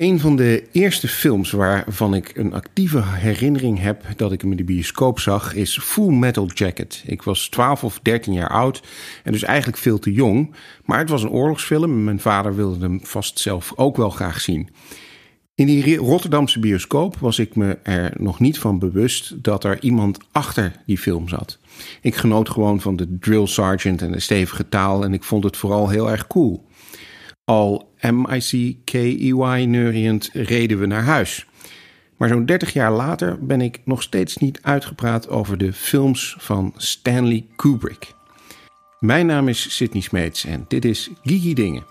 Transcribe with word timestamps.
Een 0.00 0.20
van 0.20 0.36
de 0.36 0.68
eerste 0.72 1.08
films 1.08 1.50
waarvan 1.50 2.14
ik 2.14 2.36
een 2.36 2.52
actieve 2.52 3.02
herinnering 3.04 3.80
heb 3.80 4.04
dat 4.16 4.32
ik 4.32 4.40
hem 4.40 4.50
in 4.50 4.56
de 4.56 4.64
bioscoop 4.64 5.18
zag, 5.20 5.54
is 5.54 5.78
Full 5.78 6.12
Metal 6.12 6.46
Jacket. 6.46 7.02
Ik 7.06 7.22
was 7.22 7.48
12 7.48 7.84
of 7.84 8.00
13 8.02 8.32
jaar 8.32 8.48
oud 8.48 8.82
en 9.24 9.32
dus 9.32 9.42
eigenlijk 9.42 9.78
veel 9.78 9.98
te 9.98 10.12
jong. 10.12 10.54
Maar 10.84 10.98
het 10.98 11.08
was 11.08 11.22
een 11.22 11.30
oorlogsfilm 11.30 11.90
en 11.90 12.04
mijn 12.04 12.20
vader 12.20 12.56
wilde 12.56 12.78
hem 12.78 13.00
vast 13.02 13.38
zelf 13.38 13.72
ook 13.76 13.96
wel 13.96 14.10
graag 14.10 14.40
zien. 14.40 14.68
In 15.54 15.66
die 15.66 15.96
Rotterdamse 15.96 16.60
bioscoop 16.60 17.16
was 17.16 17.38
ik 17.38 17.56
me 17.56 17.78
er 17.82 18.12
nog 18.18 18.40
niet 18.40 18.58
van 18.58 18.78
bewust 18.78 19.42
dat 19.42 19.64
er 19.64 19.82
iemand 19.82 20.18
achter 20.32 20.72
die 20.86 20.98
film 20.98 21.28
zat. 21.28 21.58
Ik 22.00 22.14
genoot 22.14 22.48
gewoon 22.48 22.80
van 22.80 22.96
de 22.96 23.18
drill 23.18 23.46
sergeant 23.46 24.02
en 24.02 24.12
de 24.12 24.20
stevige 24.20 24.68
taal 24.68 25.04
en 25.04 25.12
ik 25.12 25.24
vond 25.24 25.44
het 25.44 25.56
vooral 25.56 25.88
heel 25.88 26.10
erg 26.10 26.26
cool. 26.26 26.68
Al 27.50 27.92
M-I-C-K-E-Y 28.00 29.64
neuriënd 29.66 30.30
reden 30.32 30.78
we 30.78 30.86
naar 30.86 31.02
huis. 31.02 31.46
Maar 32.16 32.28
zo'n 32.28 32.46
30 32.46 32.72
jaar 32.72 32.92
later 32.92 33.46
ben 33.46 33.60
ik 33.60 33.80
nog 33.84 34.02
steeds 34.02 34.36
niet 34.36 34.58
uitgepraat 34.62 35.28
over 35.28 35.58
de 35.58 35.72
films 35.72 36.36
van 36.38 36.74
Stanley 36.76 37.46
Kubrick. 37.56 38.14
Mijn 38.98 39.26
naam 39.26 39.48
is 39.48 39.76
Sidney 39.76 40.02
Smeets 40.02 40.44
en 40.44 40.64
dit 40.68 40.84
is 40.84 41.10
Gigi 41.22 41.54
Dingen. 41.54 41.84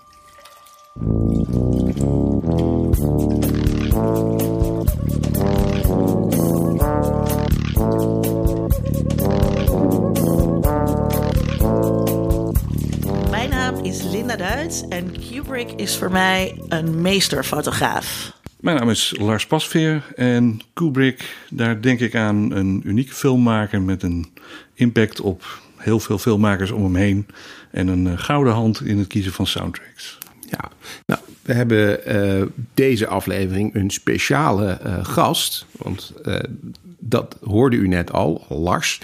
Is 13.90 14.02
Linda 14.02 14.36
Duits 14.36 14.88
en 14.88 15.12
Kubrick 15.20 15.72
is 15.72 15.96
voor 15.96 16.10
mij 16.10 16.60
een 16.68 17.00
meesterfotograaf. 17.00 18.32
Mijn 18.60 18.76
naam 18.76 18.90
is 18.90 19.14
Lars 19.18 19.46
Pasveer 19.46 20.12
en 20.16 20.60
Kubrick, 20.72 21.36
daar 21.48 21.80
denk 21.80 22.00
ik 22.00 22.14
aan 22.14 22.52
een 22.52 22.82
unieke 22.84 23.14
filmmaker 23.14 23.82
met 23.82 24.02
een 24.02 24.26
impact 24.74 25.20
op 25.20 25.60
heel 25.76 26.00
veel 26.00 26.18
filmmakers 26.18 26.70
om 26.70 26.82
hem 26.82 26.94
heen 26.94 27.26
en 27.70 27.88
een 27.88 28.06
eh, 28.06 28.18
gouden 28.18 28.52
hand 28.52 28.80
in 28.84 28.98
het 28.98 29.06
kiezen 29.06 29.32
van 29.32 29.46
soundtracks. 29.46 30.18
Ja, 30.50 30.70
nou, 31.06 31.20
we 31.42 31.52
hebben 31.52 32.00
uh, 32.40 32.46
deze 32.74 33.06
aflevering 33.06 33.74
een 33.74 33.90
speciale 33.90 34.78
uh, 34.86 35.04
gast. 35.04 35.66
Want 35.72 36.12
uh, 36.24 36.36
dat 36.98 37.36
hoorde 37.42 37.76
u 37.76 37.88
net 37.88 38.12
al, 38.12 38.44
Lars. 38.48 39.00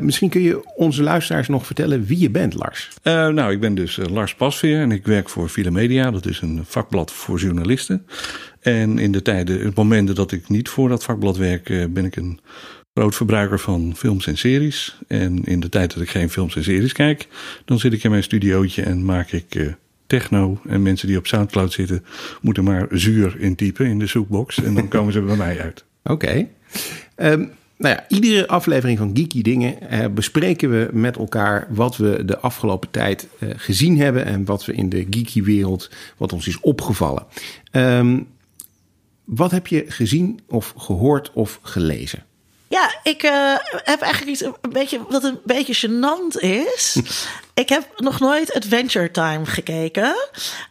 misschien 0.00 0.28
kun 0.28 0.40
je 0.40 0.74
onze 0.74 1.02
luisteraars 1.02 1.48
nog 1.48 1.66
vertellen 1.66 2.04
wie 2.04 2.18
je 2.18 2.30
bent, 2.30 2.54
Lars. 2.54 2.90
nou, 3.02 3.52
ik 3.52 3.60
ben 3.60 3.74
dus 3.74 3.98
Lars 4.10 4.34
Pasveer 4.34 4.80
en 4.80 4.90
ik 4.90 5.06
werk 5.06 5.28
voor 5.28 5.50
Villa 5.50 5.70
Media. 5.70 6.10
Dat 6.10 6.26
is 6.26 6.40
een 6.40 6.60
vakblad 6.64 7.12
voor 7.12 7.38
journalisten. 7.38 8.06
En 8.60 8.98
in 8.98 9.12
de 9.12 9.22
tijden, 9.22 9.60
het 9.60 9.74
momenten 9.74 10.14
dat 10.14 10.32
ik 10.32 10.48
niet 10.48 10.68
voor 10.68 10.88
dat 10.88 11.04
vakblad 11.04 11.36
werk, 11.36 11.64
ben 11.90 12.04
ik 12.04 12.16
een 12.16 12.40
groot 12.94 13.14
verbruiker 13.14 13.58
van 13.58 13.92
films 13.96 14.26
en 14.26 14.38
series. 14.38 14.98
En 15.08 15.44
in 15.44 15.60
de 15.60 15.68
tijd 15.68 15.94
dat 15.94 16.02
ik 16.02 16.10
geen 16.10 16.30
films 16.30 16.56
en 16.56 16.64
series 16.64 16.92
kijk, 16.92 17.28
dan 17.64 17.78
zit 17.78 17.92
ik 17.92 18.04
in 18.04 18.10
mijn 18.10 18.22
studiootje 18.22 18.82
en 18.82 19.04
maak 19.04 19.30
ik 19.30 19.76
techno. 20.06 20.60
En 20.68 20.82
mensen 20.82 21.08
die 21.08 21.18
op 21.18 21.26
Soundcloud 21.26 21.72
zitten, 21.72 22.04
moeten 22.40 22.64
maar 22.64 22.86
zuur 22.90 23.40
intypen 23.40 23.86
in 23.86 23.98
de 23.98 24.06
zoekbox. 24.06 24.62
En 24.62 24.74
dan 24.74 24.88
komen 24.88 25.12
ze 25.12 25.20
bij 25.20 25.36
mij 25.36 25.60
uit. 25.60 25.84
Oké. 26.02 26.48
Um, 27.16 27.50
nou 27.78 27.94
ja, 27.94 28.04
iedere 28.08 28.46
aflevering 28.46 28.98
van 28.98 29.10
Geeky 29.14 29.42
Dingen 29.42 29.78
uh, 29.92 30.06
bespreken 30.06 30.70
we 30.70 30.88
met 30.92 31.16
elkaar 31.16 31.66
wat 31.70 31.96
we 31.96 32.24
de 32.24 32.38
afgelopen 32.38 32.90
tijd 32.90 33.28
uh, 33.38 33.50
gezien 33.56 33.98
hebben 33.98 34.24
en 34.24 34.44
wat 34.44 34.64
we 34.64 34.72
in 34.72 34.88
de 34.88 35.06
geeky 35.10 35.42
wereld, 35.42 35.90
wat 36.16 36.32
ons 36.32 36.46
is 36.46 36.60
opgevallen. 36.60 37.26
Um, 37.72 38.26
wat 39.24 39.50
heb 39.50 39.66
je 39.66 39.84
gezien 39.88 40.40
of 40.48 40.74
gehoord 40.76 41.32
of 41.32 41.58
gelezen? 41.62 42.24
Ja, 42.68 42.94
ik 43.02 43.22
uh, 43.22 43.54
heb 43.72 44.00
eigenlijk 44.00 44.32
iets 44.32 44.40
een 44.40 44.54
beetje, 44.72 45.00
wat 45.08 45.24
een 45.24 45.38
beetje 45.44 45.88
gênant 45.88 46.42
is. 46.42 46.96
ik 47.54 47.68
heb 47.68 47.84
nog 47.96 48.20
nooit 48.20 48.54
Adventure 48.54 49.10
Time 49.10 49.46
gekeken. 49.46 50.14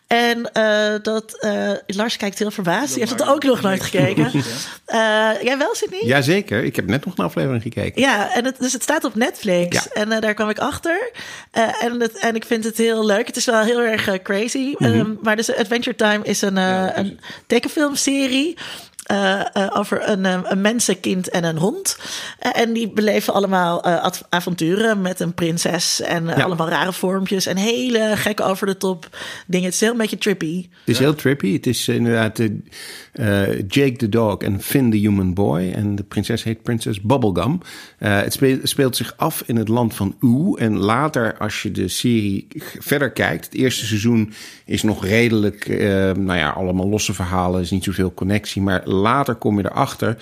En 0.07 0.49
uh, 0.57 0.93
dat, 1.01 1.37
uh, 1.39 1.71
Lars 1.87 2.17
kijkt 2.17 2.39
heel 2.39 2.51
verbaasd. 2.51 2.89
Die 2.89 2.99
heeft 2.99 3.19
het 3.19 3.27
ook 3.27 3.43
nog 3.43 3.61
nooit 3.61 3.83
gekeken. 3.83 4.31
jij 5.47 5.57
wel, 5.57 5.75
Sydney? 5.75 6.05
Jazeker, 6.05 6.63
ik 6.63 6.75
heb 6.75 6.87
net 6.87 7.05
nog 7.05 7.17
een 7.17 7.25
aflevering 7.25 7.61
gekeken. 7.61 8.01
Ja, 8.01 8.33
en 8.33 8.45
het, 8.45 8.59
dus 8.59 8.73
het 8.73 8.83
staat 8.83 9.03
op 9.03 9.15
Netflix. 9.15 9.83
Ja. 9.83 10.01
En 10.01 10.21
daar 10.21 10.33
kwam 10.33 10.49
ik 10.49 10.59
achter. 10.59 11.11
en, 11.79 11.99
het, 11.99 12.17
en 12.17 12.35
ik 12.35 12.45
vind 12.45 12.63
het 12.63 12.77
heel 12.77 13.05
leuk. 13.05 13.27
Het 13.27 13.35
is 13.35 13.45
wel 13.45 13.61
heel 13.61 13.81
erg 13.81 14.21
crazy. 14.21 14.75
Mm 14.77 14.87
-hmm. 14.87 14.99
um, 14.99 15.19
maar 15.21 15.35
dus 15.35 15.55
Adventure 15.55 15.95
Time 15.95 16.23
is 16.23 16.41
een, 16.41 16.55
ja, 16.55 16.97
een 16.97 17.19
tekenfilmserie. 17.47 18.57
Uh, 19.11 19.41
uh, 19.57 19.67
over 19.73 20.09
een, 20.09 20.25
een 20.51 20.61
mensenkind 20.61 21.29
en 21.29 21.43
een 21.43 21.57
hond. 21.57 21.97
Uh, 22.45 22.61
en 22.61 22.73
die 22.73 22.89
beleven 22.89 23.33
allemaal 23.33 23.83
avonturen 24.29 25.01
met 25.01 25.19
een 25.19 25.33
prinses. 25.33 26.01
En 26.01 26.25
ja. 26.25 26.33
allemaal 26.33 26.69
rare 26.69 26.93
vormpjes. 26.93 27.45
En 27.45 27.57
hele 27.57 28.13
gekke 28.15 28.43
over 28.43 28.67
de 28.67 28.77
top 28.77 29.17
dingen. 29.47 29.65
Het 29.65 29.73
is 29.73 29.79
heel 29.79 29.91
een 29.91 29.97
beetje 29.97 30.17
trippy. 30.17 30.61
Het 30.61 30.95
is 30.95 30.99
heel 30.99 31.15
trippy. 31.15 31.53
Het 31.53 31.67
is 31.67 31.87
inderdaad 31.87 32.37
Jake 33.67 33.95
the 33.95 34.09
Dog 34.09 34.37
en 34.37 34.61
Finn 34.61 34.91
the 34.91 34.97
Human 34.97 35.33
Boy. 35.33 35.71
En 35.71 35.95
de 35.95 36.03
prinses 36.03 36.43
heet 36.43 36.63
Prinses 36.63 37.01
Bubblegum. 37.01 37.59
het 37.97 38.33
speelt, 38.33 38.69
speelt, 38.69 38.95
zich 38.95 39.13
af 39.17 39.43
in 39.45 39.55
het 39.55 39.67
land 39.67 39.93
van 39.93 40.15
Oe. 40.21 40.59
En 40.59 40.77
later, 40.77 41.37
als 41.37 41.61
je 41.61 41.71
de 41.71 41.87
serie 41.87 42.47
verder 42.79 43.11
kijkt. 43.11 43.45
Het 43.45 43.53
eerste 43.53 43.85
seizoen 43.85 44.33
is 44.65 44.83
nog 44.83 45.05
redelijk. 45.05 45.67
nou 46.17 46.35
ja, 46.35 46.49
allemaal 46.49 46.89
losse 46.89 47.13
verhalen. 47.13 47.61
is 47.61 47.71
niet 47.71 47.83
zoveel 47.83 48.13
connectie. 48.13 48.61
Maar 48.61 48.93
later 48.95 49.35
kom 49.35 49.57
je 49.57 49.65
erachter 49.65 50.17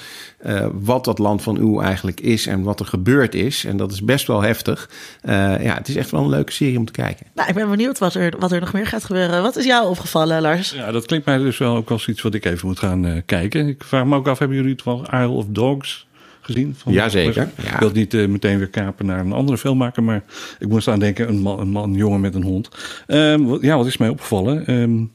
uh, 0.45 0.67
wat 0.73 1.05
dat 1.05 1.19
land 1.19 1.41
van 1.41 1.59
Oe 1.59 1.83
eigenlijk 1.83 2.19
is 2.19 2.47
en 2.47 2.63
wat 2.63 2.79
er 2.79 2.85
gebeurd 2.85 3.35
is. 3.35 3.65
En 3.65 3.77
dat 3.77 3.91
is 3.91 4.03
best 4.03 4.27
wel 4.27 4.41
heftig. 4.41 4.89
Uh, 5.23 5.63
ja, 5.63 5.73
het 5.73 5.87
is 5.87 5.95
echt 5.95 6.11
wel 6.11 6.21
een 6.21 6.29
leuke 6.29 6.51
serie 6.51 6.77
om 6.77 6.85
te 6.85 6.91
kijken. 6.91 7.25
Nou, 7.35 7.49
ik 7.49 7.55
ben 7.55 7.69
benieuwd 7.69 7.99
wat 7.99 8.13
er, 8.13 8.33
wat 8.39 8.51
er 8.51 8.59
nog 8.59 8.73
meer 8.73 8.87
gaat 8.87 9.03
gebeuren. 9.03 9.41
Wat 9.41 9.55
is 9.55 9.65
jou 9.65 9.89
opgevallen, 9.89 10.41
Lars? 10.41 10.71
Ja, 10.71 10.91
dat 10.91 11.05
klinkt 11.05 11.25
mij 11.25 11.37
dus 11.37 11.57
wel 11.57 11.75
ook 11.75 11.89
als 11.89 12.07
iets 12.07 12.21
wat 12.21 12.33
ik 12.33 12.45
even 12.45 12.67
moet 12.67 12.79
gaan 12.79 13.05
uh, 13.05 13.17
kijken. 13.25 13.67
Ik 13.67 13.83
vraag 13.83 14.05
me 14.05 14.15
ook 14.15 14.27
af, 14.27 14.39
hebben 14.39 14.57
jullie 14.57 14.71
het 14.71 14.83
wel 14.83 15.05
Isle 15.11 15.27
of 15.27 15.45
Dogs 15.47 16.07
gezien? 16.41 16.75
Van 16.77 16.93
Jazeker. 16.93 17.49
Ja. 17.57 17.73
Ik 17.73 17.79
wil 17.79 17.87
het 17.87 17.97
niet 17.97 18.13
uh, 18.13 18.27
meteen 18.27 18.57
weer 18.57 18.69
kapen 18.69 19.05
naar 19.05 19.19
een 19.19 19.33
andere 19.33 19.57
filmmaker, 19.57 20.03
maar 20.03 20.23
ik 20.59 20.67
moest 20.67 20.87
aan 20.87 20.99
denken, 20.99 21.27
een 21.27 21.39
man, 21.39 21.59
een, 21.59 21.69
man, 21.69 21.89
een 21.89 21.95
jongen 21.95 22.21
met 22.21 22.35
een 22.35 22.43
hond. 22.43 22.69
Um, 23.07 23.63
ja, 23.63 23.77
wat 23.77 23.85
is 23.85 23.97
mij 23.97 24.09
opgevallen? 24.09 24.71
Um, 24.71 25.11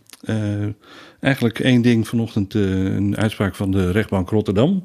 eigenlijk 1.20 1.58
één 1.58 1.82
ding 1.82 2.08
vanochtend, 2.08 2.54
uh, 2.54 2.84
een 2.84 3.16
uitspraak 3.16 3.54
van 3.54 3.70
de 3.70 3.90
rechtbank 3.90 4.30
Rotterdam. 4.30 4.84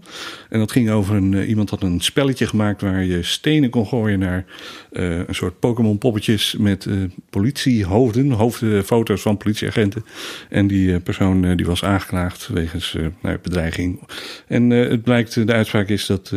En 0.50 0.60
dat 0.60 0.72
ging 0.72 0.90
over 0.90 1.16
een, 1.16 1.32
uh, 1.32 1.50
iemand 1.50 1.70
had 1.70 1.84
een 1.84 2.00
spelletje 2.00 2.48
gemaakt 2.48 2.82
waar 2.82 3.04
je 3.04 3.24
stenen 3.24 3.70
kon 3.70 3.88
gooien 3.88 4.20
naar 4.20 4.46
uh, 4.92 5.18
een 5.18 5.36
soort 5.36 5.60
Pokémon 5.60 5.98
poppetjes 5.98 6.56
met 6.60 6.88
politiehoofden, 7.30 8.32
hoofdfoto's 8.32 9.22
van 9.22 9.38
politieagenten. 9.38 10.06
En 10.50 10.68
die 10.68 11.00
persoon 11.00 11.56
die 11.56 11.66
was 11.66 11.84
aangeklaagd 11.84 12.48
wegens 12.48 12.98
nou, 13.22 13.38
bedreiging. 13.42 14.00
En 14.48 14.70
het 14.70 15.04
blijkt, 15.04 15.48
de 15.48 15.54
uitspraak 15.54 15.88
is 15.88 16.06
dat 16.06 16.34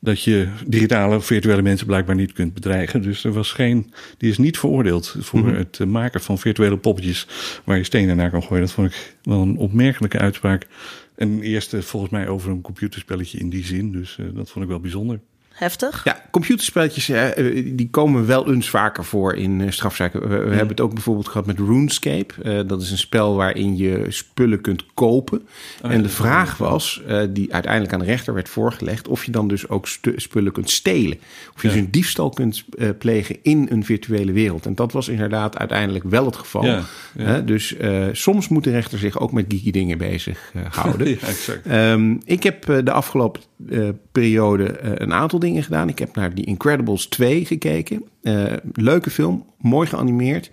dat 0.00 0.22
je 0.22 0.48
digitale 0.66 1.16
of 1.16 1.26
virtuele 1.26 1.62
mensen 1.62 1.86
blijkbaar 1.86 2.14
niet 2.14 2.32
kunt 2.32 2.54
bedreigen. 2.54 3.02
Dus 3.02 3.24
er 3.24 3.32
was 3.32 3.52
geen, 3.52 3.92
die 4.18 4.30
is 4.30 4.38
niet 4.38 4.58
veroordeeld 4.58 5.16
voor 5.18 5.40
mm-hmm. 5.40 5.56
het 5.56 5.78
maken 5.78 6.20
van 6.20 6.38
virtuele 6.38 6.76
poppetjes 6.76 7.26
waar 7.64 7.76
je 7.76 7.84
stenen 7.84 8.16
naar 8.16 8.30
kan 8.30 8.42
gooien. 8.42 8.64
Dat 8.64 8.72
vond 8.72 8.88
ik 8.88 9.16
wel 9.22 9.42
een 9.42 9.56
opmerkelijke 9.56 10.18
uitspraak. 10.18 10.66
En 11.14 11.42
eerste 11.42 11.82
volgens 11.82 12.12
mij 12.12 12.28
over 12.28 12.50
een 12.50 12.60
computerspelletje 12.60 13.38
in 13.38 13.50
die 13.50 13.64
zin. 13.64 13.92
Dus 13.92 14.16
uh, 14.20 14.26
dat 14.34 14.50
vond 14.50 14.64
ik 14.64 14.70
wel 14.70 14.80
bijzonder. 14.80 15.20
Heftig. 15.60 16.04
Ja, 16.04 16.22
computerspelletjes 16.30 17.08
eh, 17.08 17.64
die 17.76 17.88
komen 17.90 18.26
wel 18.26 18.52
eens 18.52 18.70
vaker 18.70 19.04
voor 19.04 19.34
in 19.34 19.60
uh, 19.60 19.70
strafzaken. 19.70 20.28
We, 20.28 20.34
ja. 20.34 20.40
hebben 20.42 20.68
het 20.68 20.80
ook 20.80 20.94
bijvoorbeeld 20.94 21.28
gehad 21.28 21.46
met 21.46 21.58
RuneScape. 21.58 22.34
Uh, 22.42 22.60
dat 22.66 22.82
is 22.82 22.90
een 22.90 22.98
spel 22.98 23.34
waarin 23.34 23.76
je 23.76 24.04
spullen 24.08 24.60
kunt 24.60 24.84
kopen. 24.94 25.42
Oh, 25.82 25.92
en 25.92 26.02
de 26.02 26.08
vraag 26.08 26.56
was, 26.56 27.02
die 27.30 27.52
uiteindelijk 27.52 27.92
aan 27.92 27.98
de 27.98 28.04
rechter 28.04 28.34
werd 28.34 28.48
voorgelegd... 28.48 29.08
of 29.08 29.24
je 29.24 29.30
dan 29.30 29.48
dus 29.48 29.68
ook 29.68 29.88
spullen 30.16 30.52
kunt 30.52 30.70
stelen. 30.70 31.18
Of 31.54 31.62
je 31.62 31.68
ja. 31.68 31.74
dus 31.74 31.82
een 31.82 31.90
diefstal 31.90 32.30
kunt 32.30 32.64
plegen 32.98 33.36
in 33.42 33.66
een 33.70 33.84
virtuele 33.84 34.32
wereld. 34.32 34.66
En 34.66 34.74
dat 34.74 34.92
was 34.92 35.08
inderdaad 35.08 35.58
uiteindelijk 35.58 36.04
wel 36.04 36.24
het 36.24 36.36
geval. 36.36 36.64
Ja, 36.64 37.40
dus 37.40 37.76
soms 38.12 38.48
moet 38.48 38.64
de 38.64 38.70
rechter 38.70 38.98
zich 38.98 39.18
ook 39.18 39.32
met 39.32 39.44
geeky 39.48 39.70
dingen 39.70 39.98
bezig 39.98 40.52
houden. 40.70 41.06
exact. 41.20 41.70
Um, 41.70 42.20
ik 42.24 42.42
heb 42.42 42.64
de 42.84 42.92
afgelopen 42.92 43.42
periode 44.12 44.78
een 44.80 45.12
aantal 45.12 45.38
dingen 45.38 45.49
gedaan. 45.56 45.88
Ik 45.88 45.98
heb 45.98 46.14
naar 46.14 46.32
The 46.34 46.44
Incredibles 46.44 47.06
2 47.06 47.44
gekeken. 47.44 48.04
Uh, 48.22 48.44
leuke 48.72 49.10
film, 49.10 49.44
mooi 49.58 49.88
geanimeerd. 49.88 50.50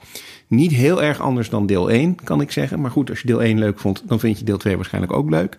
Niet 0.47 0.71
heel 0.71 1.03
erg 1.03 1.21
anders 1.21 1.49
dan 1.49 1.65
deel 1.65 1.91
1, 1.91 2.15
kan 2.23 2.41
ik 2.41 2.51
zeggen. 2.51 2.81
Maar 2.81 2.91
goed, 2.91 3.09
als 3.09 3.19
je 3.19 3.27
deel 3.27 3.41
1 3.41 3.59
leuk 3.59 3.79
vond, 3.79 4.03
dan 4.05 4.19
vind 4.19 4.39
je 4.39 4.45
deel 4.45 4.57
2 4.57 4.75
waarschijnlijk 4.75 5.13
ook 5.13 5.29
leuk. 5.29 5.55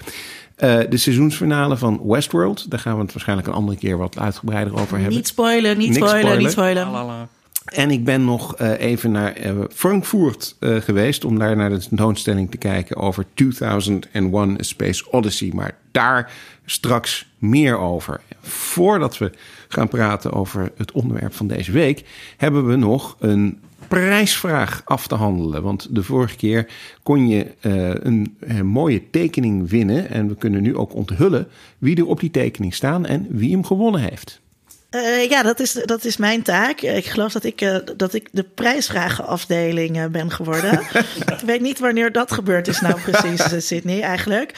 Uh, 0.64 0.78
de 0.88 0.96
seizoensfinale 0.96 1.76
van 1.76 2.00
Westworld. 2.04 2.70
Daar 2.70 2.80
gaan 2.80 2.94
we 2.94 3.02
het 3.02 3.12
waarschijnlijk 3.12 3.48
een 3.48 3.54
andere 3.54 3.78
keer 3.78 3.98
wat 3.98 4.18
uitgebreider 4.18 4.72
over 4.74 4.96
hebben. 4.96 5.16
Niet 5.16 5.26
spoilen, 5.26 5.78
niet 5.78 5.88
Niks 5.88 5.98
spoilen, 5.98 6.20
spoilen. 6.20 6.42
niet 6.42 6.52
spoilen. 6.52 7.28
En 7.68 7.90
ik 7.90 8.04
ben 8.04 8.24
nog 8.24 8.60
uh, 8.60 8.80
even 8.80 9.10
naar 9.10 9.46
uh, 9.46 9.64
Frankfurt 9.74 10.56
uh, 10.60 10.76
geweest 10.76 11.24
om 11.24 11.38
daar 11.38 11.56
naar 11.56 11.70
de 11.70 11.78
tentoonstelling 11.78 12.50
te 12.50 12.56
kijken 12.56 12.96
over 12.96 13.24
2001 13.34 14.34
A 14.34 14.62
Space 14.62 15.10
Odyssey. 15.10 15.50
Maar 15.54 15.76
daar 15.90 16.32
straks 16.64 17.28
meer 17.38 17.78
over. 17.78 18.20
Voordat 18.40 19.18
we 19.18 19.32
gaan 19.68 19.88
praten 19.88 20.32
over 20.32 20.72
het 20.76 20.92
onderwerp 20.92 21.34
van 21.34 21.46
deze 21.46 21.72
week, 21.72 22.04
hebben 22.36 22.66
we 22.66 22.76
nog 22.76 23.16
een 23.18 23.60
prijsvraag 23.88 24.82
af 24.84 25.06
te 25.06 25.14
handelen. 25.14 25.62
Want 25.62 25.94
de 25.94 26.02
vorige 26.02 26.36
keer 26.36 26.66
kon 27.02 27.28
je 27.28 27.52
een, 27.60 28.36
een 28.40 28.66
mooie 28.66 29.10
tekening 29.10 29.68
winnen. 29.68 30.10
En 30.10 30.28
we 30.28 30.36
kunnen 30.36 30.62
nu 30.62 30.76
ook 30.76 30.94
onthullen 30.94 31.48
wie 31.78 31.96
er 31.96 32.06
op 32.06 32.20
die 32.20 32.30
tekening 32.30 32.74
staan 32.74 33.06
en 33.06 33.26
wie 33.30 33.52
hem 33.52 33.64
gewonnen 33.64 34.00
heeft. 34.00 34.40
Uh, 34.90 35.28
ja, 35.28 35.42
dat 35.42 35.60
is, 35.60 35.72
dat 35.72 36.04
is 36.04 36.16
mijn 36.16 36.42
taak. 36.42 36.80
Ik 36.80 37.06
geloof 37.06 37.32
dat 37.32 37.44
ik, 37.44 37.60
uh, 37.60 37.76
dat 37.96 38.14
ik 38.14 38.28
de 38.32 38.42
prijsvragenafdeling 38.42 39.96
uh, 39.96 40.06
ben 40.06 40.30
geworden. 40.30 40.80
ik 41.38 41.40
weet 41.44 41.60
niet 41.60 41.78
wanneer 41.78 42.12
dat 42.12 42.32
gebeurd 42.32 42.68
is 42.68 42.80
nou 42.80 43.00
precies, 43.00 43.66
Sydney, 43.66 44.00
eigenlijk. 44.02 44.52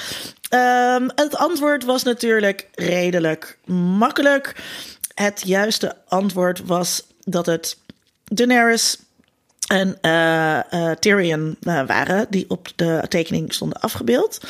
Um, 0.54 1.10
het 1.14 1.36
antwoord 1.36 1.84
was 1.84 2.02
natuurlijk 2.02 2.68
redelijk 2.74 3.58
makkelijk. 3.98 4.54
Het 5.14 5.42
juiste 5.44 5.96
antwoord 6.08 6.60
was 6.64 7.06
dat 7.24 7.46
het 7.46 7.76
Daenerys 8.24 8.98
en 9.66 9.98
Tyrion 10.98 11.56
waren... 11.86 12.26
die 12.30 12.44
op 12.48 12.68
de 12.76 13.04
tekening 13.08 13.52
stonden 13.54 13.80
afgebeeld. 13.80 14.40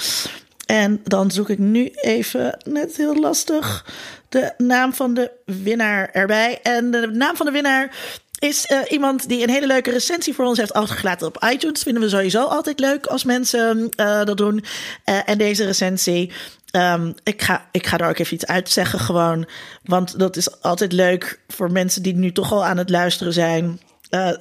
En 0.71 1.01
dan 1.05 1.31
zoek 1.31 1.49
ik 1.49 1.59
nu 1.59 1.87
even, 1.87 2.59
net 2.65 2.97
heel 2.97 3.17
lastig, 3.17 3.87
de 4.29 4.53
naam 4.57 4.95
van 4.95 5.15
de 5.15 5.31
winnaar 5.45 6.11
erbij. 6.11 6.59
En 6.63 6.91
de 6.91 7.07
naam 7.07 7.37
van 7.37 7.47
de 7.47 7.53
winnaar 7.53 7.97
is 8.39 8.71
uh, 8.71 8.79
iemand 8.89 9.29
die 9.29 9.43
een 9.43 9.51
hele 9.51 9.67
leuke 9.67 9.91
recensie 9.91 10.35
voor 10.35 10.45
ons 10.45 10.59
heeft 10.59 10.73
achtergelaten 10.73 11.27
op 11.27 11.47
iTunes. 11.53 11.83
Vinden 11.83 12.03
we 12.03 12.09
sowieso 12.09 12.45
altijd 12.45 12.79
leuk 12.79 13.07
als 13.07 13.25
mensen 13.25 13.91
uh, 13.97 14.25
dat 14.25 14.37
doen. 14.37 14.65
Uh, 15.05 15.19
en 15.29 15.39
deze 15.39 15.65
recensie, 15.65 16.33
um, 16.73 17.15
ik, 17.23 17.43
ga, 17.43 17.69
ik 17.73 17.87
ga 17.87 17.99
er 17.99 18.09
ook 18.09 18.19
even 18.19 18.35
iets 18.35 18.47
uit 18.47 18.71
zeggen 18.71 18.99
gewoon. 18.99 19.49
Want 19.85 20.19
dat 20.19 20.37
is 20.37 20.63
altijd 20.63 20.93
leuk 20.93 21.41
voor 21.49 21.73
mensen 21.73 22.03
die 22.03 22.15
nu 22.15 22.33
toch 22.33 22.53
al 22.53 22.65
aan 22.65 22.79
het 22.79 22.91
luisteren 22.91 23.33
zijn. 23.33 23.81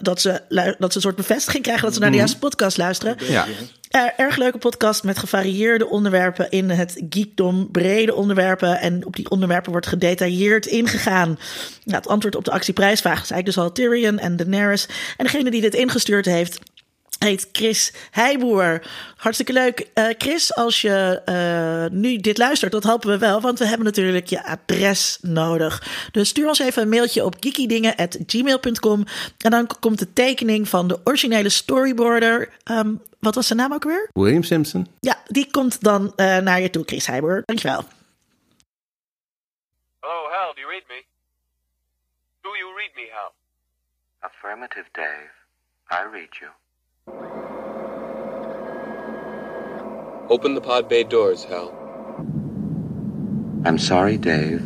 dat, 0.02 0.22
ze, 0.22 0.42
dat 0.80 0.92
ze 0.92 0.96
een 0.96 1.02
soort 1.02 1.16
bevestiging 1.16 1.64
krijgen 1.64 1.86
dat 1.86 1.94
ze 1.94 2.00
naar 2.00 2.12
de 2.12 2.18
juiste 2.18 2.40
podcast 2.40 2.78
luisteren. 2.78 3.16
Ja. 3.20 3.46
Uh, 3.96 4.06
erg 4.18 4.36
leuke 4.36 4.58
podcast 4.58 5.04
met 5.04 5.18
gevarieerde 5.18 5.88
onderwerpen 5.88 6.50
in 6.50 6.70
het 6.70 7.04
geekdom, 7.10 7.72
brede 7.72 8.14
onderwerpen. 8.14 8.80
En 8.80 9.06
op 9.06 9.16
die 9.16 9.30
onderwerpen 9.30 9.72
wordt 9.72 9.88
gedetailleerd 9.88 10.66
ingegaan. 10.66 11.28
Nou, 11.84 11.98
het 11.98 12.08
antwoord 12.08 12.36
op 12.36 12.46
de 12.46 12.52
actieprijsvraag 12.52 13.22
is 13.22 13.32
eigenlijk 13.32 13.46
dus 13.46 13.58
al 13.58 13.72
Tyrion 13.72 14.20
en 14.20 14.36
Daenerys. 14.36 14.88
En 15.18 15.26
degene 15.26 15.52
die 15.52 15.62
dit 15.62 15.74
ingestuurd 15.74 16.26
heeft, 16.26 16.60
heet 17.20 17.50
Chris 17.52 17.94
Heijboer. 18.12 18.82
Hartstikke 19.16 19.54
leuk. 19.54 19.88
Uh, 19.96 20.06
Chris, 20.18 20.56
als 20.56 20.82
je 20.82 21.22
uh, 21.26 22.00
nu 22.00 22.18
dit 22.18 22.38
luistert, 22.38 22.72
dat 22.72 22.84
hopen 22.84 23.10
we 23.10 23.18
wel, 23.18 23.42
want 23.42 23.60
we 23.60 23.66
hebben 23.66 23.86
natuurlijk 23.86 24.28
je 24.28 24.46
adres 24.46 25.18
nodig. 25.22 25.84
Dus 26.12 26.30
stuur 26.30 26.48
ons 26.48 26.60
even 26.60 26.82
een 26.82 26.90
mailtje 26.90 27.26
op 27.26 27.36
geekydingen.gmail.com 27.40 29.06
en 29.38 29.52
dan 29.52 29.70
komt 29.80 30.00
de 30.00 30.14
tekening 30.14 30.70
van 30.70 30.88
de 30.88 31.00
originele 31.04 31.50
storyboarder. 31.50 32.50
Um, 32.72 33.02
wat 33.20 33.36
was 33.36 33.48
zijn 33.48 33.60
naam 33.60 33.74
ook 33.74 33.84
weer? 33.84 34.10
William 34.14 34.44
Simpson. 34.44 34.88
Ja, 35.00 35.16
die 35.26 35.52
komt 35.52 35.84
dan 35.84 36.04
uh, 36.04 36.38
naar 36.38 36.62
je 36.62 36.70
toe, 36.70 36.84
Chris 36.86 37.08
Heijboer. 37.08 37.42
Dankjewel. 37.46 37.84
Hello, 40.00 40.30
Hal, 40.32 40.54
do 40.54 40.62
you 40.62 40.70
read 40.72 40.84
me? 40.88 41.04
Do 42.42 42.50
you 42.50 42.74
read 42.76 42.92
me, 42.96 43.10
Hal? 43.12 43.32
Affirmative, 44.20 44.86
Dave. 44.92 45.32
I 45.92 46.04
read 46.12 46.30
you. 46.40 46.52
Open 50.28 50.54
the 50.54 50.62
pod 50.62 50.88
bay 50.88 51.04
doors, 51.04 51.46
Hal. 51.46 51.74
I'm 53.66 53.78
sorry, 53.78 54.18
Dave. 54.20 54.62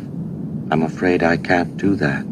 I'm 0.70 0.82
afraid 0.82 1.22
I 1.22 1.36
can't 1.36 1.76
do 1.76 1.96
that. 1.96 2.24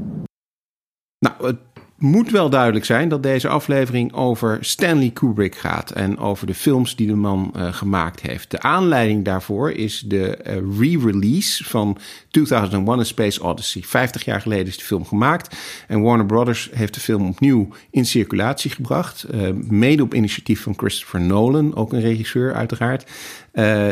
Nou, 1.18 1.46
het 1.46 1.58
moet 2.02 2.30
wel 2.30 2.50
duidelijk 2.50 2.84
zijn 2.84 3.08
dat 3.08 3.22
deze 3.22 3.48
aflevering 3.48 4.12
over 4.12 4.58
Stanley 4.60 5.10
Kubrick 5.10 5.56
gaat 5.56 5.90
en 5.90 6.18
over 6.18 6.46
de 6.46 6.54
films 6.54 6.96
die 6.96 7.06
de 7.06 7.14
man 7.14 7.52
uh, 7.56 7.72
gemaakt 7.72 8.20
heeft. 8.20 8.50
De 8.50 8.60
aanleiding 8.60 9.24
daarvoor 9.24 9.72
is 9.72 10.02
de 10.06 10.38
uh, 10.46 10.52
re-release 10.78 11.64
van 11.64 11.98
2001: 12.30 12.98
A 12.98 13.04
Space 13.04 13.42
Odyssey. 13.42 13.82
50 13.82 14.24
jaar 14.24 14.40
geleden 14.40 14.66
is 14.66 14.78
de 14.78 14.84
film 14.84 15.04
gemaakt 15.04 15.56
en 15.88 16.02
Warner 16.02 16.26
Brothers 16.26 16.70
heeft 16.72 16.94
de 16.94 17.00
film 17.00 17.28
opnieuw 17.28 17.68
in 17.90 18.06
circulatie 18.06 18.70
gebracht. 18.70 19.26
Uh, 19.34 19.48
mede 19.54 20.02
op 20.02 20.14
initiatief 20.14 20.62
van 20.62 20.74
Christopher 20.76 21.20
Nolan, 21.20 21.76
ook 21.76 21.92
een 21.92 22.00
regisseur 22.00 22.54
uiteraard. 22.54 23.10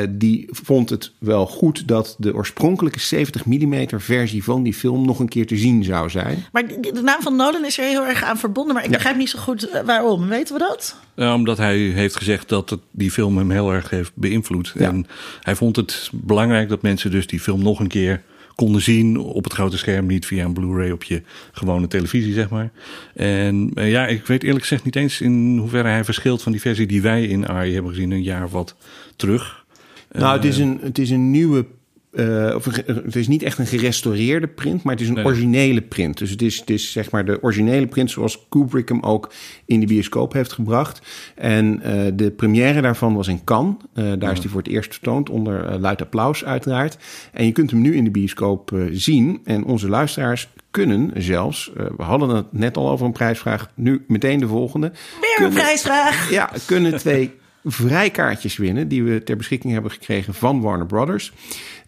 Die 0.08 0.48
vond 0.50 0.90
het 0.90 1.12
wel 1.18 1.46
goed 1.46 1.88
dat 1.88 2.16
de 2.18 2.34
oorspronkelijke 2.34 3.00
70 3.00 3.46
mm 3.46 3.86
versie 3.88 4.44
van 4.44 4.62
die 4.62 4.74
film 4.74 5.06
nog 5.06 5.18
een 5.18 5.28
keer 5.28 5.46
te 5.46 5.56
zien 5.56 5.84
zou 5.84 6.10
zijn. 6.10 6.44
Maar 6.52 6.66
de 6.66 7.00
naam 7.02 7.22
van 7.22 7.36
Nolan 7.36 7.64
is 7.64 7.78
er 7.78 7.84
heel 7.84 7.99
erg 8.06 8.22
aan 8.22 8.38
verbonden, 8.38 8.74
maar 8.74 8.84
ik 8.84 8.90
ja. 8.90 8.96
begrijp 8.96 9.16
niet 9.16 9.30
zo 9.30 9.38
goed 9.38 9.82
waarom. 9.84 10.28
Weten 10.28 10.54
we 10.54 10.60
dat? 10.60 10.96
Ja, 11.14 11.34
omdat 11.34 11.58
hij 11.58 11.78
heeft 11.78 12.16
gezegd 12.16 12.48
dat 12.48 12.70
het, 12.70 12.80
die 12.90 13.10
film 13.10 13.36
hem 13.36 13.50
heel 13.50 13.72
erg 13.72 13.90
heeft 13.90 14.12
beïnvloed. 14.14 14.72
Ja. 14.74 14.88
En 14.88 15.06
hij 15.40 15.56
vond 15.56 15.76
het 15.76 16.10
belangrijk 16.12 16.68
dat 16.68 16.82
mensen 16.82 17.10
dus 17.10 17.26
die 17.26 17.40
film 17.40 17.62
nog 17.62 17.80
een 17.80 17.88
keer 17.88 18.22
konden 18.54 18.82
zien 18.82 19.18
op 19.18 19.44
het 19.44 19.52
grote 19.52 19.78
scherm, 19.78 20.06
niet 20.06 20.26
via 20.26 20.44
een 20.44 20.52
Blu-ray 20.52 20.90
op 20.90 21.02
je 21.02 21.22
gewone 21.52 21.86
televisie, 21.86 22.32
zeg 22.32 22.50
maar. 22.50 22.70
En 23.14 23.70
uh, 23.74 23.90
ja, 23.90 24.06
ik 24.06 24.26
weet 24.26 24.42
eerlijk 24.42 24.62
gezegd 24.62 24.84
niet 24.84 24.96
eens 24.96 25.20
in 25.20 25.56
hoeverre 25.58 25.88
hij 25.88 26.04
verschilt 26.04 26.42
van 26.42 26.52
die 26.52 26.60
versie 26.60 26.86
die 26.86 27.02
wij 27.02 27.24
in 27.24 27.46
ARI 27.46 27.72
hebben 27.72 27.92
gezien 27.92 28.10
een 28.10 28.22
jaar 28.22 28.44
of 28.44 28.52
wat 28.52 28.76
terug. 29.16 29.64
Nou, 30.12 30.36
het 30.36 30.44
is 30.44 30.58
een, 30.58 30.78
het 30.82 30.98
is 30.98 31.10
een 31.10 31.30
nieuwe 31.30 31.66
uh, 32.12 32.54
of 32.54 32.64
het 32.84 33.16
is 33.16 33.28
niet 33.28 33.42
echt 33.42 33.58
een 33.58 33.66
gerestaureerde 33.66 34.46
print, 34.46 34.82
maar 34.82 34.92
het 34.92 35.02
is 35.02 35.08
een 35.08 35.14
nee. 35.14 35.24
originele 35.24 35.80
print. 35.80 36.18
Dus 36.18 36.30
het 36.30 36.42
is, 36.42 36.60
het 36.60 36.70
is 36.70 36.92
zeg 36.92 37.10
maar 37.10 37.24
de 37.24 37.42
originele 37.42 37.86
print 37.86 38.10
zoals 38.10 38.46
Kubrick 38.48 38.88
hem 38.88 39.02
ook 39.02 39.32
in 39.64 39.80
de 39.80 39.86
bioscoop 39.86 40.32
heeft 40.32 40.52
gebracht. 40.52 41.00
En 41.34 41.80
uh, 41.84 42.06
de 42.14 42.30
première 42.30 42.80
daarvan 42.80 43.14
was 43.14 43.28
in 43.28 43.44
Cannes. 43.44 43.74
Uh, 43.94 44.04
daar 44.04 44.18
ja. 44.18 44.30
is 44.30 44.38
hij 44.38 44.48
voor 44.48 44.62
het 44.62 44.70
eerst 44.70 44.92
vertoond, 44.92 45.30
onder 45.30 45.78
luid 45.78 46.02
applaus 46.02 46.44
uiteraard. 46.44 46.98
En 47.32 47.46
je 47.46 47.52
kunt 47.52 47.70
hem 47.70 47.80
nu 47.80 47.96
in 47.96 48.04
de 48.04 48.10
bioscoop 48.10 48.72
zien. 48.92 49.40
En 49.44 49.64
onze 49.64 49.88
luisteraars 49.88 50.48
kunnen 50.70 51.10
zelfs, 51.14 51.72
we 51.74 52.02
hadden 52.02 52.28
het 52.28 52.52
net 52.52 52.76
al 52.76 52.90
over 52.90 53.06
een 53.06 53.12
prijsvraag, 53.12 53.70
nu 53.74 54.04
meteen 54.08 54.38
de 54.38 54.46
volgende. 54.46 54.92
Weer 55.20 55.34
kunnen, 55.34 55.52
een 55.52 55.62
prijsvraag! 55.62 56.30
Ja, 56.30 56.50
kunnen 56.66 56.96
twee 56.96 57.38
vrijkaartjes 57.64 58.56
winnen 58.56 58.88
die 58.88 59.04
we 59.04 59.22
ter 59.22 59.36
beschikking 59.36 59.72
hebben 59.72 59.90
gekregen 59.90 60.34
van 60.34 60.60
Warner 60.60 60.86
Brothers. 60.86 61.32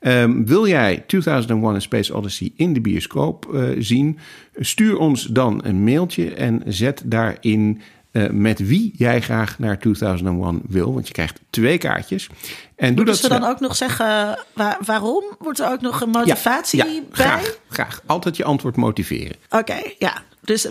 Um, 0.00 0.46
wil 0.46 0.68
jij 0.68 1.04
2001 1.06 1.74
A 1.74 1.80
Space 1.80 2.14
Odyssey 2.14 2.52
in 2.56 2.72
de 2.72 2.80
bioscoop 2.80 3.50
uh, 3.52 3.68
zien? 3.78 4.18
Stuur 4.56 4.98
ons 4.98 5.24
dan 5.24 5.60
een 5.64 5.84
mailtje 5.84 6.34
en 6.34 6.62
zet 6.66 7.02
daarin 7.04 7.80
uh, 8.12 8.30
met 8.30 8.66
wie 8.66 8.92
jij 8.96 9.20
graag 9.20 9.58
naar 9.58 9.78
2001 9.78 10.62
wil. 10.68 10.94
Want 10.94 11.06
je 11.06 11.12
krijgt 11.12 11.40
twee 11.50 11.78
kaartjes. 11.78 12.26
En 12.26 12.86
Moeten 12.86 12.96
doe 12.96 13.04
dat 13.04 13.16
ze 13.16 13.28
dan 13.28 13.44
ook 13.44 13.60
nog 13.60 13.76
zeggen 13.76 14.38
waar, 14.52 14.78
waarom? 14.84 15.24
Wordt 15.38 15.60
er 15.60 15.70
ook 15.70 15.80
nog 15.80 16.00
een 16.00 16.10
motivatie 16.10 16.78
ja, 16.78 16.84
ja, 16.84 17.00
bij? 17.00 17.06
Graag, 17.10 17.58
graag. 17.68 18.02
Altijd 18.06 18.36
je 18.36 18.44
antwoord 18.44 18.76
motiveren. 18.76 19.36
Oké, 19.50 19.56
okay, 19.58 19.94
ja. 19.98 20.22
Dus 20.44 20.68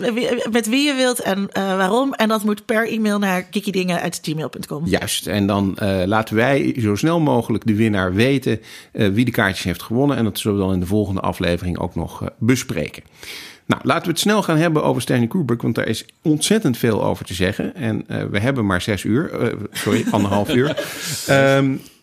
met 0.51 0.67
wie 0.69 0.87
je 0.87 0.93
wilt 0.93 1.19
en 1.19 1.39
uh, 1.39 1.47
waarom. 1.53 2.13
En 2.13 2.27
dat 2.27 2.43
moet 2.43 2.65
per 2.65 2.87
e-mail 2.87 3.19
naar 3.19 3.43
kikidingen.gmail.com. 3.43 4.85
Juist. 4.85 5.27
En 5.27 5.47
dan 5.47 5.77
uh, 5.81 6.01
laten 6.05 6.35
wij 6.35 6.75
zo 6.79 6.95
snel 6.95 7.19
mogelijk 7.19 7.65
de 7.65 7.75
winnaar 7.75 8.13
weten 8.13 8.59
uh, 8.93 9.07
wie 9.07 9.25
de 9.25 9.31
kaartjes 9.31 9.63
heeft 9.63 9.81
gewonnen. 9.81 10.17
En 10.17 10.23
dat 10.23 10.39
zullen 10.39 10.57
we 10.57 10.63
dan 10.63 10.73
in 10.73 10.79
de 10.79 10.85
volgende 10.85 11.21
aflevering 11.21 11.77
ook 11.77 11.95
nog 11.95 12.23
bespreken. 12.37 13.03
Nou, 13.71 13.83
laten 13.85 14.03
we 14.03 14.09
het 14.09 14.19
snel 14.19 14.43
gaan 14.43 14.57
hebben 14.57 14.83
over 14.83 15.01
Stanley 15.01 15.27
Kubrick, 15.27 15.61
want 15.61 15.75
daar 15.75 15.87
is 15.87 16.05
ontzettend 16.21 16.77
veel 16.77 17.03
over 17.03 17.25
te 17.25 17.33
zeggen. 17.33 17.75
En 17.75 18.05
we 18.31 18.39
hebben 18.39 18.65
maar 18.65 18.81
zes 18.81 19.03
uur, 19.03 19.31
sorry, 19.71 20.05
anderhalf 20.11 20.53
uur. 20.53 20.77
Um, 21.29 21.81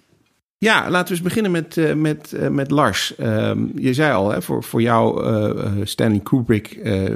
ja, 0.61 0.91
laten 0.91 1.07
we 1.07 1.11
eens 1.11 1.23
beginnen 1.29 1.50
met, 1.50 1.77
uh, 1.77 1.93
met, 1.93 2.33
uh, 2.37 2.49
met 2.49 2.71
Lars. 2.71 3.12
Uh, 3.19 3.50
je 3.75 3.95
zei 3.95 4.12
al, 4.12 4.31
hè, 4.31 4.43
voor, 4.43 4.65
voor 4.65 4.83
jou 4.83 5.25
uh, 5.25 5.73
Stanley 5.83 6.21
Kubrick 6.21 6.71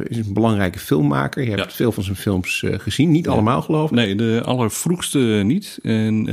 is 0.05 0.17
een 0.17 0.33
belangrijke 0.33 0.79
filmmaker. 0.79 1.43
Je 1.43 1.49
hebt 1.49 1.63
ja. 1.63 1.71
veel 1.71 1.93
van 1.93 2.03
zijn 2.03 2.17
films 2.17 2.65
gezien. 2.67 3.11
Niet 3.11 3.25
ja. 3.25 3.31
allemaal, 3.31 3.63
geloof 3.63 3.91
ik. 3.91 3.97
Nee, 3.97 4.15
de 4.15 4.43
allervroegste 4.45 5.19
niet. 5.19 5.79
En 5.83 6.29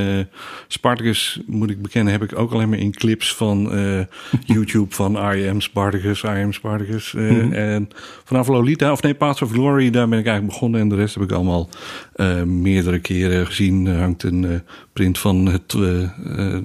Spartacus, 0.67 1.39
moet 1.45 1.69
ik 1.69 1.81
bekennen, 1.81 2.13
heb 2.13 2.23
ik 2.23 2.39
ook 2.39 2.51
alleen 2.51 2.69
maar 2.69 2.79
in 2.79 2.93
clips 2.93 3.35
van 3.35 3.71
YouTube 4.45 4.95
van 4.95 5.33
I 5.33 5.49
Am 5.49 5.61
Spartacus, 5.61 6.23
I 6.23 6.27
Am 6.27 6.53
Spartacus. 6.53 7.13
Mm 7.13 7.29
-hmm. 7.29 7.53
En 7.53 7.89
vanaf 8.23 8.47
Lolita, 8.47 8.91
of 8.91 9.01
nee, 9.01 9.13
Paths 9.13 9.41
of 9.41 9.51
Glory, 9.51 9.89
daar 9.89 10.09
ben 10.09 10.19
ik 10.19 10.25
eigenlijk 10.25 10.53
begonnen. 10.53 10.81
En 10.81 10.89
de 10.89 10.95
rest 10.95 11.13
heb 11.13 11.23
ik 11.23 11.31
allemaal 11.31 11.69
meerdere 12.45 12.99
keren 12.99 13.45
gezien. 13.45 13.87
Er 13.87 13.99
hangt 13.99 14.23
een 14.23 14.61
print 14.99 15.19
van 15.19 15.45
het, 15.45 15.73
uh, 15.73 16.09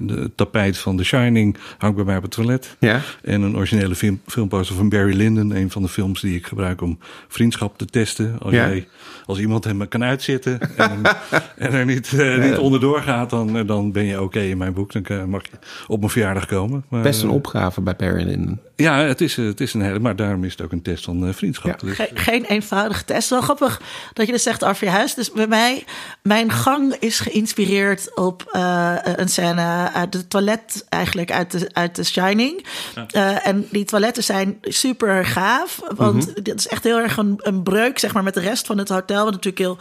het 0.07 0.37
tapijt 0.37 0.77
van 0.77 0.97
The 0.97 1.03
Shining 1.03 1.57
hangt 1.77 1.95
bij 1.95 2.05
mij 2.05 2.17
op 2.17 2.21
het 2.21 2.31
toilet. 2.31 2.75
Ja. 2.79 3.01
En 3.23 3.41
een 3.41 3.55
originele 3.55 3.95
film, 3.95 4.21
filmposter 4.27 4.75
van 4.75 4.89
Barry 4.89 5.15
Lyndon. 5.15 5.55
Een 5.55 5.71
van 5.71 5.81
de 5.81 5.87
films 5.87 6.21
die 6.21 6.35
ik 6.35 6.47
gebruik 6.47 6.81
om 6.81 6.99
vriendschap 7.27 7.77
te 7.77 7.85
testen. 7.85 8.35
Als, 8.39 8.53
Ja. 8.53 8.67
jij, 8.67 8.87
als 9.25 9.39
iemand 9.39 9.63
hem 9.63 9.87
kan 9.87 10.03
uitzitten 10.03 10.59
en, 10.77 11.01
en 11.65 11.73
er 11.73 11.85
niet, 11.85 12.13
eh, 12.13 12.43
niet 12.43 12.57
onderdoor 12.57 13.01
gaat, 13.01 13.29
dan, 13.29 13.65
dan 13.65 13.91
ben 13.91 14.05
je 14.05 14.21
oké 14.21 14.39
in 14.39 14.57
mijn 14.57 14.73
boek. 14.73 15.07
Dan 15.07 15.29
mag 15.29 15.41
je 15.41 15.57
op 15.87 15.99
mijn 15.99 16.11
verjaardag 16.11 16.45
komen. 16.45 16.83
Maar, 16.89 17.01
Best 17.01 17.21
een 17.21 17.29
eh, 17.29 17.35
opgave 17.35 17.81
bij 17.81 17.95
Perry 17.95 18.23
Lyndon. 18.23 18.59
Ja, 18.75 18.97
het 18.99 19.21
is, 19.21 19.37
eh, 19.37 19.45
het 19.45 19.61
is 19.61 19.73
een 19.73 19.81
hele, 19.81 19.99
maar 19.99 20.15
daarom 20.15 20.43
is 20.43 20.51
het 20.51 20.61
ook 20.61 20.71
een 20.71 20.81
test 20.81 21.03
van 21.03 21.27
eh, 21.27 21.33
vriendschap. 21.33 21.79
Dus, 21.79 21.95
Ge- 21.95 22.09
geen 22.13 22.45
eenvoudige 22.45 23.05
test. 23.05 23.29
Wel 23.29 23.41
grappig 23.41 23.81
dat 24.13 24.25
je 24.25 24.31
dus 24.31 24.43
zegt 24.43 24.63
over 24.63 24.85
je 24.85 24.91
huis. 24.91 25.13
Dus 25.13 25.31
bij 25.31 25.47
mij, 25.47 25.83
mijn 26.21 26.51
gang 26.51 26.93
is 26.99 27.19
geïnspireerd 27.19 28.15
op 28.15 28.43
eh, 28.51 28.93
een 29.01 29.29
scène 29.29 29.89
uit 29.93 30.13
het 30.13 30.29
toilet, 30.29 30.85
eigenlijk 30.89 31.31
uit 31.31 31.51
de, 31.51 31.69
uit 31.73 31.93
The 31.93 32.03
Shining. 32.03 32.65
Eh, 33.11 33.47
en 33.47 33.67
die 33.71 33.85
toiletten 33.85 34.23
zijn 34.23 34.57
super 34.61 35.25
gaaf. 35.25 35.79
Want 35.95 36.45
dit 36.45 36.59
is 36.59 36.67
echt 36.67 36.83
heel 36.83 36.99
erg 36.99 37.17
een, 37.17 37.35
een 37.37 37.63
breuk, 37.63 37.99
zeg 37.99 38.13
maar, 38.13 38.23
met 38.23 38.33
de 38.33 38.39
rest 38.39 38.65
van 38.65 38.77
het 38.77 38.89
hotel. 38.89 39.23
Wat 39.23 39.33
natuurlijk 39.33 39.57
heel 39.63 39.77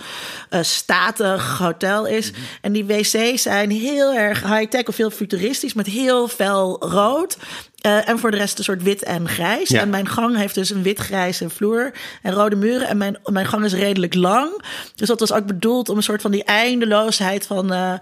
eh, 0.49 0.63
statig 0.63 1.59
hotel 1.59 2.07
is. 2.07 2.33
En 2.61 2.73
die 2.73 2.85
wc's 2.85 3.43
zijn 3.43 3.71
heel 3.71 4.15
erg 4.15 4.43
high-tech 4.43 4.85
of 4.85 4.97
heel 4.97 5.11
futuristisch, 5.11 5.75
met 5.75 5.87
heel 5.87 6.29
fel 6.29 6.77
rood. 6.89 7.37
Eh, 7.85 8.09
en 8.09 8.19
voor 8.19 8.31
de 8.31 8.37
rest 8.37 8.59
een 8.59 8.65
soort 8.65 8.83
wit 8.83 9.03
en 9.03 9.29
grijs. 9.29 9.69
Ja. 9.69 9.81
En 9.81 9.91
mijn 9.91 10.09
gang 10.09 10.37
heeft 10.37 10.55
dus 10.55 10.71
een 10.71 10.83
wit-grijze 10.83 11.51
vloer 11.51 11.93
en 12.23 12.33
rode 12.33 12.57
muren. 12.57 12.89
En 12.89 12.97
mijn, 12.97 13.17
mijn 13.25 13.47
gang 13.47 13.65
is 13.65 13.73
redelijk 13.75 14.15
lang. 14.15 14.63
Dus 14.95 15.09
dat 15.09 15.21
was 15.21 15.33
ook 15.33 15.47
bedoeld 15.47 15.89
om 15.89 15.97
een 15.97 16.03
soort 16.03 16.23
van 16.23 16.31
die 16.31 16.45
eindeloosheid 16.45 17.47
van, 17.47 17.73
eh, 17.73 17.93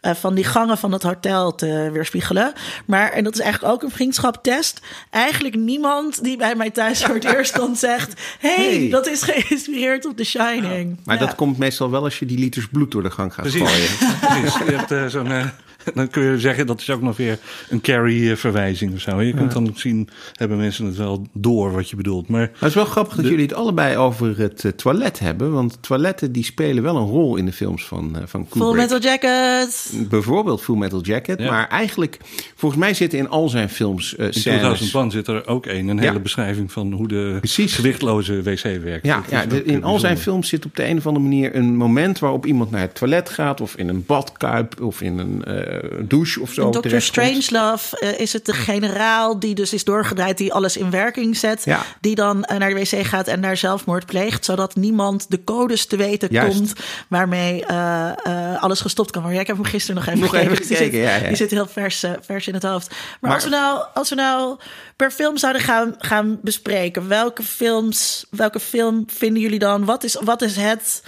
eh, 0.00 0.14
van 0.14 0.34
die 0.34 0.44
gangen 0.44 0.78
van 0.78 0.92
het 0.92 1.02
hotel 1.02 1.54
te 1.54 1.90
weerspiegelen. 1.92 2.52
Maar, 2.86 3.10
en 3.12 3.24
dat 3.24 3.34
is 3.34 3.40
eigenlijk 3.40 3.74
ook 3.74 3.82
een 3.82 3.90
vriendschaptest. 3.90 4.80
Eigenlijk 5.10 5.54
niemand 5.54 6.22
die 6.24 6.36
bij 6.36 6.54
mij 6.54 6.70
thuis 6.70 7.04
voor 7.04 7.14
het 7.14 7.24
eerst 7.24 7.56
dan 7.56 7.76
zegt... 7.76 8.20
hey, 8.38 8.54
Hey. 8.54 8.88
dat 8.90 9.06
is 9.06 9.22
geïnspireerd 9.22 10.06
op 10.06 10.16
The 10.16 10.24
Shining. 10.24 10.98
Maar 11.04 11.18
Ja. 11.20 11.26
dat 11.26 11.34
komt 11.34 11.58
meestal 11.58 11.90
wel 11.90 12.02
als 12.04 12.18
je 12.18 12.26
die 12.26 12.38
liters 12.38 12.68
bloed 12.68 12.90
door 12.90 13.02
de 13.02 13.10
gang 13.10 13.34
gaat 13.34 13.42
Precies. 13.50 13.70
gooien. 13.70 13.88
Precies. 14.40 14.58
Je 14.68 14.76
hebt 14.76 14.90
eh, 14.90 15.06
zo'n. 15.06 15.50
Eh, 15.84 15.94
dan 15.94 16.08
kun 16.08 16.22
je 16.22 16.38
zeggen 16.38 16.66
dat 16.66 16.80
is 16.80 16.90
ook 16.90 17.02
nog 17.02 17.16
weer 17.16 17.38
een 17.68 17.80
carry-verwijzing 17.80 18.94
of 18.94 19.00
zo. 19.00 19.20
Je 19.20 19.34
kunt 19.34 19.52
dan 19.52 19.72
zien, 19.74 20.08
hebben 20.32 20.56
mensen 20.58 20.86
het 20.86 20.96
wel 20.96 21.26
door 21.32 21.72
wat 21.72 21.90
je 21.90 21.96
bedoelt. 21.96 22.28
Maar 22.28 22.40
Maar 22.40 22.50
het 22.58 22.68
is 22.68 22.74
wel 22.74 22.84
grappig 22.84 23.16
dat 23.16 23.24
jullie 23.24 23.42
het 23.44 23.54
allebei 23.54 23.96
over 23.96 24.38
het 24.38 24.64
eh, 24.64 24.70
toilet 24.72 25.18
hebben. 25.18 25.52
Want 25.52 25.78
toiletten 25.80 26.32
die 26.32 26.44
spelen 26.44 26.82
wel 26.82 26.96
een 26.96 27.06
rol 27.06 27.36
in 27.36 27.46
de 27.46 27.52
films 27.52 27.84
van, 27.84 28.16
eh, 28.16 28.22
van 28.26 28.46
Full. 28.50 28.74
Metal 28.74 29.00
Jacket. 29.00 29.92
Bijvoorbeeld 30.08 30.62
Full 30.62 30.76
Metal 30.76 31.00
Jacket. 31.00 31.38
Ja. 31.40 31.50
Maar 31.50 31.68
eigenlijk, 31.68 32.18
volgens 32.54 32.80
mij 32.80 32.94
zitten 32.94 33.18
in 33.18 33.28
al 33.28 33.48
zijn 33.48 33.68
films 33.68 34.16
eh 34.16 34.26
in 34.26 34.32
scènes... 34.32 34.58
2001 34.60 35.10
zit 35.10 35.26
er 35.26 35.46
ook 35.46 35.66
een, 35.66 35.88
een 35.88 35.98
hele 35.98 36.20
beschrijving 36.20 36.72
van 36.72 36.92
hoe 36.92 37.08
de 37.08 37.36
Precies. 37.38 37.74
gewichtloze 37.74 38.42
wc 38.42 38.62
werkt. 38.82 39.06
Ja, 39.06 39.22
ja 39.30 39.46
de- 39.46 39.62
eh, 39.62 39.72
in 39.74 39.84
al 39.84 39.98
zijn 39.98 40.18
films 40.18 40.48
zit 40.48 40.64
op 40.64 40.76
de 40.76 40.88
een 40.88 40.96
of 40.96 41.06
andere 41.06 41.24
manier 41.24 41.56
een 41.56 41.76
moment 41.76 42.18
waarop 42.18 42.46
iemand 42.46 42.70
naar 42.70 42.80
het 42.80 42.94
toilet 42.94 43.28
gaat, 43.28 43.60
of 43.60 43.76
in 43.76 43.88
een 43.88 44.04
badkuip, 44.06 44.80
of 44.80 45.00
in 45.00 45.18
een 45.18 45.44
eh, 45.44 45.71
douche 46.00 46.40
of 46.40 46.52
zo. 46.52 46.70
Dr. 46.70 46.98
Strangelove 47.00 47.98
eh, 47.98 48.18
is 48.20 48.32
het 48.32 48.44
de 48.46 48.52
generaal 48.52 49.38
die 49.38 49.54
dus 49.54 49.72
is 49.72 49.84
doorgedraaid, 49.84 50.38
die 50.38 50.52
alles 50.52 50.76
in 50.76 50.90
werking 50.90 51.36
zet. 51.36 51.64
Ja. 51.64 51.82
Die 52.00 52.14
dan 52.14 52.44
eh, 52.44 52.56
naar 52.58 52.68
de 52.68 52.74
wc 52.74 53.06
gaat 53.06 53.26
en 53.28 53.40
daar 53.40 53.56
zelfmoord 53.56 54.06
pleegt, 54.06 54.44
zodat 54.44 54.74
niemand 54.76 55.26
de 55.28 55.44
codes 55.44 55.86
te 55.86 55.96
weten 55.96 56.28
Juist. 56.30 56.56
komt 56.56 56.72
waarmee 57.08 57.64
eh, 57.66 58.08
eh, 58.24 58.62
alles 58.62 58.80
gestopt 58.80 59.10
kan 59.10 59.20
worden. 59.22 59.36
Ja, 59.36 59.42
ik 59.42 59.50
heb 59.54 59.62
hem 59.62 59.72
gisteren 59.72 59.96
nog 59.96 60.06
even 60.06 60.20
Nog 60.20 60.30
gekeken. 60.30 60.52
even 60.52 60.66
die, 60.66 60.76
zit, 60.76 60.92
ja, 60.92 61.16
ja. 61.16 61.26
die 61.28 61.36
zit 61.36 61.50
heel 61.50 61.66
vers, 61.66 62.02
eh, 62.02 62.10
vers 62.20 62.46
in 62.46 62.54
het 62.54 62.62
hoofd. 62.62 62.88
Maar, 62.90 62.98
Maar- 63.20 63.32
als, 63.34 63.44
we 63.44 63.50
nou, 63.50 63.84
als 63.94 64.08
we 64.08 64.14
nou 64.14 64.58
per 64.96 65.10
film 65.10 65.36
zouden 65.36 65.62
gaan, 65.62 65.94
gaan 65.98 66.38
bespreken, 66.42 67.08
welke 67.08 67.42
films, 67.42 68.26
welke 68.30 68.60
film 68.60 69.04
vinden 69.06 69.42
jullie 69.42 69.58
dan? 69.58 69.84
Wat 69.84 70.04
is, 70.04 70.16
wat 70.24 70.42
is 70.42 70.56
het? 70.56 71.02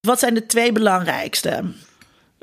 Wat 0.00 0.18
zijn 0.18 0.34
de 0.34 0.46
twee 0.46 0.72
belangrijkste? 0.72 1.62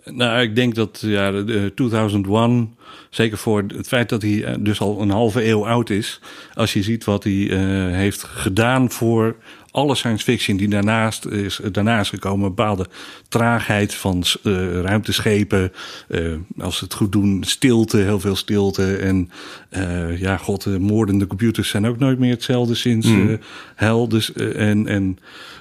Nou, 0.06 0.42
ik 0.42 0.56
denk 0.56 0.76
dat 0.76 1.00
ja, 1.06 1.32
de, 1.32 1.44
de 1.44 1.72
2001, 1.76 2.76
zeker 3.10 3.38
voor 3.38 3.64
het 3.68 3.88
feit 3.88 4.10
dat 4.10 4.22
hij 4.22 4.44
eh, 4.44 4.56
dus 4.60 4.80
al 4.80 5.02
een 5.02 5.10
halve 5.10 5.48
eeuw 5.48 5.68
oud 5.68 5.90
is, 5.90 6.20
als 6.54 6.74
je 6.74 6.84
ziet 6.84 7.04
wat 7.04 7.24
hij 7.24 7.50
eh, 7.50 7.60
heeft 7.96 8.24
gedaan 8.24 8.92
voor 8.92 9.36
alle 9.72 9.96
science 9.96 10.24
fiction 10.24 10.58
die 10.58 10.68
daarnaast 10.68 11.26
is, 11.26 11.60
daarna 11.72 12.00
is 12.00 12.10
gekomen, 12.10 12.46
een 12.46 12.56
bepaalde 12.56 12.88
traagheid 13.28 13.94
van 13.94 14.24
eh, 14.44 14.82
ruimteschepen, 14.82 15.72
eh, 16.08 16.34
als 16.58 16.78
ze 16.78 16.84
het 16.84 16.94
goed 16.94 17.12
doen, 17.12 17.44
stilte, 17.44 17.98
heel 17.98 18.20
veel 18.20 18.36
stilte 18.36 18.96
en 18.96 19.32
eh, 19.70 20.20
ja, 20.20 20.38
god, 20.38 20.64
de 20.64 20.80
moordende 20.80 21.28
computers 21.28 21.70
zijn 21.70 21.88
ook 21.88 22.00
nooit 22.00 22.20
meer 22.20 22.32
hetzelfde 22.32 22.76
sinds 22.76 23.08
eh, 23.08 23.34
hel. 23.76 24.08
Dus 24.08 24.34
eh, 24.34 24.70
en 24.70 24.88
en 24.88 25.18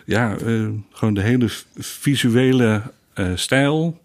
ja, 0.06 0.36
eh, 0.36 0.66
gewoon 0.92 1.14
de 1.14 1.22
hele 1.22 1.48
visuele 1.78 2.82
eh, 3.14 3.26
stijl. 3.34 4.00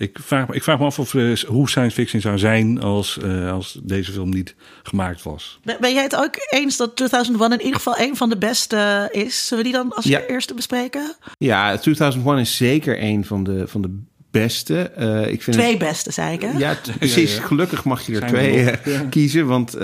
Ik 0.00 0.18
vraag, 0.22 0.48
me- 0.48 0.54
ik 0.54 0.62
vraag 0.62 0.78
me 0.78 0.84
af 0.84 0.98
of, 0.98 1.14
eh, 1.14 1.36
hoe 1.38 1.68
science 1.68 1.94
fiction 1.94 2.20
zou 2.20 2.38
zijn 2.38 2.80
als, 2.80 3.18
eh, 3.18 3.52
als 3.52 3.78
deze 3.82 4.12
film 4.12 4.28
niet 4.30 4.54
gemaakt 4.82 5.22
was. 5.22 5.60
Ben 5.80 5.92
jij 5.94 6.02
het 6.02 6.16
ook 6.16 6.34
eens 6.50 6.76
dat 6.76 6.96
2001 6.96 7.52
in 7.52 7.58
ieder 7.60 7.74
geval 7.76 7.98
een 7.98 8.16
van 8.16 8.28
de 8.28 8.36
beste 8.38 9.08
is? 9.12 9.46
Zullen 9.46 9.64
we 9.64 9.70
die 9.70 9.78
dan 9.80 9.92
als 9.94 10.04
Ja. 10.04 10.20
eerste 10.20 10.54
bespreken? 10.54 11.16
Ja, 11.38 11.78
2001 11.78 12.38
is 12.38 12.56
zeker 12.56 13.02
een 13.02 13.24
van 13.24 13.44
de, 13.44 13.68
van 13.68 13.82
de 13.82 13.98
beste. 14.30 14.80
Eh, 14.80 15.26
ik 15.32 15.42
vind 15.42 15.56
Twee 15.56 15.70
het- 15.70 15.78
beste, 15.78 16.12
zei 16.12 16.32
ik 16.34 16.40
hè? 16.42 16.50
Ja, 16.58 16.76
precies. 16.98 17.36
ja. 17.36 17.42
Gelukkig 17.42 17.84
mag 17.84 18.06
je 18.06 18.12
er 18.12 18.18
Zijn 18.18 18.30
twee 18.30 18.64
nog, 18.64 18.74
eh, 18.74 19.00
kiezen, 19.10 19.46
want 19.46 19.74
eh, 19.74 19.80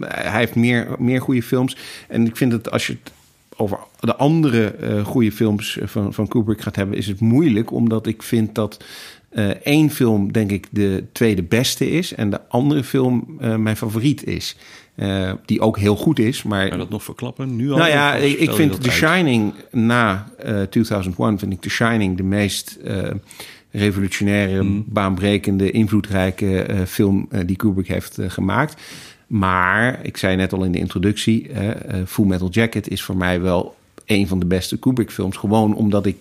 hij 0.00 0.38
heeft 0.38 0.54
meer, 0.54 0.86
meer 0.98 1.20
goede 1.20 1.42
films. 1.42 1.76
En 2.08 2.26
ik 2.26 2.36
vind 2.36 2.50
dat 2.50 2.70
als 2.70 2.86
je 2.86 2.92
het 3.02 3.12
over 3.56 3.78
de 4.00 4.16
andere 4.16 4.66
eh 4.66 5.04
goede 5.04 5.32
films 5.32 5.78
van, 5.82 6.14
van 6.14 6.28
Kubrick 6.28 6.60
gaat 6.60 6.76
hebben, 6.76 6.96
is 6.96 7.06
het 7.06 7.20
moeilijk, 7.20 7.70
omdat 7.72 8.06
ik 8.06 8.22
vind 8.22 8.54
dat 8.54 8.84
eh, 9.28 9.48
één 9.48 9.90
film, 9.90 10.32
denk 10.32 10.50
ik, 10.50 10.66
de 10.70 11.04
tweede 11.12 11.42
beste 11.42 11.90
is 11.90 12.14
en 12.14 12.30
de 12.30 12.40
andere 12.48 12.84
film 12.84 13.36
eh, 13.40 13.56
mijn 13.56 13.76
favoriet 13.76 14.24
is. 14.26 14.56
Eh, 14.94 15.32
die 15.44 15.60
ook 15.60 15.78
heel 15.78 15.96
goed 15.96 16.18
is, 16.18 16.42
maar 16.42 16.62
Kan 16.62 16.70
je 16.72 16.82
dat 16.82 16.90
nog 16.90 17.02
verklappen? 17.04 17.56
Nu 17.56 17.70
al? 17.70 17.78
nou 17.78 17.90
ja, 17.90 18.14
ik, 18.14 18.50
vind 18.52 18.72
The 18.82 18.88
uit? 18.88 18.92
Shining 18.98 19.52
na 19.70 20.28
eh 20.38 20.62
2001 20.62 21.38
vind 21.38 21.52
ik 21.52 21.60
The 21.60 21.70
Shining 21.70 22.16
de 22.16 22.22
meest 22.22 22.78
eh, 22.84 23.10
revolutionaire, 23.70 24.62
Mm. 24.62 24.84
baanbrekende, 24.86 25.70
invloedrijke 25.70 26.62
eh, 26.62 26.80
film 26.86 27.26
eh, 27.30 27.40
die 27.46 27.56
Kubrick 27.56 27.88
heeft 27.88 28.18
eh, 28.18 28.30
gemaakt. 28.30 28.82
Maar 29.26 30.00
ik 30.02 30.16
zei 30.16 30.36
net 30.36 30.52
al 30.52 30.64
in 30.64 30.72
de 30.72 30.78
introductie, 30.78 31.48
eh, 31.48 31.68
eh, 31.70 32.06
Full 32.06 32.24
Metal 32.26 32.48
Jacket 32.50 32.88
is 32.90 33.02
voor 33.02 33.16
mij 33.16 33.40
wel 33.40 33.76
een 34.06 34.26
van 34.28 34.38
de 34.38 34.46
beste 34.46 34.78
Kubrick 34.78 35.10
films, 35.10 35.36
gewoon 35.36 35.74
omdat 35.74 36.06
ik 36.06 36.16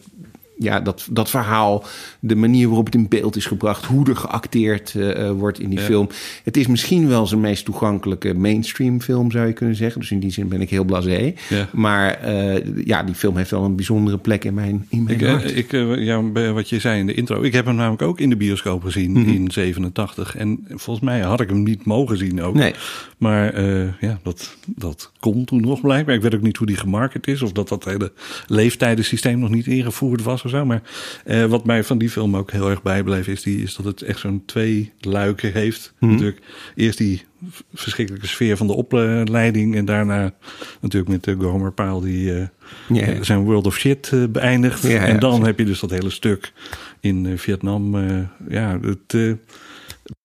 ja, 0.59 0.79
dat, 0.79 1.07
dat 1.11 1.29
verhaal, 1.29 1.83
de 2.19 2.35
manier 2.35 2.67
waarop 2.67 2.85
het 2.85 2.95
in 2.95 3.07
beeld 3.07 3.35
is 3.35 3.45
gebracht, 3.45 3.85
hoe 3.85 4.09
er 4.09 4.15
geacteerd 4.15 4.93
eh, 4.95 5.27
eh, 5.27 5.31
wordt 5.31 5.59
in 5.59 5.69
die 5.69 5.79
Ja. 5.79 5.85
film. 5.85 6.09
Het 6.43 6.57
is 6.57 6.67
misschien 6.67 7.07
wel 7.07 7.27
zijn 7.27 7.41
meest 7.41 7.65
toegankelijke 7.65 8.33
mainstream 8.33 9.01
film, 9.01 9.31
zou 9.31 9.47
je 9.47 9.53
kunnen 9.53 9.75
zeggen. 9.75 10.01
Dus 10.01 10.11
in 10.11 10.19
die 10.19 10.31
zin 10.31 10.47
ben 10.47 10.61
ik 10.61 10.69
heel 10.69 10.83
blasé. 10.83 11.33
Ja. 11.49 11.69
Maar 11.73 12.13
eh, 12.13 12.85
ja, 12.85 13.03
die 13.03 13.15
film 13.15 13.37
heeft 13.37 13.51
wel 13.51 13.63
een 13.63 13.75
bijzondere 13.75 14.17
plek 14.17 14.43
in 14.45 14.53
mijn, 14.53 14.85
in 14.89 15.03
mijn 15.03 15.19
Ik, 15.19 15.25
hart. 15.27 15.55
ik, 15.57 15.71
ja, 15.99 16.51
wat 16.53 16.69
je 16.69 16.79
zei 16.79 16.99
in 16.99 17.05
de 17.07 17.13
intro. 17.13 17.41
Ik 17.41 17.53
heb 17.53 17.65
hem 17.65 17.75
namelijk 17.75 18.01
ook 18.01 18.19
in 18.19 18.29
de 18.29 18.35
bioscoop 18.37 18.83
gezien 18.83 19.11
Mhm. 19.11 19.29
in 19.29 19.51
87. 19.51 20.35
En 20.35 20.65
volgens 20.69 21.05
mij 21.05 21.19
had 21.19 21.41
ik 21.41 21.49
hem 21.49 21.63
niet 21.63 21.85
mogen 21.85 22.17
zien 22.17 22.41
ook. 22.41 22.53
Nee. 22.55 22.73
Maar 23.17 23.61
ja, 24.01 24.19
dat, 24.23 24.57
dat 24.65 25.11
kon 25.19 25.45
toen 25.45 25.61
nog 25.61 25.81
blijkbaar. 25.81 26.15
Ik 26.15 26.21
weet 26.21 26.35
ook 26.35 26.41
niet 26.41 26.57
hoe 26.57 26.67
die 26.67 26.77
gemarket 26.77 27.27
is. 27.27 27.41
Of 27.41 27.51
dat 27.51 27.69
dat 27.69 27.85
hele 27.85 28.11
leeftijdensysteem 28.47 29.39
nog 29.39 29.49
niet 29.49 29.67
ingevoerd 29.67 30.23
was 30.23 30.43
of 30.47 30.59
zo. 30.59 30.65
Maar 30.65 30.81
eh, 31.25 31.45
wat 31.45 31.65
mij 31.65 31.83
van 31.83 31.97
die 31.97 32.09
film 32.09 32.35
ook 32.35 32.51
heel 32.51 32.69
erg 32.69 32.81
bijbleef... 32.81 33.27
is, 33.27 33.41
die, 33.41 33.63
is 33.63 33.75
dat 33.75 33.85
het 33.85 34.01
echt 34.01 34.19
zo'n 34.19 34.43
twee 34.45 34.91
luiken 35.01 35.51
heeft. 35.53 35.93
Mhm. 35.99 36.11
Natuurlijk 36.11 36.41
eerst 36.75 36.97
die 36.97 37.25
verschrikkelijke 37.73 38.27
sfeer 38.27 38.57
van 38.57 38.67
de 38.67 38.73
opleiding... 38.73 39.75
en 39.75 39.85
daarna 39.85 40.33
natuurlijk 40.81 41.11
met 41.11 41.23
de 41.23 41.35
Gomer 41.45 41.71
Paal 41.71 42.01
die... 42.01 42.33
eh, 42.33 43.09
eh, 43.09 43.21
zijn 43.21 43.39
World 43.39 43.65
of 43.65 43.77
Shit 43.77 44.09
eh, 44.13 44.23
beëindigt. 44.29 44.85
En 44.85 45.19
dan 45.19 45.45
heb 45.45 45.59
je 45.59 45.65
dus 45.65 45.79
dat 45.79 45.89
hele 45.89 46.09
stuk 46.09 46.51
in 46.99 47.25
eh, 47.25 47.37
Vietnam. 47.37 47.95
eh, 47.95 48.17
ja, 48.49 48.79
het 48.81 49.13
eh, 49.13 49.31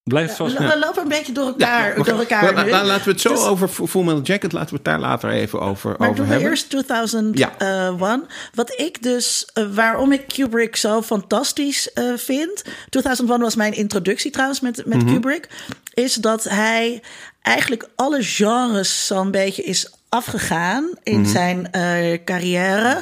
blijft 0.04 0.36
vast. 0.36 0.58
We 0.58 0.78
lopen 0.78 1.02
een 1.02 1.08
beetje 1.08 1.32
door 1.32 1.46
elkaar, 1.46 1.94
door 1.94 2.06
elkaar 2.06 2.54
la- 2.68 2.84
laten 2.84 3.04
we 3.04 3.10
het 3.10 3.20
zo 3.20 3.28
Dus- 3.32 3.44
over 3.44 3.68
Full 3.68 4.02
Metal 4.04 4.20
Jacket, 4.22 4.52
laten 4.52 4.68
we 4.70 4.74
het 4.76 4.84
daar 4.84 4.98
later 5.00 5.30
even 5.30 5.60
over, 5.60 5.94
Maar 5.98 6.08
over 6.08 6.14
doen 6.16 6.26
we 6.26 6.32
hebben. 6.32 6.50
eerst 6.50 6.70
2001. 6.70 8.26
Wat 8.54 8.80
ik 8.80 9.02
dus, 9.02 9.46
eh, 9.52 9.64
waarom 9.74 10.12
ik 10.12 10.26
Kubrick 10.26 10.76
zo 10.76 11.02
fantastisch 11.02 11.92
eh, 11.92 12.04
vind. 12.16 12.64
2001 12.88 13.40
was 13.40 13.54
mijn 13.54 13.72
introductie 13.74 14.30
trouwens 14.30 14.60
met, 14.60 14.82
met 14.86 15.04
Kubrick. 15.04 15.48
Is 15.94 16.14
dat 16.14 16.44
hij 16.44 17.02
eigenlijk 17.42 17.88
alle 17.96 18.22
genres 18.22 19.06
zo'n 19.06 19.30
beetje 19.30 19.62
is 19.62 19.90
afgegaan 20.08 20.90
in 21.02 21.26
zijn 21.26 21.70
eh, 21.72 22.18
carrière. 22.24 23.00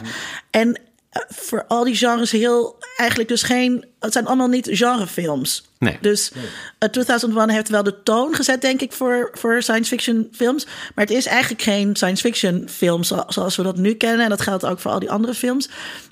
En 0.51 0.75
eh, 0.75 0.83
voor 1.29 1.65
al 1.69 1.85
die 1.85 1.95
genres 1.97 2.31
heel 2.31 2.77
eigenlijk 2.97 3.29
dus 3.29 3.43
geen. 3.43 3.85
Het 4.01 4.13
zijn 4.13 4.27
allemaal 4.27 4.49
niet 4.49 4.69
genrefilms. 4.73 5.69
Nee. 5.79 5.99
Dus 6.01 6.31
eh, 6.79 6.89
2001 6.89 7.51
heeft 7.51 7.69
wel 7.69 7.83
de 7.83 8.03
toon 8.03 8.35
gezet, 8.35 8.61
denk 8.61 8.81
ik, 8.81 8.93
voor, 8.93 9.31
voor 9.33 9.63
science 9.63 9.89
fiction 9.91 10.29
films. 10.33 10.65
Maar 10.95 11.05
het 11.07 11.15
is 11.15 11.27
eigenlijk 11.27 11.63
geen 11.63 11.97
science 11.97 12.23
fiction 12.23 12.69
film 12.71 13.05
zo- 13.05 13.25
zoals 13.29 13.57
we 13.57 13.63
dat 13.63 13.77
nu 13.77 13.95
kennen. 13.95 14.21
En 14.25 14.29
dat 14.31 14.41
geldt 14.41 14.65
ook 14.65 14.79
voor 14.81 14.91
al 14.91 14.99
die 14.99 15.11
andere 15.11 15.35
films. 15.35 15.69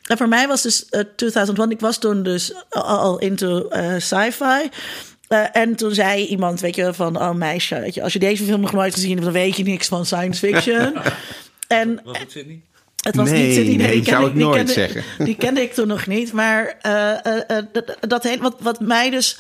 En 0.07 0.17
voor 0.17 0.29
mij 0.29 0.47
was 0.49 0.63
dus 0.63 0.87
eh, 0.89 1.01
2001, 1.17 1.71
ik 1.71 1.81
was 1.81 1.99
toen 1.99 2.23
dus 2.23 2.53
al, 2.71 2.83
al 2.83 3.19
into 3.19 3.69
eh, 3.69 3.95
sci-fi. 3.99 4.69
Eh, 5.29 5.45
en 5.57 5.77
toen 5.77 5.95
zei 5.95 6.25
iemand, 6.27 6.61
weet 6.61 6.75
je, 6.77 6.95
van, 6.95 7.17
oh 7.21 7.33
meisje, 7.35 7.81
weet 7.81 7.95
je, 7.95 8.03
als 8.03 8.13
je 8.13 8.19
deze 8.19 8.45
film 8.45 8.61
nog 8.61 8.73
nooit 8.73 8.95
gezien 8.95 9.11
hebt, 9.11 9.23
dan 9.25 9.33
weet 9.33 9.57
je 9.57 9.63
niks 9.63 9.89
van 9.89 10.07
science 10.07 10.47
fiction. 10.47 10.95
en 11.69 12.01
Was 12.05 12.19
het 12.19 12.31
Sydney? 12.31 12.61
Het 13.09 13.17
was 13.17 13.31
Nee, 13.31 13.47
niet 13.47 13.55
Sydney. 13.55 13.77
nee, 13.77 14.01
die 14.01 14.05
zou 14.11 14.27
ik 14.27 14.33
die 14.35 14.43
nooit 14.45 14.57
kende- 14.57 14.73
zeggen. 14.73 15.03
Die 15.27 15.37
kende 15.37 15.63
ik 15.63 15.73
toen 15.75 15.87
nog 15.87 16.07
niet. 16.07 16.33
Maar 16.33 16.77
eh, 16.83 17.27
eh, 17.27 17.59
eh, 17.59 17.65
dat, 18.01 18.37
wat, 18.41 18.57
wat 18.61 18.81
mij 18.81 19.11
dus... 19.11 19.39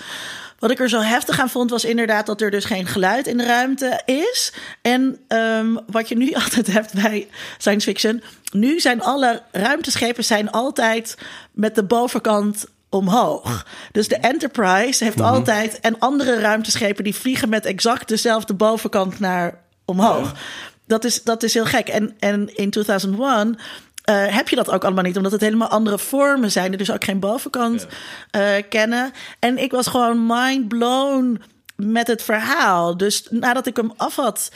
Wat 0.58 0.70
ik 0.70 0.78
er 0.80 0.88
zo 0.88 1.00
heftig 1.00 1.40
aan 1.40 1.50
vond, 1.50 1.70
was 1.70 1.84
inderdaad 1.84 2.26
dat 2.26 2.40
er 2.40 2.50
dus 2.50 2.64
geen 2.64 2.86
geluid 2.86 3.26
in 3.26 3.36
de 3.36 3.44
ruimte 3.44 4.02
is. 4.06 4.52
En 4.82 5.18
ehm, 5.28 5.76
wat 5.86 6.08
je 6.08 6.16
nu 6.16 6.32
altijd 6.44 6.66
hebt 6.66 6.92
bij 6.94 7.28
science 7.58 7.86
fiction. 7.88 8.22
Nu 8.52 8.80
zijn 8.80 9.02
alle 9.02 9.42
ruimteschepen 9.52 10.24
zijn 10.24 10.50
altijd 10.50 11.16
met 11.52 11.74
de 11.74 11.82
bovenkant 11.84 12.66
omhoog. 12.88 13.66
Dus 13.92 14.08
de 14.08 14.16
Enterprise 14.16 15.04
heeft 15.04 15.20
altijd... 15.20 15.80
En 15.80 15.98
andere 15.98 16.38
ruimteschepen 16.40 17.04
die 17.04 17.14
vliegen 17.14 17.48
met 17.48 17.64
exact 17.66 18.08
dezelfde 18.08 18.54
bovenkant 18.54 19.20
naar 19.20 19.54
omhoog. 19.84 20.32
Dat, 20.88 21.04
is, 21.04 21.22
dat 21.22 21.42
is 21.42 21.54
heel 21.54 21.64
gek. 21.64 21.88
En, 21.88 22.14
en 22.18 22.56
in 22.56 22.70
2001 22.70 23.58
eh, 24.08 24.26
heb 24.26 24.48
je 24.48 24.56
dat 24.56 24.70
ook 24.70 24.84
allemaal 24.84 25.04
niet, 25.04 25.16
omdat 25.16 25.32
het 25.32 25.40
helemaal 25.40 25.68
andere 25.68 25.98
vormen 25.98 26.50
zijn, 26.50 26.68
die 26.68 26.78
dus 26.78 26.92
ook 26.92 27.04
geen 27.04 27.20
bovenkant 27.20 27.86
eh, 28.30 28.50
kennen. 28.68 29.12
En 29.38 29.58
ik 29.58 29.70
was 29.70 29.86
gewoon 29.86 30.26
mind 30.26 30.68
blown 30.68 31.40
met 31.76 32.06
het 32.06 32.22
verhaal. 32.22 32.96
Dus 32.96 33.26
nadat 33.30 33.66
ik 33.66 33.76
hem 33.76 33.92
af 33.96 34.16
had 34.16 34.50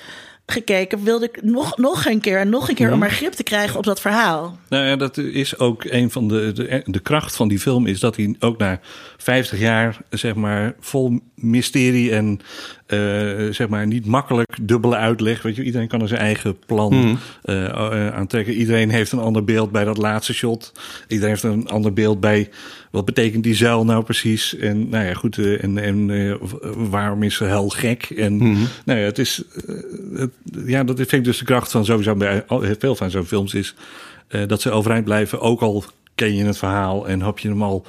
gekeken, 0.47 1.05
wilde 1.05 1.25
ik 1.25 1.43
nog, 1.43 1.77
nog 1.77 2.07
een 2.07 2.21
keer 2.21 2.39
en 2.39 2.49
nog 2.49 2.69
een 2.69 2.75
keer 2.75 2.93
om 2.93 2.99
maar 2.99 3.11
grip 3.11 3.33
te 3.33 3.43
krijgen 3.43 3.79
op 3.79 3.85
dat 3.85 4.01
verhaal. 4.01 4.59
Nou 4.69 4.85
ja, 4.87 4.97
dat 4.97 5.17
is 5.17 5.59
ook 5.59 5.85
een 5.85 6.11
van 6.11 6.29
de, 6.29 6.53
de. 6.53 6.83
De 6.85 7.01
kracht 7.01 7.37
van 7.37 7.49
die 7.49 7.59
film 7.59 7.87
is 7.87 8.01
dat 8.01 8.17
hij 8.17 8.37
ook 8.39 8.59
na 8.59 8.81
50 9.17 9.59
jaar, 9.59 9.99
zeg 10.11 10.35
maar, 10.35 10.75
vol 10.81 11.21
mysterie 11.35 12.13
en. 12.13 12.41
Eh, 12.87 12.99
zeg 13.51 13.69
maar 13.69 13.87
niet 13.87 14.07
makkelijk 14.07 14.57
dubbele 14.63 14.97
uitleg. 14.97 15.43
Weet 15.43 15.57
je, 15.57 15.63
iedereen 15.63 15.89
kan 15.89 16.01
er 16.03 16.09
zijn 16.09 16.21
eigen 16.21 16.57
plan 16.67 17.19
eh, 17.43 17.65
eh, 17.65 18.15
aantrekken. 18.15 18.55
Iedereen 18.55 18.91
heeft 18.91 19.13
een 19.13 19.19
ander 19.19 19.45
beeld 19.45 19.71
bij 19.73 19.85
dat 19.85 19.97
laatste 19.99 20.35
shot. 20.35 20.73
Iedereen 21.09 21.31
heeft 21.31 21.43
een 21.43 21.69
ander 21.69 21.93
beeld 21.93 22.21
bij 22.21 22.49
wat 22.91 23.05
betekent 23.05 23.43
die 23.45 23.55
zuil 23.55 23.85
nou 23.85 24.05
precies. 24.05 24.57
En 24.57 24.89
nou 24.89 25.05
ja, 25.05 25.15
goed. 25.15 25.39
en 25.39 25.79
en 25.79 26.39
waarom 26.91 27.23
is 27.23 27.35
ze 27.37 27.45
hel 27.45 27.69
gek? 27.69 28.03
En 28.03 28.37
nou 28.85 28.99
ja, 28.99 29.05
het 29.05 29.19
is. 29.19 29.43
het, 30.15 30.31
ja, 30.67 30.85
dat 30.85 30.97
vind 30.97 31.13
ik 31.13 31.25
dus 31.25 31.39
de 31.39 31.45
kracht 31.45 31.71
van 31.71 31.85
sowieso 31.85 32.15
bij 32.15 32.45
veel 32.79 32.95
van 32.97 33.11
zo'n 33.11 33.25
films 33.25 33.55
is. 33.55 33.75
eh, 34.29 34.41
dat 34.47 34.61
ze 34.61 34.71
overeind 34.71 35.05
blijven, 35.05 35.41
ook 35.41 35.61
al 35.61 35.85
ken 36.15 36.35
je 36.35 36.45
het 36.45 36.59
verhaal 36.59 37.09
en 37.09 37.23
heb 37.23 37.39
je 37.39 37.49
hem 37.49 37.63
al 37.63 37.85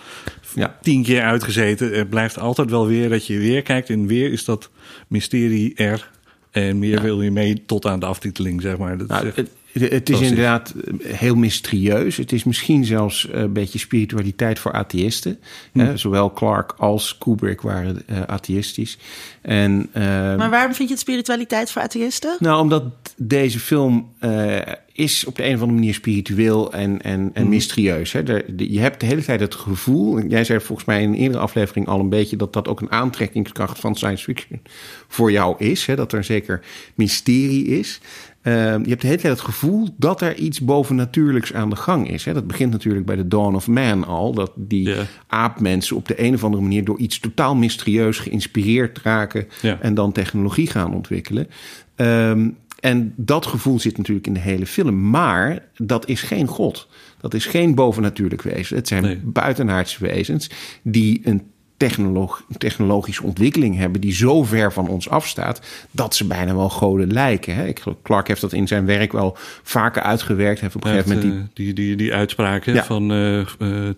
Ja. 0.56 0.78
tien 0.82 1.04
keer 1.04 1.22
uitgezeten. 1.22 1.94
Er 1.94 2.06
blijft 2.06 2.40
altijd 2.40 2.70
wel 2.70 2.88
weer 2.88 3.10
dat 3.10 3.28
je 3.28 3.38
weer 3.38 3.62
kijkt 3.62 3.90
en 3.90 4.08
weer 4.08 4.32
is 4.32 4.46
dat 4.46 4.70
mysterie 5.14 5.76
er. 5.76 6.12
En 6.52 6.80
meer 6.80 7.02
wil 7.02 7.22
je 7.22 7.32
mee 7.32 7.64
tot 7.66 7.86
aan 7.86 8.00
de 8.00 8.06
aftiteling, 8.06 8.62
zeg 8.62 8.78
maar. 8.78 8.98
Dat 8.98 9.10
is 9.10 9.16
Nou, 9.16 9.28
echt- 9.28 9.36
het, 9.36 9.50
het 9.92 10.10
is 10.10 10.20
inderdaad 10.22 10.74
eh, 11.02 11.14
heel 11.14 11.36
mysterieus. 11.36 12.18
Het 12.18 12.32
is 12.32 12.44
misschien 12.44 12.86
zelfs 12.86 13.30
eh, 13.30 13.42
een 13.42 13.54
beetje 13.54 13.80
spiritualiteit 13.80 14.60
voor 14.60 14.72
atheïsten. 14.72 15.40
Hm. 15.72 15.80
Hè, 15.80 15.98
zowel 15.98 16.32
Clark 16.34 16.74
als 16.78 17.18
Kubrick 17.18 17.62
waren 17.62 18.02
eh, 18.08 18.22
atheïstisch. 18.22 18.98
En, 19.42 19.90
eh, 19.92 20.02
Maar 20.36 20.50
waarom 20.50 20.74
vind 20.74 20.88
je 20.88 20.94
het 20.94 21.04
spiritualiteit 21.04 21.72
voor 21.72 21.82
atheïsten? 21.82 22.36
nou, 22.40 22.62
omdat 22.62 22.84
deze 23.18 23.60
film 23.60 24.10
eh, 24.20 24.58
is 24.94 25.26
op 25.26 25.36
de 25.36 25.44
een 25.44 25.54
of 25.54 25.60
andere 25.60 25.80
manier 25.80 25.94
spiritueel 25.94 26.74
en, 26.74 27.02
en, 27.02 27.30
en 27.34 27.50
mysterieus. 27.50 28.12
Hè. 28.12 28.24
De- 28.24 28.72
je 28.72 28.80
hebt 28.80 29.00
de 29.00 29.06
hele 29.06 29.24
tijd 29.24 29.40
het 29.40 29.56
gevoel, 29.56 30.26
jij 30.26 30.44
zei 30.44 30.60
volgens 30.60 30.88
mij 30.88 31.02
in 31.02 31.10
een 31.10 31.16
eerdere 31.16 31.44
aflevering 31.44 31.88
al 31.88 32.00
een 32.00 32.10
beetje, 32.10 32.36
dat 32.36 32.54
dat 32.54 32.68
ook 32.68 32.82
een 32.82 32.92
aantrekkingskracht 32.92 33.80
van 33.80 33.96
science 33.96 34.24
fiction 34.24 34.62
voor 35.08 35.32
jou 35.32 35.56
is. 35.58 35.86
Hè. 35.86 35.96
Dat 35.96 36.12
er 36.12 36.18
een 36.18 36.24
zeker 36.24 36.62
mysterie 36.96 37.66
is. 37.66 38.00
Eh, 38.42 38.54
je 38.54 38.90
hebt 38.90 39.02
de 39.02 39.08
hele 39.08 39.20
tijd 39.20 39.34
het 39.34 39.42
gevoel 39.42 39.88
dat 39.98 40.22
er 40.22 40.36
iets 40.36 40.62
bovennatuurlijks 40.62 41.54
aan 41.54 41.70
de 41.70 41.76
gang 41.76 42.10
is. 42.10 42.26
Hè. 42.26 42.34
Dat 42.34 42.48
begint 42.48 42.72
natuurlijk 42.72 43.06
bij 43.06 43.16
de 43.16 43.28
Dawn 43.28 43.56
of 43.56 43.68
Man 43.68 44.06
al. 44.06 44.34
Dat 44.34 44.52
die 44.56 44.96
aapmensen 45.28 45.96
op 45.96 46.08
de 46.08 46.24
een 46.24 46.34
of 46.34 46.44
andere 46.44 46.64
manier 46.64 46.86
door 46.86 47.00
iets 47.00 47.20
totaal 47.20 47.56
mysterieus 47.56 48.20
geïnspireerd 48.20 49.00
raken. 49.04 49.48
En 49.82 49.94
dan 49.94 50.12
technologie 50.12 50.68
gaan 50.68 50.94
ontwikkelen. 50.94 51.48
Ehm, 51.96 52.50
en 52.84 53.14
dat 53.16 53.46
gevoel 53.46 53.80
zit 53.80 53.98
natuurlijk 53.98 54.28
in 54.28 54.34
de 54.34 54.40
hele 54.40 54.66
film. 54.66 55.10
Maar 55.10 55.66
dat 55.78 56.08
is 56.08 56.22
geen 56.22 56.48
God. 56.48 56.88
Dat 57.22 57.34
is 57.34 57.46
geen 57.46 57.76
bovennatuurlijk 57.76 58.42
wezen. 58.42 58.76
Het 58.76 58.88
zijn 58.88 59.04
Nee. 59.04 59.20
buitenaardse 59.24 60.00
wezens 60.00 60.50
die 60.82 61.22
een 61.24 61.42
technolog- 61.88 62.44
technologische 62.58 63.24
ontwikkeling 63.24 63.78
hebben 63.78 64.02
die 64.02 64.14
zo 64.14 64.44
ver 64.44 64.74
van 64.74 64.88
ons 64.88 65.10
afstaat 65.10 65.62
dat 65.92 66.16
ze 66.16 66.26
bijna 66.28 66.56
wel 66.56 66.70
goden 66.70 67.14
lijken. 67.14 67.56
Hè? 67.56 67.68
Ik 67.68 67.84
Clark 68.04 68.28
heeft 68.28 68.42
dat 68.42 68.54
in 68.54 68.68
zijn 68.68 68.86
werk 68.86 69.12
wel 69.12 69.38
vaker 69.64 70.02
uitgewerkt. 70.02 70.60
Heeft 70.60 70.76
op 70.76 70.84
een 70.84 70.90
gegeven 70.92 71.16
moment 71.16 71.32
die 71.32 71.42
eh, 71.42 71.46
die, 71.54 71.74
die, 71.74 71.96
die 71.96 72.14
uitspraak 72.14 72.66
hè, 72.66 72.72
Ja. 72.72 72.84
van 72.84 73.12
eh, 73.12 73.40
eh, 73.40 73.48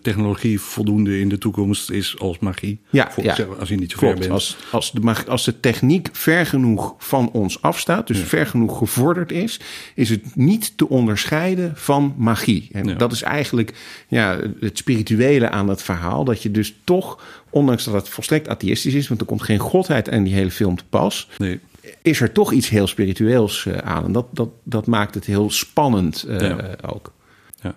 technologie 0.02 0.60
voldoende 0.60 1.20
in 1.20 1.28
de 1.28 1.38
toekomst 1.38 1.90
is 1.90 2.18
als 2.18 2.38
magie. 2.38 2.78
Ja, 2.90 3.10
zeg 3.16 3.46
Als 3.58 3.68
je 3.68 3.76
niet 3.76 3.90
zo 3.90 3.98
ver 3.98 4.06
Klopt, 4.06 4.20
bent. 4.20 4.32
als, 4.32 4.56
als, 4.70 4.92
de, 4.92 5.00
mag- 5.00 5.26
als 5.26 5.44
de 5.44 5.60
techniek 5.60 6.08
ver 6.12 6.46
genoeg 6.46 6.94
van 6.98 7.30
ons 7.32 7.62
afstaat, 7.62 8.06
dus 8.06 8.18
ver 8.18 8.46
genoeg 8.46 8.78
gevorderd 8.78 9.32
is, 9.32 9.60
is 9.94 10.08
het 10.08 10.36
niet 10.36 10.72
te 10.76 10.88
onderscheiden 10.88 11.72
van 11.76 12.14
magie. 12.16 12.68
En 12.72 12.98
dat 12.98 13.12
is 13.12 13.22
eigenlijk 13.22 13.74
ja, 14.08 14.38
het 14.60 14.78
spirituele 14.78 15.50
aan 15.50 15.68
het 15.68 15.82
verhaal. 15.82 16.24
Dat 16.24 16.42
je 16.42 16.50
dus 16.50 16.74
toch, 16.84 17.20
ondanks 17.56 17.84
dat 17.84 17.94
het 17.94 18.08
volstrekt 18.08 18.48
atheïstisch 18.48 18.94
is, 18.94 19.08
want 19.08 19.20
er 19.20 19.26
komt 19.26 19.42
geen 19.42 19.58
godheid 19.58 20.10
aan 20.10 20.22
die 20.24 20.34
hele 20.34 20.50
film 20.50 20.76
te 20.76 20.84
pas, 20.88 21.28
Nee. 21.38 21.60
is 22.02 22.20
er 22.20 22.32
toch 22.32 22.52
iets 22.52 22.68
heel 22.68 22.86
spiritueels 22.86 23.66
eh, 23.66 23.78
aan. 23.78 24.04
En 24.04 24.12
dat, 24.12 24.26
dat, 24.30 24.48
dat 24.62 24.86
maakt 24.86 25.14
het 25.14 25.24
heel 25.24 25.50
spannend 25.50 26.22
eh, 26.22 26.40
Ja. 26.40 26.76
ook. 26.86 27.12
Ja. 27.62 27.74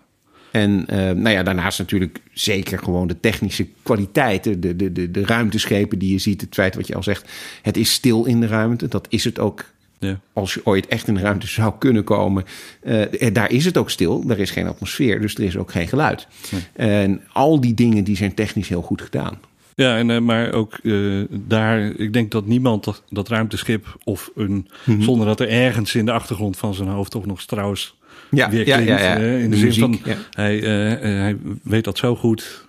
En 0.51 0.83
eh, 0.87 0.97
nou 0.97 1.29
ja, 1.29 1.43
daarnaast 1.43 1.79
natuurlijk 1.79 2.21
zeker 2.33 2.79
gewoon 2.79 3.07
de 3.07 3.19
technische 3.19 3.67
kwaliteiten. 3.83 4.59
De, 4.61 4.75
de, 4.75 4.91
de, 4.91 5.11
de 5.11 5.25
ruimteschepen 5.25 5.99
die 5.99 6.11
je 6.11 6.19
ziet. 6.19 6.41
Het 6.41 6.53
feit 6.53 6.75
wat 6.75 6.87
je 6.87 6.95
al 6.95 7.03
zegt, 7.03 7.29
het 7.61 7.77
is 7.77 7.91
stil 7.93 8.25
in 8.25 8.39
de 8.39 8.47
ruimte. 8.47 8.87
Dat 8.87 9.05
is 9.09 9.23
het 9.23 9.39
ook 9.39 9.65
Ja. 9.99 10.19
als 10.33 10.53
je 10.53 10.61
ooit 10.65 10.87
echt 10.87 11.07
in 11.07 11.13
de 11.13 11.19
ruimte 11.21 11.47
zou 11.47 11.73
kunnen 11.79 12.03
komen. 12.03 12.43
eh, 12.81 13.33
daar 13.33 13.51
is 13.51 13.65
het 13.65 13.77
ook 13.77 13.89
stil. 13.89 14.23
Er 14.27 14.39
is 14.39 14.51
geen 14.51 14.67
atmosfeer, 14.67 15.21
dus 15.21 15.35
er 15.35 15.43
is 15.43 15.57
ook 15.57 15.71
geen 15.71 15.87
geluid. 15.87 16.27
En 16.73 17.21
al 17.33 17.61
die 17.61 17.73
dingen 17.73 18.03
die 18.03 18.15
zijn 18.15 18.33
technisch 18.33 18.69
heel 18.69 18.81
goed 18.81 19.01
gedaan. 19.01 19.39
Ja, 19.79 19.97
en, 19.97 20.09
eh, 20.09 20.19
maar 20.19 20.53
ook 20.53 20.77
eh, 20.83 20.93
daar, 21.29 21.81
ik 21.81 22.13
denk 22.13 22.31
dat 22.31 22.45
niemand 22.45 22.83
dat, 22.83 23.03
dat 23.09 23.27
ruimteschip 23.27 23.97
of 24.03 24.31
een, 24.35 24.67
Mhm. 24.85 25.01
zonder 25.01 25.27
dat 25.27 25.39
er 25.39 25.49
ergens 25.49 25.95
in 25.95 26.05
de 26.05 26.11
achtergrond 26.11 26.57
van 26.57 26.73
zijn 26.73 26.87
hoofd 26.89 27.11
toch 27.11 27.25
nog 27.25 27.41
Strauss 27.41 27.97
Ja, 28.31 28.49
weer 28.49 28.67
ja, 28.67 28.77
klinkt. 28.77 29.01
ja, 29.01 29.07
ja. 29.07 29.15
eh, 29.17 29.41
in 29.43 29.49
de, 29.49 29.55
De 29.59 29.71
zin 29.71 29.79
van, 29.81 30.15
hij, 30.31 30.57
hij 30.99 31.37
weet 31.63 31.83
dat 31.83 31.97
zo 31.97 32.15
goed 32.15 32.67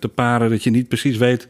te 0.00 0.10
paren 0.14 0.50
dat 0.50 0.62
je 0.64 0.70
niet 0.70 0.88
precies 0.88 1.16
weet, 1.16 1.48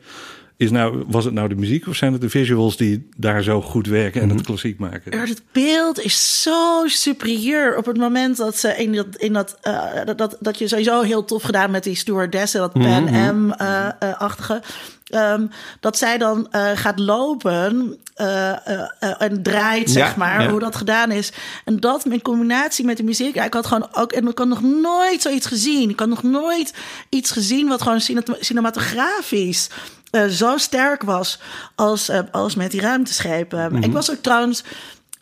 is 0.62 0.70
nou, 0.70 1.04
was 1.06 1.24
het 1.24 1.34
nou 1.34 1.48
de 1.48 1.54
muziek 1.54 1.86
of 1.86 1.96
zijn 1.96 2.12
het 2.12 2.20
de 2.20 2.28
visuals 2.30 2.76
die 2.76 3.08
daar 3.16 3.42
zo 3.42 3.60
goed 3.62 3.86
werken 3.86 4.20
en 4.20 4.26
Mhm. 4.26 4.36
het 4.36 4.46
klassiek 4.46 4.78
maken? 4.78 5.12
Ja, 5.18 5.24
Het 5.26 5.42
beeld 5.52 6.00
is 6.00 6.42
zo 6.42 6.82
superieur 6.86 7.76
op 7.76 7.86
het 7.86 7.96
moment 7.96 8.36
dat 8.36 8.56
ze 8.56 8.76
in 8.76 8.92
dat, 8.92 9.06
in 9.16 9.32
dat, 9.32 9.56
eh, 9.60 9.84
dat, 10.04 10.18
dat, 10.18 10.36
dat 10.40 10.58
je 10.58 10.68
sowieso 10.68 11.00
heel 11.00 11.24
tof 11.24 11.42
gedaan 11.42 11.70
met 11.70 11.84
die 11.84 11.94
stewardessen, 11.96 12.60
dat 12.60 12.72
Pan 12.72 13.08
Am-achtige. 13.08 14.62
Ehm, 15.06 15.46
dat 15.80 15.98
zij 15.98 16.18
dan 16.18 16.50
eh, 16.50 16.70
gaat 16.74 16.98
lopen 16.98 17.98
eh, 18.14 18.50
eh, 18.50 18.88
eh, 19.00 19.14
en 19.18 19.42
draait, 19.42 19.90
zeg 19.90 20.08
Ja, 20.10 20.14
maar, 20.16 20.42
ja. 20.42 20.50
hoe 20.50 20.60
dat 20.60 20.76
gedaan 20.76 21.10
is. 21.10 21.32
En 21.64 21.80
dat 21.80 22.04
in 22.06 22.22
combinatie 22.22 22.84
met 22.84 22.96
de 22.96 23.02
muziek. 23.02 23.34
Ja, 23.34 23.44
ik 23.44 23.54
had 23.54 23.66
gewoon 23.66 23.88
ook, 23.92 24.12
en 24.12 24.28
ik 24.28 24.38
had 24.38 24.46
nog 24.48 24.62
nooit 24.62 25.22
zoiets 25.22 25.46
gezien. 25.46 25.90
Ik 25.90 25.98
had 25.98 26.08
nog 26.08 26.22
nooit 26.22 26.74
iets 27.08 27.30
gezien 27.30 27.68
wat 27.68 27.82
gewoon 27.82 28.00
cine- 28.00 28.36
cinematografisch 28.40 29.68
eh, 30.12 30.26
zo 30.26 30.56
sterk 30.56 31.02
was 31.02 31.38
als, 31.74 32.08
eh, 32.08 32.20
als 32.30 32.54
met 32.54 32.70
die 32.70 32.80
ruimteschepen. 32.80 33.82
Ik 33.82 33.92
was 33.92 34.10
ook 34.10 34.22
trouwens 34.22 34.64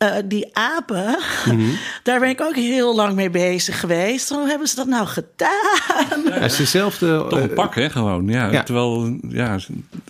eh, 0.01 0.13
die 0.25 0.49
apen, 0.53 1.19
Mhm. 1.47 1.61
daar 2.03 2.21
ben 2.21 2.29
ik 2.29 2.41
ook 2.41 2.55
heel 2.57 2.95
lang 2.95 3.15
mee 3.15 3.31
bezig 3.31 3.81
geweest. 3.81 4.29
Hoe 4.29 4.49
hebben 4.49 4.69
ze 4.69 4.77
dat 4.77 4.87
nou 4.87 5.07
gedaan? 5.07 6.23
Ja, 6.25 6.31
het 6.31 6.51
is 6.51 6.57
dezelfde. 6.57 7.27
Toch 7.29 7.41
een 7.41 7.49
eh, 7.49 7.55
pak, 7.55 7.75
hè, 7.75 7.91
gewoon. 7.91 8.27
Ja, 8.29 8.51
ja. 8.53 8.63
terwijl, 8.63 9.19
ja, 9.29 9.59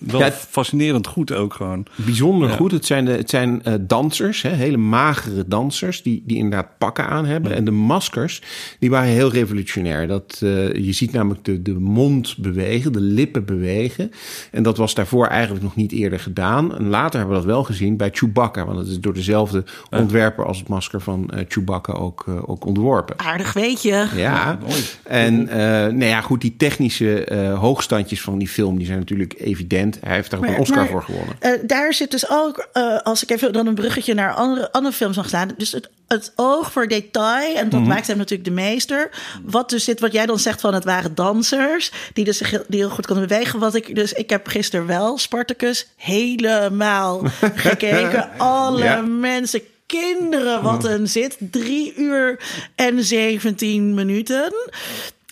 wel 0.01 0.21
Ja, 0.21 0.25
het- 0.27 0.47
fascinerend 0.51 1.07
goed 1.07 1.33
ook 1.33 1.55
gewoon. 1.55 1.87
Bijzonder 1.95 2.49
Ja. 2.49 2.55
goed. 2.57 2.71
Het 2.73 2.87
zijn, 2.87 3.05
de, 3.05 3.11
het 3.11 3.31
zijn 3.31 3.63
eh, 3.63 3.75
dansers, 3.81 4.43
hè, 4.43 4.51
hele 4.51 4.77
magere 4.77 5.45
dansers, 5.47 6.03
die, 6.03 6.23
die 6.27 6.37
inderdaad 6.37 6.69
pakken 6.79 7.07
aan 7.07 7.25
hebben. 7.25 7.55
En 7.55 7.65
de 7.65 7.71
maskers, 7.71 8.43
die 8.79 8.91
waren 8.91 9.09
heel 9.11 9.31
revolutionair. 9.33 10.07
Dat, 10.09 10.39
eh, 10.43 10.73
je 10.75 10.93
ziet 10.93 11.13
namelijk 11.13 11.45
de, 11.45 11.63
de 11.63 11.73
mond 11.79 12.35
bewegen, 12.39 12.93
de 12.93 13.01
lippen 13.01 13.45
bewegen. 13.45 14.11
En 14.51 14.63
dat 14.63 14.77
was 14.77 14.95
daarvoor 14.95 15.27
eigenlijk 15.27 15.65
nog 15.65 15.77
niet 15.77 15.93
eerder 15.93 16.21
gedaan. 16.21 16.77
En 16.77 16.89
later 16.89 17.19
hebben 17.19 17.37
we 17.37 17.43
dat 17.43 17.53
wel 17.53 17.65
gezien 17.65 17.97
bij 17.97 18.11
Chewbacca. 18.13 18.65
Want 18.67 18.79
het 18.79 18.89
is 18.89 19.01
door 19.01 19.15
dezelfde 19.15 19.65
ontwerper 19.91 20.45
als 20.47 20.59
het 20.59 20.69
masker 20.69 21.01
van 21.01 21.31
eh, 21.31 21.45
Chewbacca 21.49 21.93
ook, 21.93 22.25
eh, 22.29 22.51
ook 22.51 22.65
ontworpen. 22.67 23.19
Aardig 23.19 23.53
weet 23.53 23.83
je. 23.83 24.07
Ja, 24.15 24.59
en 25.05 25.49
eh 25.49 25.59
nou 25.69 26.05
ja, 26.05 26.21
goed, 26.21 26.41
die 26.41 26.57
technische 26.57 27.25
eh, 27.25 27.59
hoogstandjes 27.59 28.21
van 28.23 28.39
die 28.39 28.49
film, 28.49 28.77
die 28.79 28.87
zijn 28.87 28.99
natuurlijk 28.99 29.35
evident. 29.39 29.99
Hij 30.01 30.15
heeft 30.15 30.31
daar 30.31 30.41
ook 30.41 30.47
een 30.47 30.59
Oscar 30.59 30.77
maar, 30.77 30.89
voor 30.89 31.03
gewonnen. 31.03 31.37
daar 31.67 31.95
zit 31.95 32.11
dus 32.11 32.31
ook, 32.31 32.69
eh, 32.73 32.97
als 33.03 33.23
ik 33.23 33.31
even 33.31 33.53
dan 33.53 33.67
een 33.67 33.75
bruggetje 33.75 34.15
naar 34.15 34.33
andere, 34.35 34.73
andere 34.73 34.95
films 34.95 35.17
mag 35.17 35.29
slaan. 35.29 35.51
Dus 35.57 35.73
het, 35.73 35.89
het 36.09 36.33
oog 36.37 36.73
voor 36.73 36.87
detail, 36.89 37.57
en 37.57 37.67
Mhm. 37.67 37.71
dat 37.77 37.85
maakt 37.87 38.07
hem 38.07 38.17
natuurlijk 38.17 38.49
de 38.49 38.55
meester. 38.55 39.11
Wat 39.45 39.71
dus 39.71 39.85
zit, 39.85 40.01
wat 40.01 40.13
jij 40.13 40.27
dan 40.27 40.39
zegt 40.39 40.61
van 40.61 40.75
het 40.75 40.85
waren 40.85 41.15
dansers, 41.15 41.93
die 42.13 42.25
dus 42.25 42.39
zich 42.39 42.51
heel, 42.51 42.65
die 42.69 42.81
heel 42.81 42.91
goed 42.91 43.07
konden 43.07 43.29
bewegen. 43.29 43.59
Wat 43.59 43.75
ik, 43.75 43.95
dus 43.95 44.13
ik 44.13 44.31
heb 44.31 44.47
gisteren 44.47 44.87
wel 44.87 45.19
Spartacus 45.19 45.89
helemaal 45.97 47.23
gekeken. 47.55 48.29
Alle 48.37 48.83
Ja. 48.83 49.01
mensen, 49.01 49.61
kinderen, 49.99 50.63
wat 50.63 50.85
een 50.85 51.09
zit. 51.09 51.37
Drie 51.41 51.95
uur 51.97 52.41
en 52.75 53.05
17 53.05 53.95
minuten. 53.95 54.53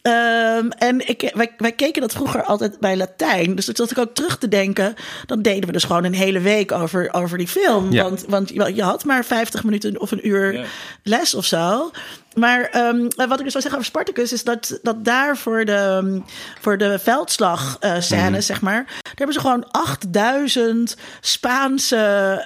Ehm, 0.03 0.68
en 0.68 1.09
ik, 1.09 1.31
wij, 1.35 1.53
wij 1.59 1.73
keken 1.73 2.01
dat 2.01 2.12
vroeger 2.12 2.42
altijd 2.42 2.81
bij 2.81 2.97
Latijn. 2.97 3.55
Dus 3.55 3.64
toen 3.64 3.75
zat 3.77 3.90
ik 3.90 3.99
ook 3.99 4.14
terug 4.14 4.38
te 4.38 4.49
denken. 4.49 4.94
Dan 5.27 5.42
deden 5.42 5.66
we 5.66 5.73
dus 5.73 5.85
gewoon 5.85 6.05
een 6.05 6.14
hele 6.14 6.40
week 6.40 6.73
over, 6.73 7.09
over 7.14 7.38
die 7.38 7.49
film. 7.49 7.92
Ja. 7.92 8.03
Want, 8.03 8.25
want 8.29 8.49
je 8.49 8.75
je 8.75 8.83
had 8.83 9.05
maar 9.05 9.25
50 9.25 9.64
minuten 9.64 10.01
of 10.01 10.11
een 10.11 10.29
uur 10.29 10.53
Ja. 10.55 10.64
les 11.03 11.35
of 11.35 11.44
zo. 11.44 11.90
Maar 12.38 12.64
ehm, 12.64 13.09
wat 13.16 13.38
ik 13.38 13.44
dus 13.44 13.53
wil 13.53 13.62
zeggen 13.62 13.72
over 13.72 13.85
Spartacus 13.85 14.33
is 14.33 14.44
dat, 14.44 14.79
dat 14.83 15.05
daar 15.05 15.37
voor 15.37 15.64
de, 15.64 16.20
voor 16.61 16.79
de 16.79 16.98
veldslag 16.98 17.77
eh 17.81 17.94
scènes, 17.98 18.46
zeg 18.46 18.61
maar, 18.61 18.85
daar 18.85 19.14
hebben 19.14 19.35
ze 19.35 19.40
gewoon 19.40 19.70
8000 19.70 20.96
Spaanse 21.20 21.96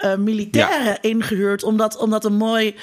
eh, 0.01 0.15
militairen 0.15 0.99
ingehuurd 1.01 1.63
om 1.63 1.77
dat, 1.77 1.97
om 1.97 2.11
dat 2.11 2.25
een 2.25 2.37
mooi 2.37 2.75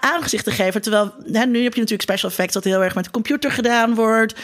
aangezicht 0.00 0.44
te 0.44 0.50
geven. 0.50 0.82
Terwijl 0.82 1.12
hè, 1.32 1.44
nu 1.44 1.62
heb 1.62 1.74
je 1.74 1.80
natuurlijk 1.80 2.02
special 2.02 2.30
effects 2.30 2.54
dat 2.54 2.64
heel 2.64 2.82
erg 2.82 2.94
met 2.94 3.04
de 3.04 3.10
computer 3.10 3.50
gedaan 3.50 3.94
wordt. 3.94 4.34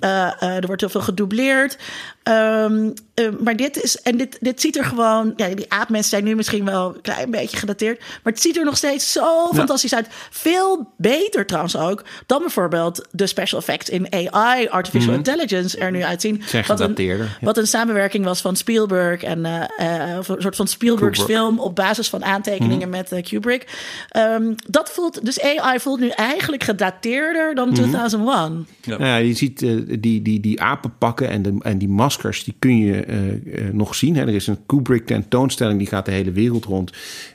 Eh, 0.00 0.42
eh, 0.42 0.56
er 0.56 0.66
wordt 0.66 0.80
heel 0.80 0.90
veel 0.90 1.00
gedoubleerd. 1.00 1.78
Ehm, 2.22 2.90
eh, 3.14 3.28
maar 3.40 3.56
dit 3.56 3.82
is, 3.82 4.02
en 4.02 4.16
dit, 4.16 4.36
dit 4.40 4.60
ziet 4.60 4.76
er 4.76 4.84
gewoon, 4.84 5.32
ja, 5.36 5.48
die 5.48 5.72
aapmensen 5.72 6.10
zijn 6.10 6.24
nu 6.24 6.34
misschien 6.34 6.64
wel 6.64 6.94
een 6.94 7.00
klein 7.00 7.30
beetje 7.30 7.56
gedateerd, 7.56 7.98
maar 7.98 8.32
het 8.32 8.42
ziet 8.42 8.56
er 8.56 8.64
nog 8.64 8.76
steeds 8.76 9.12
zo 9.12 9.48
fantastisch 9.54 9.94
uit. 9.94 10.06
Veel 10.30 10.92
beter 10.96 11.46
trouwens 11.46 11.61
ook 11.76 12.04
dan 12.26 12.38
bijvoorbeeld 12.38 13.08
de 13.10 13.26
special 13.26 13.60
effects 13.60 13.88
in 13.88 14.06
AI, 14.12 14.68
artificial 14.68 15.14
intelligence, 15.14 15.78
er 15.78 15.90
nu 15.90 16.04
uitzien. 16.04 16.42
Zijn 16.46 16.64
Wat 16.66 16.80
een, 16.80 16.94
ja. 16.96 17.16
wat 17.40 17.58
een 17.58 17.66
samenwerking 17.66 18.24
was 18.24 18.40
van 18.40 18.56
Spielberg 18.56 19.22
en 19.22 19.44
eh, 19.44 20.12
eh, 20.12 20.18
of 20.18 20.28
een 20.28 20.42
soort 20.42 20.56
van 20.56 20.66
Spielbergs 20.66 21.18
Kubrick. 21.18 21.36
film 21.36 21.58
op 21.58 21.76
basis 21.76 22.08
van 22.08 22.24
aantekeningen 22.24 22.88
met 22.88 23.12
eh, 23.12 23.22
Kubrick. 23.22 23.66
Ehm, 24.08 24.52
dat 24.68 24.90
voelt, 24.90 25.24
dus 25.24 25.40
AI 25.40 25.78
voelt 25.80 26.00
nu 26.00 26.08
eigenlijk 26.08 26.62
gedateerder 26.64 27.54
dan 27.54 27.74
2001. 27.74 28.66
Ja. 28.82 28.98
Nou 28.98 29.04
ja, 29.04 29.16
je 29.16 29.34
ziet 29.34 29.58
die, 30.02 30.22
die, 30.22 30.40
die 30.40 30.60
apenpakken 30.60 31.28
en, 31.28 31.42
de, 31.42 31.56
en 31.60 31.78
die 31.78 31.88
maskers, 31.88 32.44
die 32.44 32.54
kun 32.58 32.78
je 32.78 33.70
nog 33.72 33.94
zien. 33.94 34.16
Hè. 34.16 34.22
Er 34.22 34.34
is 34.34 34.46
een 34.46 34.66
Kubrick 34.66 35.06
tentoonstelling, 35.06 35.78
die 35.78 35.88
gaat 35.88 36.04
de 36.04 36.10
hele 36.10 36.32
wereld 36.32 36.64
rond. 36.64 36.92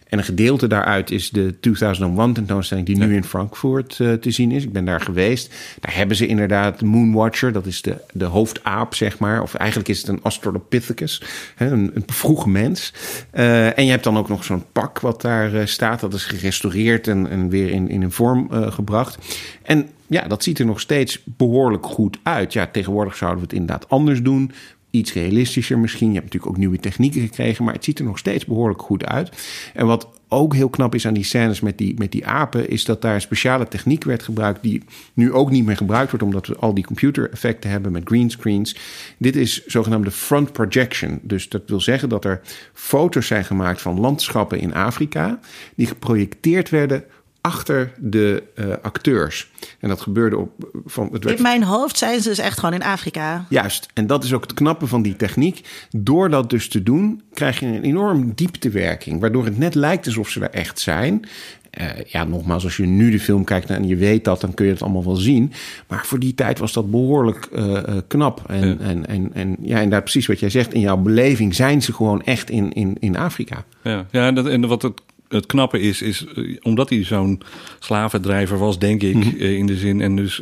En 0.09 0.17
een 0.17 0.23
gedeelte 0.23 0.67
daaruit 0.67 1.11
is 1.11 1.29
de 1.29 1.59
2001 1.59 2.33
tentoonstelling 2.33 2.85
die 2.85 2.97
nu 2.97 3.15
in 3.15 3.23
Frankfurt 3.23 3.99
eh, 3.99 4.13
te 4.13 4.31
zien 4.31 4.51
is. 4.51 4.63
Ik 4.63 4.71
ben 4.71 4.85
daar 4.85 5.01
geweest. 5.01 5.53
Daar 5.79 5.95
hebben 5.95 6.17
ze 6.17 6.27
inderdaad 6.27 6.81
Moonwatcher, 6.81 7.51
dat 7.51 7.65
is 7.65 7.81
de, 7.81 7.95
de 8.11 8.25
hoofdaap, 8.25 8.95
zeg 8.95 9.19
maar. 9.19 9.41
Of 9.41 9.53
eigenlijk 9.53 9.89
is 9.89 9.97
het 9.97 10.07
een 10.07 10.19
Australopithecus, 10.23 11.21
hè, 11.55 11.71
een, 11.71 11.91
een 11.93 12.03
vroege 12.05 12.49
mens. 12.49 12.93
Eh, 13.31 13.77
en 13.77 13.85
je 13.85 13.91
hebt 13.91 14.03
dan 14.03 14.17
ook 14.17 14.29
nog 14.29 14.43
zo'n 14.43 14.65
pak 14.71 14.99
wat 14.99 15.21
daar 15.21 15.53
eh, 15.53 15.65
staat. 15.65 15.99
Dat 15.99 16.13
is 16.13 16.25
gerestaureerd 16.25 17.07
en, 17.07 17.29
en 17.29 17.49
weer 17.49 17.69
in, 17.69 17.89
in 17.89 18.01
een 18.01 18.11
vorm 18.11 18.49
gebracht. 18.51 19.17
En 19.63 19.89
ja, 20.07 20.27
dat 20.27 20.43
ziet 20.43 20.59
er 20.59 20.65
nog 20.65 20.79
steeds 20.79 21.21
behoorlijk 21.25 21.85
goed 21.85 22.17
uit. 22.23 22.53
Ja, 22.53 22.67
tegenwoordig 22.71 23.15
zouden 23.15 23.39
we 23.39 23.45
het 23.45 23.59
inderdaad 23.59 23.89
anders 23.89 24.21
doen. 24.21 24.51
Iets 24.91 25.13
realistischer 25.13 25.79
misschien. 25.79 26.07
Je 26.07 26.13
hebt 26.13 26.25
natuurlijk 26.25 26.51
ook 26.51 26.59
nieuwe 26.59 26.79
technieken 26.79 27.21
gekregen, 27.21 27.65
maar 27.65 27.73
het 27.73 27.83
ziet 27.83 27.99
er 27.99 28.05
nog 28.05 28.17
steeds 28.17 28.45
behoorlijk 28.45 28.81
goed 28.81 29.05
uit. 29.05 29.31
En 29.73 29.85
wat 29.85 30.09
ook 30.27 30.53
heel 30.53 30.69
knap 30.69 30.95
is 30.95 31.07
aan 31.07 31.13
die 31.13 31.23
scènes 31.23 31.59
met 31.61 31.77
die, 31.77 31.93
met 31.97 32.11
die 32.11 32.25
apen, 32.25 32.69
is 32.69 32.85
dat 32.85 33.01
daar 33.01 33.13
een 33.13 33.21
speciale 33.21 33.67
techniek 33.67 34.03
werd 34.03 34.23
gebruikt, 34.23 34.63
die 34.63 34.83
nu 35.13 35.33
ook 35.33 35.51
niet 35.51 35.65
meer 35.65 35.77
gebruikt 35.77 36.09
wordt, 36.09 36.25
omdat 36.25 36.47
we 36.47 36.55
al 36.55 36.73
die 36.73 36.85
computereffecten 36.85 37.69
hebben 37.69 37.91
met 37.91 38.01
greenscreens. 38.05 38.75
Dit 39.17 39.35
is 39.35 39.65
zogenaamde 39.65 40.11
front 40.11 40.51
projection. 40.51 41.19
Dus 41.21 41.49
dat 41.49 41.61
wil 41.67 41.81
zeggen 41.81 42.09
dat 42.09 42.25
er 42.25 42.41
foto's 42.73 43.27
zijn 43.27 43.45
gemaakt 43.45 43.81
van 43.81 43.99
landschappen 43.99 44.59
in 44.59 44.73
Afrika, 44.73 45.39
die 45.75 45.87
geprojecteerd 45.87 46.69
werden 46.69 47.03
achter 47.47 47.91
de 47.97 48.43
eh, 48.55 48.65
acteurs. 48.81 49.51
En 49.79 49.89
dat 49.89 50.01
gebeurde 50.01 50.37
op 50.37 50.51
van 50.85 51.09
het 51.11 51.23
werd 51.23 51.37
In 51.37 51.43
mijn 51.43 51.63
hoofd 51.63 51.97
zijn 51.97 52.21
ze 52.21 52.29
dus 52.29 52.37
echt 52.37 52.59
gewoon 52.59 52.73
in 52.73 52.83
Afrika. 52.83 53.45
Juist, 53.49 53.87
en 53.93 54.07
dat 54.07 54.23
is 54.23 54.33
ook 54.33 54.41
het 54.41 54.53
knappe 54.53 54.87
van 54.87 55.01
die 55.01 55.15
techniek. 55.15 55.67
Door 55.89 56.29
dat 56.29 56.49
dus 56.49 56.69
te 56.69 56.83
doen, 56.83 57.21
krijg 57.33 57.59
je 57.59 57.65
een 57.65 57.83
enorm 57.83 58.31
dieptewerking. 58.35 59.19
Waardoor 59.19 59.45
het 59.45 59.57
net 59.57 59.75
lijkt 59.75 60.05
alsof 60.05 60.29
ze 60.29 60.39
er 60.41 60.49
echt 60.49 60.79
zijn. 60.79 61.25
Eh, 61.69 61.85
ja, 62.05 62.23
nogmaals, 62.23 62.63
als 62.63 62.77
je 62.77 62.85
nu 62.85 63.11
de 63.11 63.19
film 63.19 63.43
kijkt 63.43 63.69
en 63.69 63.87
je 63.87 63.95
weet 63.95 64.23
dat, 64.23 64.41
dan 64.41 64.53
kun 64.53 64.65
je 64.65 64.71
het 64.71 64.81
allemaal 64.81 65.03
wel 65.05 65.15
zien. 65.15 65.51
Maar 65.87 66.05
voor 66.05 66.19
die 66.19 66.33
tijd 66.33 66.59
was 66.59 66.73
dat 66.73 66.91
behoorlijk 66.91 67.47
eh, 67.53 67.77
eh, 67.77 67.95
knap. 68.07 68.41
En, 68.47 68.67
Ja. 68.67 68.75
en, 68.79 69.07
en, 69.07 69.29
en 69.33 69.55
ja, 69.61 69.75
inderdaad, 69.75 70.01
precies 70.01 70.27
wat 70.27 70.39
jij 70.39 70.49
zegt. 70.49 70.73
In 70.73 70.79
jouw 70.79 70.97
beleving 70.97 71.55
zijn 71.55 71.81
ze 71.81 71.93
gewoon 71.93 72.23
echt 72.23 72.49
in, 72.49 72.73
in, 72.73 72.97
in 72.99 73.17
Afrika. 73.17 73.63
Ja, 73.83 74.05
ja 74.11 74.27
en, 74.27 74.35
dat, 74.35 74.45
en 74.47 74.67
wat 74.67 74.81
het, 74.81 75.01
het 75.29 75.45
knappe 75.45 75.79
is, 75.79 76.01
is 76.01 76.25
eh, 76.35 76.55
omdat 76.61 76.89
hij 76.89 77.03
zo'n 77.03 77.41
slavendrijver 77.79 78.57
was, 78.57 78.79
denk 78.79 79.01
ik, 79.03 79.15
Mhm. 79.15 79.27
eh, 79.39 79.57
in 79.57 79.65
de 79.65 79.75
zin. 79.77 80.01
En 80.01 80.15
dus 80.15 80.41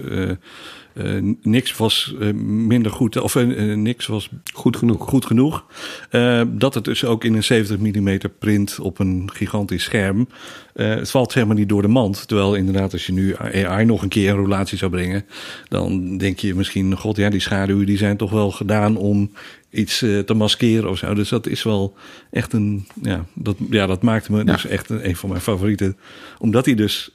eh, 0.96 1.18
eh, 1.18 1.24
niks 1.42 1.76
was 1.78 2.16
eh, 2.20 2.34
minder 2.44 2.92
goed, 2.92 3.18
of 3.22 3.36
eh, 3.36 3.72
eh, 3.72 3.78
niks 3.78 4.08
was 4.08 4.30
Goed 4.54 4.78
genoeg. 4.78 5.04
goed 5.10 5.26
genoeg. 5.26 5.66
Eh, 6.10 6.42
dat 6.48 6.74
het 6.74 6.84
dus 6.84 7.06
ook 7.06 7.24
in 7.24 7.34
een 7.34 7.44
70 7.44 7.78
mm 7.80 8.20
print 8.40 8.80
op 8.80 9.00
een 9.00 9.30
gigantisch 9.34 9.84
scherm. 9.84 10.28
eh, 10.74 10.90
het 10.90 11.12
valt 11.12 11.34
helemaal 11.34 11.56
niet 11.56 11.70
door 11.70 11.82
de 11.82 11.88
mand. 11.88 12.28
Terwijl 12.28 12.56
inderdaad, 12.56 12.94
als 12.94 13.06
je 13.06 13.12
nu 13.14 13.36
AI 13.38 13.86
nog 13.86 14.02
een 14.02 14.10
keer 14.10 14.30
in 14.30 14.36
roulatie 14.36 14.78
zou 14.78 14.92
brengen, 14.92 15.26
dan 15.68 16.18
denk 16.18 16.40
je 16.40 16.56
misschien, 16.56 16.98
god 16.98 17.18
ja, 17.18 17.30
die 17.30 17.40
schaduwen 17.40 17.86
die 17.86 17.98
zijn 17.98 18.18
toch 18.18 18.32
wel 18.32 18.52
gedaan 18.52 18.98
om 18.98 19.32
iets 19.70 19.98
te 20.00 20.34
maskeren 20.36 20.90
of 20.90 20.98
zo. 20.98 21.14
Dus 21.14 21.30
dat 21.30 21.48
is 21.48 21.64
wel 21.64 21.94
echt 22.32 22.54
een, 22.54 22.88
ja, 23.02 23.26
dat, 23.34 23.56
ja, 23.70 23.86
dat 23.88 24.02
maakte 24.04 24.32
me 24.32 24.38
Ja. 24.38 24.44
dus 24.44 24.66
echt 24.66 24.90
een, 24.90 25.08
een 25.08 25.16
van 25.16 25.30
mijn 25.30 25.42
favorieten. 25.42 25.98
Omdat 26.38 26.66
hij 26.66 26.76
dus 26.76 27.10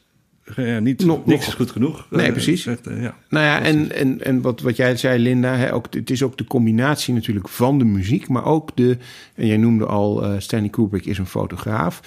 niet, 0.81 1.05
Nog- 1.05 1.27
niks 1.27 1.47
is 1.47 1.55
goed 1.55 1.71
genoeg. 1.71 2.07
Nee, 2.11 2.27
Eh, 2.27 2.33
precies. 2.33 2.67
eh, 2.67 2.75
ja. 2.85 3.15
Nou 3.29 3.45
ja, 3.45 3.63
en, 3.63 3.93
en, 3.93 4.25
en 4.25 4.41
wat, 4.41 4.61
wat 4.61 4.77
jij 4.77 4.97
zei, 4.97 5.19
Linda, 5.23 5.55
hè, 5.57 5.75
ook, 5.75 5.87
het 5.95 6.11
is 6.11 6.23
ook 6.23 6.39
de 6.39 6.45
combinatie 6.45 7.15
natuurlijk 7.15 7.49
van 7.49 7.79
de 7.79 7.85
muziek, 7.85 8.29
maar 8.29 8.45
ook 8.45 8.71
de, 8.75 8.97
en 9.35 9.47
jij 9.47 9.57
noemde 9.57 9.87
al, 9.87 10.25
eh, 10.25 10.33
Stanley 10.39 10.69
Kubrick 10.71 11.05
is 11.07 11.19
een 11.19 11.27
fotograaf, 11.27 12.01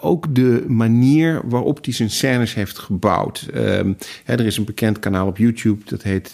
ook 0.00 0.34
de 0.34 0.64
manier 0.68 1.40
waarop 1.44 1.84
hij 1.84 1.94
zijn 1.94 2.10
scènes 2.10 2.54
heeft 2.54 2.78
gebouwd. 2.78 3.48
Ehm, 3.54 3.92
hè, 4.24 4.34
er 4.34 4.46
is 4.46 4.56
een 4.56 4.64
bekend 4.64 4.98
kanaal 4.98 5.26
op 5.26 5.36
YouTube, 5.38 5.82
dat 5.84 6.02
heet 6.02 6.32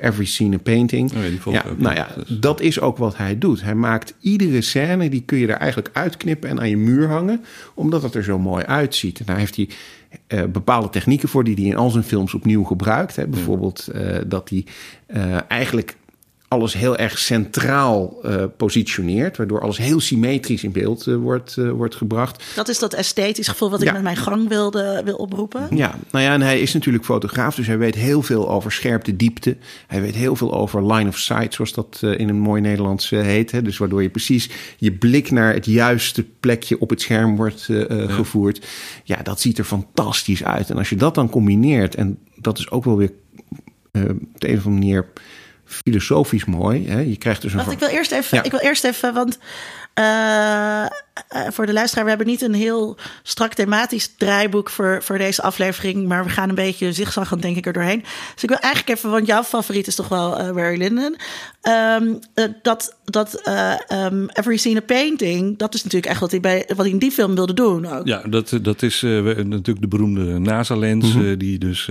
Every 0.00 0.24
Scene 0.24 0.56
a 0.56 0.58
Painting. 0.58 1.10
Oh 1.12 1.22
ja, 1.22 1.28
die 1.28 1.40
volg 1.40 1.56
ik 1.56 1.62
ja, 1.64 1.70
ook, 1.70 1.78
nou 1.78 1.94
ja. 1.94 2.08
ja, 2.16 2.22
Dus- 2.24 2.38
dat 2.40 2.60
is 2.60 2.80
ook 2.80 2.96
wat 2.96 3.16
hij 3.16 3.38
doet. 3.38 3.62
Hij 3.62 3.74
maakt 3.74 4.14
iedere 4.20 4.60
scène, 4.60 5.08
die 5.10 5.22
kun 5.22 5.38
je 5.38 5.46
er 5.46 5.54
eigenlijk 5.56 5.90
uitknippen 5.92 6.50
en 6.50 6.60
aan 6.60 6.68
je 6.68 6.76
muur 6.76 7.08
hangen, 7.08 7.44
omdat 7.74 8.02
het 8.02 8.14
er 8.14 8.24
zo 8.24 8.38
mooi 8.38 8.64
uitziet. 8.64 9.18
En 9.18 9.24
daar 9.26 9.36
heeft 9.38 9.56
hij 9.56 9.68
eh, 10.26 10.44
bepaalde 10.44 10.88
technieken 10.88 11.28
voor 11.28 11.44
die 11.44 11.54
hij 11.54 11.64
in 11.64 11.76
al 11.76 11.90
zijn 11.90 12.04
films 12.04 12.34
opnieuw 12.34 12.64
gebruikt. 12.64 13.16
Hè. 13.16 13.26
Bijvoorbeeld 13.26 13.88
eh, 13.88 14.18
dat 14.26 14.48
hij 14.48 14.64
eh, 15.06 15.50
eigenlijk 15.50 15.96
alles 16.50 16.74
heel 16.74 16.96
erg 16.96 17.18
centraal 17.18 18.18
uh, 18.24 18.44
positioneert, 18.56 19.36
waardoor 19.36 19.60
alles 19.60 19.78
heel 19.78 20.00
symmetrisch 20.00 20.64
in 20.64 20.72
beeld 20.72 21.06
uh, 21.06 21.16
wordt, 21.16 21.56
uh, 21.58 21.70
wordt 21.70 21.94
gebracht. 21.94 22.44
Dat 22.54 22.68
is 22.68 22.78
dat 22.78 22.92
esthetisch 22.92 23.48
gevoel 23.48 23.70
wat 23.70 23.82
ik 23.82 23.92
met 23.92 24.02
mijn 24.02 24.16
gang 24.16 24.48
wilde 24.48 25.02
wil 25.04 25.16
oproepen. 25.16 25.76
Ja, 25.76 25.94
nou 26.10 26.24
ja, 26.24 26.32
en 26.32 26.40
hij 26.40 26.60
is 26.60 26.72
natuurlijk 26.72 27.04
fotograaf, 27.04 27.54
dus 27.54 27.66
hij 27.66 27.78
weet 27.78 27.94
heel 27.94 28.22
veel 28.22 28.50
over 28.50 28.72
scherpte, 28.72 29.16
diepte. 29.16 29.56
Hij 29.86 30.00
weet 30.00 30.14
heel 30.14 30.36
veel 30.36 30.54
over 30.54 30.92
line 30.92 31.08
of 31.08 31.18
sight, 31.18 31.54
zoals 31.54 31.72
dat 31.72 31.98
in 32.02 32.28
een 32.28 32.40
mooi 32.40 32.60
Nederlands 32.60 33.10
heet. 33.10 33.50
Hè? 33.50 33.62
Dus 33.62 33.78
waardoor 33.78 34.02
je 34.02 34.10
precies 34.10 34.50
je 34.76 34.92
blik 34.92 35.30
naar 35.30 35.54
het 35.54 35.66
juiste 35.66 36.24
plekje 36.40 36.80
op 36.80 36.90
het 36.90 37.00
scherm 37.00 37.36
wordt 37.36 37.64
ja. 37.66 38.08
gevoerd. 38.08 38.66
Ja, 39.04 39.22
dat 39.22 39.40
ziet 39.40 39.58
er 39.58 39.64
fantastisch 39.64 40.44
uit. 40.44 40.70
En 40.70 40.76
als 40.76 40.88
je 40.88 40.96
dat 40.96 41.14
dan 41.14 41.30
combineert, 41.30 41.94
en 41.94 42.18
dat 42.36 42.58
is 42.58 42.70
ook 42.70 42.84
wel 42.84 42.96
weer 42.96 43.12
op 43.92 44.40
de 44.40 44.48
een 44.48 44.56
of 44.56 44.64
andere 44.66 44.70
manier 44.70 45.06
filosofisch 45.70 46.44
mooi. 46.44 46.88
Hè? 46.88 47.00
Je 47.00 47.16
krijgt 47.16 47.42
dus 47.42 47.52
een. 47.52 47.58
Wacht, 47.58 47.72
ik 47.72 47.78
wil 47.78 47.88
eerst 47.88 48.12
even. 48.12 48.44
Ik 48.44 48.50
wil 48.50 48.60
eerst 48.60 48.84
even, 48.84 49.14
want 49.14 49.38
uh, 49.98 50.86
voor 51.50 51.66
de 51.66 51.72
luisteraar, 51.72 52.04
we 52.04 52.10
hebben 52.10 52.28
niet 52.28 52.42
een 52.42 52.54
heel 52.54 52.96
strak 53.22 53.54
thematisch 53.54 54.14
draaiboek 54.16 54.70
voor, 54.70 55.02
voor 55.02 55.18
deze 55.18 55.42
aflevering, 55.42 56.08
maar 56.08 56.24
we 56.24 56.30
gaan 56.30 56.48
een 56.48 56.54
beetje 56.54 56.92
zigzaggend 56.92 57.42
denk 57.42 57.56
ik 57.56 57.66
er 57.66 57.72
doorheen. 57.72 58.04
Dus 58.34 58.42
ik 58.42 58.48
wil 58.48 58.58
eigenlijk 58.58 58.98
even, 58.98 59.10
want 59.10 59.26
jouw 59.26 59.42
favoriet 59.42 59.86
is 59.86 59.94
toch 59.94 60.08
wel 60.08 60.40
uh, 60.40 60.52
Barry 60.52 60.78
Lyndon. 60.78 61.16
Um, 61.62 62.18
uh, 62.34 62.44
dat 62.62 62.98
dat 63.04 63.50
um, 63.92 64.28
Every 64.28 64.56
Seen 64.56 64.76
a 64.76 64.80
Painting, 64.80 65.58
dat 65.58 65.74
is 65.74 65.82
natuurlijk 65.82 66.12
echt 66.12 66.20
wat 66.20 66.30
hij, 66.30 66.40
bij, 66.40 66.64
wat 66.68 66.78
hij 66.78 66.90
in 66.90 66.98
die 66.98 67.10
film 67.10 67.34
wilde 67.34 67.54
doen 67.54 67.86
ook. 67.86 68.06
Ja, 68.06 68.22
dat, 68.28 68.58
dat 68.62 68.82
is 68.82 69.00
natuurlijk 69.00 69.80
de 69.80 69.88
beroemde 69.88 70.38
NASA-lens, 70.38 71.14
mm 71.14 71.20
-hmm. 71.20 71.38
die 71.38 71.58
dus 71.58 71.90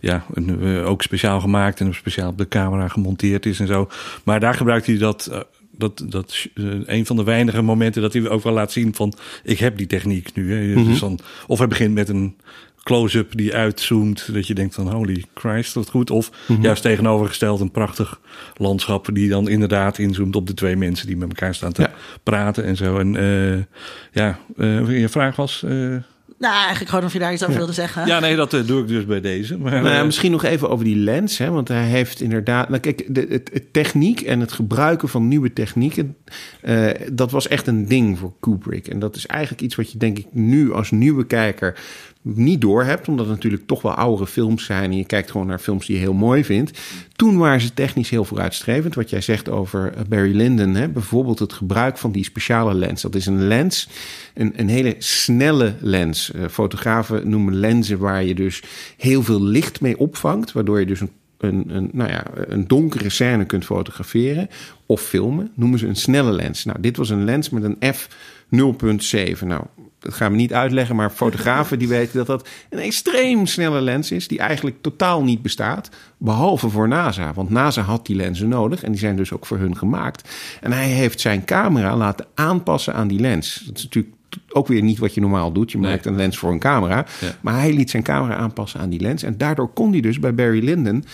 ja, 0.00 0.24
een, 0.32 0.84
ook 0.84 1.02
speciaal 1.02 1.40
gemaakt 1.40 1.80
en 1.80 1.94
speciaal 1.94 2.28
op 2.28 2.38
de 2.38 2.48
camera 2.48 2.88
gemonteerd 3.04 3.46
is 3.46 3.60
en 3.60 3.66
zo. 3.66 3.88
Maar 4.24 4.40
daar 4.40 4.54
gebruikt 4.54 4.86
hij 4.86 4.98
dat 4.98 5.46
dat, 5.78 6.04
dat 6.08 6.46
uh, 6.54 6.80
een 6.86 7.06
van 7.06 7.16
de 7.16 7.24
weinige 7.24 7.62
momenten 7.62 8.02
dat 8.02 8.12
hij 8.12 8.28
ook 8.28 8.42
wel 8.42 8.52
laat 8.52 8.72
zien 8.72 8.94
van 8.94 9.14
ik 9.42 9.58
heb 9.58 9.76
die 9.76 9.86
techniek 9.86 10.34
nu. 10.34 10.54
Hè. 10.54 10.66
Mm 10.66 10.74
-hmm. 10.74 10.84
dus 10.84 11.00
dan, 11.00 11.18
of 11.46 11.58
hij 11.58 11.68
begint 11.68 11.94
met 11.94 12.08
een 12.08 12.36
close-up 12.82 13.36
die 13.36 13.54
uitzoomt, 13.54 14.32
dat 14.32 14.46
je 14.46 14.54
denkt 14.54 14.74
van 14.74 14.92
holy 14.92 15.24
Christ, 15.34 15.74
dat 15.74 15.90
goed. 15.90 16.10
Of 16.10 16.30
mm 16.30 16.54
-hmm. 16.54 16.64
juist 16.64 16.82
tegenovergesteld 16.82 17.60
een 17.60 17.70
prachtig 17.70 18.20
landschap 18.56 19.08
die 19.12 19.28
dan 19.28 19.48
inderdaad 19.48 19.98
inzoomt 19.98 20.36
op 20.36 20.46
de 20.46 20.54
twee 20.54 20.76
mensen 20.76 21.06
die 21.06 21.16
met 21.16 21.28
elkaar 21.28 21.54
staan 21.54 21.72
te 21.72 21.82
ja. 21.82 21.92
praten 22.22 22.64
en 22.64 22.76
zo. 22.76 22.98
En 22.98 23.14
uh, 23.14 23.62
ja, 24.12 24.38
uh, 24.56 25.00
je 25.00 25.08
vraag 25.08 25.36
was. 25.36 25.64
Nou, 26.44 26.56
eigenlijk 26.56 26.90
gewoon 26.90 27.04
of 27.04 27.12
je 27.12 27.18
daar 27.18 27.32
iets 27.32 27.42
over 27.42 27.56
wilde 27.56 27.72
zeggen. 27.72 28.06
Ja, 28.06 28.20
nee, 28.20 28.36
dat 28.36 28.52
uh, 28.52 28.66
doe 28.66 28.80
ik 28.80 28.88
dus 28.88 29.06
bij 29.06 29.20
deze. 29.20 29.58
Maar, 29.58 29.72
Nou 29.72 29.88
ja, 29.88 29.98
eh, 29.98 30.04
misschien 30.04 30.30
nog 30.30 30.44
even 30.44 30.70
over 30.70 30.84
die 30.84 30.96
lens. 30.96 31.38
Hè, 31.38 31.50
want 31.50 31.68
hij 31.68 31.84
heeft 31.84 32.20
inderdaad. 32.20 32.68
Nou, 32.68 32.80
kijk, 32.80 33.04
de, 33.08 33.26
het, 33.28 33.50
het 33.52 33.72
techniek 33.72 34.20
en 34.20 34.40
het 34.40 34.52
gebruiken 34.52 35.08
van 35.08 35.28
nieuwe 35.28 35.52
technieken. 35.52 36.16
eh, 36.60 36.88
dat 37.12 37.30
was 37.30 37.48
echt 37.48 37.66
een 37.66 37.88
ding 37.88 38.18
voor 38.18 38.32
Kubrick. 38.40 38.88
En 38.88 38.98
dat 38.98 39.16
is 39.16 39.26
eigenlijk 39.26 39.62
iets 39.62 39.74
wat 39.74 39.92
je, 39.92 39.98
denk 39.98 40.18
ik, 40.18 40.26
nu 40.32 40.72
als 40.72 40.90
nieuwe 40.90 41.26
kijker 41.26 41.78
niet 42.24 42.60
door 42.60 42.84
hebt. 42.84 43.08
Omdat 43.08 43.26
het 43.26 43.34
natuurlijk 43.34 43.66
toch 43.66 43.82
wel 43.82 43.92
oudere 43.92 44.26
films 44.26 44.64
zijn. 44.64 44.90
En 44.90 44.96
je 44.96 45.04
kijkt 45.04 45.30
gewoon 45.30 45.46
naar 45.46 45.58
films 45.58 45.86
die 45.86 45.94
je 45.94 46.00
heel 46.00 46.12
mooi 46.12 46.44
vindt. 46.44 46.78
Toen 47.16 47.38
waren 47.38 47.60
ze 47.60 47.74
technisch 47.74 48.10
heel 48.10 48.24
vooruitstrevend. 48.24 48.94
Wat 48.94 49.10
jij 49.10 49.20
zegt 49.20 49.48
over 49.48 49.92
eh, 49.92 50.04
Barry 50.08 50.36
Lyndon. 50.36 50.74
Hè, 50.74 50.88
bijvoorbeeld 50.88 51.38
het 51.38 51.52
gebruik 51.52 51.98
van 51.98 52.12
die 52.12 52.24
speciale 52.24 52.74
lens. 52.74 53.02
Dat 53.02 53.14
is 53.14 53.26
een 53.26 53.46
lens, 53.46 53.88
een, 54.34 54.52
een 54.56 54.68
hele 54.68 54.94
snelle 54.98 55.74
lens. 55.80 56.32
Eh, 56.32 56.44
fotografen 56.50 57.28
noemen 57.28 57.54
lenzen 57.54 57.98
waar 57.98 58.24
je 58.24 58.34
dus 58.34 58.62
heel 58.96 59.22
veel 59.22 59.42
licht 59.42 59.80
mee 59.80 59.98
opvangt. 59.98 60.52
Waardoor 60.52 60.80
je 60.80 60.86
dus 60.86 61.00
een 61.00 61.10
een, 61.38 61.64
een, 61.68 61.90
nou 61.92 62.10
ja, 62.10 62.24
een 62.34 62.66
donkere 62.68 63.08
scène 63.08 63.44
kunt 63.44 63.64
fotograferen 63.64 64.48
of 64.86 65.00
filmen, 65.00 65.50
noemen 65.54 65.78
ze 65.78 65.86
een 65.86 65.96
snelle 65.96 66.32
lens. 66.32 66.64
Nou, 66.64 66.80
dit 66.80 66.96
was 66.96 67.10
een 67.10 67.24
lens 67.24 67.50
met 67.50 67.62
een 67.62 67.94
f 67.94 68.08
0.7. 68.54 69.46
Nou, 69.46 69.64
dat 70.04 70.14
gaan 70.14 70.30
we 70.30 70.36
niet 70.36 70.52
uitleggen, 70.52 70.96
maar 70.96 71.10
fotografen 71.10 71.78
die 71.78 71.88
weten 71.88 72.16
dat 72.16 72.26
dat 72.26 72.48
een 72.70 72.78
extreem 72.78 73.46
snelle 73.46 73.80
lens 73.80 74.10
is, 74.10 74.28
die 74.28 74.38
eigenlijk 74.38 74.76
totaal 74.80 75.22
niet 75.22 75.42
bestaat, 75.42 75.88
behalve 76.18 76.68
voor 76.68 76.88
NASA. 76.88 77.32
Want 77.32 77.50
NASA 77.50 77.82
had 77.82 78.06
die 78.06 78.16
lenzen 78.16 78.48
nodig 78.48 78.82
en 78.82 78.90
die 78.90 79.00
zijn 79.00 79.16
dus 79.16 79.32
ook 79.32 79.46
voor 79.46 79.58
hun 79.58 79.76
gemaakt. 79.76 80.28
En 80.60 80.72
hij 80.72 80.88
heeft 80.88 81.20
zijn 81.20 81.44
camera 81.44 81.96
laten 81.96 82.26
aanpassen 82.34 82.94
aan 82.94 83.08
die 83.08 83.20
lens. 83.20 83.62
Dat 83.66 83.76
is 83.76 83.82
natuurlijk 83.82 84.14
ook 84.48 84.66
weer 84.68 84.82
niet 84.82 84.98
wat 84.98 85.14
je 85.14 85.20
normaal 85.20 85.52
doet. 85.52 85.72
Je 85.72 85.78
Nee. 85.78 85.90
maakt 85.90 86.06
een 86.06 86.16
lens 86.16 86.38
voor 86.38 86.52
een 86.52 86.58
camera. 86.58 87.06
Ja. 87.20 87.34
Maar 87.40 87.54
hij 87.58 87.72
liet 87.72 87.90
zijn 87.90 88.02
camera 88.02 88.36
aanpassen 88.36 88.80
aan 88.80 88.90
die 88.90 89.00
lens. 89.00 89.22
En 89.22 89.38
daardoor 89.38 89.72
kon 89.72 89.90
hij 89.92 90.00
dus 90.00 90.18
bij 90.18 90.34
Barry 90.34 90.64
Lyndon 90.64 91.04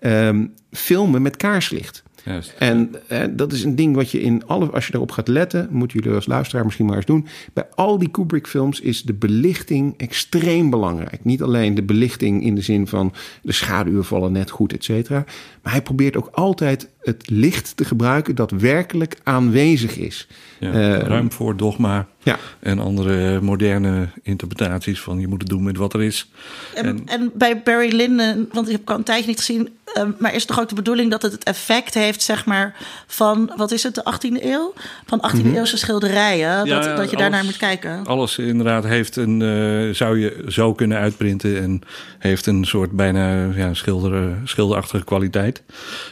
ehm, 0.00 0.46
filmen 0.72 1.22
met 1.22 1.36
kaarslicht. 1.36 2.02
Juist. 2.24 2.54
En 2.58 2.90
eh, 3.06 3.22
dat 3.30 3.52
is 3.52 3.64
een 3.64 3.76
ding 3.76 3.94
wat 3.94 4.10
je 4.10 4.20
in 4.20 4.46
alle, 4.46 4.66
als 4.70 4.86
je 4.86 4.94
erop 4.94 5.10
gaat 5.10 5.28
letten, 5.28 5.68
moeten 5.70 5.98
jullie 5.98 6.14
als 6.16 6.26
luisteraar 6.26 6.64
misschien 6.64 6.86
maar 6.86 6.96
eens 6.96 7.04
doen. 7.06 7.26
Bij 7.52 7.64
al 7.74 7.98
die 7.98 8.10
Kubrick-films 8.10 8.80
is 8.80 9.02
de 9.02 9.14
belichting 9.14 9.94
extreem 9.96 10.70
belangrijk. 10.70 11.24
Niet 11.24 11.42
alleen 11.42 11.74
de 11.74 11.82
belichting 11.82 12.42
in 12.44 12.54
de 12.54 12.62
zin 12.62 12.86
van 12.86 13.12
de 13.42 13.52
schaduwen 13.52 14.04
vallen 14.04 14.32
net 14.32 14.50
goed, 14.50 14.72
et 14.72 14.84
cetera. 14.84 15.24
Maar 15.62 15.72
hij 15.72 15.82
probeert 15.82 16.16
ook 16.16 16.28
altijd 16.32 16.88
het 17.00 17.30
licht 17.30 17.76
te 17.76 17.84
gebruiken 17.84 18.34
dat 18.34 18.50
werkelijk 18.50 19.16
aanwezig 19.22 19.96
is. 19.96 20.28
Ja, 20.60 20.72
Eh, 20.72 20.98
ruim 20.98 21.32
voor 21.32 21.56
dogma 21.56 22.06
Ja. 22.22 22.38
en 22.60 22.78
andere 22.78 23.40
moderne 23.40 24.08
interpretaties 24.22 25.00
van 25.00 25.20
je 25.20 25.28
moet 25.28 25.40
het 25.40 25.50
doen 25.50 25.62
met 25.62 25.76
wat 25.76 25.94
er 25.94 26.02
is. 26.02 26.30
En, 26.74 27.02
en 27.06 27.30
bij 27.34 27.62
Barry 27.62 27.94
Lyndon, 27.94 28.48
want 28.52 28.66
ik 28.66 28.72
heb 28.72 28.80
het 28.80 28.90
al 28.90 28.96
een 28.96 29.02
tijdje 29.04 29.26
niet 29.28 29.38
gezien, 29.38 29.68
ehm, 29.94 30.10
maar 30.18 30.34
is 30.34 30.44
toch 30.44 30.60
ook 30.60 30.68
de 30.68 30.74
bedoeling 30.74 31.10
dat 31.10 31.22
het 31.22 31.32
het 31.32 31.44
effect 31.44 31.94
heeft, 31.94 32.22
zeg 32.22 32.46
maar, 32.46 32.76
van, 33.06 33.52
wat 33.56 33.70
is 33.70 33.82
het, 33.82 33.94
de 33.94 34.14
18e 34.14 34.44
eeuw? 34.44 34.72
Van 35.06 35.30
18e 35.30 35.54
eeuwse 35.54 35.76
schilderijen, 35.76 36.64
Ja, 36.64 36.80
dat, 36.80 36.96
dat 36.96 37.10
je 37.10 37.16
daarnaar 37.16 37.44
moet 37.44 37.56
kijken. 37.56 38.06
Alles 38.06 38.38
inderdaad 38.38 38.84
heeft 38.84 39.16
een, 39.16 39.42
eh, 39.42 39.94
zou 39.94 40.18
je 40.18 40.44
zo 40.48 40.74
kunnen 40.74 40.98
uitprinten 40.98 41.62
en 41.62 41.80
heeft 42.18 42.46
een 42.46 42.64
soort 42.64 42.90
bijna 42.90 43.52
ja, 43.54 43.74
schilder, 43.74 44.36
schilderachtige 44.44 45.04
kwaliteit. 45.04 45.62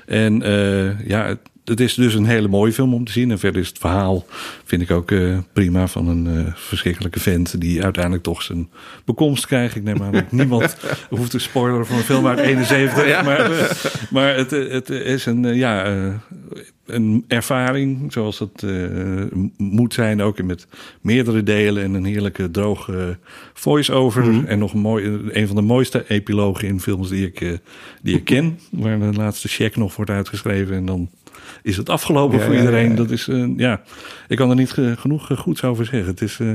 En 0.07 0.43
eh, 0.43 1.09
ja, 1.09 1.37
het, 1.67 1.79
het 1.79 1.81
is 1.89 1.95
dus 1.95 2.15
een 2.15 2.27
hele 2.27 2.49
mooie 2.49 2.73
film 2.73 2.95
om 2.95 3.05
te 3.05 3.13
zien. 3.13 3.31
En 3.31 3.39
verder 3.39 3.61
is 3.61 3.69
het 3.69 3.79
verhaal, 3.79 4.27
vind 4.65 4.83
ik 4.83 4.91
ook 4.91 5.11
eh, 5.11 5.39
prima, 5.53 5.87
van 5.89 6.09
een 6.09 6.27
eh, 6.27 6.53
verschrikkelijke 6.55 7.21
vent 7.21 7.61
die 7.61 7.83
uiteindelijk 7.83 8.23
toch 8.25 8.43
zijn 8.43 8.69
bekomst 9.05 9.47
krijgt. 9.47 9.77
Ik 9.77 9.83
neem 9.83 10.03
aan 10.03 10.13
dat 10.13 10.33
niemand 10.43 10.77
hoeft 11.11 11.31
te 11.31 11.39
spoileren 11.39 11.87
van 11.87 11.97
een 11.97 12.03
film 12.03 12.27
uit 12.27 12.39
71. 12.39 13.23
Maar, 13.25 13.51
eh, 13.51 13.71
maar 14.11 14.37
het, 14.37 14.51
het 14.51 14.91
is 14.91 15.27
een, 15.27 15.55
ja, 15.55 15.87
een 16.87 17.25
ervaring 17.29 18.13
zoals 18.13 18.39
dat 18.39 18.63
m- 18.63 19.49
moet 19.57 19.95
zijn. 19.95 20.23
Ook 20.23 20.43
met 20.43 20.67
meerdere 21.01 21.43
delen 21.43 21.83
en 21.83 21.95
een 21.95 22.05
heerlijke 22.05 22.51
droge 22.51 23.19
voice-over. 23.55 24.47
En 24.47 24.59
nog 24.59 24.73
een, 24.73 24.81
mooi, 24.81 25.21
een 25.31 25.47
van 25.47 25.57
de 25.57 25.63
mooiste 25.63 26.05
epilogen 26.09 26.69
in 26.69 26.81
films 26.81 27.09
die 27.09 27.27
ik, 27.27 27.59
die 28.03 28.17
ik 28.17 28.25
ken. 28.25 28.59
Waar 28.71 28.99
de 28.99 29.13
laatste 29.13 29.49
check 29.49 29.77
nog 29.77 29.97
wordt 29.97 30.11
uitgeschreven 30.11 30.77
en 30.77 30.87
dan 30.87 31.09
is 31.67 31.77
het 31.77 31.89
afgelopen 31.89 32.39
Ja, 32.39 32.45
voor 32.45 32.55
iedereen. 32.57 32.89
ja. 32.91 32.97
Dat 32.97 33.11
is, 33.11 33.29
eh, 33.29 33.47
ja, 33.57 33.83
ik 34.29 34.37
kan 34.37 34.51
er 34.51 34.57
niet 34.57 34.71
ge- 34.71 34.95
genoeg 34.99 35.31
eh, 35.31 35.39
goeds 35.39 35.63
over 35.63 35.85
zeggen. 35.85 36.07
Het 36.11 36.21
is... 36.23 36.39
eh, 36.41 36.47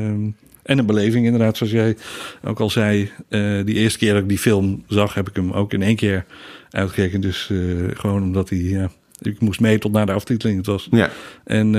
en 0.64 0.78
een 0.78 0.86
beleving 0.86 1.26
inderdaad, 1.26 1.58
zoals 1.58 1.72
jij 1.72 1.96
ook 2.44 2.60
al 2.60 2.70
zei. 2.70 3.12
eh, 3.30 3.66
die 3.66 3.76
eerste 3.76 4.00
keer 4.00 4.14
dat 4.14 4.22
ik 4.22 4.30
die 4.30 4.38
film 4.38 4.84
zag, 4.88 5.14
heb 5.14 5.30
ik 5.30 5.36
hem 5.36 5.52
ook 5.52 5.74
in 5.74 5.82
één 5.82 5.96
keer 5.96 6.26
uitgekeken. 6.70 7.22
Dus 7.22 7.50
gewoon 7.94 8.22
omdat 8.24 8.50
hij... 8.50 8.60
Ja, 8.60 8.90
ik 9.22 9.40
moest 9.40 9.60
mee 9.60 9.78
tot 9.78 9.92
naar 9.92 10.06
de 10.06 10.12
aftiteling. 10.12 10.58
Het 10.58 10.68
was. 10.68 10.88
Ja. 10.92 11.10
En 11.44 11.72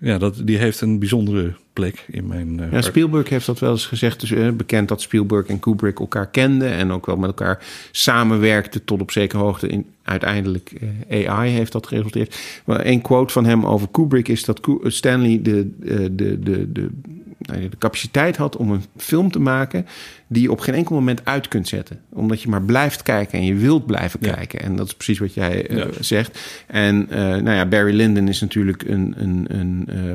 ja, 0.00 0.18
dat, 0.18 0.40
die 0.44 0.56
heeft 0.58 0.80
een 0.80 0.98
bijzondere 0.98 1.52
plek 1.72 2.04
in 2.10 2.26
mijn 2.26 2.68
Ja. 2.70 2.80
Spielberg 2.80 3.28
heeft 3.28 3.46
dat 3.46 3.58
wel 3.58 3.70
eens 3.70 3.86
gezegd. 3.86 4.20
Dus, 4.20 4.56
bekend 4.56 4.88
dat 4.88 5.00
Spielberg 5.02 5.46
en 5.46 5.58
Kubrick 5.60 5.98
elkaar 5.98 6.26
kenden. 6.30 6.72
En 6.72 6.90
ook 6.90 7.06
wel 7.06 7.16
met 7.16 7.28
elkaar 7.28 7.58
samenwerkten 7.90 8.84
tot 8.84 9.00
op 9.00 9.10
zekere 9.10 9.42
hoogte. 9.42 9.68
In, 9.68 9.86
uiteindelijk 10.10 10.72
eh, 11.08 11.30
AI 11.30 11.50
heeft 11.50 11.72
dat 11.72 11.86
geresulteerd. 11.86 12.36
Maar 12.64 12.86
een 12.86 13.00
quote 13.00 13.32
van 13.32 13.44
hem 13.44 13.66
over 13.66 13.88
Kubrick 13.90 14.28
is 14.28 14.44
dat 14.44 14.60
Ku- 14.60 14.80
Stanley 14.90 15.38
de, 15.42 15.70
eh, 15.84 15.96
de, 16.12 16.38
de, 16.40 16.72
de, 16.72 16.88
nou 17.38 17.60
ja, 17.62 17.68
de 17.68 17.78
capaciteit 17.78 18.36
had 18.36 18.56
om 18.56 18.70
een 18.70 18.82
film 18.96 19.30
te 19.30 19.38
maken... 19.40 19.86
die 20.26 20.42
je 20.42 20.50
op 20.50 20.60
geen 20.60 20.74
enkel 20.74 20.94
moment 20.94 21.24
uit 21.24 21.48
kunt 21.48 21.68
zetten. 21.68 22.00
Omdat 22.08 22.42
je 22.42 22.48
maar 22.48 22.62
blijft 22.62 23.02
kijken 23.02 23.38
en 23.38 23.44
je 23.44 23.54
wilt 23.54 23.86
blijven 23.86 24.20
Ja. 24.22 24.32
kijken. 24.34 24.60
En 24.60 24.76
dat 24.76 24.86
is 24.86 24.94
precies 24.94 25.18
wat 25.18 25.34
jij 25.34 25.66
eh, 25.66 25.76
Ja. 25.76 25.86
zegt. 26.00 26.62
En 26.66 27.06
eh, 27.10 27.18
nou 27.18 27.50
ja, 27.50 27.66
Barry 27.66 27.94
Lyndon 27.94 28.28
is 28.28 28.40
natuurlijk 28.40 28.82
een... 28.82 29.14
een, 29.16 29.46
een 29.48 29.84
eh, 29.88 30.12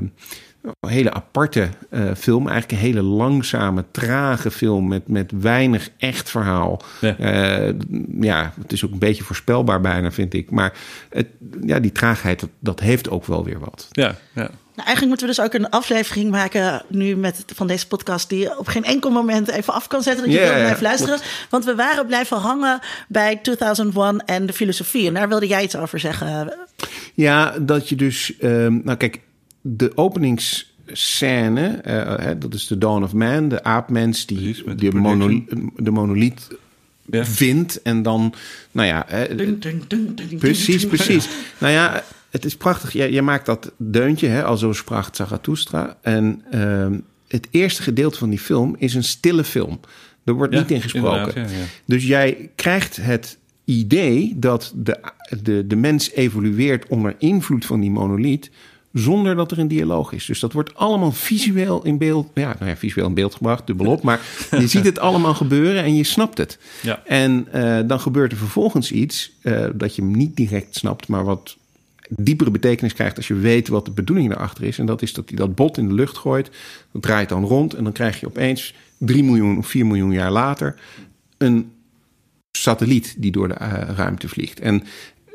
een 0.80 0.90
hele 0.90 1.14
aparte 1.14 1.70
eh, 1.90 2.02
film. 2.18 2.48
Eigenlijk 2.48 2.72
een 2.72 2.88
hele 2.88 3.02
langzame, 3.02 3.86
trage 3.92 4.52
film 4.52 4.88
met, 4.88 5.08
met 5.08 5.32
weinig 5.40 5.90
echt 5.98 6.30
verhaal. 6.30 6.82
Ja. 7.02 7.18
Eh, 7.18 7.74
ja, 8.20 8.54
het 8.62 8.72
is 8.72 8.86
ook 8.86 8.92
een 8.92 9.00
beetje 9.00 9.24
voorspelbaar 9.24 9.82
bijna, 9.82 10.12
vind 10.12 10.34
ik. 10.34 10.52
Maar 10.52 10.74
het, 11.10 11.28
ja, 11.62 11.80
die 11.80 11.92
traagheid, 11.92 12.40
dat, 12.40 12.50
dat 12.60 12.80
heeft 12.80 13.10
ook 13.10 13.26
wel 13.26 13.44
weer 13.44 13.60
wat. 13.60 13.88
Ja, 13.92 14.16
ja. 14.34 14.50
Nou, 14.76 14.88
eigenlijk 14.88 15.08
moeten 15.08 15.28
we 15.28 15.44
dus 15.44 15.46
ook 15.46 15.64
een 15.64 15.70
aflevering 15.70 16.32
maken 16.32 16.82
nu 16.88 17.16
met, 17.16 17.44
van 17.56 17.68
deze 17.68 17.88
podcast... 17.88 18.30
die 18.30 18.40
je 18.40 18.58
op 18.58 18.68
geen 18.68 18.84
enkel 18.84 19.10
moment 19.10 19.48
even 19.48 19.74
af 19.74 19.88
kan 19.88 20.04
zetten... 20.04 20.24
dat 20.24 20.34
je 20.34 20.40
wil 20.40 20.50
ja, 20.50 20.56
blijven 20.56 20.84
luisteren. 20.84 21.20
Want 21.50 21.66
we 21.66 21.76
waren 21.76 22.06
blijven 22.06 22.38
hangen 22.38 22.80
bij 23.08 23.40
2001 23.42 24.26
en 24.26 24.46
de 24.46 24.54
filosofie. 24.54 25.08
En 25.08 25.14
daar 25.14 25.30
wilde 25.30 25.48
jij 25.48 25.64
iets 25.64 25.76
over 25.76 26.00
zeggen. 26.00 26.54
Ja, 27.14 27.54
dat 27.60 27.90
je 27.90 27.96
dus... 27.96 28.38
ehm, 28.38 28.80
nou 28.84 28.98
kijk, 28.98 29.20
de 29.68 29.92
openingsscène, 29.98 31.68
eh, 31.68 32.18
hè, 32.26 32.38
dat 32.38 32.54
is 32.54 32.68
de 32.68 32.78
Dawn 32.78 33.04
of 33.04 33.14
Man. 33.14 33.50
De 33.50 33.64
aapmens 33.64 34.26
die 34.26 34.38
Precies, 34.38 34.64
de 34.64 34.76
de, 34.76 34.92
monoli- 34.92 35.46
de 35.76 35.92
monoliet 35.92 36.48
Ja. 37.12 37.26
vindt. 37.26 37.82
En 37.82 38.02
dan, 38.02 38.34
nou 38.72 38.88
ja... 38.88 39.06
hè, 39.08 39.36
Dun, 39.36 39.60
dun, 39.60 39.84
dun, 39.88 40.12
dun, 40.16 40.28
dun, 40.30 40.38
Precies, 40.40 40.88
precies. 40.88 41.28
Nou 41.60 41.74
ja, 41.74 42.04
het 42.30 42.46
is 42.46 42.56
prachtig. 42.56 42.94
Jij, 42.94 43.12
jij 43.12 43.22
maakt 43.22 43.46
dat 43.46 43.72
deuntje, 43.78 44.28
hè, 44.28 44.44
al 44.44 44.58
zo 44.58 44.74
sprak 44.74 45.16
Zarathustra. 45.16 45.98
En 46.02 46.42
ehm, 46.52 47.00
het 47.28 47.48
eerste 47.52 47.82
gedeelte 47.84 48.18
van 48.18 48.30
die 48.30 48.40
film 48.40 48.76
is 48.80 48.94
een 48.94 49.04
stille 49.04 49.44
film. 49.44 49.80
Er 50.24 50.34
wordt 50.34 50.54
Ja, 50.54 50.60
niet 50.60 50.72
in 50.72 50.82
gesproken. 50.82 51.18
inderdaad, 51.20 51.50
ja, 51.52 51.58
ja. 51.58 51.64
Dus 51.86 52.06
jij 52.06 52.50
krijgt 52.56 52.96
het 52.96 53.38
idee 53.66 54.34
dat 54.36 54.74
de, 54.76 54.98
de, 55.44 55.68
de 55.68 55.76
mens 55.76 56.12
evolueert 56.12 56.88
onder 56.88 57.16
invloed 57.18 57.66
van 57.66 57.80
die 57.80 57.92
monoliet... 57.92 58.52
zonder 58.96 59.36
dat 59.36 59.52
er 59.52 59.60
een 59.60 59.68
dialoog 59.68 60.12
is. 60.12 60.26
Dus 60.26 60.40
dat 60.40 60.54
wordt 60.54 60.76
allemaal 60.76 61.12
visueel 61.12 61.84
in 61.84 61.98
beeld... 61.98 62.30
Ja, 62.34 62.56
nou 62.60 62.70
ja, 62.70 62.78
visueel 62.78 63.08
in 63.08 63.14
beeld 63.14 63.36
gebracht, 63.36 63.68
dubbelop. 63.68 64.04
Maar 64.04 64.22
je 64.60 64.68
ziet 64.68 64.86
het 64.86 65.00
allemaal 65.00 65.34
gebeuren 65.34 65.84
en 65.84 65.96
je 65.96 66.04
snapt 66.04 66.38
het. 66.38 66.58
Ja. 66.82 67.02
En 67.06 67.48
eh, 67.52 67.80
dan 67.88 68.00
gebeurt 68.00 68.32
er 68.32 68.38
vervolgens 68.38 68.92
iets 68.92 69.32
eh, 69.42 69.66
dat 69.74 69.96
je 69.96 70.02
hem 70.02 70.12
niet 70.12 70.36
direct 70.36 70.76
snapt, 70.76 71.08
maar 71.08 71.24
wat 71.24 71.58
diepere 72.10 72.52
betekenis 72.52 72.94
krijgt 72.94 73.18
als 73.18 73.28
je 73.28 73.34
weet 73.34 73.68
wat 73.68 73.86
de 73.86 73.92
bedoeling 73.92 74.30
daarachter 74.30 74.64
is. 74.64 74.80
En 74.80 74.86
dat 74.86 75.02
is 75.02 75.14
dat 75.14 75.30
hij 75.30 75.38
dat 75.38 75.56
bot 75.56 75.78
in 75.78 75.88
de 75.88 75.94
lucht 75.94 76.18
gooit, 76.18 76.50
dat 76.92 77.02
draait 77.02 77.30
dan 77.30 77.44
rond 77.44 77.74
en 77.74 77.84
dan 77.84 77.94
krijg 77.94 78.20
je 78.20 78.28
opeens 78.28 78.74
3 78.98 79.24
miljoen 79.24 79.58
of 79.58 79.68
4 79.68 79.86
miljoen 79.86 80.12
jaar 80.12 80.32
later 80.32 80.76
een 81.38 81.72
satelliet 82.52 83.16
die 83.18 83.32
door 83.32 83.48
de 83.48 83.54
eh, 83.54 83.96
ruimte 83.96 84.30
vliegt. 84.30 84.60
En 84.60 84.84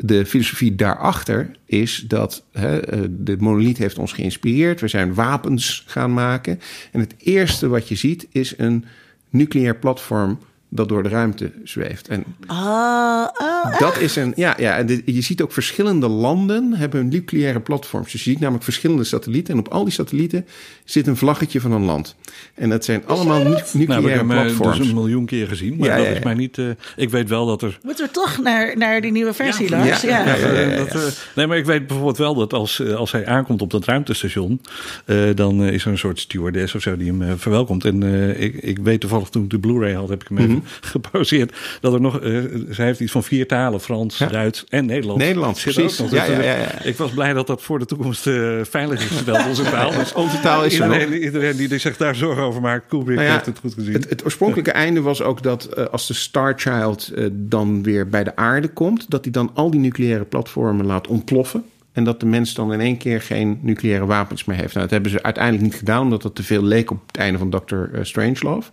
de 0.02 0.26
filosofie 0.26 0.74
daarachter 0.74 1.50
is 1.66 2.04
dat 2.06 2.44
hè, 2.52 2.80
eh, 2.80 3.00
de 3.10 3.36
monoliet 3.38 3.78
heeft 3.78 3.98
ons 3.98 4.12
geïnspireerd. 4.12 4.80
We 4.80 4.88
zijn 4.88 5.14
wapens 5.14 5.84
gaan 5.86 6.12
maken. 6.12 6.60
En 6.92 7.00
het 7.00 7.14
eerste 7.18 7.68
wat 7.68 7.88
je 7.88 7.94
ziet 7.94 8.26
is 8.32 8.54
een 8.56 8.84
nucleair 9.30 9.76
platform 9.76 10.38
dat 10.72 10.88
door 10.88 11.02
de 11.02 11.08
ruimte 11.08 11.52
zweeft. 11.64 12.08
En 12.08 12.24
Ah, 12.46 13.28
ah, 13.32 13.78
dat 13.78 13.98
is 14.00 14.16
een. 14.16 14.32
Ja, 14.36 14.54
ja 14.58 14.76
en 14.76 14.86
de- 14.86 15.02
je 15.04 15.20
ziet 15.20 15.42
ook 15.42 15.52
verschillende 15.52 16.08
landen 16.08 16.72
hebben 16.74 17.08
nucleaire 17.08 17.60
platforms. 17.60 18.12
Dus 18.12 18.24
je 18.24 18.30
ziet 18.30 18.40
namelijk 18.40 18.64
verschillende 18.64 19.04
satellieten. 19.04 19.54
En 19.54 19.60
op 19.60 19.68
al 19.68 19.84
die 19.84 19.92
satellieten 19.92 20.46
zit 20.84 21.06
een 21.06 21.16
vlaggetje 21.16 21.60
van 21.60 21.72
een 21.72 21.84
land. 21.84 22.14
En 22.54 22.68
dat 22.70 22.84
zijn 22.84 23.02
allemaal 23.06 23.42
Nou, 23.42 23.56
ik 23.56 23.72
nucleaire 23.74 24.08
heb 24.08 24.18
hem 24.18 24.30
eh, 24.30 24.36
platforms. 24.42 24.78
dus 24.78 24.88
een 24.88 24.94
miljoen 24.94 25.24
keer 25.26 25.46
gezien. 25.48 25.76
Maar 25.76 25.88
Ja, 25.88 25.96
dat 25.96 26.06
ja, 26.06 26.10
is 26.12 26.22
mij 26.24 26.34
niet... 26.34 26.58
eh, 26.58 26.66
ik 26.96 27.10
weet 27.10 27.28
wel 27.28 27.46
dat 27.46 27.62
er... 27.62 27.78
moeten 27.82 28.04
we 28.06 28.10
toch 28.12 28.38
naar, 28.42 28.76
naar 28.76 29.00
die 29.00 29.12
nieuwe 29.12 29.32
versie, 29.32 29.70
Lars? 29.70 30.00
ja, 30.00 30.24
ja, 30.26 30.60
ja. 30.60 30.76
Dat, 30.76 30.94
eh, 30.94 31.02
nee, 31.36 31.46
maar 31.46 31.56
ik 31.56 31.64
weet 31.64 31.86
bijvoorbeeld 31.86 32.18
wel 32.18 32.34
dat 32.34 32.52
als, 32.52 32.82
als 32.94 33.12
hij 33.12 33.26
aankomt 33.26 33.62
op 33.62 33.70
dat 33.70 33.84
ruimtestation, 33.84 34.60
eh, 35.04 35.16
dan 35.34 35.62
is 35.64 35.84
er 35.84 35.90
een 35.90 35.98
soort 35.98 36.18
stewardess 36.18 36.74
of 36.74 36.82
zo 36.82 36.96
die 36.96 37.06
hem 37.06 37.22
eh, 37.22 37.32
verwelkomt. 37.36 37.84
En 37.84 38.02
eh, 38.02 38.40
ik, 38.42 38.54
ik 38.54 38.78
weet 38.78 39.00
toevallig 39.00 39.28
toen 39.28 39.44
ik 39.44 39.50
de 39.50 39.58
Blu-ray 39.58 39.92
had, 39.92 40.08
heb 40.08 40.22
ik 40.22 40.28
hem 40.28 40.38
even 40.38 40.59
Gepauzeerd, 40.80 41.52
dat 41.80 41.92
er 41.92 42.00
nog, 42.00 42.20
eh, 42.20 42.32
zij 42.70 42.84
heeft 42.84 43.00
iets 43.00 43.12
van 43.12 43.22
vier 43.22 43.46
talen, 43.46 43.80
Frans, 43.80 44.18
Ja. 44.18 44.26
Duits 44.26 44.64
en 44.68 44.86
Nederlands. 44.86 45.24
Nederlands, 45.24 45.62
precies. 45.62 45.98
nog. 45.98 46.10
Ja, 46.10 46.26
Dus, 46.26 46.36
ja, 46.36 46.42
ja, 46.42 46.56
ja. 46.56 46.82
Ik 46.82 46.96
was 46.96 47.10
blij 47.10 47.32
dat 47.32 47.46
dat 47.46 47.62
voor 47.62 47.78
de 47.78 47.84
toekomst 47.84 48.26
eh, 48.26 48.58
veilig 48.62 49.00
is 49.00 49.06
gesteld, 49.06 49.46
onze 49.46 49.62
taal. 49.62 49.90
Dus 49.90 50.12
Onze 50.12 50.40
taal 50.40 50.64
is 50.64 50.78
er 50.78 50.84
iedereen, 50.84 51.22
iedereen 51.22 51.56
die 51.56 51.78
zich 51.78 51.96
daar 51.96 52.14
zorgen 52.14 52.42
over 52.42 52.60
maakt, 52.60 52.88
Kubrick 52.88 53.16
Nou 53.16 53.30
heeft 53.30 53.46
het 53.46 53.58
goed 53.58 53.74
gezien. 53.74 53.92
Het, 53.92 54.08
het 54.08 54.24
oorspronkelijke 54.24 54.72
einde 54.72 55.00
was 55.00 55.22
ook 55.22 55.42
dat 55.42 55.64
eh, 55.64 55.84
als 55.86 56.06
de 56.06 56.14
Star 56.14 56.52
Child 56.56 57.12
dan 57.32 57.82
weer 57.82 58.08
bij 58.08 58.24
de 58.24 58.36
aarde 58.36 58.68
komt, 58.68 59.10
dat 59.10 59.24
hij 59.24 59.32
dan 59.32 59.50
al 59.54 59.70
die 59.70 59.80
nucleaire 59.80 60.24
platformen 60.24 60.86
laat 60.86 61.06
ontploffen. 61.06 61.64
En 62.00 62.06
dat 62.06 62.20
de 62.20 62.26
mens 62.26 62.54
dan 62.54 62.72
in 62.72 62.80
één 62.80 62.96
keer 62.96 63.20
geen 63.20 63.58
nucleaire 63.62 64.06
wapens 64.06 64.44
meer 64.44 64.56
heeft. 64.56 64.68
Nou, 64.68 64.80
dat 64.80 64.90
hebben 64.90 65.10
ze 65.10 65.22
uiteindelijk 65.22 65.64
niet 65.64 65.74
gedaan, 65.74 66.02
omdat 66.02 66.22
dat 66.22 66.34
te 66.34 66.42
veel 66.42 66.62
leek 66.62 66.90
op 66.90 67.06
het 67.06 67.16
einde 67.16 67.38
van 67.38 67.50
Dr. 67.50 67.74
eh, 67.74 68.04
Strangelove. 68.04 68.70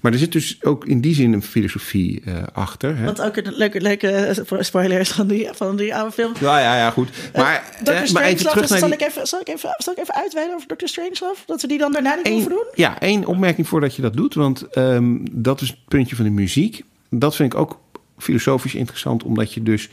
Maar 0.00 0.12
er 0.12 0.18
zit 0.18 0.32
dus 0.32 0.58
ook 0.62 0.86
in 0.86 1.00
die 1.00 1.14
zin 1.14 1.32
een 1.32 1.42
filosofie 1.42 2.22
eh, 2.24 2.34
achter. 2.52 2.96
Hè? 2.96 3.04
Wat 3.04 3.20
ook 3.20 3.36
een 3.36 3.52
leuke, 3.56 3.80
leuke 3.80 4.34
spoiler 4.58 5.00
is 5.00 5.10
van 5.10 5.26
die, 5.26 5.48
van 5.52 5.76
die 5.76 5.94
oude 5.94 6.12
film. 6.12 6.32
Ja, 6.40 6.58
ja, 6.58 6.76
ja, 6.76 6.90
goed. 6.90 7.08
Maar, 7.34 7.64
Dr. 7.82 7.90
eh, 7.90 7.94
maar 7.94 7.94
even 7.94 8.08
Strangelove, 8.08 8.50
terug 8.50 8.68
naar 8.68 8.78
zal, 8.78 8.88
die... 8.88 8.98
ik 8.98 9.06
even, 9.06 9.26
zal, 9.26 9.40
ik 9.40 9.48
even, 9.48 9.74
zal 9.78 9.92
ik 9.92 9.98
even 9.98 10.14
uitweiden 10.14 10.54
over 10.54 10.76
Dr. 10.76 10.86
Strangelove? 10.86 11.42
Dat 11.46 11.62
we 11.62 11.68
die 11.68 11.78
dan 11.78 11.92
daarna 11.92 12.14
niet 12.14 12.26
Eén- 12.26 12.32
hoeven 12.32 12.50
doen? 12.50 12.66
Ja, 12.74 13.00
één 13.00 13.26
opmerking 13.26 13.68
voordat 13.68 13.96
je 13.96 14.02
dat 14.02 14.16
doet. 14.16 14.34
Want 14.34 14.62
ehm, 14.62 15.16
dat 15.32 15.60
is 15.60 15.68
het 15.68 15.78
puntje 15.88 16.16
van 16.16 16.24
de 16.24 16.30
muziek. 16.30 16.84
Dat 17.10 17.36
vind 17.36 17.52
ik 17.52 17.58
ook 17.58 17.78
filosofisch 18.18 18.74
interessant, 18.74 19.22
omdat 19.22 19.54
je 19.54 19.62
dus 19.62 19.88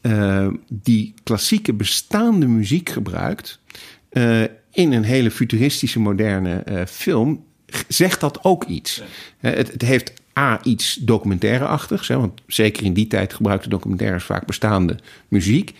eh, 0.00 0.48
die 0.68 1.14
klassieke 1.22 1.72
bestaande 1.72 2.46
muziek 2.46 2.88
gebruikt 2.88 3.60
eh, 4.08 4.42
in 4.70 4.92
een 4.92 5.02
hele 5.02 5.30
futuristische 5.30 6.00
moderne 6.00 6.54
eh, 6.54 6.86
film. 6.86 7.44
Zegt 7.88 8.20
dat 8.20 8.44
ook 8.44 8.64
iets? 8.64 9.02
Het, 9.38 9.72
het 9.72 9.82
heeft 9.82 10.12
A, 10.38 10.60
iets 10.62 10.94
documentaire-achtigs. 10.94 12.08
Hè, 12.08 12.16
want 12.16 12.40
zeker 12.46 12.84
in 12.84 12.92
die 12.92 13.06
tijd 13.06 13.32
gebruikten 13.32 13.70
documentaires 13.70 14.24
vaak 14.24 14.46
bestaande 14.46 14.96
muziek. 15.28 15.74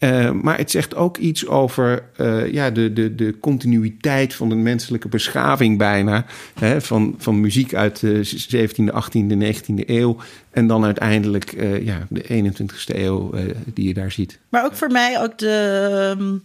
Eh, 0.00 0.30
maar 0.30 0.56
het 0.56 0.70
zegt 0.70 0.94
ook 0.94 1.16
iets 1.16 1.46
over 1.46 2.02
eh, 2.16 2.52
ja, 2.52 2.70
de, 2.70 2.92
de, 2.92 3.14
de 3.14 3.38
continuïteit 3.40 4.34
van 4.34 4.48
de 4.48 4.54
menselijke 4.54 5.08
beschaving 5.08 5.78
bijna. 5.78 6.24
Hè, 6.54 6.80
van, 6.80 7.14
van 7.18 7.40
muziek 7.40 7.74
uit 7.74 8.00
de 8.00 8.44
17e, 8.48 8.94
18e, 8.94 9.56
19e 9.56 9.86
eeuw. 9.86 10.16
En 10.50 10.66
dan 10.66 10.84
uiteindelijk 10.84 11.52
eh, 11.52 11.84
ja, 11.84 12.06
de 12.08 12.22
21e 12.22 12.96
eeuw 12.96 13.34
die 13.74 13.88
je 13.88 13.94
daar 13.94 14.12
ziet. 14.12 14.38
Maar 14.48 14.64
ook 14.64 14.74
voor 14.74 14.90
mij 14.90 15.22
ook 15.22 15.38
de, 15.38 16.14
ehm, 16.16 16.36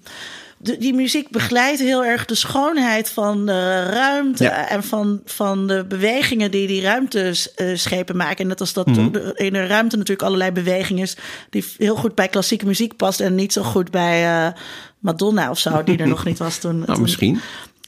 de, 0.58 0.78
die 0.78 0.94
muziek 0.94 1.30
begeleidt 1.30 1.80
heel 1.80 2.06
erg 2.06 2.26
de 2.26 2.36
schoonheid 2.36 3.10
van 3.10 3.46
de 3.46 3.84
ruimte 3.84 4.44
Ja. 4.44 4.70
en 4.70 4.84
van, 4.84 5.22
van 5.26 5.68
de 5.68 5.86
bewegingen 5.88 6.52
die 6.52 6.68
die 6.68 6.82
ruimteschepen 6.82 8.16
maken. 8.18 8.38
En 8.38 8.48
net 8.48 8.60
als 8.60 8.74
dat 8.74 8.86
Mhm. 8.88 9.12
de- 9.12 9.32
in 9.36 9.54
de 9.54 9.66
ruimte 9.68 9.96
natuurlijk 9.98 10.28
allerlei 10.28 10.52
beweging 10.52 11.02
is 11.02 11.18
die 11.50 11.66
heel 11.78 11.96
goed 11.96 12.16
bij 12.16 12.28
klassieke 12.28 12.66
muziek 12.66 12.96
past 12.96 13.20
en 13.20 13.36
niet 13.36 13.54
zo 13.54 13.64
goed 13.64 13.92
bij 13.92 14.24
eh, 14.26 14.52
Madonna 15.00 15.50
of 15.50 15.60
zo, 15.60 15.84
die 15.84 15.98
er 15.98 16.08
nog 16.16 16.26
niet 16.26 16.38
was 16.38 16.58
toen. 16.58 16.76
Nou, 16.80 16.94
toen- 16.94 17.02
misschien. 17.02 17.40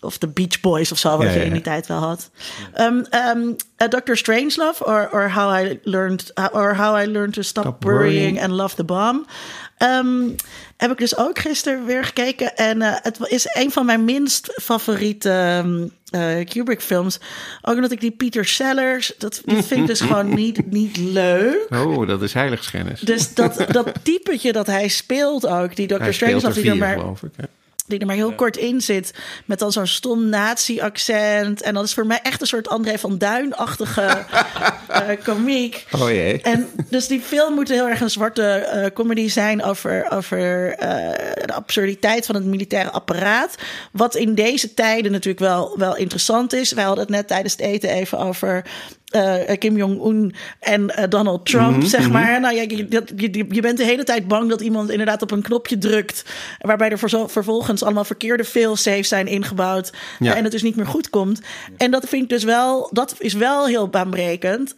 Of 0.01 0.17
de 0.17 0.27
Beach 0.27 0.59
Boys 0.59 0.91
of 0.91 0.97
zo, 0.97 1.17
wat 1.17 1.25
Ja, 1.25 1.31
je 1.31 1.43
in 1.45 1.53
die 1.53 1.61
tijd 1.61 1.87
wel 1.87 1.97
had. 1.97 2.29
Um, 2.79 3.05
um, 3.35 3.55
uh, 3.77 3.87
Dr. 3.87 4.15
Strangelove, 4.15 4.85
or, 4.85 5.09
or, 5.11 5.31
how 5.31 5.65
I 5.65 5.79
learned, 5.83 6.31
or 6.51 6.75
How 6.75 7.01
I 7.01 7.05
Learned 7.11 7.33
to 7.33 7.41
Stop, 7.41 7.63
Stop 7.63 7.83
Worrying 7.83 8.13
Worrying. 8.15 8.41
and 8.41 8.51
Love 8.51 8.75
the 8.75 8.83
Bomb. 8.83 9.25
Um, 9.79 10.35
heb 10.77 10.91
ik 10.91 10.97
dus 10.97 11.17
ook 11.17 11.39
gisteren 11.39 11.85
weer 11.85 12.03
gekeken. 12.03 12.55
En 12.55 12.81
uh, 12.81 12.95
het 13.01 13.17
is 13.27 13.49
een 13.53 13.71
van 13.71 13.85
mijn 13.85 14.05
minst 14.05 14.61
favoriete 14.61 15.63
uh, 16.11 16.45
Kubrick-films. 16.45 17.19
Ook 17.61 17.75
omdat 17.75 17.91
ik 17.91 17.99
die 18.01 18.11
Peter 18.11 18.45
Sellers, 18.45 19.13
dat, 19.17 19.41
vind 19.45 19.71
ik 19.71 19.87
dus 19.87 20.01
gewoon 20.07 20.33
niet, 20.33 20.71
niet 20.71 20.97
leuk. 20.97 21.67
Oh, 21.69 22.07
dat 22.07 22.21
is 22.21 22.33
heiligschennis. 22.33 22.99
Dus 22.99 23.33
dat, 23.33 23.65
dat 23.71 23.91
typetje 24.03 24.51
dat 24.51 24.67
hij 24.67 24.87
speelt 24.87 25.47
ook, 25.47 25.75
die 25.75 25.87
Dr. 25.87 26.11
Strangelove, 26.11 26.61
die 26.61 26.63
er 26.63 26.71
vier, 26.71 26.77
maar 26.77 26.97
geloof 26.99 27.23
ik. 27.23 27.31
hè. 27.35 27.43
Die 27.87 27.99
er 27.99 28.05
maar 28.05 28.15
heel 28.15 28.33
kort 28.33 28.57
in 28.57 28.81
zit. 28.81 29.13
Met 29.45 29.59
dan 29.59 29.71
zo'n 29.71 29.87
stom 29.87 30.29
nazi-accent. 30.29 31.61
En 31.61 31.73
dat 31.73 31.83
is 31.83 31.93
voor 31.93 32.05
mij 32.05 32.19
echt 32.23 32.41
een 32.41 32.47
soort 32.47 32.67
André 32.67 32.97
van 32.97 33.17
Duin-achtige 33.17 34.01
eh 34.87 35.23
komiek. 35.23 35.85
Oh 35.91 36.09
jee. 36.09 36.41
En 36.41 36.69
dus 36.89 37.07
die 37.07 37.21
film 37.21 37.53
moet 37.53 37.69
heel 37.69 37.87
erg 37.87 38.01
een 38.01 38.09
zwarte 38.09 38.43
eh, 38.43 38.91
comedy 38.93 39.29
zijn 39.29 39.63
over, 39.63 40.11
over 40.11 40.71
eh, 40.73 41.45
de 41.45 41.53
absurditeit 41.53 42.25
van 42.25 42.35
het 42.35 42.45
militaire 42.45 42.91
apparaat. 42.91 43.55
Wat 43.91 44.15
in 44.15 44.35
deze 44.35 44.73
tijden 44.73 45.11
natuurlijk 45.11 45.39
wel, 45.39 45.77
wel 45.77 45.95
interessant 45.95 46.53
is. 46.53 46.71
Wij 46.71 46.83
hadden 46.83 47.03
het 47.03 47.13
net 47.13 47.27
tijdens 47.27 47.53
het 47.53 47.61
eten 47.61 47.89
even 47.89 48.17
over. 48.17 48.63
Eh, 49.07 49.57
Kim 49.57 49.77
Jong-un 49.77 50.35
en 50.59 50.89
eh, 50.95 51.09
Donald 51.09 51.45
Trump, 51.45 51.83
zeg 51.83 52.09
maar. 52.09 52.39
Nou, 52.39 52.55
ja, 52.55 52.61
je, 52.61 52.87
dat- 52.87 53.11
je, 53.15 53.45
je 53.49 53.61
bent 53.61 53.77
de 53.77 53.83
hele 53.83 54.03
tijd 54.03 54.27
bang 54.27 54.49
dat 54.49 54.61
iemand 54.61 54.89
inderdaad 54.89 55.21
op 55.21 55.31
een 55.31 55.41
knopje 55.41 55.77
drukt. 55.77 56.23
Waarbij 56.59 56.89
er 56.89 56.99
vervolgens 57.29 57.83
allemaal 57.83 58.03
verkeerde 58.05 58.43
failsafes 58.43 59.07
zijn 59.07 59.27
ingebouwd. 59.27 59.91
Ja. 60.19 60.35
En 60.35 60.43
het 60.43 60.51
dus 60.51 60.61
niet 60.63 60.75
meer 60.75 60.87
goed 60.87 61.09
komt. 61.09 61.41
En 61.77 61.91
dat 61.91 62.07
vind 62.09 62.23
ik 62.23 62.29
dus 62.29 62.43
wel, 62.43 62.89
dat 62.91 63.15
is 63.19 63.33
wel 63.33 63.65
heel 63.67 63.87
baanbrekend. 63.87 64.75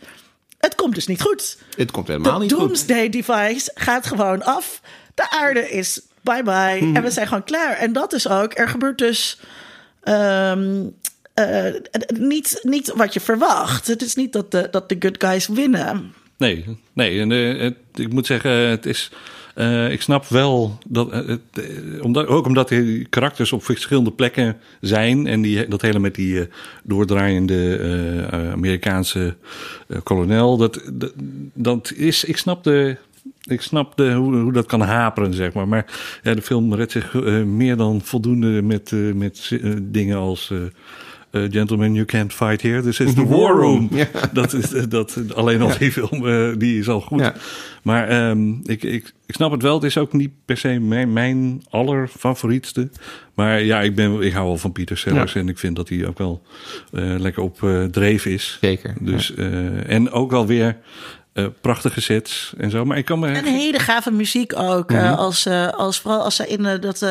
Het 0.59 0.75
komt 0.75 0.95
dus 0.95 1.07
niet 1.07 1.21
goed. 1.21 1.57
Het 1.77 1.91
komt 1.91 2.07
helemaal 2.07 2.33
De 2.33 2.39
niet 2.43 2.53
goed. 2.53 2.61
doomsday 2.67 3.09
device 3.09 3.71
gaat 3.75 4.05
gewoon 4.05 4.43
af. 4.43 4.81
De 5.15 5.29
aarde 5.29 5.69
is 5.69 6.01
bye 6.21 6.43
bye. 6.43 6.77
Hmm. 6.79 6.95
En 6.95 7.03
we 7.03 7.11
zijn 7.11 7.27
gewoon 7.27 7.43
klaar. 7.43 7.75
En 7.77 7.93
dat 7.93 8.13
is 8.13 8.27
ook. 8.29 8.57
Er 8.57 8.67
gebeurt 8.69 8.97
dus. 8.97 9.39
ehm, 10.03 10.83
eh, 11.39 11.73
niet, 12.19 12.59
niet 12.61 12.93
wat 12.95 13.13
je 13.13 13.19
verwacht. 13.19 13.87
Het 13.87 14.01
is 14.01 14.15
niet 14.15 14.33
dat 14.33 14.51
de, 14.51 14.67
dat 14.71 14.89
de 14.89 14.95
good 14.99 15.15
guys 15.23 15.47
winnen. 15.47 16.13
Nee, 16.37 16.65
nee. 16.93 17.19
En, 17.19 17.31
eh, 17.31 17.71
ik 17.93 18.13
moet 18.13 18.25
zeggen, 18.25 18.51
het 18.51 18.85
is. 18.85 19.11
Eh, 19.55 19.91
ik 19.91 20.01
snap 20.01 20.27
wel 20.27 20.77
dat, 20.87 21.11
eh, 21.11 21.29
eh, 21.29 22.03
omdat, 22.03 22.27
ook 22.27 22.45
omdat 22.45 22.69
die 22.69 23.05
karakters 23.05 23.51
op 23.53 23.63
verschillende 23.63 24.11
plekken 24.11 24.57
zijn 24.81 25.27
en 25.27 25.41
die, 25.41 25.67
dat 25.67 25.81
hele 25.81 25.99
met 25.99 26.15
die 26.15 26.39
eh, 26.39 26.45
doordraaiende 26.83 27.77
eh, 27.77 28.51
Amerikaanse 28.51 29.35
eh, 29.87 29.97
kolonel, 30.03 30.57
dat, 30.57 30.81
dat, 31.53 31.91
is, 31.95 32.23
ik 32.23 32.37
snap 32.37 32.63
de. 32.63 32.97
Ik 33.43 33.61
snap 33.61 33.97
de, 33.97 34.13
hoe, 34.13 34.35
hoe 34.35 34.53
dat 34.53 34.65
kan 34.65 34.81
haperen, 34.81 35.33
zeg 35.33 35.53
maar. 35.53 35.67
Maar 35.67 35.85
de 36.21 36.41
film 36.41 36.73
redt 36.73 36.91
zich 36.91 37.15
eh, 37.15 37.43
meer 37.43 37.77
dan 37.77 38.01
voldoende 38.01 38.61
met, 38.61 38.91
eh, 38.91 39.13
met 39.13 39.49
eh, 39.51 39.73
dingen 39.81 40.17
als... 40.17 40.53
eh, 41.31 41.43
eh, 41.43 41.51
Gentlemen, 41.51 41.93
you 41.93 42.05
can't 42.05 42.33
fight 42.33 42.61
here. 42.61 42.81
This 42.81 42.99
is 42.99 43.13
the 43.13 43.25
war 43.35 43.55
room. 43.55 43.87
Ja. 43.91 44.07
Dat 44.33 44.53
is, 44.53 44.69
dat, 44.89 45.17
alleen 45.35 45.61
al 45.61 45.77
die 45.77 45.91
film, 45.91 46.27
eh, 46.27 46.49
die 46.57 46.79
is 46.79 46.89
al 46.89 47.01
goed. 47.01 47.19
Ja. 47.19 47.33
Maar 47.83 48.07
ehm, 48.07 48.51
ik, 48.51 48.83
ik, 48.83 49.13
ik 49.25 49.35
snap 49.35 49.51
het 49.51 49.61
wel. 49.61 49.73
Het 49.73 49.83
is 49.83 49.97
ook 49.97 50.13
niet 50.13 50.31
per 50.45 50.57
se 50.57 50.79
mijn, 50.79 51.13
mijn 51.13 51.63
allerfavorietste. 51.69 52.89
Maar 53.33 53.63
ja, 53.63 53.81
ik, 53.81 53.95
ben, 53.95 54.21
ik 54.21 54.33
hou 54.33 54.45
wel 54.45 54.57
van 54.57 54.71
Pieter 54.71 54.97
Sellers. 54.97 55.33
Ja. 55.33 55.39
En 55.39 55.49
ik 55.49 55.57
vind 55.57 55.75
dat 55.75 55.89
hij 55.89 56.07
ook 56.07 56.17
wel 56.17 56.41
eh, 56.91 57.03
lekker 57.17 57.43
op 57.43 57.63
eh, 57.63 57.83
dreef 57.83 58.25
is. 58.25 58.57
Zeker. 58.61 58.93
Dus, 58.99 59.35
eh, 59.35 59.89
en 59.89 60.11
ook 60.11 60.31
wel 60.31 60.45
weer 60.45 60.77
eh, 61.33 61.45
prachtige 61.61 62.01
sets 62.01 62.53
en 62.57 62.69
zo. 62.69 62.85
Maar 62.85 62.97
ik 62.97 63.05
kan 63.05 63.19
me... 63.19 63.27
En 63.27 63.45
hele 63.45 63.79
gave 63.79 64.11
muziek 64.11 64.53
ook. 64.55 64.89
Mhm. 64.89 64.99
eh, 64.99 65.17
als, 65.17 65.45
eh, 65.45 65.67
als, 65.67 65.99
vooral 65.99 66.23
als 66.23 66.35
ze 66.35 66.47
in 66.47 66.65
eh, 66.65 66.81
dat... 66.81 67.05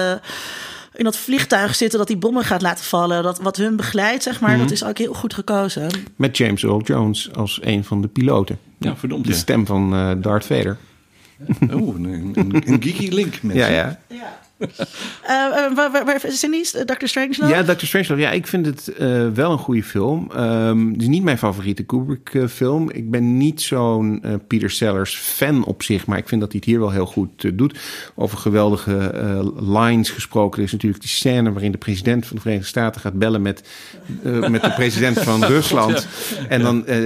in 0.98 1.04
dat 1.04 1.16
vliegtuig 1.16 1.74
zitten 1.74 1.98
dat 1.98 2.08
die 2.08 2.16
bommen 2.16 2.44
gaat 2.44 2.62
laten 2.62 2.84
vallen. 2.84 3.22
Dat 3.22 3.38
wat 3.40 3.56
hun 3.56 3.76
begeleidt, 3.76 4.22
zeg 4.22 4.40
maar, 4.40 4.50
Mhm. 4.50 4.58
dat 4.58 4.70
is 4.70 4.84
ook 4.84 4.98
heel 4.98 5.14
goed 5.14 5.34
gekozen. 5.34 5.90
Met 6.16 6.36
James 6.36 6.62
Earl 6.62 6.80
Jones 6.82 7.30
als 7.34 7.58
een 7.62 7.84
van 7.84 8.00
de 8.02 8.08
piloten. 8.08 8.58
Ja, 8.78 8.96
verdomd. 8.96 9.24
De 9.24 9.30
Ja. 9.32 9.36
stem 9.36 9.66
van 9.66 9.94
eh, 9.94 10.10
Darth 10.16 10.44
Vader. 10.46 10.76
Oh, 11.72 11.94
een, 11.96 12.04
een, 12.34 12.62
een 12.66 12.82
geeky 12.82 13.08
link. 13.08 13.42
Mensen. 13.42 13.70
Ja, 13.72 13.76
ja. 13.76 14.00
Ja. 14.08 14.38
Eh, 15.22 15.74
waar, 15.74 16.04
waar, 16.04 16.20
Cindy's? 16.28 16.74
Eh, 16.74 16.84
Dr. 16.84 17.06
Strangelove? 17.06 17.54
Ja, 17.54 17.62
Dr. 17.62 17.86
Strangelove. 17.86 18.20
Ja, 18.20 18.30
ik 18.30 18.46
vind 18.46 18.66
het 18.66 18.88
eh, 18.88 19.28
wel 19.34 19.52
een 19.52 19.58
goede 19.58 19.82
film. 19.82 20.30
Ehm, 20.34 20.92
het 20.92 21.02
is 21.02 21.06
niet 21.06 21.22
mijn 21.22 21.38
favoriete 21.38 21.82
Kubrick-film. 21.82 22.90
ik 22.90 23.10
ben 23.10 23.36
niet 23.36 23.60
zo'n 23.60 24.22
eh, 24.22 24.34
Peter 24.46 24.70
Sellers 24.70 25.16
fan 25.16 25.64
op 25.64 25.82
zich, 25.82 26.06
maar 26.06 26.18
ik 26.18 26.28
vind 26.28 26.40
dat 26.40 26.50
hij 26.50 26.60
het 26.60 26.70
hier 26.70 26.80
wel 26.80 26.90
heel 26.90 27.06
goed 27.06 27.58
doet. 27.58 27.78
Over 28.14 28.38
geweldige 28.38 28.96
eh, 28.96 29.46
lines 29.56 30.10
gesproken. 30.10 30.58
Er 30.58 30.64
is 30.64 30.72
natuurlijk 30.72 31.02
die 31.02 31.10
scène 31.10 31.52
waarin 31.52 31.72
de 31.72 31.78
president 31.78 32.26
van 32.26 32.36
de 32.36 32.42
Verenigde 32.42 32.68
Staten 32.68 33.00
gaat 33.00 33.18
bellen 33.18 33.42
met, 33.42 33.68
eh, 34.22 34.48
met 34.48 34.62
de 34.62 34.72
president 34.72 35.18
van 35.18 35.44
Rusland. 35.54 36.06
En 36.48 36.62
dan, 36.62 36.86
eh 36.86 36.96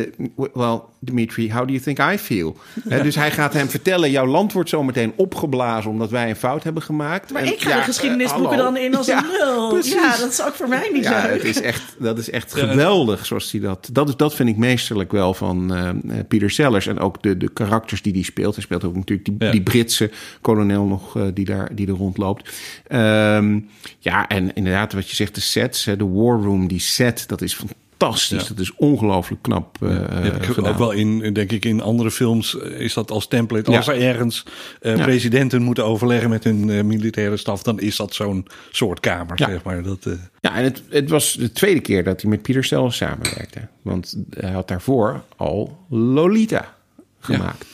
well, 0.53 0.81
Dimitri, 1.05 1.53
how 1.53 1.67
do 1.67 1.73
you 1.73 1.81
think 1.81 1.99
I 1.99 2.19
feel? 2.19 2.57
Dus 2.85 3.15
hij 3.15 3.31
gaat 3.31 3.53
hem 3.53 3.69
vertellen, 3.69 4.11
jouw 4.11 4.27
land 4.27 4.53
wordt 4.53 4.69
zometeen 4.69 5.13
opgeblazen 5.17 5.91
omdat 5.91 6.11
wij 6.11 6.29
een 6.29 6.37
fout 6.37 6.65
hebben 6.65 6.83
gemaakt. 6.83 7.33
Maar 7.33 7.43
En 7.43 7.53
ik 7.53 7.61
ga 7.63 7.69
ja, 7.71 7.77
de 7.77 7.83
geschiedenisboeken 7.83 8.57
hallo. 8.59 8.63
dan 8.73 8.77
in 8.77 8.95
als 8.97 9.09
een 9.09 9.25
nul. 9.39 9.69
precies. 9.69 9.93
Ja, 9.93 10.17
dat 10.17 10.31
is 10.33 10.43
ook 10.43 10.55
voor 10.55 10.69
mij 10.69 10.91
niet 10.93 11.05
Ja, 11.05 11.23
leuk. 11.23 11.33
het 11.33 11.45
is 11.45 11.61
echt, 11.61 11.95
dat 11.99 12.19
is 12.19 12.31
echt 12.31 12.55
geweldig 12.55 13.27
zoals 13.27 13.53
hij 13.53 13.61
dat... 13.61 13.89
Dat, 13.93 14.09
is, 14.09 14.17
dat 14.17 14.35
vind 14.35 14.49
ik 14.49 14.57
meesterlijk 14.57 15.13
wel 15.13 15.35
van 15.35 15.75
eh, 15.75 15.89
eh, 15.89 15.97
Peter 16.29 16.51
Sellers. 16.51 16.87
En 16.87 16.99
ook 16.99 17.23
de, 17.23 17.37
de 17.37 17.49
karakters 17.53 18.03
die 18.03 18.13
hij 18.13 18.23
speelt. 18.23 18.55
Hij 18.55 18.65
speelt 18.65 18.85
ook 18.85 18.95
natuurlijk 18.97 19.29
die, 19.29 19.37
Ja. 19.47 19.51
die 19.51 19.63
Britse 19.63 20.11
kolonel 20.41 20.85
nog 20.85 21.17
eh, 21.17 21.23
die, 21.35 21.45
daar, 21.45 21.75
die 21.75 21.87
er 21.87 21.93
rondloopt. 21.95 22.51
Ehm, 22.87 23.61
ja, 23.99 24.29
en 24.29 24.55
inderdaad 24.55 24.93
wat 24.93 25.09
je 25.11 25.17
zegt, 25.17 25.35
de 25.35 25.41
sets. 25.41 25.85
hè, 25.85 25.97
de 25.97 26.07
War 26.09 26.41
Room, 26.43 26.69
die 26.69 26.81
set, 26.81 27.25
dat 27.29 27.43
is 27.43 27.55
fantastisch. 27.55 27.81
Ja. 28.03 28.37
Dat 28.49 28.59
is 28.59 28.73
ongelooflijk 28.77 29.43
knap 29.43 29.77
eh 29.83 29.89
heb 30.09 30.37
ik 30.37 30.43
gedaan. 30.45 30.73
ook 30.73 30.79
wel 30.79 30.91
in, 30.91 31.33
denk 31.33 31.53
ik, 31.53 31.65
in 31.65 31.81
andere 31.81 32.11
films 32.11 32.59
eh, 32.59 32.81
is 32.81 32.95
dat 32.95 33.11
als 33.11 33.27
template. 33.29 33.71
Ja. 33.71 33.77
Als 33.77 33.89
er 33.89 34.01
ergens 34.01 34.45
eh, 34.81 34.97
Ja. 34.97 35.03
presidenten 35.05 35.63
moeten 35.63 35.85
overleggen 35.85 36.31
met 36.31 36.45
hun 36.45 36.71
eh, 36.71 36.83
militaire 36.83 37.37
staf, 37.37 37.63
dan 37.63 37.81
is 37.81 37.97
dat 37.97 38.15
zo'n 38.15 38.47
soort 38.71 39.01
kamer, 39.01 39.39
Ja. 39.39 39.49
zeg 39.49 39.63
maar. 39.63 39.83
Dat, 39.83 40.07
eh, 40.07 40.13
Ja, 40.41 40.55
en 40.55 40.65
het, 40.65 40.83
het 40.91 41.11
was 41.11 41.33
de 41.33 41.53
tweede 41.53 41.81
keer 41.81 42.05
dat 42.05 42.21
hij 42.21 42.31
met 42.31 42.43
Peter 42.43 42.65
Sellers 42.65 42.97
samenwerkte. 42.97 43.61
Want 43.83 44.17
hij 44.31 44.51
had 44.51 44.69
daarvoor 44.69 45.23
al 45.37 45.79
Lolita 45.89 46.75
gemaakt. 47.21 47.65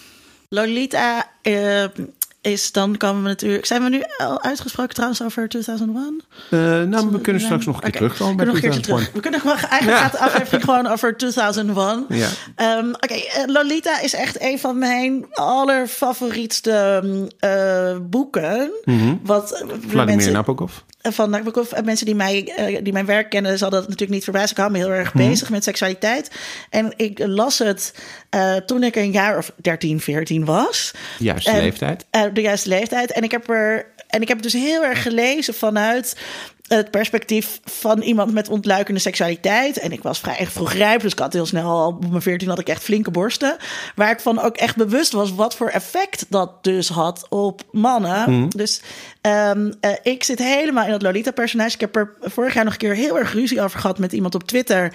Lolita 0.49 1.31
eh, 1.43 1.85
is, 2.53 2.73
dan 2.73 2.97
komen 2.97 3.23
we 3.23 3.29
natuurlijk... 3.29 3.67
Zijn 3.67 3.83
we 3.83 3.89
nu 3.89 4.03
al 4.17 4.43
uitgesproken 4.43 4.95
trouwens 4.95 5.23
over 5.23 5.49
2001? 5.49 6.23
Eh, 6.51 6.59
nou, 6.83 7.09
we 7.11 7.21
kunnen 7.21 7.43
straks 7.43 7.67
nog 7.67 7.75
een 7.75 7.81
keer 7.81 7.89
Oké, 7.91 7.99
terugkomen 7.99 8.37
we 8.37 8.45
nog 8.45 8.55
een 8.55 8.61
keertje 8.61 8.81
2001. 8.81 8.97
terug. 8.99 9.13
We 9.15 9.21
kunnen 9.21 9.41
gewoon, 9.41 9.57
eigenlijk 9.57 9.99
Ja. 9.99 10.09
gaat 10.09 10.13
de 10.13 10.19
aflevering 10.19 10.65
gewoon 10.65 10.87
over 10.87 11.17
2001. 11.17 12.05
Ja. 12.09 12.29
Ehm, 12.55 12.89
Oké, 12.89 13.15
eh, 13.15 13.43
Lolita 13.47 14.01
is 14.01 14.15
echt 14.15 14.41
een 14.43 14.59
van 14.59 14.79
mijn 14.79 15.27
allerfavorietste 15.31 17.01
mm, 17.05 17.29
eh, 17.39 17.97
boeken. 18.03 18.71
Wat 19.23 19.63
Mhm. 19.65 19.81
Vladimir 19.81 20.05
mensen, 20.05 20.33
Nabokov. 20.33 20.73
Van 21.01 21.31
Nabokov. 21.31 21.73
En 21.73 21.85
mensen 21.85 22.07
die, 22.07 22.15
mij, 22.15 22.53
eh, 22.57 22.79
die 22.83 22.93
mijn 22.93 23.07
werk 23.07 23.31
kennen, 23.31 23.59
zal 23.59 23.71
dat 23.71 23.83
natuurlijk 23.83 24.11
niet 24.11 24.25
verbazen. 24.25 24.51
Ik 24.51 24.57
hou 24.57 24.71
me 24.71 24.79
heel 24.79 24.91
erg 24.91 25.15
Mhm. 25.15 25.29
bezig 25.29 25.51
met 25.51 25.65
seksualiteit. 25.65 26.31
En 26.71 26.93
ik 26.97 27.19
las 27.19 27.59
het 27.59 27.95
eh, 28.31 28.57
toen 28.57 28.83
ik 28.83 28.97
een 28.97 29.11
jaar 29.13 29.39
of 29.39 29.53
13, 29.57 30.01
14 30.01 30.45
was. 30.45 30.93
Juiste 31.19 31.51
En- 31.51 31.61
leeftijd. 31.61 32.05
eh, 32.11 32.23
de 32.33 32.41
juiste 32.41 32.69
leeftijd. 32.69 33.13
En 33.13 33.23
ik 33.23 33.31
heb 33.31 33.49
er. 33.51 33.87
En 34.09 34.23
ik 34.23 34.29
heb 34.29 34.37
het 34.43 34.53
dus 34.53 34.63
heel 34.63 34.85
erg 34.85 35.03
gelezen 35.03 35.55
vanuit 35.55 36.17
het 36.69 36.91
perspectief 36.91 37.61
van 37.65 38.01
iemand 38.01 38.33
met 38.33 38.49
ontluikende 38.49 39.01
seksualiteit. 39.01 39.79
En 39.79 39.93
ik 39.93 40.03
was 40.03 40.19
vrij 40.19 40.47
vroeg 40.47 40.73
rijp, 40.73 41.01
dus 41.01 41.13
ik 41.13 41.19
had 41.19 41.33
heel 41.33 41.47
snel 41.47 41.71
al 41.71 41.87
op 41.87 42.11
mijn 42.11 42.23
14 42.23 42.49
had 42.49 42.59
ik 42.59 42.69
echt 42.69 42.83
flinke 42.83 43.11
borsten. 43.11 43.57
Waar 43.95 44.11
ik 44.11 44.21
van 44.21 44.41
ook 44.41 44.57
echt 44.57 44.77
bewust 44.77 45.13
was 45.13 45.35
wat 45.35 45.57
voor 45.57 45.69
effect 45.69 46.27
dat 46.29 46.65
dus 46.65 46.89
had 46.89 47.27
op 47.29 47.63
mannen. 47.73 48.49
Dus 48.49 48.81
ehm, 49.21 49.73
eh, 49.81 49.91
ik 50.03 50.25
zit 50.25 50.39
helemaal 50.39 50.85
in 50.85 50.91
dat 50.91 51.03
Lolita-personage. 51.03 51.75
Ik 51.75 51.81
heb 51.81 51.97
er 51.97 52.15
vorig 52.21 52.55
jaar 52.55 52.65
nog 52.65 52.73
een 52.73 52.79
keer 52.79 52.95
heel 52.95 53.19
erg 53.19 53.33
ruzie 53.33 53.61
over 53.61 53.81
gehad 53.81 53.99
met 53.99 54.13
iemand 54.13 54.35
op 54.35 54.45
Twitter. 54.45 54.93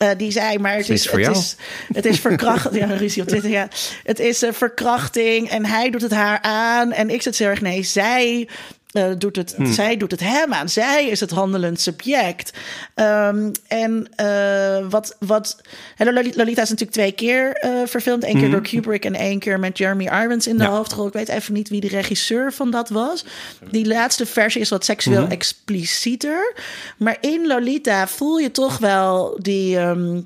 Eh, 0.00 0.08
die 0.16 0.30
zei, 0.30 0.58
maar 0.58 0.76
het 0.76 0.88
is, 0.88 1.10
het 1.10 1.36
is, 1.36 1.56
het 1.92 2.04
is 2.04 2.20
verkrachting. 2.20 2.76
ja, 2.88 2.94
ruzie 2.94 3.22
op 3.22 3.28
Twitter, 3.28 3.50
ja. 3.50 3.68
Het 4.04 4.18
is 4.18 4.42
eh, 4.42 4.52
verkrachting 4.52 5.48
en 5.48 5.66
hij 5.66 5.90
doet 5.90 6.02
het 6.02 6.12
haar 6.12 6.38
aan. 6.42 6.92
En 6.92 7.10
ik 7.10 7.22
zit 7.22 7.38
heel 7.38 7.48
erg, 7.48 7.60
nee, 7.60 7.82
zij 7.82 8.48
eh, 8.92 9.10
doet 9.18 9.36
het, 9.36 9.54
Hmm. 9.56 9.72
zij 9.72 9.96
doet 9.96 10.10
het 10.10 10.20
hem 10.20 10.52
aan. 10.54 10.68
Zij 10.68 11.06
is 11.08 11.20
het 11.20 11.30
handelend 11.30 11.80
subject. 11.80 12.50
Ehm, 12.94 13.50
en 13.68 14.08
eh, 14.16 14.86
wat, 14.90 15.16
wat 15.18 15.60
Lolita 15.98 16.62
is 16.62 16.68
natuurlijk 16.68 16.90
twee 16.90 17.12
keer 17.12 17.52
eh, 17.52 17.70
verfilmd. 17.86 18.24
Eén 18.24 18.38
keer 18.38 18.50
door 18.50 18.60
Kubrick 18.62 19.04
en 19.04 19.14
één 19.14 19.38
keer 19.38 19.58
met 19.58 19.78
Jeremy 19.78 20.04
Irons 20.04 20.46
in 20.46 20.56
de 20.56 20.62
Hmm. 20.62 20.72
Ja. 20.72 20.78
hoofdrol. 20.78 21.06
Ik 21.06 21.12
weet 21.12 21.28
even 21.28 21.54
niet 21.54 21.68
wie 21.68 21.80
de 21.80 21.88
regisseur 21.88 22.52
van 22.52 22.70
dat 22.70 22.88
was. 22.88 23.24
Die 23.70 23.86
laatste 23.86 24.26
versie 24.26 24.60
is 24.60 24.68
wat 24.70 24.84
seksueel 24.84 25.22
Hmm. 25.22 25.30
explicieter. 25.30 26.54
Maar 26.96 27.16
in 27.20 27.46
Lolita 27.46 28.08
voel 28.08 28.38
je 28.38 28.50
toch 28.50 28.78
wel 28.78 29.36
die... 29.40 29.76
ehm, 29.78 30.20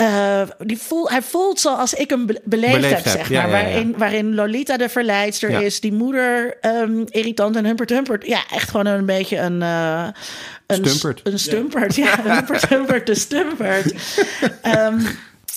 eh, 0.00 0.42
die 0.58 0.78
voel, 0.78 1.10
hij 1.10 1.22
voelt 1.22 1.60
zoals 1.60 1.94
ik 1.94 2.10
hem 2.10 2.26
be- 2.26 2.40
beleefd, 2.44 2.72
Beleefd 2.74 3.04
heb, 3.04 3.16
zeg 3.16 3.30
maar. 3.30 3.30
ja, 3.30 3.42
ja. 3.42 3.50
Waarin, 3.50 3.94
waarin 3.96 4.34
Lolita 4.34 4.76
de 4.76 4.88
verleidster 4.88 5.50
is. 5.62 5.80
Die 5.80 5.92
moeder 5.92 6.56
ehm, 6.60 7.02
irritant 7.08 7.56
en 7.56 7.64
humpert 7.64 7.90
humpert. 7.90 8.26
Ja, 8.26 8.40
echt 8.50 8.70
gewoon 8.70 8.86
een 8.86 9.06
beetje 9.06 9.36
een... 9.38 9.62
eh, 9.62 10.06
een 10.66 10.76
Stumpert. 10.86 11.20
Een 11.24 11.38
stumpert, 11.38 11.94
ja. 11.94 12.22
Humpert 12.22 12.68
humpert 12.68 13.06
de 13.06 13.14
stumpert. 13.14 13.92
Ehm, 14.62 15.00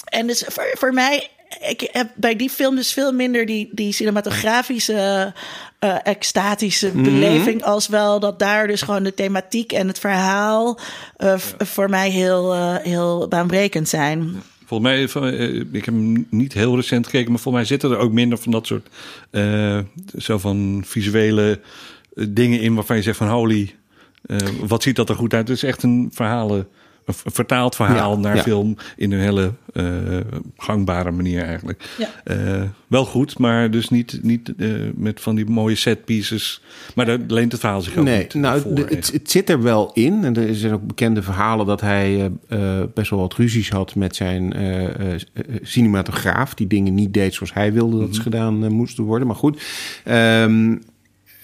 en 0.05 0.27
dus 0.27 0.43
voor, 0.47 0.65
voor 0.73 0.93
mij... 0.93 1.29
Ik 1.59 1.89
heb 1.91 2.11
bij 2.15 2.35
die 2.35 2.49
film 2.49 2.75
dus 2.75 2.93
veel 2.93 3.11
minder 3.11 3.45
die, 3.45 3.69
die 3.71 3.91
cinematografische, 3.91 5.33
eh, 5.79 5.95
extatische 6.03 6.91
Mhm. 6.93 7.03
beleving. 7.03 7.63
Als 7.63 7.87
wel 7.87 8.19
dat 8.19 8.39
daar 8.39 8.67
dus 8.67 8.81
gewoon 8.81 9.03
de 9.03 9.13
thematiek 9.13 9.71
en 9.71 9.87
het 9.87 9.99
verhaal 9.99 10.79
eh, 11.17 11.37
voor 11.57 11.89
mij 11.89 12.09
heel, 12.09 12.53
eh, 12.53 12.75
heel 12.75 13.27
baanbrekend 13.27 13.89
zijn. 13.89 14.41
Volgens 14.65 14.89
mij, 14.89 15.31
ik 15.71 15.85
heb 15.85 15.93
hem 15.93 16.27
niet 16.29 16.53
heel 16.53 16.75
recent 16.75 17.05
gekeken, 17.05 17.31
maar 17.31 17.39
volgens 17.39 17.63
mij 17.63 17.77
zitten 17.77 17.91
er 17.91 18.03
ook 18.03 18.11
minder 18.11 18.37
van 18.37 18.51
dat 18.51 18.67
soort 18.67 18.87
zo 20.17 20.37
van 20.37 20.83
visuele 20.85 21.59
dingen 22.29 22.59
in 22.59 22.73
waarvan 22.75 22.95
je 22.95 23.01
zegt 23.01 23.17
van 23.17 23.29
holy, 23.29 23.75
wat 24.59 24.83
ziet 24.83 24.95
dat 24.95 25.09
er 25.09 25.15
goed 25.15 25.33
uit? 25.33 25.47
Het 25.47 25.57
is 25.57 25.63
echt 25.63 25.83
een 25.83 26.09
verhalen, 26.13 26.67
een 27.05 27.13
vertaald 27.31 27.75
verhaal 27.75 28.11
Ja, 28.15 28.19
naar 28.19 28.35
ja. 28.35 28.41
film 28.41 28.75
in 28.95 29.11
een 29.11 29.19
hele 29.19 29.53
eh, 29.73 29.85
gangbare 30.57 31.11
manier 31.11 31.43
eigenlijk. 31.43 31.89
Ja. 31.97 32.07
Eh, 32.23 32.61
wel 32.87 33.05
goed, 33.05 33.39
maar 33.39 33.71
dus 33.71 33.89
niet, 33.89 34.19
niet 34.21 34.53
eh, 34.57 34.69
met 34.95 35.21
van 35.21 35.35
die 35.35 35.45
mooie 35.45 35.75
set 35.75 36.05
pieces. 36.05 36.61
Maar 36.95 37.05
daar 37.05 37.19
leent 37.27 37.51
het 37.51 37.61
verhaal 37.61 37.81
zich 37.81 37.97
ook 37.97 38.03
Nee, 38.05 38.17
niet 38.19 38.33
nou, 38.33 38.61
voor. 38.61 38.75
de- 38.75 38.81
echt. 38.85 38.93
het, 38.95 39.11
het 39.11 39.31
zit 39.31 39.49
er 39.49 39.61
wel 39.61 39.91
in. 39.93 40.23
En 40.23 40.35
er 40.35 40.55
zijn 40.55 40.73
ook 40.73 40.87
bekende 40.87 41.21
verhalen 41.21 41.65
dat 41.65 41.81
hij 41.81 42.31
best 42.93 43.09
wel 43.09 43.19
wat 43.19 43.33
ruzies 43.33 43.69
had 43.69 43.95
met 43.95 44.15
zijn 44.15 44.53
eh, 44.53 44.83
eh, 44.83 45.13
eh, 45.13 45.19
cinematograaf. 45.61 46.53
Die 46.53 46.67
dingen 46.67 46.93
niet 46.93 47.13
deed 47.13 47.33
zoals 47.33 47.53
hij 47.53 47.73
wilde 47.73 47.97
dat 47.99 48.07
ze 48.09 48.13
Mhm. 48.13 48.23
gedaan 48.23 48.71
moesten 48.73 49.03
worden. 49.03 49.27
Maar 49.27 49.35
goed. 49.35 49.61
ehm, 50.03 50.75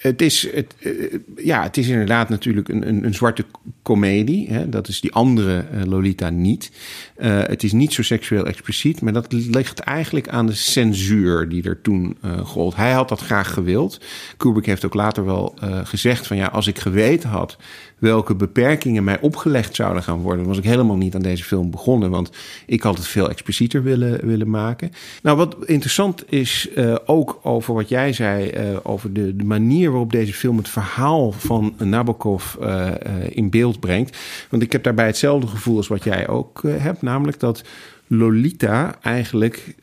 het 0.00 0.22
is, 0.22 0.52
het, 0.52 0.74
eh, 0.78 0.92
ja, 1.36 1.62
het 1.62 1.76
is 1.76 1.88
inderdaad 1.88 2.28
natuurlijk 2.28 2.68
een, 2.68 2.88
een, 2.88 3.04
een 3.04 3.14
zwarte 3.14 3.44
komedie. 3.82 4.48
Hè? 4.48 4.68
Dat 4.68 4.88
is 4.88 5.00
die 5.00 5.12
andere 5.12 5.58
eh, 5.58 5.84
Lolita 5.84 6.30
niet. 6.30 6.70
Uh, 7.18 7.42
het 7.42 7.62
is 7.62 7.72
niet 7.72 7.92
zo 7.92 8.02
seksueel 8.02 8.46
expliciet, 8.46 9.00
maar 9.00 9.12
dat 9.12 9.32
ligt 9.32 9.78
eigenlijk 9.78 10.28
aan 10.28 10.46
de 10.46 10.54
censuur 10.54 11.48
die 11.48 11.62
er 11.62 11.80
toen 11.80 12.16
uh, 12.24 12.38
gold. 12.38 12.76
Hij 12.76 12.92
had 12.92 13.08
dat 13.08 13.20
graag 13.20 13.52
gewild. 13.52 14.00
Kubrick 14.36 14.66
heeft 14.66 14.84
ook 14.84 14.94
later 14.94 15.24
wel 15.24 15.54
gezegd 15.84 16.26
van 16.26 16.36
ja, 16.36 16.46
als 16.46 16.66
ik 16.66 16.78
geweten 16.78 17.28
had 17.28 17.56
welke 18.00 18.34
beperkingen 18.34 19.04
mij 19.04 19.20
opgelegd 19.20 19.74
zouden 19.74 20.02
gaan 20.02 20.20
worden, 20.20 20.46
was 20.46 20.58
ik 20.58 20.64
helemaal 20.64 20.96
niet 20.96 21.14
aan 21.14 21.22
deze 21.22 21.44
film 21.44 21.70
begonnen. 21.70 22.10
Want 22.10 22.30
ik 22.66 22.82
had 22.82 22.96
het 22.96 23.06
veel 23.06 23.28
explicieter 23.28 23.82
willen, 23.82 24.26
willen 24.26 24.50
maken. 24.50 24.90
Nou, 25.22 25.36
wat 25.36 25.56
interessant 25.64 26.32
is 26.32 26.68
uh, 26.76 26.94
ook 27.04 27.38
over 27.42 27.74
wat 27.74 27.88
jij 27.88 28.12
zei, 28.12 28.50
uh, 28.50 28.76
over 28.82 29.12
de, 29.12 29.36
de, 29.36 29.44
manier 29.44 29.90
waarop 29.90 30.12
deze 30.12 30.34
film 30.34 30.56
het 30.56 30.68
verhaal 30.68 31.32
van 31.32 31.74
Nabokov 31.78 32.54
uh, 32.60 32.88
in 33.28 33.50
beeld 33.50 33.80
brengt. 33.80 34.18
Want 34.50 34.62
ik 34.62 34.72
heb 34.72 34.82
daarbij 34.82 35.06
hetzelfde 35.06 35.46
gevoel 35.46 35.76
als 35.76 35.88
wat 35.88 36.04
jij 36.04 36.28
ook 36.28 36.62
hebt, 36.66 37.02
namelijk 37.02 37.40
dat. 37.40 37.64
Lolita 38.12 38.98
eigenlijk 39.02 39.74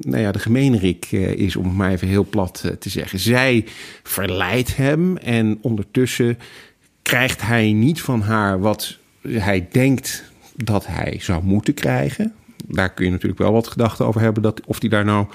nou 0.00 0.18
ja, 0.18 0.32
de 0.32 0.38
gemeenrik 0.38 1.12
is, 1.12 1.56
om 1.56 1.64
het 1.64 1.74
maar 1.74 1.90
even 1.90 2.08
heel 2.08 2.26
plat 2.30 2.72
te 2.78 2.88
zeggen. 2.88 3.18
Zij 3.18 3.64
verleidt 4.02 4.76
hem 4.76 5.16
en 5.16 5.58
ondertussen 5.60 6.38
krijgt 7.02 7.42
hij 7.42 7.72
niet 7.72 8.00
van 8.00 8.20
haar 8.20 8.60
wat 8.60 8.98
hij 9.22 9.68
denkt 9.70 10.24
dat 10.56 10.86
hij 10.86 11.18
zou 11.20 11.42
moeten 11.42 11.74
krijgen. 11.74 12.34
Daar 12.66 12.92
kun 12.92 13.04
je 13.04 13.10
natuurlijk 13.10 13.40
wel 13.40 13.52
wat 13.52 13.68
gedachten 13.68 14.06
over 14.06 14.20
hebben, 14.20 14.42
dat, 14.42 14.60
of 14.66 14.80
hij 14.80 14.88
daar 14.88 15.04
nou 15.04 15.26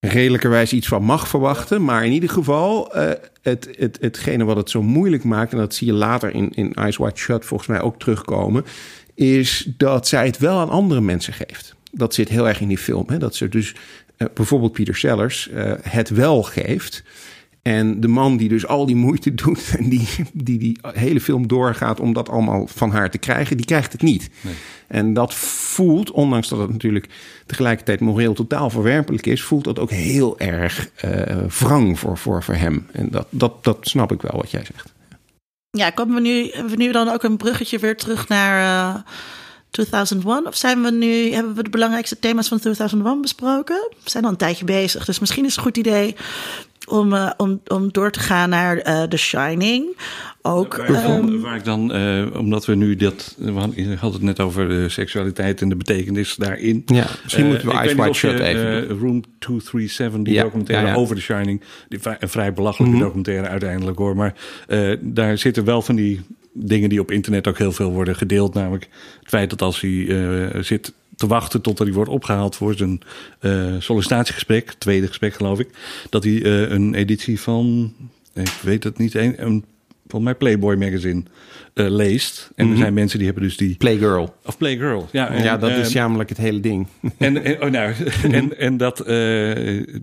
redelijkerwijs 0.00 0.72
iets 0.72 0.88
van 0.88 1.02
mag 1.02 1.28
verwachten. 1.28 1.84
Maar 1.84 2.04
in 2.04 2.12
ieder 2.12 2.30
geval, 2.30 2.96
uh, 2.96 3.10
het, 3.42 3.68
het, 3.78 3.98
hetgene 4.00 4.44
wat 4.44 4.56
het 4.56 4.70
zo 4.70 4.82
moeilijk 4.82 5.24
maakt, 5.24 5.52
en 5.52 5.58
dat 5.58 5.74
zie 5.74 5.86
je 5.86 5.92
later 5.92 6.34
in, 6.34 6.50
in 6.54 6.74
Eyes 6.74 6.96
Wide 6.96 7.16
Shut 7.16 7.44
volgens 7.44 7.68
mij 7.68 7.80
ook 7.80 7.98
terugkomen, 7.98 8.64
is 9.14 9.68
dat 9.76 10.08
zij 10.08 10.26
het 10.26 10.38
wel 10.38 10.58
aan 10.58 10.68
andere 10.68 11.00
mensen 11.00 11.32
geeft. 11.32 11.74
Dat 11.90 12.14
zit 12.14 12.28
heel 12.28 12.48
erg 12.48 12.60
in 12.60 12.68
die 12.68 12.78
film. 12.78 13.04
Hè? 13.06 13.18
Dat 13.18 13.34
ze 13.34 13.48
dus 13.48 13.74
uh, 14.18 14.28
bijvoorbeeld 14.34 14.72
Peter 14.72 14.96
Sellers 14.96 15.48
uh, 15.52 15.72
het 15.82 16.08
wel 16.08 16.42
geeft. 16.42 17.02
En 17.64 18.00
de 18.00 18.08
man 18.08 18.36
die 18.36 18.48
dus 18.48 18.66
al 18.66 18.86
die 18.86 18.96
moeite 18.96 19.34
doet 19.34 19.74
en 19.78 19.88
die 19.88 20.08
die, 20.32 20.58
die 20.58 20.78
hele 20.82 21.20
film 21.20 21.46
doorgaat 21.46 22.00
om 22.00 22.12
dat 22.12 22.28
allemaal 22.28 22.66
van 22.66 22.90
haar 22.90 23.10
te 23.10 23.18
krijgen, 23.18 23.56
die 23.56 23.66
krijgt 23.66 23.92
het 23.92 24.02
niet. 24.02 24.30
Nee. 24.40 24.54
En 24.86 25.12
dat 25.12 25.34
voelt, 25.34 26.10
ondanks 26.10 26.48
dat 26.48 26.58
het 26.58 26.70
natuurlijk 26.70 27.08
tegelijkertijd 27.46 28.00
moreel 28.00 28.34
totaal 28.34 28.70
verwerpelijk 28.70 29.26
is, 29.26 29.42
voelt 29.42 29.64
dat 29.64 29.78
ook 29.78 29.90
heel 29.90 30.38
erg 30.38 30.88
uh, 31.04 31.10
wrang 31.58 31.98
voor, 31.98 32.18
voor, 32.18 32.42
voor 32.42 32.54
hem. 32.54 32.86
En 32.92 33.10
dat, 33.10 33.26
dat, 33.30 33.64
dat 33.64 33.78
snap 33.80 34.12
ik 34.12 34.22
wel 34.22 34.36
wat 34.36 34.50
jij 34.50 34.64
zegt. 34.64 34.92
Ja, 35.70 35.90
komen 35.90 36.14
we 36.14 36.20
nu, 36.20 36.50
hebben 36.50 36.70
we 36.70 36.82
nu 36.82 36.92
dan 36.92 37.08
ook 37.08 37.22
een 37.22 37.36
bruggetje 37.36 37.78
weer 37.78 37.96
terug 37.96 38.28
naar 38.28 38.94
uh, 38.94 39.00
2001? 39.70 40.46
Of 40.46 40.56
zijn 40.56 40.82
we 40.82 40.90
nu, 40.90 41.32
hebben 41.32 41.54
we 41.54 41.62
de 41.62 41.70
belangrijkste 41.70 42.18
thema's 42.18 42.48
van 42.48 42.58
2001 42.58 43.20
besproken? 43.20 43.88
We 44.02 44.10
zijn 44.10 44.24
al 44.24 44.30
een 44.30 44.36
tijdje 44.36 44.64
bezig, 44.64 45.04
dus 45.04 45.18
misschien 45.18 45.44
is 45.44 45.48
het 45.48 45.58
een 45.58 45.64
goed 45.64 45.76
idee 45.76 46.16
om, 46.86 47.12
uh, 47.12 47.30
om, 47.36 47.60
om 47.66 47.92
door 47.92 48.10
te 48.10 48.20
gaan 48.20 48.48
naar 48.48 48.88
uh, 48.88 49.02
The 49.02 49.16
Shining. 49.16 49.96
Ook, 50.42 50.76
waar, 50.76 51.10
um, 51.10 51.40
waar 51.40 51.56
ik 51.56 51.64
dan, 51.64 51.96
uh, 51.96 52.36
omdat 52.36 52.66
we 52.66 52.74
nu 52.74 52.96
dat, 52.96 53.34
we 53.38 53.52
hadden 53.52 54.12
het 54.12 54.22
net 54.22 54.40
over 54.40 54.68
de 54.68 54.88
seksualiteit 54.88 55.60
en 55.60 55.68
de 55.68 55.76
betekenis 55.76 56.36
daarin. 56.36 56.82
Ja, 56.86 57.06
misschien 57.22 57.46
moeten 57.46 57.68
we 57.68 57.84
Ice 57.84 57.96
White 57.96 58.18
Shut 58.18 58.38
even 58.38 58.88
Room 58.88 59.22
237, 59.38 60.22
die 60.22 60.34
ja, 60.34 60.42
documentaire 60.42 60.86
ja, 60.86 60.92
ja. 60.92 60.98
over 60.98 61.16
The 61.16 61.22
Shining. 61.22 61.60
Die, 61.88 61.98
een 62.18 62.28
vrij 62.28 62.52
belachelijke 62.52 62.94
mm 62.94 63.00
-hmm. 63.00 63.06
documentaire 63.06 63.48
uiteindelijk 63.48 63.98
hoor. 63.98 64.16
Maar 64.16 64.34
daar 65.00 65.38
zitten 65.38 65.64
wel 65.64 65.82
van 65.82 65.94
die 65.94 66.20
dingen 66.52 66.88
die 66.88 67.00
op 67.00 67.10
internet 67.10 67.48
ook 67.48 67.58
heel 67.58 67.72
veel 67.72 67.92
worden 67.92 68.16
gedeeld. 68.16 68.54
Namelijk 68.54 68.88
het 69.20 69.28
feit 69.28 69.50
dat 69.50 69.62
als 69.62 69.80
hij 69.80 70.62
zit 70.62 70.92
te 71.16 71.26
wachten 71.26 71.60
totdat 71.60 71.86
hij 71.86 71.96
wordt 71.96 72.10
opgehaald 72.10 72.56
voor 72.56 72.74
zijn 72.74 73.00
uh, 73.40 73.74
sollicitatiegesprek, 73.78 74.72
tweede 74.72 75.06
gesprek 75.06 75.34
geloof 75.34 75.58
ik, 75.58 75.68
dat 76.10 76.24
hij 76.24 76.32
uh, 76.32 76.70
een 76.70 76.94
editie 76.94 77.40
van, 77.40 77.92
ik 78.34 78.58
weet 78.62 78.84
het 78.84 78.98
niet, 78.98 79.14
een, 79.14 79.34
een 79.46 79.64
van 80.06 80.22
mijn 80.22 80.36
Playboy 80.36 80.74
magazine 80.76 81.22
uh, 81.74 81.90
leest. 81.90 82.50
En 82.54 82.54
mm 82.54 82.56
-hmm. 82.56 82.64
er 82.64 82.72
Mhm. 82.72 82.82
zijn 82.82 82.94
mensen 82.94 83.18
die 83.18 83.26
hebben 83.26 83.44
dus 83.44 83.56
die... 83.56 83.76
Playgirl. 83.76 84.34
Of 84.44 84.58
Playgirl, 84.58 85.08
ja. 85.12 85.30
En, 85.30 85.42
ja, 85.42 85.56
dat 85.56 85.70
is 85.70 85.92
jammerlijk 85.92 86.28
het 86.28 86.38
hele 86.38 86.60
ding. 86.60 86.86
En, 87.18 87.44
en, 87.44 87.62
oh, 87.62 87.70
nou, 87.70 87.94
en, 88.30 88.58
en 88.58 88.76
dat, 88.76 88.96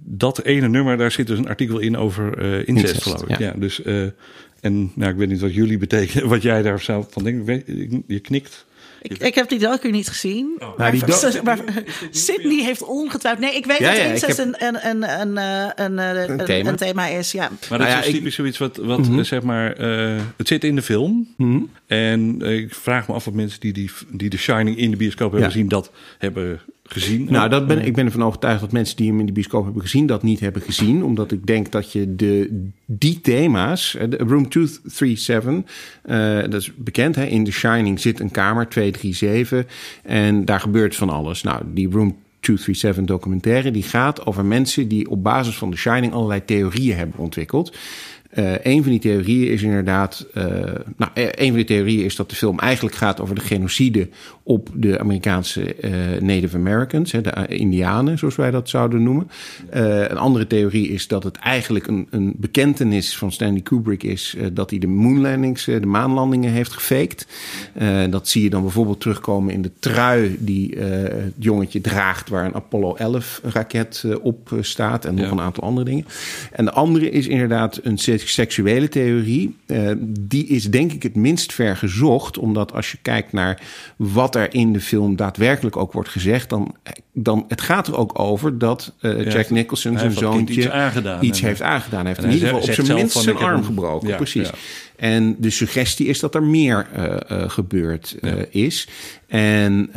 dat 0.03 0.43
ene 0.43 0.67
nummer, 0.67 0.97
daar 0.97 1.11
zit 1.11 1.27
dus 1.27 1.37
een 1.37 1.47
artikel 1.47 1.79
in 1.79 1.97
over 1.97 2.39
incest, 2.39 2.67
incest 2.67 3.03
geloof 3.03 3.23
ik. 3.23 3.29
Ja, 3.29 3.45
ja 3.45 3.53
dus... 3.57 3.81
en 4.61 4.91
nou, 4.95 5.11
ik 5.11 5.17
weet 5.17 5.29
niet 5.29 5.39
wat 5.39 5.53
jullie 5.53 5.77
betekenen, 5.77 6.27
wat 6.35 6.41
jij 6.41 6.61
daar 6.61 6.79
zou 6.79 7.05
van 7.09 7.23
denken. 7.23 7.63
Je 8.07 8.19
knikt. 8.19 8.65
Ik, 9.01 9.17
ik 9.17 9.35
heb 9.35 9.49
die 9.49 9.59
docu 9.59 9.91
niet 9.91 10.07
gezien. 10.07 10.55
Oh. 10.59 10.77
Maar, 10.77 10.95
nou, 10.97 11.43
maar, 11.43 11.43
maar 11.43 11.83
Sydney 12.11 12.63
heeft 12.63 12.83
ongetwijfeld. 12.83 13.45
Nee, 13.45 13.55
ik 13.55 13.65
weet 13.65 13.77
ja, 13.77 13.89
dat 13.89 13.97
ja, 13.97 14.03
incest 14.03 14.37
heb... 14.37 14.55
een, 14.59 14.67
een, 14.67 15.03
een, 15.03 15.37
een, 15.75 15.97
een, 15.97 16.45
thema. 16.45 16.69
een 16.69 16.75
thema 16.75 17.05
is. 17.05 17.31
Ja. 17.31 17.51
Maar 17.69 17.79
dat 17.79 17.87
nou 17.87 18.05
is 18.05 18.11
typisch 18.11 18.35
zoiets 18.35 18.57
wat, 18.57 18.77
wat 18.77 18.97
mm 18.97 19.03
-hmm. 19.03 19.23
zeg 19.23 19.41
maar. 19.41 19.79
Uh, 19.79 20.21
het 20.37 20.47
zit 20.47 20.63
in 20.63 20.75
de 20.75 20.81
film. 20.81 21.33
Mm 21.37 21.51
-hmm. 21.51 21.69
En 21.87 22.39
uh, 22.41 22.57
ik 22.57 22.75
vraag 22.75 23.07
me 23.07 23.13
af 23.13 23.27
of 23.27 23.33
mensen 23.33 23.59
die, 23.59 23.73
die, 23.73 23.91
die 24.09 24.29
The 24.29 24.37
Shining 24.37 24.77
in 24.77 24.91
de 24.91 24.97
bioscoop 24.97 25.31
hebben 25.31 25.51
gezien, 25.51 25.67
dat 25.67 25.91
hebben 26.17 26.61
gezien. 26.83 27.27
Nou, 27.29 27.49
dat 27.49 27.67
ben, 27.67 27.85
ik 27.85 27.95
ben 27.95 28.05
ervan 28.05 28.23
overtuigd 28.23 28.61
dat 28.61 28.71
mensen 28.71 28.95
die 28.95 29.09
hem 29.09 29.19
in 29.19 29.25
de 29.25 29.31
bioscoop 29.31 29.63
hebben 29.63 29.81
gezien, 29.81 30.05
dat 30.05 30.23
niet 30.23 30.39
hebben 30.39 30.61
gezien. 30.61 31.03
Omdat 31.03 31.31
ik 31.31 31.45
denk 31.47 31.71
dat 31.71 31.91
je 31.91 32.15
de, 32.15 32.67
die 32.85 33.21
thema's, 33.21 33.97
de 34.09 34.17
Room 34.17 34.49
237, 34.49 35.53
uh, 36.05 36.41
dat 36.51 36.61
is 36.61 36.71
bekend, 36.75 37.15
hè, 37.15 37.25
in 37.25 37.43
The 37.43 37.51
Shining 37.51 37.99
zit 37.99 38.19
een 38.19 38.31
kamer, 38.31 38.67
237. 38.67 39.65
En 40.03 40.45
daar 40.45 40.59
gebeurt 40.59 40.95
van 40.95 41.09
alles. 41.09 41.43
Nou, 41.43 41.61
die 41.73 41.89
Room 41.89 42.17
237 42.39 43.05
documentaire, 43.05 43.71
die 43.71 43.83
gaat 43.83 44.25
over 44.25 44.45
mensen 44.45 44.87
die 44.87 45.09
op 45.09 45.23
basis 45.23 45.57
van 45.57 45.71
The 45.71 45.77
Shining 45.77 46.13
allerlei 46.13 46.45
theorieën 46.45 46.97
hebben 46.97 47.19
ontwikkeld. 47.19 47.77
Uh, 48.35 48.53
een 48.63 48.81
van 48.81 48.91
die 48.91 48.99
theorieën 48.99 49.51
is 49.51 49.63
inderdaad. 49.63 50.25
Uh, 50.33 50.43
nou, 50.97 51.11
een 51.15 51.47
van 51.47 51.55
die 51.55 51.63
theorieën 51.63 52.05
is 52.05 52.15
dat 52.15 52.29
de 52.29 52.35
film 52.35 52.59
eigenlijk 52.59 52.95
gaat 52.95 53.21
over 53.21 53.35
de 53.35 53.41
genocide 53.41 54.09
op 54.43 54.69
de 54.73 54.99
Amerikaanse 54.99 55.75
uh, 55.81 56.21
Native 56.21 56.57
Americans, 56.57 57.11
hè, 57.11 57.21
de 57.21 57.47
Indianen, 57.47 58.17
zoals 58.17 58.35
wij 58.35 58.51
dat 58.51 58.69
zouden 58.69 59.03
noemen. 59.03 59.29
een 59.69 60.17
andere 60.17 60.47
theorie 60.47 60.87
is 60.87 61.07
dat 61.07 61.23
het 61.23 61.35
eigenlijk 61.35 61.87
een, 61.87 62.07
een 62.09 62.33
bekentenis 62.37 63.17
van 63.17 63.31
Stanley 63.31 63.61
Kubrick 63.61 64.03
is 64.03 64.35
dat 64.53 64.69
hij 64.69 64.79
de 64.79 64.87
moonlandings, 64.87 65.65
de 65.65 65.85
maanlandingen 65.85 66.51
heeft 66.51 66.71
gefaked. 66.71 67.27
dat 68.09 68.27
zie 68.27 68.43
je 68.43 68.49
dan 68.49 68.61
bijvoorbeeld 68.61 68.99
terugkomen 68.99 69.53
in 69.53 69.61
de 69.61 69.71
trui 69.79 70.35
die 70.39 70.77
het 70.77 71.33
jongetje 71.37 71.81
draagt, 71.81 72.29
waar 72.29 72.45
een 72.45 72.55
Apollo 72.55 72.95
11 72.95 73.41
raket 73.43 74.05
op 74.21 74.57
staat 74.61 75.05
en 75.05 75.15
nog 75.15 75.25
ja. 75.25 75.31
een 75.31 75.41
aantal 75.41 75.63
andere 75.63 75.85
dingen. 75.85 76.05
En 76.51 76.65
de 76.65 76.71
andere 76.71 77.09
is 77.09 77.27
inderdaad 77.27 77.79
een 77.83 77.97
seksuele 78.29 78.87
theorie, 78.87 79.55
uh, 79.67 79.91
die 80.09 80.47
is 80.47 80.63
denk 80.63 80.91
ik 80.91 81.03
het 81.03 81.15
minst 81.15 81.53
ver 81.53 81.77
gezocht. 81.77 82.37
Omdat 82.37 82.73
als 82.73 82.91
je 82.91 82.97
kijkt 83.01 83.31
naar 83.31 83.61
wat 83.95 84.35
er 84.35 84.53
in 84.53 84.73
de 84.73 84.79
film 84.79 85.15
daadwerkelijk 85.15 85.75
ook 85.77 85.93
wordt 85.93 86.09
gezegd, 86.09 86.49
dan, 86.49 86.75
dan 87.13 87.45
het 87.47 87.61
gaat 87.61 87.87
er 87.87 87.97
ook 87.97 88.19
over 88.19 88.57
dat 88.57 88.93
uh, 89.01 89.31
Jack 89.31 89.47
ja, 89.47 89.53
Nicholson 89.53 89.97
zijn 89.97 90.11
zoontje 90.11 90.55
iets, 90.55 90.69
aangedaan, 90.69 91.23
iets 91.23 91.41
heeft 91.41 91.61
aangedaan. 91.61 92.05
Hij 92.05 92.07
heeft 92.07 92.23
in 92.23 92.31
ieder 92.31 92.47
geval 92.47 92.63
op 92.63 92.73
zijn 92.73 92.97
minst 92.97 93.17
zijn 93.17 93.35
arm 93.35 93.63
gebroken. 93.63 94.07
Ja, 94.07 94.15
precies. 94.15 94.47
Ja. 94.47 94.55
En 95.01 95.35
de 95.39 95.49
suggestie 95.49 96.07
is 96.07 96.19
dat 96.19 96.35
er 96.35 96.43
meer 96.43 96.87
uh, 96.95 97.03
uh, 97.31 97.49
gebeurd 97.49 98.17
ja. 98.21 98.45
is. 98.49 98.87
En 99.27 99.89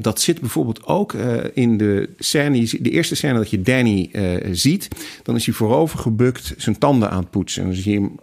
dat 0.00 0.20
zit 0.20 0.40
bijvoorbeeld 0.40 0.84
ook 0.84 1.12
in 1.54 1.76
de 1.76 2.08
scène, 2.18 2.68
de 2.80 2.90
eerste 2.90 3.14
scène 3.14 3.38
dat 3.38 3.50
je 3.50 3.62
Danny 3.62 4.10
ziet. 4.52 4.88
Dan 5.22 5.36
is 5.36 5.46
hij 5.46 5.54
voorover 5.54 5.98
gebukt 5.98 6.54
zijn 6.56 6.78
tanden 6.78 7.10
aan 7.10 7.20
het 7.20 7.30
poetsen. 7.30 7.62
En 7.62 7.68
dan 7.68 7.78
zie 7.78 7.92
je 7.92 8.00
hem, 8.00 8.16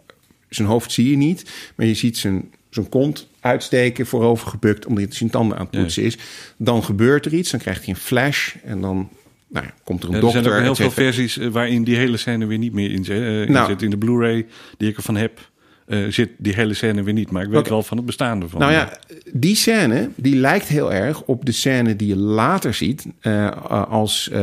zijn 0.49 0.67
hoofd 0.67 0.91
zie 0.91 1.09
je 1.09 1.17
niet, 1.17 1.51
maar 1.75 1.85
je 1.85 1.93
ziet 1.93 2.17
zijn, 2.17 2.51
zijn 2.69 2.89
kont 2.89 3.27
uitsteken, 3.39 4.05
voorover 4.05 4.47
gebukt, 4.47 4.85
omdat 4.85 5.03
hij 5.03 5.13
zijn 5.13 5.29
tanden 5.29 5.57
aan 5.57 5.67
het 5.71 5.79
poetsen 5.79 6.03
is. 6.03 6.17
Dan 6.57 6.83
gebeurt 6.83 7.25
er 7.25 7.33
iets, 7.33 7.51
dan 7.51 7.59
krijgt 7.59 7.85
hij 7.85 7.93
een 7.93 7.99
flash 7.99 8.55
en 8.63 8.81
dan 8.81 9.09
nou, 9.47 9.65
komt 9.83 10.03
er 10.03 10.09
een 10.09 10.15
ja, 10.15 10.21
dokter. 10.21 10.39
Er 10.39 10.51
zijn 10.51 10.59
ook 10.59 10.63
heel 10.63 10.75
veel 10.75 10.91
versies 10.91 11.35
waarin 11.35 11.83
die 11.83 11.95
hele 11.95 12.17
scène 12.17 12.45
weer 12.45 12.57
niet 12.57 12.73
meer 12.73 12.91
in 12.91 13.03
zit. 13.03 13.21
Uh, 13.21 13.47
nou, 13.47 13.69
zit 13.69 13.81
in 13.81 13.89
de 13.89 13.97
Blu-ray 13.97 14.45
die 14.77 14.89
ik 14.89 14.97
ervan 14.97 15.15
heb. 15.15 15.51
Uh, 15.87 16.07
zit 16.07 16.29
die 16.37 16.53
hele 16.53 16.73
scène 16.73 17.03
weer 17.03 17.13
niet, 17.13 17.31
maar 17.31 17.43
ik 17.43 17.49
weet 17.49 17.59
okay. 17.59 17.71
wel 17.71 17.83
van 17.83 17.97
het 17.97 18.05
bestaan 18.05 18.41
ervan. 18.41 18.59
Nou 18.59 18.71
ja, 18.71 18.99
die 19.33 19.55
scène 19.55 20.09
die 20.15 20.35
lijkt 20.35 20.67
heel 20.67 20.93
erg 20.93 21.21
op 21.21 21.45
de 21.45 21.51
scène 21.51 21.95
die 21.95 22.07
je 22.07 22.15
later 22.15 22.73
ziet 22.73 23.05
uh, 23.21 23.51
als 23.89 24.29
uh, 24.31 24.37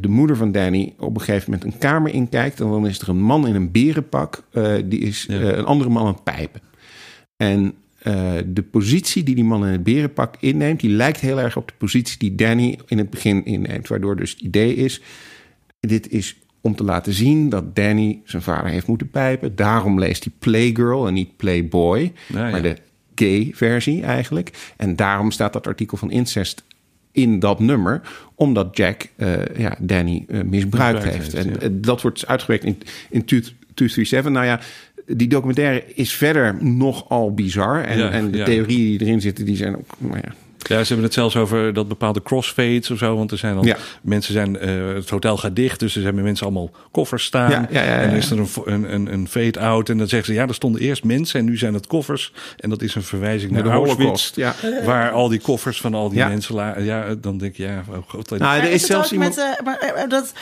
de 0.00 0.08
moeder 0.08 0.36
van 0.36 0.52
Danny 0.52 0.94
op 0.98 1.14
een 1.14 1.22
gegeven 1.22 1.50
moment 1.50 1.72
een 1.72 1.78
kamer 1.78 2.12
inkijkt 2.12 2.60
en 2.60 2.68
dan 2.68 2.86
is 2.86 3.00
er 3.00 3.08
een 3.08 3.22
man 3.22 3.46
in 3.46 3.54
een 3.54 3.70
berenpak 3.70 4.42
die 4.84 5.00
is 5.00 5.26
ja. 5.28 5.36
een 5.36 5.64
andere 5.64 5.90
man 5.90 6.06
aan 6.06 6.12
het 6.12 6.24
pijpen. 6.24 6.60
En 7.36 7.74
de 8.54 8.64
positie 8.70 9.22
die 9.22 9.34
die 9.34 9.44
man 9.44 9.66
in 9.66 9.72
het 9.72 9.82
berenpak 9.82 10.36
inneemt, 10.40 10.80
die 10.80 10.90
lijkt 10.90 11.20
heel 11.20 11.40
erg 11.40 11.56
op 11.56 11.68
de 11.68 11.74
positie 11.78 12.18
die 12.18 12.34
Danny 12.34 12.78
in 12.86 12.98
het 12.98 13.10
begin 13.10 13.44
inneemt, 13.44 13.88
waardoor 13.88 14.16
dus 14.16 14.30
het 14.30 14.40
idee 14.40 14.74
is: 14.74 15.00
dit 15.80 16.08
is 16.08 16.36
om 16.60 16.76
te 16.76 16.84
laten 16.84 17.12
zien 17.12 17.48
dat 17.48 17.76
Danny 17.76 18.20
zijn 18.24 18.42
vader 18.42 18.70
heeft 18.70 18.86
moeten 18.86 19.10
pijpen. 19.10 19.56
Daarom 19.56 19.98
leest 19.98 20.24
hij 20.24 20.32
Playgirl 20.38 21.06
en 21.06 21.14
niet 21.14 21.36
Playboy, 21.36 22.12
ja. 22.26 22.50
maar 22.50 22.62
de 22.62 22.76
gay 23.14 23.50
versie 23.54 24.02
eigenlijk. 24.02 24.74
En 24.76 24.96
daarom 24.96 25.30
staat 25.30 25.52
dat 25.52 25.66
artikel 25.66 25.96
van 25.96 26.10
incest 26.10 26.64
in 27.12 27.38
dat 27.38 27.60
nummer, 27.60 28.00
omdat 28.34 28.76
Jack 28.76 29.08
eh, 29.16 29.32
ja, 29.56 29.76
Danny 29.78 30.24
eh, 30.28 30.40
misbruikt 30.42 31.04
heeft. 31.04 31.32
heeft, 31.32 31.34
En 31.34 31.52
ja. 31.52 31.58
eh, 31.58 31.68
dat 31.72 32.02
wordt 32.02 32.26
uitgewerkt 32.26 32.64
in, 32.64 32.78
in 33.10 33.24
237. 33.24 34.32
Nou 34.32 34.46
ja, 34.46 34.60
die 35.06 35.28
documentaire 35.28 35.84
is 35.94 36.12
verder 36.12 36.64
nogal 36.64 37.34
bizar. 37.34 37.84
En, 37.84 37.98
Ja, 37.98 38.10
en 38.10 38.30
de 38.30 38.38
ja. 38.38 38.44
theorieën 38.44 38.98
die 38.98 39.06
erin 39.06 39.20
zitten, 39.20 39.44
die 39.44 39.56
zijn 39.56 39.76
ook... 39.76 39.96
Nou 39.98 40.16
ja, 40.16 40.34
Ja, 40.68 40.78
ze 40.80 40.86
hebben 40.86 41.04
het 41.04 41.14
zelfs 41.14 41.36
over 41.36 41.72
dat 41.72 41.88
bepaalde 41.88 42.22
crossfades 42.22 42.90
of 42.90 42.98
zo. 42.98 43.16
Want 43.16 43.30
er 43.30 43.38
zijn 43.38 43.54
dan 43.54 43.64
Ja. 43.64 43.76
mensen 44.02 44.32
zijn, 44.32 44.58
eh, 44.58 44.94
het 44.94 45.10
hotel 45.10 45.36
gaat 45.36 45.56
dicht, 45.56 45.80
dus 45.80 45.96
er 45.96 46.02
hebben 46.02 46.22
mensen 46.22 46.46
allemaal 46.46 46.70
koffers 46.90 47.24
staan. 47.24 47.50
Ja, 47.50 47.66
ja, 47.70 47.82
ja, 47.82 47.86
ja, 47.94 47.98
En 48.00 48.10
is 48.16 48.30
er 48.30 48.38
een, 48.38 48.48
een, 48.64 48.94
een, 48.94 49.12
een 49.12 49.28
fade-out. 49.28 49.88
En 49.88 49.98
dan 49.98 50.08
zeggen 50.08 50.34
ze, 50.34 50.40
ja, 50.40 50.46
er 50.48 50.54
stonden 50.54 50.80
eerst 50.80 51.04
mensen 51.04 51.40
en 51.40 51.46
nu 51.46 51.56
zijn 51.56 51.74
het 51.74 51.86
koffers. 51.86 52.32
En 52.56 52.70
dat 52.70 52.82
is 52.82 52.94
een 52.94 53.02
verwijzing 53.02 53.52
naar 53.52 53.62
de 53.62 53.68
Auschwitz. 53.68 53.98
Holocaust. 53.98 54.36
Ja. 54.36 54.54
Waar 54.84 55.10
al 55.10 55.28
die 55.28 55.40
koffers 55.40 55.80
van 55.80 55.94
al 55.94 56.08
die 56.08 56.18
Ja. 56.18 56.28
mensen 56.28 56.54
lagen. 56.54 56.84
Ja, 56.84 57.14
dan 57.20 57.38
denk 57.38 57.56
je, 57.56 57.62
ja, 57.62 57.84
oh 57.88 57.96
god. 58.08 58.30
Nou, 58.30 58.60
er 58.60 58.70
is, 58.70 58.86
zelfs 58.86 59.12
iemand... 59.12 59.36
met 59.36 59.44
eh, 59.58 59.64
maar, 59.64 59.78
eh, 59.78 60.08
dat, 60.08 60.32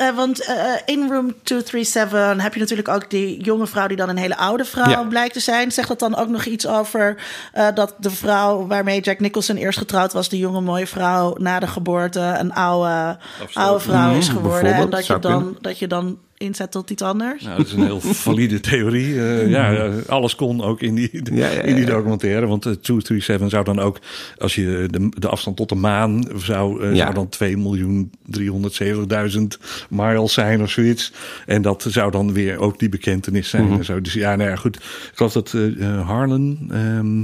eh, 0.00 0.16
want 0.16 0.44
eh, 0.44 0.56
in 0.84 1.08
Room 1.10 1.34
237 1.42 2.42
heb 2.42 2.54
je 2.54 2.60
natuurlijk 2.60 2.88
ook 2.88 3.10
die 3.10 3.42
jonge 3.42 3.66
vrouw 3.66 3.86
die 3.86 3.96
dan 3.96 4.08
een 4.08 4.16
hele 4.16 4.36
oude 4.36 4.64
vrouw 4.64 4.88
Ja. 4.88 5.02
blijkt 5.02 5.32
te 5.32 5.40
zijn. 5.40 5.72
Zegt 5.72 5.88
dat 5.88 5.98
dan 5.98 6.16
ook 6.16 6.28
nog 6.28 6.44
iets 6.44 6.66
over 6.66 7.16
eh, 7.52 7.66
dat 7.74 7.94
de 7.98 8.10
vrouw 8.10 8.66
waarmee 8.66 9.00
Jack 9.00 9.20
Nicholson 9.20 9.56
eerst 9.56 9.78
getrouwd 9.78 10.12
was, 10.12 10.28
die 10.28 10.40
jonge 10.40 10.60
mooie 10.60 10.86
vrouw 10.86 11.34
na 11.38 11.58
de 11.58 11.66
geboorte, 11.66 12.20
een 12.20 12.52
oude, 12.52 13.18
oude 13.52 13.80
vrouw 13.84 14.14
is 14.14 14.26
Mhm, 14.28 14.36
geworden. 14.36 14.72
En 14.74 14.90
dat 14.90 15.06
je, 15.06 15.18
dan, 15.18 15.56
dat 15.60 15.78
je 15.78 15.86
dan 15.86 16.18
inzet 16.40 16.70
tot 16.70 16.90
iets 16.90 17.02
anders. 17.02 17.42
Nou, 17.42 17.56
dat 17.56 17.66
is 17.66 17.72
een 17.72 17.82
heel 17.84 18.00
valide 18.26 18.60
theorie. 18.60 19.20
Eh, 19.20 19.50
ja, 19.50 19.70
ja, 19.70 19.90
alles 20.06 20.34
kon 20.34 20.62
ook 20.62 20.80
in 20.80 20.94
die, 20.94 21.10
Ja, 21.32 21.48
ja, 21.50 21.60
in 21.60 21.74
die 21.74 21.84
documentaire. 21.84 22.46
Want 22.46 22.62
de 22.62 22.80
237 22.80 23.50
zou 23.50 23.64
dan 23.64 23.78
ook, 23.78 23.98
als 24.38 24.54
je 24.54 24.88
de, 24.90 25.08
de 25.18 25.28
afstand 25.28 25.56
tot 25.56 25.68
de 25.68 25.74
maan 25.74 26.24
zou, 26.36 26.82
eh, 26.84 26.90
Ja. 26.94 27.02
zou 27.02 27.14
dan 27.14 27.28
2 27.28 27.56
miljoen 27.56 28.10
370.000 28.24 29.58
miles 29.90 30.32
zijn 30.32 30.62
of 30.62 30.70
zoiets. 30.70 31.12
En 31.46 31.62
dat 31.62 31.86
zou 31.88 32.10
dan 32.10 32.32
weer 32.32 32.58
ook 32.58 32.78
die 32.78 32.88
bekentenis 32.88 33.48
zijn. 33.48 33.64
Mhm. 33.64 33.78
en 33.78 33.84
zo. 33.84 34.00
Dus 34.00 34.12
ja, 34.12 34.36
nou 34.36 34.50
ja, 34.50 34.56
goed. 34.56 34.76
Ik 34.76 35.10
geloof 35.14 35.32
dat 35.32 35.54
eh, 35.54 35.82
eh, 35.98 36.06
Harlan, 36.08 36.58
ehm, 36.70 37.20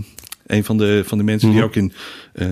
een 0.47 0.65
van 0.65 0.77
de, 0.79 1.03
van 1.07 1.19
de 1.19 1.25
mensen 1.25 1.49
die 1.49 1.57
Mhm. 1.59 1.67
ook 1.67 1.77
in 1.77 1.93
eh 2.37 2.49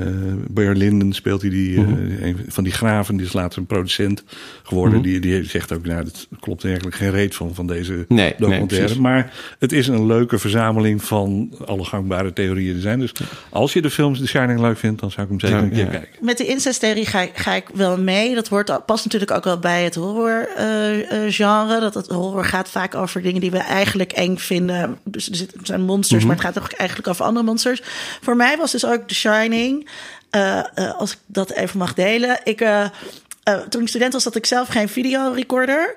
Berlinden 0.51 1.13
speelt, 1.13 1.41
die, 1.41 1.51
die, 1.51 1.77
eh, 1.77 1.83
een 2.27 2.37
van 2.49 2.65
die 2.65 2.73
graven, 2.73 3.17
die 3.17 3.27
is 3.27 3.33
later 3.33 3.59
een 3.59 3.67
producent 3.67 4.25
geworden. 4.63 4.99
Mhm. 4.99 5.09
die, 5.09 5.21
die 5.21 5.45
zegt 5.45 5.73
ook, 5.73 5.87
nou, 5.87 6.05
dat 6.05 6.29
klopt 6.41 6.65
eigenlijk 6.65 6.97
geen 6.97 7.11
reet 7.11 7.35
van, 7.35 7.55
van 7.55 7.67
deze 7.67 7.93
Nee, 7.93 8.05
nee, 8.09 8.35
documentaire. 8.39 8.77
precies. 8.85 8.97
maar 9.03 9.33
het 9.59 9.73
is 9.73 9.89
een 9.89 10.07
leuke 10.07 10.39
verzameling 10.39 11.03
van 11.05 11.55
alle 11.67 11.85
gangbare 11.85 12.33
theorieën 12.33 12.75
er 12.75 12.81
zijn. 12.81 12.99
Dus 12.99 13.13
als 13.51 13.73
je 13.73 13.83
de 13.83 13.91
films 13.91 14.19
The 14.19 14.27
Shining 14.27 14.61
leuk 14.61 14.79
vindt, 14.79 15.01
dan 15.01 15.11
zou 15.11 15.23
ik 15.23 15.29
hem 15.29 15.41
zeker 15.41 15.57
Ja, 15.57 15.63
een 15.63 15.71
keer 15.71 15.85
ja. 15.85 15.91
kijken. 15.91 16.25
Met 16.25 16.39
de 16.39 16.47
incesttheorie 16.47 17.07
ga, 17.07 17.21
ik- 17.21 17.37
ga 17.37 17.53
ik 17.55 17.65
wel 17.75 17.99
mee. 17.99 18.35
Dat 18.35 18.49
hoort, 18.49 18.87
past 18.87 19.05
natuurlijk 19.05 19.31
ook 19.33 19.45
wel 19.45 19.59
bij 19.59 19.85
het 19.85 19.95
horror 19.95 20.49
eh, 20.57 20.67
genre. 21.29 21.81
Dat 21.81 21.95
het 21.95 22.07
horror 22.07 22.45
gaat 22.45 22.69
vaak 22.69 22.95
over 22.95 23.23
dingen 23.23 23.41
die 23.41 23.51
we 23.51 23.59
eigenlijk 23.59 24.13
eng 24.13 24.37
vinden. 24.37 24.99
Dus 25.05 25.29
er 25.31 25.37
zitten- 25.37 25.59
er 25.61 25.67
zijn 25.67 25.83
monsters, 25.83 26.25
maar 26.25 26.35
het 26.37 26.45
gaat 26.45 26.55
toch 26.55 26.73
eigenlijk 26.73 27.09
over 27.09 27.25
andere 27.25 27.47
monsters. 27.47 27.83
Voor 28.21 28.37
mij 28.37 28.57
was 28.57 28.73
dus 28.73 28.87
ook 28.87 29.09
The 29.09 29.15
Shining, 29.15 29.74
eh, 30.31 30.59
eh, 30.59 30.99
als 30.99 31.13
ik 31.13 31.19
dat 31.27 31.51
even 31.51 31.79
mag 31.79 31.95
delen. 31.95 32.41
Ik, 32.45 32.61
eh, 32.61 32.87
toen 33.69 33.83
ik 33.83 33.89
student 33.89 34.13
was, 34.13 34.25
had 34.25 34.37
ik 34.37 34.47
zelf 34.47 34.69
geen 34.69 34.89
videorecorder. 34.89 35.95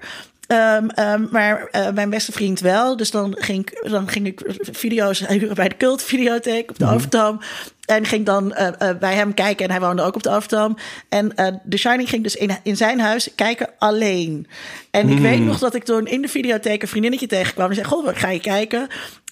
Ehm, 0.48 0.88
ehm, 0.90 1.26
maar 1.32 1.70
mijn 1.94 2.10
beste 2.10 2.32
vriend 2.32 2.60
wel. 2.60 2.98
Dus 2.98 3.12
dan 3.12 3.36
ging 3.40 3.70
ik, 3.70 3.90
dan 3.90 4.10
ging 4.10 4.26
ik 4.26 4.42
video's 4.72 5.28
huren 5.28 5.56
bij 5.56 5.70
de 5.70 5.78
Cult 5.78 6.04
Videotheek 6.04 6.70
op 6.70 6.80
de 6.80 6.86
Overtoom. 6.86 7.40
En 7.88 8.06
ging 8.06 8.26
dan 8.26 8.54
eh, 8.54 8.68
eh, 8.68 8.98
bij 8.98 9.14
hem 9.14 9.34
kijken. 9.34 9.66
En 9.66 9.72
hij 9.72 9.80
woonde 9.80 10.02
ook 10.02 10.16
op 10.16 10.24
de 10.24 10.30
Overtoom. 10.30 10.78
En 11.10 11.36
eh 11.36 11.48
The 11.70 11.78
Shining 11.78 12.10
ging 12.10 12.24
dus 12.24 12.36
in, 12.36 12.58
in 12.64 12.78
zijn 12.78 13.00
huis 13.00 13.30
kijken 13.36 13.70
alleen. 13.78 14.48
En 14.92 15.10
ik 15.10 15.20
weet 15.20 15.40
nog 15.40 15.60
dat 15.60 15.76
ik 15.76 15.84
toen 15.84 16.08
in 16.08 16.22
de 16.22 16.28
videotheek 16.28 16.82
een 16.82 16.88
vriendinnetje 16.88 17.28
tegenkwam. 17.28 17.70
En 17.70 17.76
zei, 17.76 17.88
goh, 17.88 18.08
ga 18.14 18.30
je 18.30 18.40
kijken? 18.40 18.88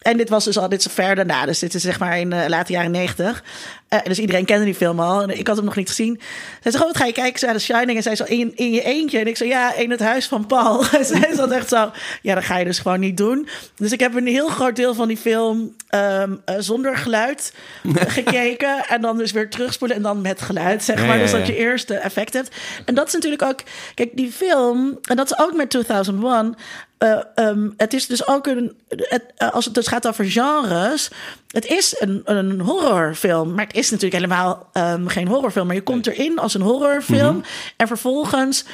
En 0.06 0.18
dit 0.18 0.30
was 0.30 0.44
dus 0.44 0.58
al, 0.58 0.70
dit 0.70 0.86
is 0.86 0.92
ver 0.94 1.16
daarna. 1.16 1.46
Dus 1.46 1.60
dit 1.60 1.74
is 1.74 1.82
zeg 1.82 2.00
maar 2.00 2.20
in 2.20 2.30
de 2.30 2.46
late 2.48 2.72
jaren 2.72 2.92
negentig. 2.92 3.44
Eh, 3.88 4.00
dus 4.04 4.20
iedereen 4.20 4.46
kende 4.46 4.66
die 4.66 4.76
film 4.76 5.00
al. 5.00 5.22
En 5.22 5.40
ik 5.40 5.48
had 5.48 5.56
hem 5.56 5.66
nog 5.66 5.76
niet 5.76 5.88
gezien. 5.88 6.20
Zij 6.62 6.72
zei, 6.72 6.84
oh, 6.84 6.90
wat 6.90 6.98
ga 6.98 7.06
je 7.06 7.14
kijken? 7.14 7.40
Ze 7.40 7.46
zei, 7.46 7.58
The 7.58 7.64
Shining. 7.64 7.98
En 7.98 8.04
zij 8.04 8.16
zo, 8.16 8.24
in, 8.24 8.52
in 8.56 8.72
je 8.72 8.82
eentje? 8.82 9.20
En 9.20 9.28
ik 9.28 9.38
zei, 9.38 9.50
ja, 9.50 9.74
in 9.74 9.92
het 9.92 10.00
huis 10.00 10.28
van 10.28 10.46
Paul. 10.46 10.86
En 10.98 11.06
zij 11.06 11.32
zat 11.36 11.52
echt 11.52 11.70
zo, 11.70 11.92
ja, 12.22 12.36
dat 12.36 12.44
ga 12.44 12.58
je 12.58 12.66
dus 12.66 12.80
gewoon 12.80 13.00
niet 13.00 13.18
doen. 13.18 13.48
Dus 13.76 13.92
ik 13.92 14.00
heb 14.00 14.16
een 14.16 14.28
heel 14.28 14.48
groot 14.48 14.76
deel 14.76 14.94
van 14.94 15.08
die 15.08 15.18
film 15.18 15.76
ehm, 15.90 16.36
eh, 16.46 16.56
zonder 16.60 16.98
geluid 16.98 17.54
gekeken. 18.08 18.45
En 18.88 19.02
dan 19.02 19.18
dus 19.18 19.32
weer 19.32 19.50
terugspoelen 19.50 19.98
en 19.98 20.04
dan 20.04 20.22
met 20.22 20.42
geluid, 20.42 20.84
zeg 20.84 21.06
maar. 21.06 21.18
Dus 21.18 21.32
dat 21.32 21.48
je 21.48 21.56
eerst 21.56 21.88
de 21.88 21.96
effect 21.96 22.34
hebt. 22.34 22.56
En 22.86 22.96
dat 22.96 23.08
is 23.08 23.14
natuurlijk 23.14 23.42
ook, 23.42 23.60
kijk, 23.94 24.10
die 24.14 24.32
film, 24.32 24.98
en 25.02 25.16
dat 25.16 25.32
is 25.32 25.40
ook 25.40 25.54
met 25.54 25.70
2001. 25.70 26.56
eh, 26.98 27.20
ehm, 27.36 27.70
het 27.78 27.94
is 27.94 28.08
dus 28.08 28.28
ook 28.28 28.48
een, 28.48 28.78
het, 28.88 29.24
eh, 29.38 29.52
als 29.52 29.66
het 29.66 29.74
dus 29.74 29.88
gaat 29.88 30.08
over 30.08 30.26
genres, 30.26 31.10
het 31.48 31.66
is 31.66 31.96
een, 32.00 32.22
een 32.26 32.60
horrorfilm, 32.62 33.54
maar 33.54 33.66
het 33.66 33.76
is 33.76 33.90
natuurlijk 33.90 34.22
helemaal 34.22 34.70
ehm, 34.74 35.08
geen 35.08 35.28
horrorfilm. 35.28 35.68
Maar 35.68 35.76
je 35.76 35.82
komt 35.84 36.08
erin 36.08 36.40
als 36.40 36.54
een 36.54 36.62
horrorfilm 36.62 37.44
en 37.78 37.88
vervolgens, 37.88 38.66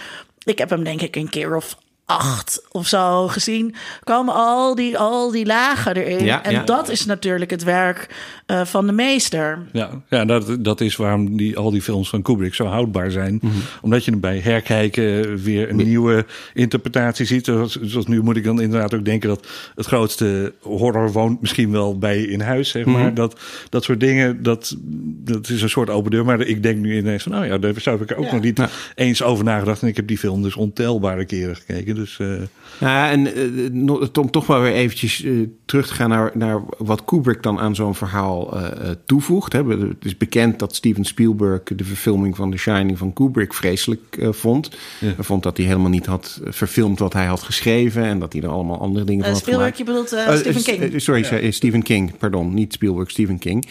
ik 0.43 0.57
heb 0.57 0.69
hem 0.69 0.83
denk 0.83 1.01
ik 1.01 1.15
een 1.15 1.29
keer 1.29 1.55
of 1.55 1.77
acht 2.17 2.61
of 2.71 2.87
zo 2.87 3.27
gezien, 3.27 3.75
komen 4.03 4.33
al 4.33 4.75
die, 4.75 4.97
al 4.97 5.31
die 5.31 5.45
lagen 5.45 5.95
erin. 5.95 6.25
Ja, 6.25 6.43
en 6.43 6.51
ja. 6.51 6.63
dat 6.63 6.89
is 6.89 7.05
natuurlijk 7.05 7.51
het 7.51 7.63
werk 7.63 8.15
eh, 8.45 8.65
van 8.65 8.85
de 8.85 8.91
meester. 8.91 9.59
Ja, 9.71 9.89
ja 10.09 10.25
dat, 10.25 10.55
dat 10.59 10.81
is 10.81 10.95
waarom 10.95 11.37
die, 11.37 11.57
al 11.57 11.71
die 11.71 11.81
films 11.81 12.09
van 12.09 12.21
Kubrick 12.21 12.53
zo 12.53 12.65
houdbaar 12.65 13.11
zijn. 13.11 13.39
Mhm. 13.41 13.53
Omdat 13.81 14.05
je 14.05 14.15
bij 14.17 14.39
herkijken 14.39 15.37
weer 15.43 15.69
een 15.69 15.75
nieuwe 15.75 16.25
interpretatie 16.53 17.25
ziet. 17.25 17.45
Zoals, 17.45 17.77
zoals 17.81 18.07
nu 18.07 18.21
moet 18.21 18.37
ik 18.37 18.43
dan 18.43 18.61
inderdaad 18.61 18.93
ook 18.93 19.05
denken 19.05 19.29
dat 19.29 19.47
het 19.75 19.85
grootste 19.85 20.53
horror 20.61 21.11
woont 21.11 21.41
misschien 21.41 21.71
wel 21.71 21.97
bij 21.97 22.21
in 22.21 22.41
huis. 22.41 22.69
Zeg 22.69 22.85
Mhm. 22.85 22.99
maar. 22.99 23.13
dat, 23.13 23.39
dat 23.69 23.83
soort 23.83 23.99
dingen, 23.99 24.43
dat, 24.43 24.75
dat 25.03 25.49
is 25.49 25.61
een 25.61 25.69
soort 25.69 25.89
open 25.89 26.11
deur. 26.11 26.25
Maar 26.25 26.41
ik 26.41 26.63
denk 26.63 26.77
nu 26.77 26.97
ineens 26.97 27.23
van, 27.23 27.31
nou 27.31 27.45
ja, 27.45 27.57
daar 27.57 27.73
zou 27.77 28.01
ik 28.01 28.09
er 28.11 28.17
ook 28.17 28.25
Ja. 28.25 28.31
nog 28.33 28.41
niet 28.41 28.57
Ja. 28.57 28.69
eens 28.95 29.23
over 29.23 29.43
nagedacht. 29.43 29.81
En 29.81 29.87
ik 29.87 29.95
heb 29.95 30.07
die 30.07 30.17
film 30.17 30.41
dus 30.41 30.55
ontelbare 30.55 31.25
keren 31.25 31.55
gekeken. 31.55 31.95
Dus 32.01 32.19
eh, 32.19 32.27
Nou, 32.27 32.47
ja, 32.79 33.11
en 33.11 33.35
eh, 33.35 34.07
om 34.19 34.31
toch 34.31 34.47
maar 34.47 34.61
weer 34.61 34.73
eventjes 34.73 35.23
eh, 35.23 35.31
terug 35.71 35.87
te 35.87 35.93
gaan 35.93 36.09
naar, 36.09 36.31
naar 36.33 36.61
wat 36.77 37.05
Kubrick 37.05 37.43
dan 37.43 37.59
aan 37.59 37.75
zo'n 37.75 37.95
verhaal 37.95 38.57
eh, 38.57 38.89
eh, 38.89 38.95
toevoegt. 39.05 39.53
Hè. 39.53 39.67
Het 39.67 40.05
is 40.05 40.17
bekend 40.17 40.59
dat 40.59 40.75
Steven 40.75 41.05
Spielberg 41.05 41.63
de 41.63 41.83
verfilming 41.83 42.35
van 42.35 42.51
The 42.51 42.57
Shining 42.57 42.97
van 42.97 43.13
Kubrick 43.13 43.53
vreselijk 43.53 44.17
eh, 44.19 44.31
vond. 44.31 44.69
Ja. 44.99 45.11
Hij 45.15 45.23
vond 45.23 45.43
dat 45.43 45.57
hij 45.57 45.65
helemaal 45.65 45.89
niet 45.89 46.05
had 46.05 46.41
verfilmd 46.43 46.99
wat 46.99 47.13
hij 47.13 47.25
had 47.25 47.41
geschreven 47.41 48.03
en 48.03 48.19
dat 48.19 48.33
hij 48.33 48.41
er 48.41 48.49
allemaal 48.49 48.79
andere 48.79 49.05
dingen 49.05 49.23
van 49.23 49.33
had 49.33 49.41
Spielberg, 49.41 49.75
gemaakt. 49.75 50.07
je 50.07 50.17
bedoelt 50.17 50.39
Stephen 50.39 50.89
King. 50.89 51.01
sorry, 51.01 51.23
eh, 51.23 51.51
Stephen 51.51 51.83
King, 51.83 52.17
pardon, 52.17 52.53
niet 52.53 52.73
Spielberg, 52.73 53.09
Stephen 53.09 53.39
King. 53.39 53.67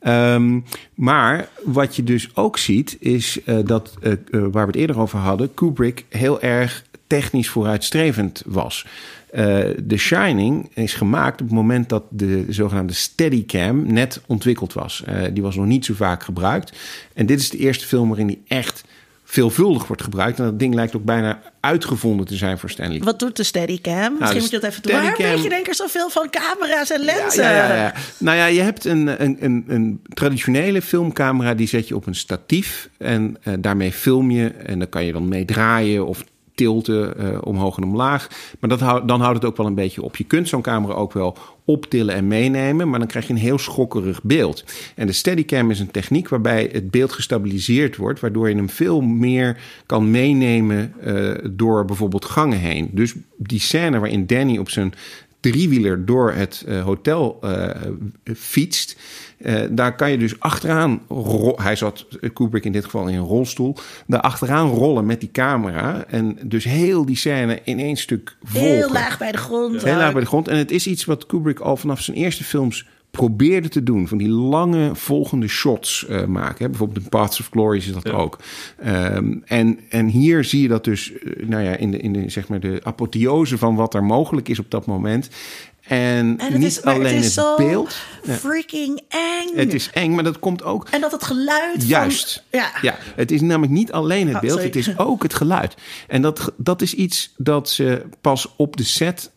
Ehm, 0.00 0.60
maar 0.94 1.48
wat 1.64 1.96
je 1.96 2.04
dus 2.04 2.28
ook 2.34 2.58
ziet, 2.58 2.96
is 3.00 3.38
eh, 3.44 3.58
dat, 3.64 3.92
waar 4.30 4.50
we 4.50 4.58
het 4.58 4.76
eerder 4.76 4.98
over 5.00 5.18
hadden, 5.18 5.54
Kubrick 5.54 6.04
heel 6.08 6.40
erg 6.40 6.84
technisch 7.06 7.48
vooruitstrevend 7.48 8.42
was. 8.46 8.86
Eh 9.30 9.58
The 9.88 9.96
Shining 9.96 10.70
is 10.74 10.94
gemaakt 10.94 11.40
op 11.40 11.46
het 11.46 11.56
moment 11.56 11.88
dat 11.88 12.02
de 12.10 12.44
zogenaamde 12.48 12.92
Steadicam 12.92 13.92
net 13.92 14.20
ontwikkeld 14.26 14.72
was. 14.72 15.02
Eh, 15.06 15.22
die 15.32 15.42
was 15.42 15.56
nog 15.56 15.66
niet 15.66 15.84
zo 15.84 15.94
vaak 15.94 16.22
gebruikt. 16.22 16.72
En 17.14 17.26
dit 17.26 17.40
is 17.40 17.50
de 17.50 17.58
eerste 17.58 17.86
film 17.86 18.08
waarin 18.08 18.26
die 18.26 18.42
echt 18.48 18.84
veelvuldig 19.24 19.86
wordt 19.86 20.02
gebruikt. 20.02 20.38
En 20.38 20.44
dat 20.44 20.58
ding 20.58 20.74
lijkt 20.74 20.96
ook 20.96 21.04
bijna 21.04 21.40
uitgevonden 21.60 22.26
te 22.26 22.36
zijn 22.36 22.58
voor 22.58 22.70
Stanley 22.70 22.98
Wat 22.98 23.18
doet 23.18 23.36
de 23.36 23.42
Steadicam? 23.42 24.16
Misschien 24.18 24.28
de 24.28 24.40
moet 24.40 24.50
je 24.50 24.58
dat 24.60 24.70
even 24.70 24.82
doen. 24.82 24.92
Waarom 24.92 25.10
Steadicam- 25.14 25.34
weet 25.34 25.44
je 25.44 25.48
denk 25.48 25.66
ik 25.66 25.74
zoveel 25.74 26.10
van 26.10 26.30
camera's 26.30 26.90
en 26.90 27.04
lenzen? 27.04 27.44
ja, 27.44 27.50
ja, 27.50 27.66
ja, 27.68 27.74
ja. 27.74 27.94
Nou 28.18 28.36
ja, 28.36 28.46
je 28.46 28.60
hebt 28.60 28.84
een, 28.84 29.22
een, 29.22 29.36
een, 29.40 29.64
een 29.68 30.00
traditionele 30.08 30.82
filmcamera, 30.82 31.54
die 31.54 31.68
zet 31.68 31.88
je 31.88 31.96
op 31.96 32.06
een 32.06 32.14
statief. 32.14 32.88
En 32.98 33.36
eh, 33.42 33.54
daarmee 33.58 33.92
film 33.92 34.30
je. 34.30 34.48
En 34.48 34.78
dan 34.78 34.88
kan 34.88 35.04
je 35.04 35.12
dan 35.12 35.28
mee 35.28 35.44
draaien 35.44 36.06
of 36.06 36.24
tilten 36.54 37.18
eh, 37.18 37.38
omhoog 37.40 37.76
en 37.76 37.84
omlaag. 37.84 38.28
Maar 38.60 38.70
dat 38.70 39.08
dan 39.08 39.20
houdt 39.20 39.36
het 39.36 39.44
ook 39.44 39.56
wel 39.56 39.66
een 39.66 39.74
beetje 39.74 40.02
op. 40.02 40.16
Je 40.16 40.24
kunt 40.24 40.48
zo'n 40.48 40.62
camera 40.62 40.94
ook 40.94 41.12
wel 41.12 41.36
optillen 41.64 42.14
en 42.14 42.26
meenemen, 42.26 42.88
maar 42.88 42.98
dan 42.98 43.08
krijg 43.08 43.26
je 43.26 43.32
een 43.32 43.38
heel 43.38 43.58
schokkerig 43.58 44.22
beeld. 44.22 44.64
En 44.94 45.06
de 45.06 45.12
Steadicam 45.12 45.70
is 45.70 45.80
een 45.80 45.90
techniek 45.90 46.28
waarbij 46.28 46.68
het 46.72 46.90
beeld 46.90 47.12
gestabiliseerd 47.12 47.96
wordt, 47.96 48.20
waardoor 48.20 48.48
je 48.48 48.54
hem 48.54 48.70
veel 48.70 49.00
meer 49.00 49.58
kan 49.86 50.10
meenemen 50.10 50.94
eh, 51.00 51.30
door 51.50 51.84
bijvoorbeeld 51.84 52.24
gangen 52.24 52.58
heen. 52.58 52.88
Dus 52.92 53.14
die 53.36 53.60
scène 53.60 53.98
waarin 53.98 54.26
Danny 54.26 54.58
op 54.58 54.70
zijn 54.70 54.94
driewieler 55.40 56.04
door 56.04 56.32
het 56.32 56.64
eh, 56.66 56.82
hotel 56.82 57.40
fietst. 58.34 58.96
Eh, 59.44 59.62
daar 59.70 59.96
kan 59.96 60.10
je 60.10 60.18
dus 60.18 60.40
achteraan, 60.40 61.00
hij 61.56 61.76
zat 61.76 62.06
eh, 62.20 62.30
Kubrick 62.32 62.64
in 62.64 62.72
dit 62.72 62.84
geval 62.84 63.08
in 63.08 63.14
een 63.14 63.24
rolstoel, 63.24 63.76
daar 64.06 64.20
achteraan 64.20 64.68
rollen 64.68 65.06
met 65.06 65.20
die 65.20 65.30
camera. 65.32 66.04
En 66.08 66.38
dus 66.44 66.64
heel 66.64 67.04
die 67.04 67.16
scène 67.16 67.60
in 67.64 67.78
één 67.78 67.96
stuk 67.96 68.36
volgen. 68.42 68.70
Heel 68.70 68.92
laag 68.92 69.18
bij 69.18 69.32
de 69.32 69.38
grond. 69.38 69.82
Heel 69.82 69.96
laag 69.96 70.12
bij 70.12 70.20
de 70.20 70.26
grond. 70.26 70.48
En 70.48 70.56
het 70.56 70.70
is 70.70 70.86
iets 70.86 71.04
wat 71.04 71.26
Kubrick 71.26 71.58
al 71.58 71.76
vanaf 71.76 72.00
zijn 72.00 72.16
eerste 72.16 72.44
films 72.44 72.86
probeerde 73.10 73.68
te 73.68 73.82
doen. 73.82 74.08
Van 74.08 74.18
die 74.18 74.28
lange 74.28 74.94
volgende 74.94 75.48
shots 75.48 76.06
eh, 76.06 76.24
maken. 76.24 76.64
Hè. 76.64 76.68
Bijvoorbeeld 76.68 77.04
in 77.04 77.08
Paths 77.08 77.40
of 77.40 77.48
Glory 77.50 77.76
is 77.76 77.92
dat 77.92 78.10
ook. 78.10 78.38
Ehm, 78.78 79.34
en, 79.44 79.78
en 79.88 80.06
hier 80.06 80.44
zie 80.44 80.62
je 80.62 80.68
dat 80.68 80.84
dus 80.84 81.12
nou 81.40 81.62
ja, 81.62 81.76
in, 81.76 81.90
de, 81.90 81.98
in 81.98 82.12
de, 82.12 82.28
zeg 82.30 82.48
maar 82.48 82.60
de 82.60 82.80
apotheose 82.82 83.58
van 83.58 83.74
wat 83.74 83.94
er 83.94 84.04
mogelijk 84.04 84.48
is 84.48 84.58
op 84.58 84.70
dat 84.70 84.86
moment. 84.86 85.30
En, 85.84 85.98
En 85.98 86.38
het 86.38 86.54
niet 86.58 86.62
is, 86.66 86.82
alleen 86.82 87.02
het 87.04 87.14
het, 87.14 87.24
is 87.24 87.66
beeld. 87.66 87.96
freaking 88.38 89.00
eng. 89.08 89.56
Het 89.56 89.74
is 89.74 89.90
eng, 89.92 90.14
maar 90.14 90.24
dat 90.24 90.38
komt 90.38 90.62
ook 90.62 90.88
En 90.90 91.00
dat 91.00 91.12
het 91.12 91.24
geluid 91.24 91.76
van- 91.78 91.86
Juist. 91.86 92.42
ja. 92.50 92.70
ja, 92.82 92.96
het 93.16 93.30
is 93.30 93.40
namelijk 93.40 93.72
niet 93.72 93.92
alleen 93.92 94.26
het 94.26 94.34
Oh, 94.34 94.40
beeld, 94.40 94.52
sorry. 94.52 94.66
het 94.66 94.76
is 94.76 94.98
ook 94.98 95.22
het 95.22 95.34
geluid. 95.34 95.74
En 96.08 96.22
dat, 96.22 96.52
dat 96.56 96.82
is 96.82 96.94
iets 96.94 97.32
dat 97.36 97.68
ze 97.70 98.02
pas 98.20 98.54
op 98.56 98.76
de 98.76 98.84
set 98.84 99.30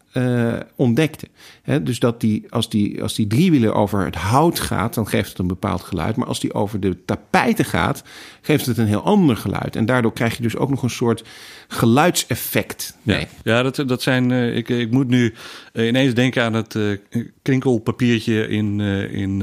ontdekten. 0.76 1.28
Hè, 1.62 1.84
dus 1.84 2.00
dat 2.00 2.22
die, 2.22 2.46
als, 2.50 2.70
die, 2.70 3.02
als 3.02 3.16
die 3.16 3.28
driewieler 3.28 3.74
over 3.74 4.06
het 4.06 4.16
hout 4.16 4.60
gaat, 4.60 4.94
dan 4.94 5.08
geeft 5.08 5.30
het 5.30 5.40
een 5.40 5.48
bepaald 5.48 5.82
geluid. 5.82 6.16
Maar 6.16 6.28
als 6.28 6.40
die 6.40 6.54
over 6.54 6.80
de 6.80 6.98
tapijten 7.06 7.66
gaat, 7.66 8.04
geeft 8.42 8.66
het 8.66 8.78
een 8.78 8.86
heel 8.88 9.04
ander 9.04 9.38
geluid. 9.38 9.76
En 9.76 9.86
daardoor 9.86 10.14
krijg 10.14 10.36
je 10.38 10.42
dus 10.44 10.56
ook 10.56 10.70
nog 10.70 10.84
een 10.84 10.90
soort 10.90 11.24
geluidseffect. 11.68 12.98
Ja, 13.04 13.20
ja 13.44 13.64
dat, 13.64 13.84
dat 13.88 14.02
zijn. 14.02 14.32
eh, 14.32 14.56
ik, 14.56 14.70
ik 14.70 14.92
moet 14.92 15.08
nu 15.08 15.34
eh, 15.74 15.88
ineens 15.88 16.14
denken 16.14 16.44
aan 16.44 16.54
het 16.54 16.76
krinkelpapiertje 17.42 18.48
in, 18.48 18.80
in 19.12 19.38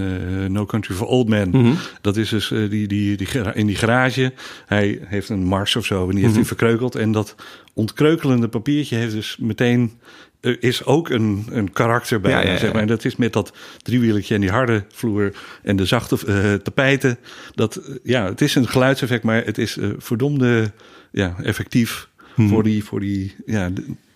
No 0.52 0.66
Country 0.66 0.94
for 0.94 1.06
Old 1.06 1.28
Men. 1.28 1.48
Mhm. 1.50 1.72
Dat 2.00 2.16
is 2.16 2.28
dus 2.28 2.48
die, 2.48 2.68
die, 2.68 3.16
die, 3.16 3.28
in 3.54 3.66
die 3.66 3.76
garage. 3.76 4.32
Hij 4.66 4.98
heeft 5.04 5.28
een 5.28 5.44
mars 5.44 5.76
of 5.76 5.84
zo 5.84 6.02
en 6.04 6.08
die 6.10 6.14
heeft 6.18 6.26
Mhm. 6.28 6.36
hij 6.38 6.44
verkreukeld. 6.44 6.94
En 6.94 7.12
dat 7.12 7.34
ontkreukelende 7.74 8.48
papiertje 8.48 8.96
heeft 8.96 9.12
dus 9.12 9.36
meteen. 9.40 9.92
Er 10.44 10.62
is 10.62 10.84
ook 10.84 11.08
een, 11.10 11.46
een 11.50 11.72
karakter 11.72 12.20
bij. 12.20 12.30
Ja, 12.30 12.40
ja, 12.40 12.50
ja. 12.50 12.58
Zeg 12.58 12.72
maar. 12.72 12.82
En 12.82 12.86
dat 12.86 13.04
is 13.04 13.16
met 13.16 13.32
dat 13.32 13.52
driewielertje 13.82 14.34
en 14.34 14.40
die 14.40 14.50
harde 14.50 14.84
vloer 14.92 15.32
en 15.62 15.76
de 15.76 15.84
zachte 15.84 16.18
eh, 16.26 16.54
tapijten. 16.54 17.18
Dat, 17.54 17.76
eh, 17.76 17.94
ja, 18.02 18.24
het 18.28 18.40
is 18.40 18.54
een 18.54 18.68
geluidseffect, 18.68 19.24
maar 19.24 19.44
het 19.44 19.58
is 19.58 19.76
eh, 19.76 19.88
verdomde 19.98 20.72
ja, 21.10 21.34
effectief 21.42 22.08
Mhm. 22.36 22.48
voor 22.48 22.62
die, 22.62 22.84
voor 22.84 23.00
die 23.00 23.34
ja, 23.46 23.70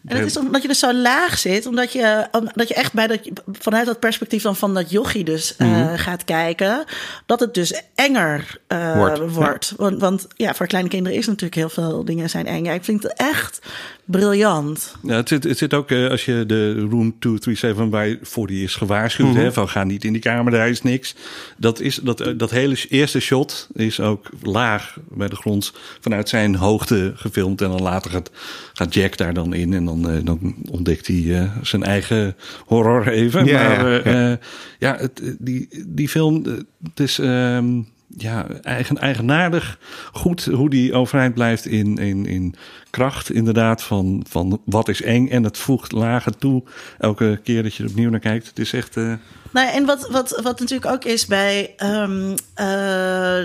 En 0.07 0.17
het 0.17 0.27
is 0.27 0.37
omdat 0.39 0.63
je 0.63 0.69
dus 0.69 0.79
zo 0.79 0.95
laag 0.95 1.39
zit, 1.39 1.67
omdat 1.67 1.93
je, 1.93 2.27
omdat 2.31 2.69
je 2.69 2.75
echt 2.75 2.93
bij 2.93 3.07
dat, 3.07 3.21
vanuit 3.53 3.87
dat 3.87 4.01
perspectief 4.01 4.43
dan 4.43 4.57
van 4.57 4.75
dat 4.75 4.91
jochie 4.91 5.25
dus 5.25 5.57
eh, 5.57 5.67
Mhm. 5.69 5.97
gaat 5.97 6.25
kijken, 6.25 6.85
dat 7.27 7.41
het 7.41 7.55
dus 7.55 7.83
enger 7.95 8.59
eh, 8.67 8.97
Wordt, 8.97 9.19
wordt. 9.33 9.75
Want, 9.77 10.01
want 10.01 10.27
ja, 10.37 10.55
voor 10.55 10.67
kleine 10.67 10.91
kinderen 10.91 11.19
is 11.19 11.27
natuurlijk 11.27 11.55
heel 11.55 11.69
veel 11.69 12.05
dingen 12.05 12.31
zijn 12.31 12.47
eng. 12.47 12.65
Ja, 12.65 12.73
ik 12.73 12.85
vind 12.85 13.03
het 13.03 13.13
echt 13.17 13.59
briljant. 14.05 14.95
Ja, 15.03 15.15
het 15.17 15.29
zit, 15.29 15.45
het 15.45 15.59
zit 15.59 15.75
ook 15.75 15.91
eh, 15.91 16.11
als 16.11 16.25
je 16.25 16.45
de 16.47 16.73
room 16.81 17.19
237 17.19 17.89
bij 17.89 18.19
voor 18.23 18.47
die 18.47 18.65
is 18.65 18.75
gewaarschuwd, 18.75 19.29
Mhm. 19.33 19.39
hè, 19.39 19.53
van 19.53 19.69
ga 19.69 19.85
niet 19.85 20.05
in 20.05 20.13
die 20.13 20.23
kamer, 20.23 20.53
daar 20.53 20.69
is 20.69 20.83
niks. 20.83 21.15
Dat, 21.57 21.81
is, 21.81 21.97
dat, 21.97 22.33
dat 22.37 22.51
hele 22.51 22.77
eerste 22.89 23.21
shot 23.21 23.69
is 23.75 24.01
ook 24.01 24.29
laag 24.43 24.97
bij 25.09 25.29
de 25.29 25.37
grond 25.37 25.73
vanuit 26.01 26.29
zijn 26.29 26.55
hoogte 26.55 27.13
gefilmd. 27.17 27.61
En 27.63 27.69
dan 27.69 27.83
later 27.83 28.11
gaat, 28.11 28.31
gaat 28.73 28.95
Jack 28.95 29.17
daar 29.17 29.35
dan 29.35 29.55
in 29.55 29.73
en 29.73 29.85
dan, 29.89 30.11
eh, 30.11 30.25
dan 30.25 30.55
ontdekt 30.71 31.07
hij 31.07 31.41
eh, 31.41 31.57
zijn 31.63 31.83
eigen 31.83 32.37
horror 32.67 33.09
even. 33.09 33.45
Ja, 33.45 33.83
maar 33.83 33.91
ja, 33.91 34.01
eh, 34.01 34.15
ja. 34.15 34.39
ja, 34.79 34.97
het, 34.97 35.37
die, 35.39 35.69
die 35.87 36.09
film, 36.09 36.45
het 36.83 37.01
is 37.01 37.19
ehm, 37.19 37.83
ja, 38.17 38.47
eigen, 38.63 38.99
eigenaardig 38.99 39.79
goed 40.13 40.45
hoe 40.45 40.71
die 40.71 40.95
overeind 40.95 41.35
blijft 41.35 41.67
in, 41.67 41.97
in, 41.99 42.27
in 42.27 42.55
kracht 42.91 43.31
inderdaad 43.31 43.83
van, 43.83 44.25
van 44.29 44.61
wat 44.65 44.89
is 44.89 45.03
eng. 45.03 45.29
En 45.29 45.45
het 45.45 45.59
voegt 45.59 45.93
lagen 45.93 46.39
toe 46.39 46.63
elke 46.99 47.41
keer 47.45 47.63
dat 47.63 47.75
je 47.75 47.83
er 47.83 47.89
opnieuw 47.89 48.11
naar 48.11 48.21
kijkt. 48.21 48.47
Het 48.47 48.59
is 48.59 48.73
echt... 48.73 48.97
eh, 48.97 49.13
Nou, 49.53 49.69
en 49.73 49.85
wat, 49.87 50.09
wat, 50.11 50.41
wat 50.43 50.61
natuurlijk 50.61 50.91
ook 50.93 51.05
is 51.05 51.27
bij 51.27 51.75
ehm, 51.77 52.31
eh, 52.55 52.67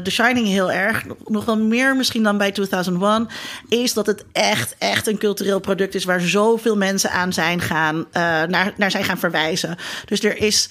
The 0.04 0.10
Shining 0.12 0.48
heel 0.48 0.72
erg, 0.72 1.06
nog- 1.06 1.18
nog 1.30 1.46
wel 1.46 1.58
meer 1.58 1.96
misschien 1.96 2.24
dan 2.24 2.38
bij 2.38 2.52
2001, 2.52 3.28
is 3.70 3.94
dat 3.94 4.06
het 4.06 4.26
echt, 4.32 4.76
echt 4.80 5.08
een 5.08 5.18
cultureel 5.18 5.60
product 5.60 5.96
is 5.96 6.04
waar 6.06 6.22
zoveel 6.22 6.78
mensen 6.78 7.12
aan 7.12 7.34
zijn 7.34 7.62
gaan, 7.62 8.06
eh, 8.12 8.22
naar, 8.44 8.74
naar 8.78 8.92
zijn 8.92 9.04
gaan 9.04 9.18
verwijzen. 9.20 9.76
Dus 10.06 10.24
er 10.24 10.38
is. 10.38 10.70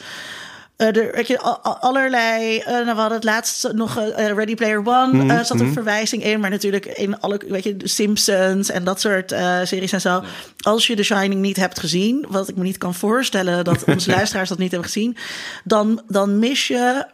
Eh, 0.83 0.97
er, 0.97 1.13
weet 1.15 1.27
je, 1.27 1.39
al- 1.41 1.59
al- 1.59 1.77
allerlei. 1.77 2.59
eh, 2.59 2.73
nou, 2.73 2.85
we 2.85 2.91
hadden 2.91 3.13
het 3.19 3.25
laatst 3.25 3.69
nog 3.73 3.99
eh, 3.99 4.27
Ready 4.27 4.55
Player 4.55 4.79
One. 4.87 5.35
eh, 5.35 5.43
zat 5.45 5.61
een 5.61 5.73
verwijzing 5.73 6.25
in. 6.25 6.41
Maar 6.41 6.51
natuurlijk 6.51 6.87
in 6.87 7.21
alle. 7.21 7.41
Weet 7.49 7.65
je, 7.65 7.77
de 7.77 7.89
Simpsons 7.89 8.71
en 8.71 8.85
dat 8.85 9.01
soort 9.01 9.33
eh, 9.33 9.59
series 9.63 9.93
en 9.93 10.01
zo. 10.01 10.23
Als 10.61 10.87
je 10.87 10.97
The 10.97 11.03
Shining 11.03 11.41
niet 11.41 11.57
hebt 11.57 11.79
gezien. 11.81 12.25
Wat 12.29 12.49
ik 12.49 12.57
me 12.57 12.63
niet 12.63 12.79
kan 12.79 12.95
voorstellen 12.95 13.65
dat 13.65 13.85
onze 13.95 14.11
luisteraars 14.11 14.49
dat 14.49 14.59
niet 14.59 14.71
hebben 14.71 14.91
gezien. 14.91 15.17
Dan, 15.65 16.03
dan 16.09 16.39
mis 16.39 16.67
je 16.67 17.05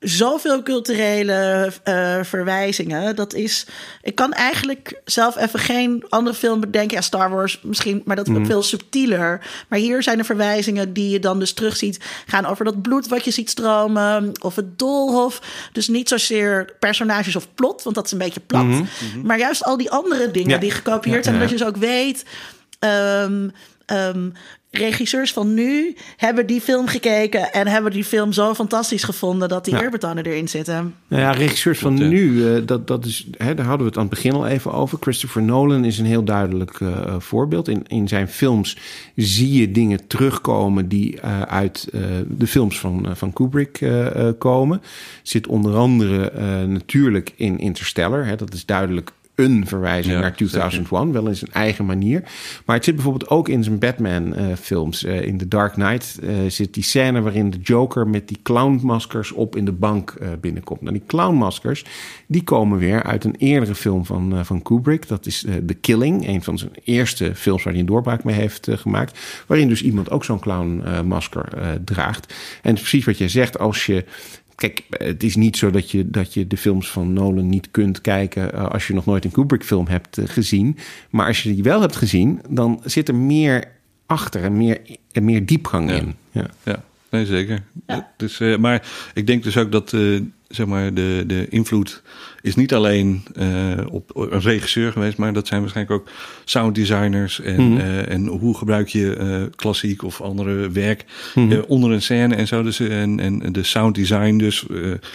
zoveel 0.00 0.62
culturele 0.62 1.72
eh, 1.84 2.18
verwijzingen. 2.22 3.16
Dat 3.16 3.34
is. 3.34 3.66
Ik 4.02 4.14
kan 4.14 4.32
eigenlijk 4.32 5.00
zelf 5.04 5.36
even 5.36 5.58
geen 5.58 6.04
andere 6.08 6.36
film 6.36 6.60
bedenken. 6.60 6.96
Ja, 6.96 7.02
Star 7.02 7.30
Wars 7.30 7.60
misschien, 7.62 8.02
maar 8.04 8.16
dat 8.16 8.28
is 8.28 8.36
ook 8.36 8.46
veel 8.46 8.62
subtieler. 8.62 9.40
Maar 9.68 9.78
hier 9.78 10.02
zijn 10.02 10.18
er 10.18 10.24
verwijzingen 10.24 10.92
die 10.92 11.10
je 11.10 11.18
dan 11.18 11.38
dus 11.38 11.52
terugziet. 11.52 12.00
Gaan 12.26 12.46
over 12.46 12.64
dat 12.64 12.82
bloed 12.82 13.08
wat 13.08 13.24
je 13.24 13.30
ziet 13.30 13.50
stromen. 13.50 14.32
Of 14.42 14.56
het 14.56 14.78
doolhof. 14.78 15.40
Dus 15.72 15.88
niet 15.88 16.08
zozeer 16.08 16.76
personages 16.78 17.36
of 17.36 17.54
plot, 17.54 17.82
want 17.82 17.96
dat 17.96 18.04
is 18.06 18.12
een 18.12 18.18
beetje 18.18 18.40
plat. 18.40 18.66
Maar 19.22 19.38
juist 19.38 19.64
al 19.64 19.76
die 19.76 19.90
andere 19.90 20.30
dingen 20.30 20.50
Ja. 20.50 20.58
die 20.58 20.70
gekopieerd 20.70 21.24
zijn. 21.24 21.36
Ja, 21.36 21.40
ja. 21.42 21.48
Dat 21.48 21.58
je 21.58 21.64
dus 21.64 21.74
ook 21.74 21.80
weet. 21.82 22.24
ehm, 22.78 23.48
ehm, 23.86 24.30
regisseurs 24.70 25.32
van 25.32 25.54
nu 25.54 25.94
hebben 26.16 26.46
die 26.46 26.60
film 26.60 26.86
gekeken 26.86 27.52
en 27.52 27.66
hebben 27.66 27.92
die 27.92 28.04
film 28.04 28.32
zo 28.32 28.54
fantastisch 28.54 29.02
gevonden 29.04 29.48
dat 29.48 29.64
die 29.64 29.74
Ja. 29.74 29.82
eerbetonen 29.82 30.24
erin 30.26 30.48
zitten. 30.48 30.94
Nou 31.08 31.22
ja, 31.22 31.30
regisseurs 31.30 31.78
van 31.78 31.94
nu, 32.08 32.46
eh, 32.54 32.62
dat, 32.66 32.86
dat 32.86 33.04
is, 33.04 33.26
hè, 33.36 33.54
daar 33.54 33.66
hadden 33.66 33.82
we 33.82 33.88
het 33.88 33.96
aan 33.96 34.06
het 34.06 34.14
begin 34.14 34.32
al 34.32 34.46
even 34.46 34.72
over. 34.72 34.98
Christopher 35.00 35.42
Nolan 35.42 35.84
is 35.84 35.98
een 35.98 36.06
heel 36.06 36.24
duidelijk 36.24 36.80
eh, 36.80 37.14
voorbeeld. 37.18 37.68
In, 37.68 37.82
in 37.86 38.08
zijn 38.08 38.28
films 38.28 38.76
zie 39.16 39.52
je 39.60 39.72
dingen 39.72 40.06
terugkomen 40.06 40.88
die 40.88 41.20
eh, 41.20 41.42
uit 41.42 41.88
eh, 41.92 42.00
de 42.28 42.46
films 42.46 42.78
van, 42.80 43.06
eh, 43.08 43.14
van 43.14 43.32
Kubrick 43.32 43.80
eh, 43.80 44.28
eh, 44.28 44.34
komen. 44.38 44.82
Zit 45.22 45.46
onder 45.46 45.76
andere 45.76 46.30
eh, 46.30 46.62
natuurlijk 46.62 47.32
in 47.36 47.58
Interstellar. 47.58 48.26
Hè, 48.26 48.36
dat 48.36 48.54
is 48.54 48.64
duidelijk 48.66 49.10
een 49.38 49.66
verwijzing 49.66 50.14
Ja, 50.14 50.20
naar 50.20 50.36
2001, 50.36 51.12
wel 51.12 51.26
in 51.26 51.36
zijn 51.36 51.52
eigen 51.52 51.86
manier. 51.86 52.22
Maar 52.64 52.76
het 52.76 52.84
zit 52.84 52.94
bijvoorbeeld 52.94 53.30
ook 53.30 53.48
in 53.48 53.64
zijn 53.64 53.78
Batman-films. 53.78 55.04
in 55.04 55.38
The 55.38 55.48
Dark 55.48 55.72
Knight 55.72 56.18
eh, 56.22 56.34
zit 56.48 56.74
die 56.74 56.82
scène 56.82 57.20
waarin 57.20 57.50
de 57.50 57.58
Joker 57.58 58.08
met 58.08 58.28
die 58.28 58.38
clownmaskers 58.42 59.32
op 59.32 59.56
in 59.56 59.64
de 59.64 59.72
bank 59.72 60.10
eh, 60.10 60.28
binnenkomt. 60.40 60.80
Nou, 60.80 60.92
die 60.92 61.06
clownmaskers 61.06 61.84
die 62.26 62.42
komen 62.42 62.78
weer 62.78 63.02
uit 63.02 63.24
een 63.24 63.34
eerdere 63.38 63.74
film 63.74 64.04
van, 64.04 64.36
eh, 64.36 64.44
van 64.44 64.62
Kubrick. 64.62 65.08
Dat 65.08 65.26
is 65.26 65.44
eh, 65.44 65.54
The 65.66 65.74
Killing, 65.74 66.28
een 66.28 66.42
van 66.42 66.58
zijn 66.58 66.70
eerste 66.84 67.34
films 67.34 67.62
waar 67.62 67.72
hij 67.72 67.82
een 67.82 67.88
doorbraak 67.88 68.24
mee 68.24 68.34
heeft 68.34 68.68
eh, 68.68 68.76
gemaakt. 68.78 69.18
Waarin 69.46 69.68
dus 69.68 69.82
iemand 69.82 70.10
ook 70.10 70.24
zo'n 70.24 70.38
clownmasker 70.38 71.54
eh, 71.54 71.68
draagt. 71.84 72.34
En 72.62 72.70
het 72.70 72.74
is 72.74 72.80
precies 72.80 73.04
wat 73.04 73.18
jij 73.18 73.28
zegt, 73.28 73.58
als 73.58 73.86
je 73.86 74.04
Kijk, 74.58 74.82
het 74.88 75.22
is 75.22 75.36
niet 75.36 75.56
zo 75.56 75.70
dat 75.70 75.90
je, 75.90 76.10
dat 76.10 76.34
je 76.34 76.46
de 76.46 76.56
films 76.56 76.88
van 76.90 77.12
Nolan 77.12 77.48
niet 77.48 77.70
kunt 77.70 78.00
kijken 78.00 78.52
eh, 78.52 78.66
als 78.66 78.86
je 78.86 78.94
nog 78.94 79.04
nooit 79.06 79.24
een 79.24 79.30
Kubrick-film 79.30 79.86
hebt 79.86 80.18
eh, 80.18 80.24
gezien. 80.28 80.76
Maar 81.10 81.26
als 81.26 81.42
je 81.42 81.54
die 81.54 81.62
wel 81.62 81.80
hebt 81.80 81.96
gezien, 81.96 82.40
dan 82.48 82.80
zit 82.84 83.08
er 83.08 83.14
meer 83.14 83.64
achter 84.06 84.42
en 84.44 84.56
meer, 84.56 84.80
en 85.12 85.24
meer 85.24 85.46
diepgang 85.46 85.90
Ja. 85.90 85.96
in. 85.96 86.14
Ja. 86.30 86.46
Ja, 86.64 86.82
nee, 87.10 87.26
zeker. 87.26 87.62
Dus, 88.16 88.40
eh, 88.40 88.56
maar 88.56 88.88
ik 89.14 89.26
denk 89.26 89.42
dus 89.42 89.56
ook 89.56 89.72
dat 89.72 89.92
eh, 89.92 90.20
zeg 90.48 90.66
maar 90.66 90.94
de, 90.94 91.24
de 91.26 91.46
invloed 91.48 92.02
is 92.48 92.56
niet 92.56 92.74
alleen 92.74 93.22
eh, 93.34 93.46
op 93.90 94.10
een 94.16 94.40
regisseur 94.40 94.92
geweest, 94.92 95.16
maar 95.18 95.32
dat 95.32 95.46
zijn 95.46 95.60
waarschijnlijk 95.60 96.00
ook 96.00 96.08
sounddesigners 96.44 97.40
en, 97.40 97.68
Mhm. 97.72 97.80
eh, 97.80 98.10
en 98.10 98.26
hoe 98.26 98.56
gebruik 98.56 98.88
je 98.88 99.14
eh, 99.16 99.42
klassiek 99.56 100.02
of 100.02 100.20
andere 100.20 100.70
werk 100.70 101.04
Mhm. 101.34 101.60
onder 101.66 101.90
een 101.90 102.02
scène 102.02 102.34
en 102.34 102.46
zo. 102.46 102.62
Dus, 102.62 102.80
en, 102.80 103.20
en 103.20 103.52
de 103.52 103.62
sounddesign 103.62 104.36
dus, 104.36 104.64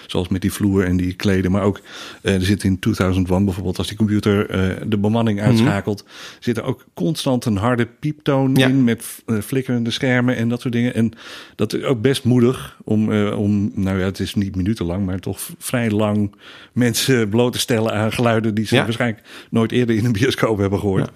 zoals 0.07 0.27
met 0.27 0.41
die 0.41 0.53
vloer 0.53 0.84
en 0.86 0.97
die 0.97 1.13
kleden, 1.13 1.51
maar 1.51 1.61
ook 1.63 1.79
er 2.21 2.41
zit 2.41 2.63
in 2.63 2.79
2001 2.79 3.45
bijvoorbeeld 3.45 3.77
als 3.77 3.88
die 3.88 3.97
computer 3.97 4.47
de 4.89 4.97
bemanning 4.97 5.41
uitschakelt, 5.41 6.05
zit 6.39 6.57
er 6.57 6.63
ook 6.63 6.86
constant 6.93 7.45
een 7.45 7.57
harde 7.57 7.88
pieptoon 7.99 8.55
Ja. 8.55 8.67
in 8.67 8.84
met 8.84 9.23
flikkerende 9.43 9.91
schermen 9.91 10.36
en 10.36 10.49
dat 10.49 10.61
soort 10.61 10.73
dingen. 10.73 10.93
En 10.93 11.11
dat 11.55 11.73
is 11.73 11.84
ook 11.84 12.01
best 12.01 12.23
moedig 12.23 12.77
om, 12.84 13.11
om 13.31 13.71
nou 13.75 13.99
ja, 13.99 14.05
het 14.05 14.19
is 14.19 14.36
niet 14.36 14.55
minutenlang, 14.55 15.05
maar 15.05 15.19
toch 15.19 15.39
vrij 15.57 15.89
lang 15.91 16.31
mensen 16.73 17.22
bloot 17.28 17.53
te 17.53 17.59
stellen 17.59 17.93
aan 17.93 18.11
geluiden 18.11 18.53
die 18.55 18.65
ze 18.65 18.76
Ja. 18.76 18.84
waarschijnlijk 18.84 19.24
nooit 19.49 19.71
eerder 19.71 19.95
in 19.95 20.05
een 20.05 20.11
bioscoop 20.11 20.57
hebben 20.57 20.80
gehoord. 20.80 21.09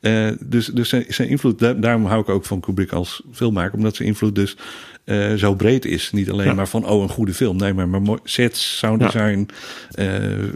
Eh, 0.00 0.28
dus 0.40 0.66
dus 0.66 0.88
zijn, 0.88 1.04
zijn 1.08 1.28
invloed, 1.28 1.58
daar- 1.58 1.80
daarom 1.80 2.04
hou 2.06 2.20
ik 2.20 2.28
ook 2.28 2.44
van 2.44 2.60
Kubrick 2.60 2.92
als 2.92 3.22
filmmaker, 3.32 3.74
omdat 3.76 3.96
zijn 3.96 4.08
invloed 4.08 4.34
dus 4.34 4.56
eh, 5.04 5.34
zo 5.34 5.54
breed 5.54 5.84
is. 5.84 6.12
Niet 6.12 6.30
alleen 6.30 6.46
Ja. 6.46 6.54
maar 6.54 6.68
van, 6.68 6.86
oh, 6.88 7.02
een 7.02 7.08
goede 7.08 7.34
film. 7.34 7.56
Nee, 7.56 7.72
maar, 7.72 7.88
maar 7.88 8.02
mooi- 8.02 8.20
sets, 8.24 8.78
sound 8.78 9.00
design, 9.00 9.48
eh, 9.90 10.06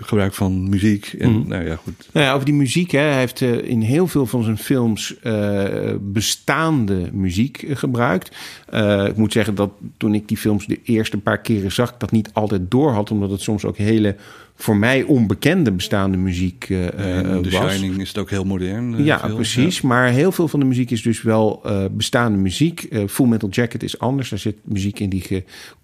gebruik 0.00 0.34
van 0.34 0.68
muziek. 0.68 1.14
En 1.18 1.30
Mhm. 1.30 1.48
nou 1.48 1.64
ja, 1.66 1.76
goed. 1.76 2.09
Nou 2.12 2.26
ja, 2.26 2.32
over 2.32 2.44
die 2.44 2.54
muziek. 2.54 2.90
Hè. 2.90 2.98
Hij 3.00 3.18
heeft 3.18 3.42
eh, 3.42 3.68
in 3.68 3.80
heel 3.80 4.06
veel 4.06 4.26
van 4.26 4.42
zijn 4.42 4.59
films 4.59 5.18
eh, 5.22 5.64
bestaande 6.00 7.09
muziek 7.12 7.62
eh, 7.62 7.76
gebruikt. 7.76 8.36
Eh, 8.68 9.06
ik 9.06 9.16
moet 9.16 9.32
zeggen 9.32 9.54
dat 9.54 9.70
toen 9.96 10.14
ik 10.14 10.28
die 10.28 10.36
films 10.36 10.66
de 10.66 10.78
eerste 10.84 11.16
paar 11.18 11.38
keren 11.40 11.72
zag... 11.72 11.88
ik 11.90 11.98
dat 12.00 12.11
niet 12.11 12.30
altijd 12.32 12.70
door 12.70 12.90
had. 12.92 13.11
Omdat 13.11 13.30
het 13.30 13.40
soms 13.40 13.64
ook 13.64 13.76
hele 13.76 14.16
voor 14.61 14.76
mij 14.76 15.02
onbekende 15.02 15.72
bestaande 15.72 16.16
muziek 16.16 16.66
eh, 16.70 17.16
En 17.18 17.42
The 17.42 17.50
was. 17.50 17.72
Shining 17.74 18.00
is 18.00 18.09
het 18.09 18.18
ook 18.18 18.30
heel 18.30 18.44
modern. 18.44 18.94
eh, 18.94 19.04
Ja, 19.04 19.16
precies. 19.34 19.80
Maar 19.80 20.09
heel 20.09 20.32
veel 20.32 20.48
van 20.48 20.61
de 20.61 20.66
muziek 20.66 20.90
is 20.90 21.02
dus 21.02 21.22
wel 21.22 21.61
eh, 21.64 21.84
bestaande 21.90 22.38
muziek. 22.38 22.82
Eh, 22.82 23.02
Full 23.09 23.26
Metal 23.26 23.48
Jacket 23.48 23.82
is 23.82 23.98
anders. 23.98 24.30
Daar 24.30 24.38
zit 24.38 24.56
muziek 24.64 25.00
in 25.00 25.09
die 25.09 25.20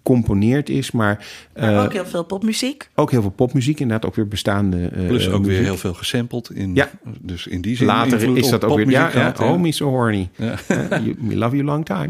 gecomponeerd 0.03 0.69
is. 0.69 0.91
Maar, 0.91 1.25
Maar 1.55 1.73
eh, 1.73 1.83
ook 1.83 1.93
heel 1.93 2.05
veel 2.05 2.23
popmuziek. 2.23 2.89
ook 2.95 3.11
heel 3.11 3.21
veel 3.21 3.29
popmuziek. 3.31 3.79
Inderdaad 3.79 4.09
ook 4.09 4.15
weer 4.15 4.27
bestaande 4.27 4.87
eh, 4.87 5.07
Plus 5.07 5.29
ook 5.29 5.45
weer 5.45 5.61
heel 5.63 5.77
veel 5.77 5.93
gesampled. 5.93 6.49
In, 6.53 6.75
Ja. 6.75 6.89
Dus 7.21 7.47
in 7.47 7.61
die 7.61 7.75
zin 7.75 7.85
Later 7.87 8.37
is 8.37 8.49
dat 8.49 8.63
ook 8.63 8.77
weer... 8.77 8.89
Ja, 8.89 9.09
ja, 9.13 9.33
oh, 9.41 9.59
me 9.59 9.71
so 9.71 9.89
horny. 9.89 10.29
Ja. 10.35 10.55
Eh, 10.67 10.77
you- 10.89 11.15
we 11.21 11.35
love 11.35 11.55
you 11.55 11.67
long 11.67 11.85
time. 11.85 12.09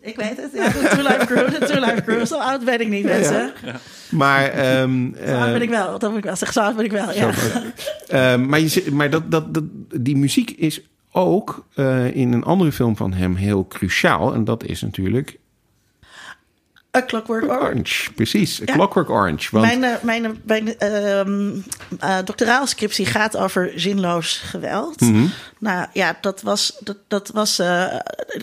Ik 0.00 0.16
weet 0.16 0.36
het. 0.36 0.50
Ja, 0.54 0.68
de 0.68 0.88
Two 0.94 1.02
Life 1.02 1.26
Crew. 1.26 1.60
De 1.60 1.66
Two 1.66 1.80
Life 1.80 2.02
Crew. 2.06 2.26
Zo 2.26 2.38
oud 2.38 2.64
ben 2.64 2.80
ik 2.80 2.88
niet, 2.88 3.04
mensen. 3.04 3.52
Maar, 4.10 4.44
ehm, 4.44 5.08
Zo 5.26 5.34
oud 5.34 5.46
eh, 5.46 5.52
ben 5.52 5.62
ik 5.62 5.68
wel. 5.68 5.85
Dat 5.98 6.08
moet 6.10 6.18
ik 6.18 6.24
wel 6.24 6.36
zeggen. 6.36 6.64
Zo 6.64 6.74
ben 6.74 6.84
ik 6.84 6.90
wel, 6.90 7.12
ja. 7.12 7.30
ehm, 8.08 8.46
maar, 8.48 8.60
je, 8.60 8.68
zit- 8.68 8.90
maar 8.90 9.10
dat, 9.10 9.30
dat, 9.30 9.54
dat, 9.54 9.64
die 10.00 10.16
muziek 10.16 10.50
is 10.50 10.80
ook 11.12 11.64
eh, 11.74 12.14
in 12.16 12.32
een 12.32 12.44
andere 12.44 12.72
film 12.72 12.96
van 12.96 13.12
hem 13.12 13.34
heel 13.34 13.66
cruciaal. 13.68 14.34
En 14.34 14.44
dat 14.44 14.64
is 14.64 14.80
natuurlijk 14.80 15.38
A 16.96 17.02
Clockwork 17.06 17.44
Orange. 17.44 17.62
Orange. 17.64 18.12
Precies, 18.12 18.58
Ja. 18.64 18.74
Clockwork 18.74 19.10
Orange. 19.10 19.48
Want, 19.50 19.66
Mijn, 19.66 19.84
eh, 19.84 20.02
mijn, 20.02 20.40
mijn 20.44 20.78
ehm 20.78 21.50
eh, 22.00 22.16
doctoraalscriptie 22.24 23.06
gaat 23.06 23.36
over 23.36 23.72
zinloos 23.74 24.36
geweld. 24.44 25.00
Mhm. 25.00 25.24
Nou 25.58 25.86
ja, 25.92 26.16
dat 26.20 26.42
was, 26.42 26.76
dat, 26.80 26.96
dat 27.08 27.30
was 27.34 27.62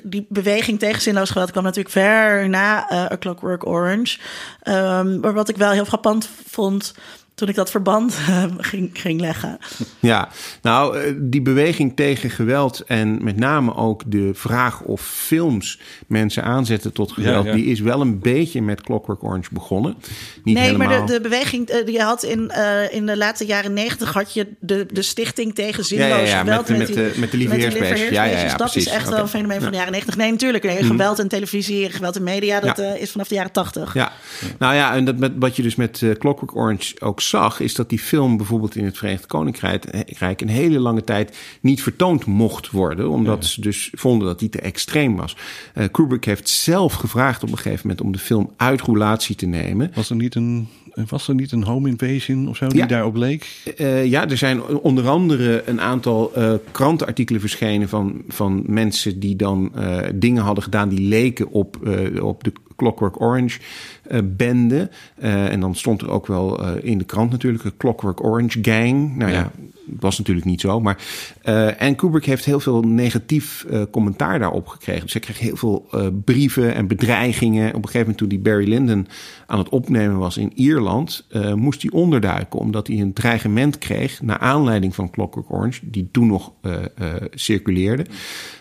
die 0.03 0.25
beweging 0.29 0.79
tegen 0.79 1.01
zinloos 1.01 1.29
geweld 1.29 1.51
kwam 1.51 1.63
natuurlijk 1.63 1.93
ver 1.95 2.49
na 2.49 2.93
A 2.93 3.17
Clockwork 3.19 3.65
Orange. 3.65 4.17
Ehm, 4.61 5.19
maar 5.19 5.33
wat 5.33 5.49
ik 5.49 5.57
wel 5.57 5.71
heel 5.71 5.85
frappant 5.85 6.29
vond 6.47 6.93
toen 7.35 7.47
ik 7.47 7.55
dat 7.55 7.71
verband 7.71 8.17
eh, 8.27 8.43
ging, 8.57 8.89
ging 8.93 9.19
leggen. 9.19 9.57
Ja, 9.99 10.29
nou, 10.61 10.97
eh, 10.99 11.13
die 11.17 11.41
beweging 11.41 11.95
tegen 11.95 12.29
geweld 12.29 12.83
en 12.87 13.23
met 13.23 13.37
name 13.37 13.75
ook 13.75 14.01
de 14.05 14.29
vraag 14.33 14.81
of 14.81 15.01
films 15.01 15.79
mensen 16.07 16.43
aanzetten 16.43 16.93
tot 16.93 17.11
geweld, 17.11 17.43
Ja, 17.45 17.49
ja. 17.49 17.55
die 17.55 17.65
is 17.65 17.79
wel 17.79 18.01
een 18.01 18.19
beetje 18.19 18.61
met 18.61 18.81
Clockwork 18.81 19.23
Orange 19.23 19.49
begonnen. 19.51 19.95
Niet 20.43 20.55
nee, 20.55 20.63
helemaal. 20.65 20.87
maar 20.87 21.05
de, 21.05 21.13
de 21.13 21.21
beweging 21.21 21.67
eh, 21.69 21.85
die 21.85 21.93
je 21.93 22.01
had 22.01 22.23
in, 22.23 22.49
eh, 22.49 22.93
in 22.93 23.05
de 23.05 23.17
late 23.17 23.45
jaren 23.45 23.73
negentig 23.73 24.13
had 24.13 24.33
je 24.33 24.47
de, 24.59 24.85
de 24.91 25.01
stichting 25.01 25.55
tegen 25.55 25.85
zinloos 25.85 26.07
Ja, 26.09 26.17
ja, 26.17 26.23
ja, 26.25 26.39
geweld 26.39 26.69
met- 26.69 26.77
met 26.77 26.87
die- 26.87 26.95
de- 26.95 27.13
met 27.17 27.31
de 27.31 27.37
Lieve 27.37 27.55
Heersbeestjes. 27.55 28.09
Ja, 28.09 28.23
ja, 28.23 28.31
ja, 28.37 28.41
Dus 28.43 28.51
dat 28.51 28.57
precies. 28.71 28.85
is 28.85 28.91
echt 28.93 29.09
wel 29.09 29.19
een 29.19 29.27
fenomeen 29.27 29.57
van 29.61 29.65
de 29.65 29.71
Ja. 29.71 29.77
jaren 29.77 29.91
negentig. 29.91 30.17
Nee, 30.17 30.31
natuurlijk. 30.31 30.63
Nee, 30.63 30.83
geweld 30.83 31.19
in 31.19 31.27
televisie, 31.27 31.89
geweld 31.89 32.15
in 32.15 32.23
media, 32.23 32.59
dat 32.59 32.77
Ja. 32.77 32.83
eh, 32.83 33.01
is 33.01 33.11
vanaf 33.11 33.27
de 33.27 33.35
jaren 33.35 33.51
tachtig. 33.51 33.93
Ja, 33.93 34.11
nou 34.59 34.75
ja, 34.75 34.93
en 34.95 35.05
dat 35.05 35.17
met, 35.17 35.31
wat 35.35 35.55
je 35.55 35.61
dus 35.61 35.75
met 35.75 36.01
eh, 36.01 36.09
Clockwork 36.11 36.55
Orange 36.55 36.95
ook 36.99 37.21
zag, 37.29 37.59
is 37.59 37.75
dat 37.75 37.89
die 37.89 37.99
film 37.99 38.37
bijvoorbeeld 38.37 38.75
in 38.75 38.85
het 38.85 38.97
Verenigd 38.97 39.25
Koninkrijk 39.25 39.85
Rijk 40.17 40.41
een 40.41 40.47
hele 40.47 40.79
lange 40.79 41.03
tijd 41.03 41.37
niet 41.61 41.81
vertoond 41.83 42.25
mocht 42.25 42.71
worden, 42.71 43.09
omdat 43.09 43.45
ze 43.45 43.61
dus 43.61 43.89
vonden 43.93 44.27
dat 44.27 44.39
die 44.39 44.49
te 44.49 44.59
extreem 44.59 45.15
was. 45.15 45.35
Eh, 45.73 45.85
Kubrick 45.91 46.25
heeft 46.25 46.49
zelf 46.49 46.93
gevraagd 46.93 47.43
op 47.43 47.49
een 47.51 47.57
gegeven 47.57 47.79
moment 47.87 48.01
om 48.05 48.11
de 48.11 48.19
film 48.19 48.51
uit 48.57 48.81
roulatie 48.81 49.35
te 49.35 49.45
nemen. 49.45 49.91
Was 49.95 50.09
er 50.09 50.15
niet 50.15 50.35
een, 50.35 50.67
was 51.07 51.27
er 51.27 51.35
niet 51.35 51.51
een 51.51 51.63
home 51.63 51.89
invasion 51.89 52.47
of 52.49 52.57
zo 52.57 52.67
die 52.67 52.77
Ja. 52.77 52.85
daarop 52.85 53.15
leek? 53.15 53.61
Eh, 53.77 54.05
ja, 54.05 54.29
er 54.29 54.37
zijn 54.37 54.63
onder 54.65 55.07
andere 55.07 55.63
een 55.65 55.81
aantal 55.81 56.33
eh, 56.33 56.53
krantenartikelen 56.71 57.41
verschenen 57.41 57.89
van, 57.89 58.21
van 58.27 58.63
mensen 58.67 59.19
die 59.19 59.35
dan 59.35 59.71
dingen 60.13 60.43
hadden 60.43 60.63
gedaan 60.63 60.89
die 60.89 61.07
leken 61.07 61.49
op, 61.51 61.77
op 62.21 62.43
de 62.43 62.53
Clockwork 62.83 63.21
Orange 63.21 63.59
eh, 64.07 64.19
bende. 64.23 64.89
Eh, 65.15 65.51
en 65.51 65.59
dan 65.59 65.75
stond 65.75 66.01
er 66.01 66.09
ook 66.09 66.27
wel 66.27 66.63
eh, 66.63 66.71
in 66.81 66.97
de 66.97 67.03
krant 67.03 67.31
natuurlijk 67.31 67.63
een 67.63 67.77
Clockwork 67.77 68.23
Orange 68.23 68.59
Gang. 68.61 69.15
Nou 69.15 69.31
Ja. 69.31 69.51
Was 69.85 70.17
natuurlijk 70.17 70.45
niet 70.45 70.61
zo. 70.61 70.79
Maar, 70.79 70.97
eh, 71.41 71.81
en 71.81 71.95
Kubrick 71.95 72.25
heeft 72.25 72.45
heel 72.45 72.59
veel 72.59 72.81
negatief 72.81 73.65
eh, 73.69 73.81
commentaar 73.91 74.39
daarop 74.39 74.67
gekregen. 74.67 75.01
Dus 75.01 75.13
hij 75.13 75.21
kreeg 75.21 75.39
heel 75.39 75.55
veel 75.55 75.87
eh, 75.91 76.07
brieven 76.23 76.73
en 76.73 76.87
bedreigingen. 76.87 77.67
Op 77.67 77.75
een 77.75 77.81
gegeven 77.81 77.99
moment 77.99 78.17
toen 78.17 78.27
die 78.27 78.39
Barry 78.39 78.69
Lyndon 78.69 79.07
aan 79.53 79.59
het 79.59 79.69
opnemen 79.69 80.17
was 80.17 80.37
in 80.37 80.51
Ierland... 80.55 81.25
eh, 81.29 81.53
moest 81.53 81.81
hij 81.81 81.91
onderduiken 81.91 82.59
omdat 82.59 82.87
hij 82.87 82.99
een 82.99 83.13
dreigement 83.13 83.77
kreeg... 83.77 84.21
naar 84.21 84.37
aanleiding 84.37 84.95
van 84.95 85.09
Clockwork 85.09 85.51
Orange, 85.51 85.79
die 85.83 86.09
toen 86.11 86.27
nog 86.27 86.51
eh, 86.61 86.73
eh, 86.95 87.13
circuleerde. 87.33 88.05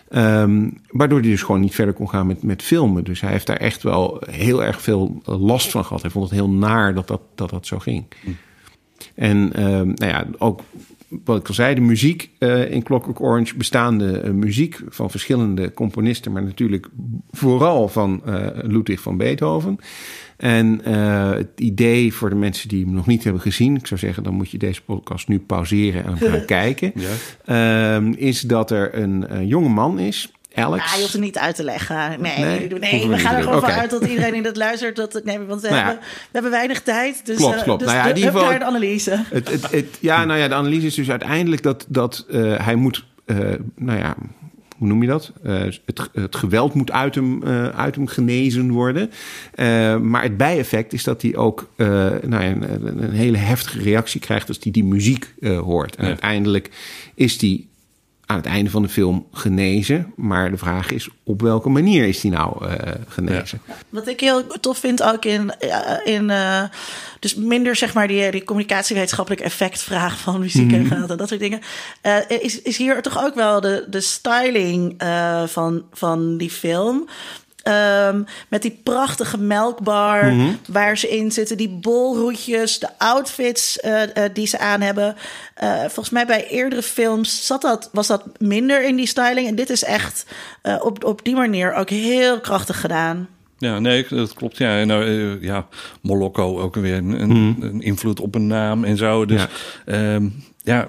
Ehm, 0.09 0.69
waardoor 0.87 1.19
hij 1.19 1.29
dus 1.29 1.41
gewoon 1.41 1.61
niet 1.61 1.75
verder 1.75 1.93
kon 1.93 2.09
gaan 2.09 2.27
met, 2.27 2.43
met 2.43 2.61
filmen. 2.61 3.03
Dus 3.03 3.21
hij 3.21 3.31
heeft 3.31 3.47
daar 3.47 3.57
echt 3.57 3.83
wel 3.83 4.21
heel 4.29 4.63
erg 4.63 4.81
veel 4.81 5.21
last 5.25 5.71
van 5.71 5.85
gehad. 5.85 6.01
Hij 6.01 6.11
vond 6.11 6.25
het 6.25 6.33
heel 6.33 6.49
naar 6.49 6.93
dat 6.93 7.07
dat, 7.07 7.21
dat, 7.35 7.49
dat 7.49 7.65
zo 7.65 7.79
ging. 7.79 8.05
En 9.15 9.53
ehm, 9.53 9.87
nou 9.87 10.11
ja, 10.11 10.25
ook 10.37 10.61
wat 11.23 11.39
ik 11.39 11.47
al 11.47 11.53
zei, 11.53 11.75
de 11.75 11.81
muziek 11.81 12.29
eh, 12.37 12.71
in 12.71 12.83
Clockwork 12.83 13.21
Orange, 13.21 13.57
bestaande 13.57 14.19
eh, 14.19 14.31
muziek 14.31 14.79
van 14.89 15.09
verschillende 15.09 15.73
componisten, 15.73 16.31
maar 16.31 16.43
natuurlijk 16.43 16.89
vooral 17.31 17.87
van 17.87 18.21
eh, 18.25 18.47
Ludwig 18.53 18.99
van 18.99 19.17
Beethoven. 19.17 19.77
En 20.37 20.79
het 21.35 21.49
idee 21.55 22.13
voor 22.13 22.29
de 22.29 22.35
mensen 22.35 22.69
die 22.69 22.85
hem 22.85 22.93
nog 22.93 23.07
niet 23.07 23.23
hebben 23.23 23.41
gezien, 23.41 23.75
ik 23.75 23.87
zou 23.87 23.99
zeggen, 23.99 24.23
dan 24.23 24.33
moet 24.33 24.49
je 24.49 24.57
deze 24.57 24.81
podcast 24.81 25.27
nu 25.27 25.39
pauzeren 25.39 26.05
en 26.05 26.17
gaan 26.17 26.45
kijken, 26.59 26.93
ehm, 27.45 28.11
is 28.11 28.41
dat 28.41 28.71
er 28.71 28.97
een, 28.97 29.35
een 29.35 29.47
jonge 29.47 29.69
man 29.69 29.99
is, 29.99 30.31
Alex. 30.55 30.85
Ja, 30.89 30.95
je 30.95 30.99
hoeft 31.01 31.13
het 31.13 31.21
niet 31.21 31.37
uit 31.37 31.55
te 31.55 31.63
leggen. 31.63 32.21
Nee, 32.21 32.37
Nee, 32.39 32.67
nee, 32.79 33.07
we 33.07 33.17
gaan 33.17 33.35
er 33.35 33.41
gewoon 33.43 33.57
Oké. 33.57 33.69
van 33.71 33.79
uit 33.79 33.89
dat 33.89 34.05
iedereen 34.05 34.33
die 34.33 34.41
dat 34.41 34.57
luistert. 34.57 34.95
Dat, 34.95 35.21
nee, 35.23 35.39
want 35.39 35.61
we, 35.61 35.67
Nou 35.69 35.79
ja. 35.79 35.85
hebben, 35.87 36.03
we 36.03 36.29
hebben 36.31 36.51
weinig 36.51 36.81
tijd. 36.81 37.25
Dus, 37.25 37.37
Klopt, 37.37 37.55
eh, 37.55 37.63
klopt. 37.63 37.79
Dus 37.79 37.87
Nou 37.89 37.99
ja, 38.01 38.07
in 38.07 38.13
de- 38.13 38.19
ieder 38.19 38.33
hup 38.33 38.41
geval- 38.41 38.57
naar 38.59 38.69
de 38.69 38.75
analyse. 38.75 39.23
Het, 39.29 39.51
het, 39.51 39.71
het, 39.71 39.85
ja, 39.99 40.25
nou 40.25 40.39
ja, 40.39 40.47
de 40.47 40.53
analyse 40.55 40.85
is 40.85 40.95
dus 40.95 41.09
uiteindelijk 41.09 41.63
dat, 41.63 41.85
dat 41.89 42.25
eh, 42.29 42.65
hij 42.65 42.75
moet, 42.75 43.05
eh, 43.25 43.37
nou 43.75 43.99
ja, 43.99 44.15
hoe 44.77 44.87
noem 44.87 45.01
je 45.01 45.07
dat? 45.07 45.31
Eh, 45.43 45.59
het, 45.85 46.09
het 46.13 46.35
geweld 46.35 46.73
moet 46.73 46.91
uit 46.91 47.15
hem, 47.15 47.43
eh, 47.43 47.67
uit 47.67 47.95
hem 47.95 48.07
genezen 48.07 48.71
worden. 48.71 49.11
Eh, 49.53 49.97
maar 49.97 50.23
het 50.23 50.37
bijeffect 50.37 50.93
is 50.93 51.03
dat 51.03 51.21
hij 51.21 51.35
ook 51.35 51.69
eh, 51.75 51.87
nou 52.21 52.43
ja, 52.43 52.49
een, 52.49 53.03
een 53.03 53.11
hele 53.11 53.37
heftige 53.37 53.79
reactie 53.81 54.19
krijgt 54.19 54.47
als 54.47 54.57
hij 54.61 54.71
die 54.71 54.83
muziek 54.83 55.33
eh, 55.39 55.59
hoort. 55.59 55.95
En 55.95 56.03
Ja. 56.03 56.09
uiteindelijk 56.09 56.69
is 57.15 57.41
hij 57.41 57.65
aan 58.33 58.39
het 58.39 58.47
einde 58.47 58.69
van 58.69 58.81
de 58.81 58.89
film 58.89 59.27
genezen. 59.31 60.13
Maar 60.15 60.51
de 60.51 60.57
vraag 60.57 60.91
is, 60.91 61.09
op 61.23 61.41
welke 61.41 61.69
manier 61.69 62.07
is 62.07 62.21
hij 62.21 62.31
nou 62.31 62.67
eh, 62.67 62.91
genezen? 63.07 63.61
Wat 63.89 64.07
ik 64.07 64.19
heel 64.19 64.47
tof 64.47 64.77
vind 64.77 65.03
ook 65.03 65.25
in, 65.25 65.51
eh, 65.59 66.13
in 66.13 66.29
eh, 66.29 66.63
dus 67.19 67.35
minder 67.35 67.75
zeg 67.75 67.93
maar 67.93 68.07
die, 68.07 68.31
die 68.31 68.43
communicatiewetenschappelijk 68.43 69.41
effectvraag 69.41 70.19
van 70.19 70.39
muziek 70.39 70.71
en 70.71 70.85
geweld 70.85 71.09
en 71.09 71.17
dat 71.17 71.27
soort 71.27 71.39
dingen, 71.39 71.59
is, 72.27 72.61
is 72.61 72.77
hier 72.77 73.01
toch 73.01 73.23
ook 73.23 73.35
wel 73.35 73.61
de, 73.61 73.85
de 73.89 74.01
styling 74.01 75.03
van, 75.45 75.83
van 75.91 76.37
die 76.37 76.49
film. 76.51 77.07
Ehm, 77.63 78.21
met 78.47 78.61
die 78.61 78.79
prachtige 78.83 79.37
melkbar 79.37 80.33
waar 80.67 80.97
ze 80.97 81.09
in 81.09 81.31
zitten, 81.31 81.57
die 81.57 81.69
bolroetjes, 81.69 82.79
de 82.79 82.89
outfits 82.97 83.79
eh, 83.79 84.03
eh, 84.03 84.33
die 84.33 84.47
ze 84.47 84.59
aan 84.59 84.81
hebben. 84.81 85.15
Eh, 85.55 85.79
volgens 85.79 86.09
mij 86.09 86.25
bij 86.25 86.47
eerdere 86.47 86.81
films 86.81 87.45
zat 87.45 87.61
dat, 87.61 87.89
was 87.91 88.07
dat 88.07 88.23
minder 88.39 88.83
in 88.85 88.95
die 88.95 89.07
styling. 89.07 89.47
En 89.47 89.55
dit 89.55 89.69
is 89.69 89.83
echt 89.83 90.25
eh, 90.61 90.75
op, 90.81 91.03
op 91.03 91.23
die 91.25 91.35
manier 91.35 91.73
ook 91.73 91.89
heel 91.89 92.39
krachtig 92.39 92.81
gedaan. 92.81 93.27
Ja, 93.57 93.79
nee, 93.79 94.05
dat 94.09 94.33
klopt. 94.33 94.57
Ja, 94.57 94.79
en 94.79 94.87
nou, 94.87 95.05
eh, 95.05 95.41
ja, 95.41 95.67
Molokko 96.01 96.59
ook 96.59 96.75
weer 96.75 96.95
een, 96.97 97.21
een, 97.21 97.57
een 97.61 97.81
invloed 97.81 98.19
op 98.19 98.35
een 98.35 98.47
naam 98.47 98.83
en 98.83 98.97
zo. 98.97 99.25
Dus 99.25 99.45
Ja. 99.85 100.03
ja, 100.05 100.19
ja, 100.63 100.87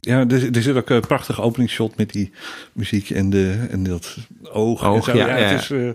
ja 0.00 0.26
er, 0.28 0.54
er 0.56 0.62
zit 0.62 0.76
ook 0.76 0.90
een 0.90 1.00
prachtige 1.00 1.42
openingsshot 1.42 1.96
met 1.96 2.12
die 2.12 2.30
muziek 2.72 3.10
en, 3.10 3.30
de, 3.30 3.66
en 3.70 3.82
dat 3.82 4.16
oog. 4.52 4.82
en 4.82 4.88
Oog, 4.88 5.04
zo. 5.04 5.16
ja, 5.16 5.26
ja, 5.26 5.36
ja. 5.36 5.44
Het 5.44 5.60
is, 5.60 5.70
eh, 5.70 5.88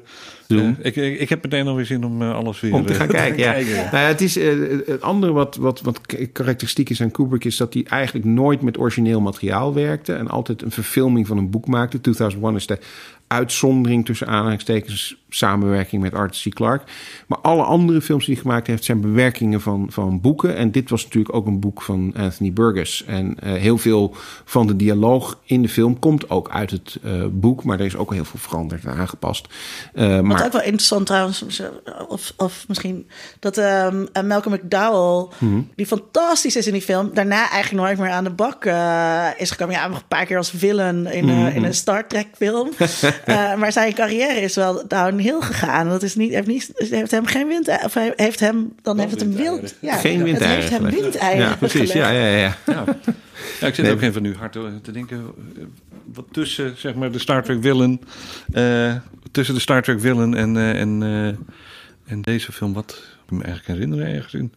eh, 0.47 0.69
ik, 0.81 0.95
ik, 0.95 1.19
ik 1.19 1.29
heb 1.29 1.43
meteen 1.43 1.67
alweer 1.67 1.85
zin 1.85 2.05
om 2.05 2.21
eh, 2.21 2.33
alles 2.35 2.59
weer 2.59 2.73
Om 2.73 2.85
te 2.85 2.93
gaan 2.93 3.07
kijken, 3.07 3.37
ja. 3.37 3.51
kijken. 3.51 3.75
Nou 3.75 3.97
ja, 3.97 4.07
het 4.07 4.21
is 4.21 4.35
het 4.35 5.01
andere 5.01 5.31
wat, 5.31 5.55
wat, 5.55 5.81
wat 5.81 5.99
karakteristiek 6.31 6.89
is 6.89 7.01
aan 7.01 7.11
Kubrick 7.11 7.45
is 7.45 7.57
dat 7.57 7.73
hij 7.73 7.83
eigenlijk 7.87 8.25
nooit 8.25 8.61
met 8.61 8.79
origineel 8.79 9.21
materiaal 9.21 9.73
werkte 9.73 10.13
en 10.13 10.27
altijd 10.27 10.61
een 10.61 10.71
verfilming 10.71 11.27
van 11.27 11.37
een 11.37 11.49
boek 11.49 11.67
maakte. 11.67 12.01
2001 12.01 12.55
is 12.55 12.67
de 12.67 12.79
uitzondering 13.33 14.05
tussen 14.05 14.27
aanhalingstekens 14.27 15.21
samenwerking 15.29 16.01
met 16.01 16.13
Arthur 16.13 16.51
C. 16.51 16.55
Clarke. 16.55 16.85
Maar 17.27 17.37
alle 17.41 17.63
andere 17.63 18.01
films 18.01 18.25
die 18.25 18.33
hij 18.33 18.43
gemaakt 18.43 18.67
heeft 18.67 18.83
zijn 18.83 19.01
bewerkingen 19.01 19.61
van, 19.61 19.87
van 19.89 20.21
boeken. 20.21 20.55
En 20.55 20.71
dit 20.71 20.89
was 20.89 21.03
natuurlijk 21.03 21.35
ook 21.35 21.45
een 21.47 21.59
boek 21.59 21.81
van 21.81 22.13
Anthony 22.17 22.53
Burgess. 22.53 23.05
En 23.05 23.39
eh, 23.39 23.53
heel 23.53 23.77
veel 23.77 24.15
van 24.45 24.67
de 24.67 24.75
dialoog 24.75 25.39
in 25.45 25.61
de 25.61 25.69
film 25.69 25.99
komt 25.99 26.29
ook 26.29 26.49
uit 26.49 26.71
het 26.71 26.97
eh, 27.03 27.11
boek. 27.31 27.63
Maar 27.63 27.79
er 27.79 27.85
is 27.85 27.95
ook 27.95 28.13
heel 28.13 28.25
veel 28.25 28.39
veranderd 28.39 28.85
en 28.85 28.93
aangepast. 28.93 29.47
Eh, 29.93 30.15
Wat 30.15 30.23
maar 30.23 30.45
ook 30.45 30.51
wel 30.51 30.61
interessant 30.61 31.05
trouwens, 31.05 31.45
of, 32.07 32.33
of 32.37 32.65
misschien 32.67 33.07
dat 33.39 33.57
eh, 33.57 33.87
Malcolm 34.25 34.55
McDowell, 34.55 35.27
Mhm. 35.39 35.61
die 35.75 35.85
fantastisch 35.87 36.55
is 36.55 36.67
in 36.67 36.73
die 36.73 36.81
film, 36.81 37.09
daarna 37.13 37.49
eigenlijk 37.49 37.83
nooit 37.85 37.97
meer 37.99 38.09
aan 38.09 38.23
de 38.23 38.29
bak 38.29 38.65
is 39.37 39.51
gekomen. 39.51 39.75
Ja, 39.75 39.87
nog 39.87 39.97
een 39.97 40.07
paar 40.07 40.25
keer 40.25 40.37
als 40.37 40.49
villain 40.55 41.05
in, 41.05 41.25
Mhm. 41.25 41.45
in 41.47 41.63
een 41.63 41.73
Star 41.73 42.07
Trek 42.07 42.27
film. 42.37 42.69
Eh, 43.25 43.55
maar 43.55 43.71
zijn 43.71 43.93
carrière 43.93 44.39
is 44.39 44.55
wel 44.55 44.87
downhill 44.87 45.41
gegaan. 45.41 45.89
Dat 45.89 46.03
is 46.03 46.15
niet, 46.15 46.31
heeft, 46.33 46.47
niet, 46.47 46.71
heeft 46.75 47.11
hem 47.11 47.25
geen 47.25 47.47
wind, 47.47 47.67
of 47.83 47.93
heeft 48.15 48.39
hem, 48.39 48.75
dan 48.81 48.99
heeft 48.99 49.11
het 49.11 49.19
hem 49.19 49.33
wild. 49.35 49.75
Ja, 49.79 49.95
geen 49.95 50.15
Het 50.17 50.23
windeieren 50.23 50.59
heeft 50.59 51.21
hem 51.21 51.37
Ja, 51.39 51.55
precies. 51.55 51.91
Ja, 51.91 52.09
ja, 52.09 52.27
ja. 52.27 52.55
Ja. 52.65 52.85
Ja, 53.59 53.67
ik 53.67 53.75
zit 53.75 53.85
Nee. 53.85 53.93
ook 53.93 54.01
even 54.01 54.21
nu 54.21 54.35
hard 54.35 54.51
te 54.51 54.71
te 54.81 54.91
denken. 54.91 55.17
eh, 55.57 55.63
Wat 56.13 56.25
tussen 56.31 56.73
zeg 56.77 56.93
maar, 56.95 57.11
de 57.11 57.19
Star 57.19 57.43
Trek 57.43 57.63
eh, 58.53 58.95
tussen 59.31 59.55
de 59.55 59.61
Star 59.61 59.81
Trek 59.81 59.99
villain 59.99 60.33
en, 60.33 60.57
eh, 60.57 60.79
en, 60.79 61.03
eh, 61.03 62.11
en 62.11 62.21
deze 62.21 62.51
film. 62.51 62.73
Wat 62.73 63.01
ik 63.25 63.31
me 63.31 63.43
eigenlijk 63.43 63.67
herinneren 63.79 64.13
ergens 64.15 64.33
in. 64.33 64.53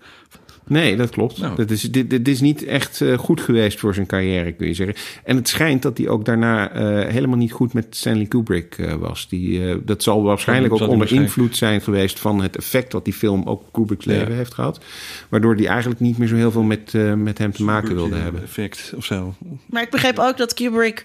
Nee, 0.69 0.97
dat 0.97 1.11
klopt. 1.11 1.39
Nou. 1.39 1.57
Dat 1.57 1.71
is, 1.71 1.83
dit, 1.83 2.11
dit 2.11 2.29
is 2.29 2.41
niet 2.41 2.64
echt 2.64 3.01
eh, 3.01 3.19
goed 3.19 3.41
geweest 3.41 3.79
voor 3.79 3.95
zijn 3.95 4.07
carrière, 4.07 4.53
kun 4.53 4.67
je 4.67 4.75
zeggen. 4.75 4.97
En 5.25 5.37
het 5.37 5.49
schijnt 5.49 5.83
dat 5.83 5.99
hij 5.99 6.09
ook 6.09 6.25
daarna 6.25 6.71
eh, 6.73 7.12
helemaal 7.12 7.37
niet 7.39 7.53
goed 7.53 7.73
met 7.73 7.87
Stanley 7.91 8.27
Kubrick 8.27 8.79
eh, 8.79 8.95
was. 8.95 9.29
Die, 9.29 9.69
eh, 9.71 9.77
dat 9.85 10.03
zal 10.03 10.23
waarschijnlijk 10.23 10.73
ook 10.75 10.89
onder 10.89 11.12
invloed 11.12 11.57
zijn 11.57 11.81
geweest 11.81 12.19
van 12.21 12.43
het 12.43 12.57
effect 12.57 12.93
wat 12.93 13.05
die 13.05 13.14
film 13.14 13.43
ook 13.45 13.61
op 13.61 13.73
Kubrick's 13.73 14.05
Ja. 14.05 14.12
leven 14.12 14.35
heeft 14.35 14.55
gehad. 14.55 14.85
Waardoor 15.29 15.55
hij 15.55 15.67
eigenlijk 15.67 16.01
niet 16.01 16.19
meer 16.19 16.29
zo 16.29 16.37
heel 16.37 16.51
veel 16.51 16.62
met, 16.62 16.95
eh, 16.95 17.12
met 17.14 17.39
hem 17.39 17.53
te 17.53 17.64
maken 17.64 17.95
wilde 17.95 18.17
hebben. 18.17 18.43
Effect 18.43 18.93
of 18.97 19.05
zo. 19.05 19.35
Maar 19.71 19.83
ik 19.83 19.91
begreep 19.91 20.19
ook 20.19 20.37
dat 20.37 20.55
Kubrick, 20.55 21.05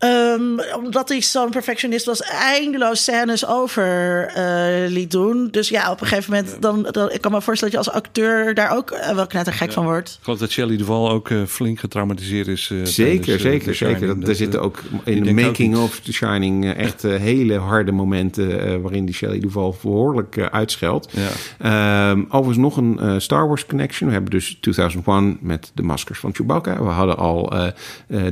ehm, 0.00 0.58
omdat 0.76 1.08
hij 1.08 1.20
zo'n 1.20 1.50
perfectionist 1.50 2.06
was, 2.06 2.20
eindeloos 2.22 3.00
scènes 3.02 3.46
over 3.46 4.26
eh, 4.26 4.90
liet 4.90 5.10
doen. 5.10 5.48
Dus 5.50 5.68
ja, 5.68 5.90
op 5.90 6.00
een 6.00 6.06
gegeven 6.06 6.32
moment, 6.34 6.56
dan, 6.62 6.86
dan, 6.90 7.10
ik 7.12 7.20
kan 7.20 7.32
me 7.32 7.40
voorstellen 7.42 7.74
dat 7.74 7.84
je 7.84 7.90
als 7.90 8.02
acteur 8.02 8.54
daar 8.54 8.76
ook 8.76 8.90
eh, 8.90 9.14
wel 9.14 9.26
knettergek 9.26 9.72
van 9.72 9.84
wordt. 9.84 10.08
Ik 10.10 10.24
geloof 10.24 10.38
dat 10.38 10.50
Shelley 10.50 10.76
Duvall 10.76 11.10
ook 11.10 11.30
eh, 11.30 11.42
flink 11.46 11.78
getraumatiseerd 11.80 12.46
is. 12.46 12.70
eh, 12.70 12.84
Zeker, 12.84 13.24
tijdens, 13.24 13.42
zeker, 13.42 13.74
zeker. 13.74 14.06
Dat, 14.20 14.28
er 14.28 14.34
zitten 14.34 14.60
ook 14.62 14.82
in 15.04 15.22
de 15.22 15.30
ook 15.30 15.36
making 15.36 15.76
of 15.76 16.00
The 16.00 16.12
Shining 16.12 16.72
echt 16.74 17.02
hele 17.02 17.58
harde 17.58 17.92
momenten 17.92 18.82
waarin 18.82 19.04
die 19.04 19.14
Shelley 19.14 19.38
Duvall 19.40 19.74
behoorlijk 19.82 20.36
eh, 20.36 20.46
uitscheldt. 20.46 21.12
Ja. 21.12 22.10
Ehm, 22.10 22.22
overigens 22.28 22.56
nog 22.56 22.76
een 22.76 23.20
Star 23.20 23.48
Wars 23.48 23.66
connection. 23.66 24.08
We 24.08 24.14
hebben 24.14 24.30
dus 24.30 24.58
2001 24.60 25.38
met 25.40 25.70
de 25.74 25.82
maskers 25.82 26.18
van 26.18 26.34
Chewbacca. 26.34 26.82
We 26.82 26.88
hadden 26.88 27.16
al 27.16 27.52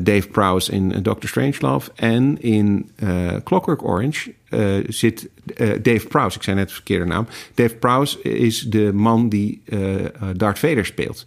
Dave 0.00 0.28
Prowse 0.32 0.72
in 0.72 0.92
eh, 0.94 0.98
En 1.94 2.40
in 2.40 2.90
eh, 2.96 3.34
Clockwork 3.44 3.84
Orange 3.84 4.34
eh, 4.48 4.76
zit 4.88 5.28
eh, 5.56 5.68
Dave 5.82 6.06
Prowse. 6.06 6.36
Ik 6.36 6.42
zei 6.42 6.56
net 6.56 6.68
de 6.68 6.74
verkeerde 6.74 7.04
naam. 7.04 7.26
Dave 7.54 7.74
Prowse 7.74 8.22
is 8.22 8.60
de 8.60 8.92
man 8.92 9.28
die 9.28 9.62
Darth 10.36 10.58
Vader 10.58 10.86
speelt. 10.86 11.26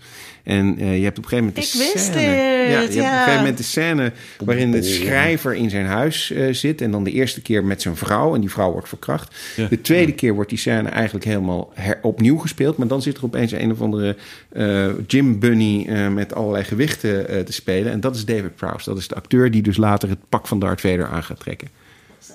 En 0.51 0.77
eh, 0.79 0.97
je 0.97 1.03
hebt 1.03 1.17
op 1.17 1.23
een 1.23 1.29
gegeven 1.29 1.53
moment 1.53 1.55
de 1.55 1.79
Ik 1.79 1.91
wist 1.93 2.05
scène. 2.05 2.13
dit, 2.13 2.25
ja, 2.25 2.61
je 2.67 2.75
hebt 2.75 2.89
op 2.91 2.97
een 2.97 3.03
gegeven 3.03 3.35
moment 3.35 3.57
de 3.57 3.63
scène 3.63 4.11
waarin 4.45 4.71
de 4.71 4.83
schrijver 4.83 5.53
in 5.53 5.69
zijn 5.69 5.85
huis 5.85 6.31
eh, 6.31 6.53
zit. 6.53 6.81
En 6.81 6.91
dan 6.91 7.03
de 7.03 7.11
eerste 7.11 7.41
keer 7.41 7.63
met 7.63 7.81
zijn 7.81 7.95
vrouw. 7.95 8.35
En 8.35 8.41
die 8.41 8.49
vrouw 8.51 8.71
wordt 8.71 8.87
verkracht. 8.87 9.35
Ja. 9.55 9.67
De 9.67 9.81
tweede 9.81 10.11
keer 10.11 10.33
wordt 10.33 10.49
die 10.49 10.59
scène 10.59 10.89
eigenlijk 10.89 11.25
helemaal 11.25 11.71
her- 11.73 11.99
opnieuw 12.01 12.37
gespeeld. 12.37 12.77
Maar 12.77 12.87
dan 12.87 13.01
zit 13.01 13.17
er 13.17 13.23
opeens 13.23 13.51
een 13.51 13.71
of 13.71 13.81
andere 13.81 14.15
eh 14.49 14.87
Jim 15.07 15.39
Bunny 15.39 15.85
eh, 15.89 16.07
met 16.07 16.33
allerlei 16.35 16.63
gewichten 16.63 17.27
eh, 17.29 17.39
te 17.39 17.53
spelen. 17.53 17.91
En 17.91 17.99
dat 17.99 18.15
is 18.15 18.25
David 18.25 18.55
Prowse. 18.55 18.89
Dat 18.89 18.97
is 18.99 19.07
de 19.07 19.15
acteur 19.15 19.51
die 19.51 19.61
dus 19.61 19.77
later 19.77 20.09
het 20.09 20.19
pak 20.29 20.47
van 20.47 20.59
Darth 20.59 20.81
Vader 20.81 21.07
aan 21.07 21.23
gaat 21.23 21.39
trekken. 21.39 21.67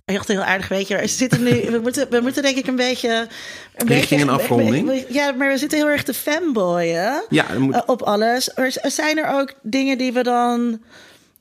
Echt 0.05 0.28
heel 0.28 0.43
aardig, 0.43 0.68
weet 0.68 0.89
je. 0.89 0.97
We, 0.97 1.07
zitten 1.07 1.43
nu, 1.43 1.51
we, 1.70 1.78
moeten, 1.82 2.07
we 2.11 2.20
moeten 2.20 2.43
denk 2.43 2.57
ik 2.57 2.66
een 2.66 2.76
beetje... 2.76 3.28
Een 3.76 3.87
Richting 3.87 4.20
een 4.20 4.28
afronding? 4.28 5.05
Ja, 5.09 5.32
maar 5.32 5.49
we 5.53 5.59
zitten 5.59 5.78
heel 5.78 5.89
erg 5.89 6.03
te 6.03 6.14
fanboyen 6.14 7.24
Ja, 7.28 7.47
moet- 7.59 7.74
eh, 7.74 7.80
op 7.87 8.03
alles. 8.03 8.51
Er, 8.55 8.76
er 8.82 8.91
zijn 8.91 9.18
er 9.18 9.28
ook 9.39 9.53
dingen 9.62 9.99
die 9.99 10.12
we 10.12 10.22
dan 10.22 10.82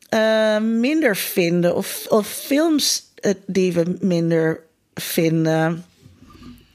eh, 0.10 0.58
minder 0.60 1.16
vinden? 1.16 1.76
Of, 1.76 2.06
of 2.10 2.28
films 2.28 3.04
eh, 3.16 3.34
die 3.46 3.74
we 3.74 3.98
minder 4.00 4.60
vinden? 4.94 5.86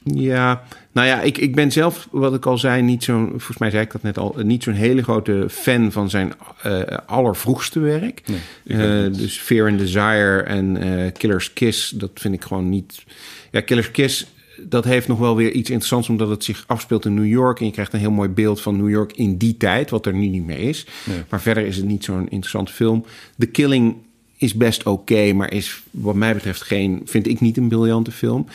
Ja, 0.03 0.63
nou 0.91 1.07
ja, 1.07 1.21
ik, 1.21 1.37
ik 1.37 1.55
ben 1.55 1.71
zelf, 1.71 2.07
wat 2.11 2.33
ik 2.33 2.45
al 2.45 2.57
zei, 2.57 2.81
niet 2.81 3.03
zo'n, 3.03 3.27
volgens 3.27 3.57
mij 3.57 3.69
zei 3.69 3.83
ik 3.83 3.91
dat 3.91 4.01
net 4.01 4.17
al, 4.17 4.35
niet 4.43 4.63
zo'n 4.63 4.73
hele 4.73 5.03
grote 5.03 5.45
fan 5.49 5.91
van 5.91 6.09
zijn 6.09 6.33
eh, 6.61 6.81
allervroegste 7.05 7.79
werk. 7.79 8.21
Eh, 8.65 8.77
dus 9.11 9.39
Fear 9.39 9.69
and 9.69 9.79
Desire 9.79 10.41
en 10.41 10.77
eh, 10.77 11.11
Killer's 11.17 11.53
Kiss, 11.53 11.89
dat 11.89 12.11
vind 12.13 12.33
ik 12.33 12.43
gewoon 12.43 12.69
niet. 12.69 13.03
Ja, 13.51 13.61
Killer's 13.61 13.91
Kiss, 13.91 14.25
dat 14.61 14.83
heeft 14.83 15.07
nog 15.07 15.19
wel 15.19 15.35
weer 15.35 15.51
iets 15.51 15.69
interessants, 15.69 16.09
omdat 16.09 16.29
het 16.29 16.43
zich 16.43 16.63
afspeelt 16.67 17.05
in 17.05 17.13
New 17.13 17.27
York. 17.27 17.59
En 17.59 17.65
je 17.65 17.71
krijgt 17.71 17.93
een 17.93 17.99
heel 17.99 18.11
mooi 18.11 18.29
beeld 18.29 18.61
van 18.61 18.77
New 18.77 18.89
York 18.89 19.11
in 19.13 19.37
die 19.37 19.57
tijd, 19.57 19.89
wat 19.89 20.05
er 20.05 20.13
nu 20.13 20.27
niet 20.27 20.45
meer 20.45 20.59
is. 20.59 20.85
Nee. 21.05 21.17
Maar 21.29 21.41
verder 21.41 21.65
is 21.65 21.77
het 21.77 21.85
niet 21.85 22.03
zo'n 22.03 22.29
interessante 22.29 22.71
film. 22.71 23.05
The 23.37 23.45
Killing 23.45 23.95
is 24.37 24.53
best 24.53 24.83
oké, 24.83 25.33
maar 25.33 25.53
is 25.53 25.81
wat 25.91 26.15
mij 26.15 26.33
betreft 26.33 26.61
geen, 26.61 27.01
vind 27.05 27.27
ik 27.27 27.39
niet 27.39 27.57
een 27.57 27.67
briljante 27.67 28.11
film. 28.11 28.45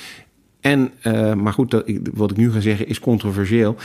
En, 0.67 0.93
eh, 1.01 1.35
maar 1.35 1.53
goed, 1.53 1.71
dat, 1.71 1.91
wat 2.15 2.31
ik 2.31 2.37
nu 2.37 2.53
ga 2.53 2.61
zeggen 2.61 2.87
is 2.89 3.01
controversieel. 3.01 3.77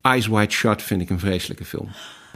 Eyes 0.00 0.26
Wide 0.26 0.52
Shut 0.52 0.82
vind 0.82 1.00
ik 1.00 1.10
een 1.10 1.18
vreselijke 1.18 1.64
film. 1.64 1.88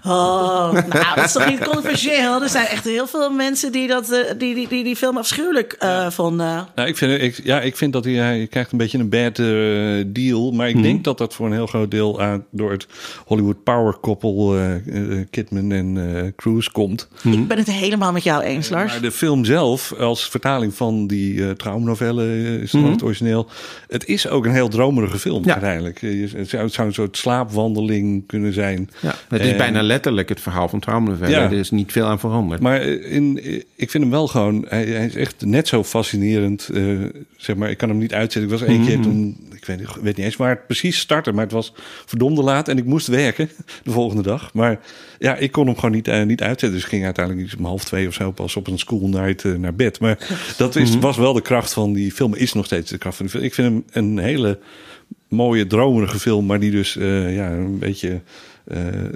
Oh, 0.05 0.73
nou, 0.73 1.15
dat 1.15 1.25
is 1.25 1.33
toch 1.33 1.49
niet 1.49 1.65
controversieel? 1.65 2.43
Er 2.43 2.49
zijn 2.49 2.67
echt 2.67 2.85
heel 2.85 3.07
veel 3.07 3.31
mensen 3.31 3.73
die 3.73 3.89
dat, 3.89 4.11
eh, 4.11 4.19
die, 4.39 4.55
die, 4.55 4.69
die, 4.69 4.85
die 4.85 4.97
film 4.97 5.17
afschuwelijk 5.17 5.73
eh, 5.73 6.11
vonden. 6.11 6.67
Nou, 6.75 6.89
ik 6.89 6.97
vind, 6.97 7.23
ik, 7.23 7.41
ja, 7.45 7.61
ik 7.61 7.77
vind 7.77 7.93
dat 7.93 8.05
hij, 8.05 8.13
hij 8.15 8.47
krijgt 8.51 8.73
een 8.73 8.79
beetje 8.79 8.99
een 8.99 9.09
bad 9.09 9.39
eh, 9.39 9.47
deal. 10.07 10.53
Maar 10.53 10.69
ik 10.69 10.75
Mhm. 10.75 10.83
denk 10.83 11.05
dat 11.05 11.19
dat 11.19 11.35
voor 11.35 11.47
een 11.47 11.53
heel 11.53 11.67
groot 11.67 11.91
deel 11.91 12.21
aan, 12.23 12.45
door 12.51 12.71
het 12.71 12.87
Hollywood 13.27 13.63
power 13.63 13.95
koppel 13.95 14.57
Kidman 15.31 15.73
en 15.73 16.15
eh, 16.17 16.23
Cruise 16.37 16.71
komt. 16.73 17.09
Ik 17.23 17.49
ben 17.49 17.59
het 17.59 17.71
helemaal 17.71 18.13
met 18.13 18.23
jou 18.23 18.43
eens, 18.43 18.69
Lars. 18.69 18.93
Maar 18.93 19.01
de 19.03 19.11
film 19.13 19.45
zelf, 19.45 19.93
als 19.93 20.29
vertaling 20.29 20.75
van 20.75 21.07
die 21.07 21.45
eh 21.45 21.51
traumnovelle, 21.51 22.59
is 22.61 22.73
het 22.73 23.03
origineel. 23.03 23.47
Het 23.89 24.07
is 24.07 24.29
ook 24.29 24.45
een 24.45 24.53
heel 24.55 24.69
dromerige 24.69 25.19
film 25.19 25.39
Mhm. 25.41 25.49
Ja. 25.49 25.53
uiteindelijk. 25.55 26.01
Het 26.37 26.49
zou, 26.49 26.63
het 26.63 26.73
zou 26.73 26.87
een 26.89 26.95
soort 26.95 27.17
slaapwandeling 27.17 28.27
kunnen 28.27 28.53
zijn. 28.53 28.91
Ja, 29.01 29.15
het 29.29 29.41
is 29.41 29.51
En- 29.51 29.57
bijna 29.57 29.83
letterlijk 29.93 30.29
het 30.29 30.41
verhaal 30.41 30.69
van 30.69 30.81
Traumanovelle. 30.81 31.31
Ja. 31.35 31.43
Er 31.45 31.53
is 31.53 31.71
niet 31.71 31.93
veel 31.93 32.07
aan 32.07 32.19
veranderd. 32.19 32.61
Maar 32.61 32.81
eh, 32.81 33.13
in, 33.13 33.41
eh, 33.43 33.55
ik 33.75 33.91
vind 33.91 34.03
hem 34.03 34.11
wel 34.11 34.27
gewoon, 34.29 34.65
hij, 34.69 34.85
hij 34.85 35.07
is 35.07 35.15
echt 35.15 35.45
net 35.45 35.69
zo 35.69 35.85
fascinerend. 35.85 36.69
eh, 36.75 36.83
zeg 37.37 37.57
maar, 37.57 37.71
ik 37.71 37.77
kan 37.79 37.89
hem 37.89 37.99
niet 37.99 38.15
uitzetten. 38.15 38.53
Ik 38.53 38.59
was 38.59 38.69
één 38.69 38.79
Mhm. 38.81 38.89
keer 38.89 39.01
toen, 39.01 39.37
ik 39.55 39.65
weet, 39.65 39.81
ik 39.81 39.87
weet 39.89 40.17
niet 40.17 40.27
eens 40.27 40.37
waar 40.37 40.51
het 40.51 40.67
precies 40.67 40.99
startte, 40.99 41.33
maar 41.33 41.45
het 41.45 41.53
was 41.53 41.73
verdomde 42.07 42.43
laat 42.43 42.69
en 42.69 42.79
ik 42.79 42.85
moest 42.85 43.07
werken 43.07 43.51
de 43.85 43.91
volgende 43.91 44.23
dag. 44.23 44.55
Maar 44.55 44.81
ja, 45.19 45.37
ik 45.37 45.53
kon 45.53 45.67
hem 45.67 45.75
gewoon 45.75 45.91
niet, 45.95 46.07
niet 46.27 46.41
uitzetten. 46.43 46.73
Dus 46.73 46.83
ik 46.83 46.89
ging 46.89 47.05
uiteindelijk 47.05 47.47
iets 47.47 47.57
om 47.57 47.65
half 47.65 47.85
twee 47.85 48.07
of 48.09 48.15
zo 48.15 48.31
pas 48.31 48.57
op 48.57 48.67
een 48.67 48.79
school 48.79 49.09
night 49.09 49.59
naar 49.59 49.75
bed. 49.75 50.01
Maar 50.01 50.19
dat 50.57 50.77
is, 50.77 50.99
was 50.99 51.17
wel 51.17 51.33
de 51.33 51.43
kracht 51.43 51.73
van 51.73 51.93
die 51.93 52.13
film, 52.13 52.35
is 52.35 52.53
nog 52.53 52.65
steeds 52.67 52.91
de 52.91 52.99
kracht 52.99 53.17
van 53.17 53.27
die 53.27 53.35
film. 53.35 53.47
Ik 53.47 53.55
vind 53.55 53.69
hem 53.69 54.05
een 54.05 54.19
hele 54.19 54.59
mooie, 55.29 55.67
dromerige 55.67 56.19
film, 56.19 56.47
maar 56.47 56.61
die 56.61 56.71
dus 56.71 56.97
eh, 56.97 57.35
ja, 57.37 57.51
een 57.51 57.79
beetje 57.79 58.21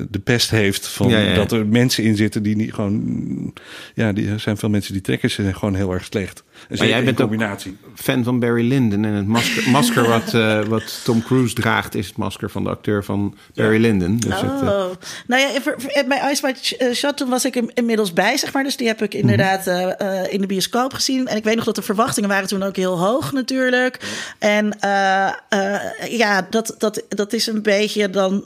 de 0.08 0.18
pest 0.24 0.50
heeft 0.50 0.86
van 0.88 1.08
Ja, 1.08 1.18
ja, 1.18 1.28
ja. 1.28 1.34
dat 1.34 1.52
er 1.52 1.66
mensen 1.66 2.04
in 2.04 2.16
zitten 2.16 2.42
die 2.42 2.56
niet 2.56 2.74
gewoon, 2.74 3.52
ja, 3.94 4.12
die 4.12 4.28
er 4.28 4.40
zijn 4.40 4.56
veel 4.56 4.68
mensen 4.68 4.92
die 4.92 5.02
trekken 5.02 5.30
ze 5.30 5.54
gewoon 5.54 5.74
heel 5.74 5.92
erg 5.92 6.04
slecht. 6.04 6.42
En 6.68 6.76
zeker 6.76 6.94
jij 6.94 7.04
bent 7.04 7.20
ook- 7.20 7.28
combinatie. 7.28 7.76
Fan 7.94 8.24
van 8.24 8.38
Barry 8.38 8.68
Lyndon. 8.68 9.04
En 9.04 9.12
het 9.12 9.26
masker, 9.26 9.70
masker 9.70 10.08
wat, 10.08 10.34
eh, 10.34 10.64
wat 10.64 11.00
Tom 11.04 11.22
Cruise 11.22 11.54
draagt... 11.54 11.94
is 11.94 12.06
het 12.06 12.16
masker 12.16 12.50
van 12.50 12.64
de 12.64 12.70
acteur 12.70 13.04
van 13.04 13.36
Barry 13.54 13.80
Lyndon. 13.80 14.16
Dus 14.16 14.40
het, 14.40 14.50
eh, 14.60 14.68
Oh, 14.68 14.90
nou 15.26 15.42
ja, 15.42 15.60
voor- 15.60 15.74
voor- 15.78 16.04
bij 16.08 16.30
Ice 16.32 16.42
White 16.42 16.76
eh, 16.76 16.92
Shot 16.94 17.16
toen 17.16 17.28
was 17.28 17.44
ik 17.44 17.56
in- 17.56 17.70
inmiddels 17.74 18.12
bij, 18.12 18.36
zeg 18.36 18.52
maar. 18.52 18.62
Dus 18.64 18.76
die 18.76 18.86
heb 18.86 19.02
ik 19.02 19.14
inderdaad 19.14 19.66
eh, 19.66 20.00
eh, 20.22 20.32
in 20.32 20.40
de 20.40 20.46
bioscoop 20.46 20.92
gezien. 20.94 21.26
En 21.26 21.36
ik 21.36 21.44
weet 21.44 21.56
nog 21.56 21.64
dat 21.64 21.74
de 21.74 21.82
verwachtingen 21.82 22.28
waren 22.28 22.48
toen 22.48 22.62
ook 22.62 22.76
heel 22.76 22.98
hoog 22.98 23.32
natuurlijk. 23.32 24.00
En 24.38 24.78
eh, 24.80 25.26
eh, 25.48 25.80
ja, 26.10 26.46
dat, 26.50 26.74
dat, 26.78 27.02
dat 27.08 27.32
is 27.32 27.46
een 27.46 27.62
beetje 27.62 28.10
dan 28.10 28.44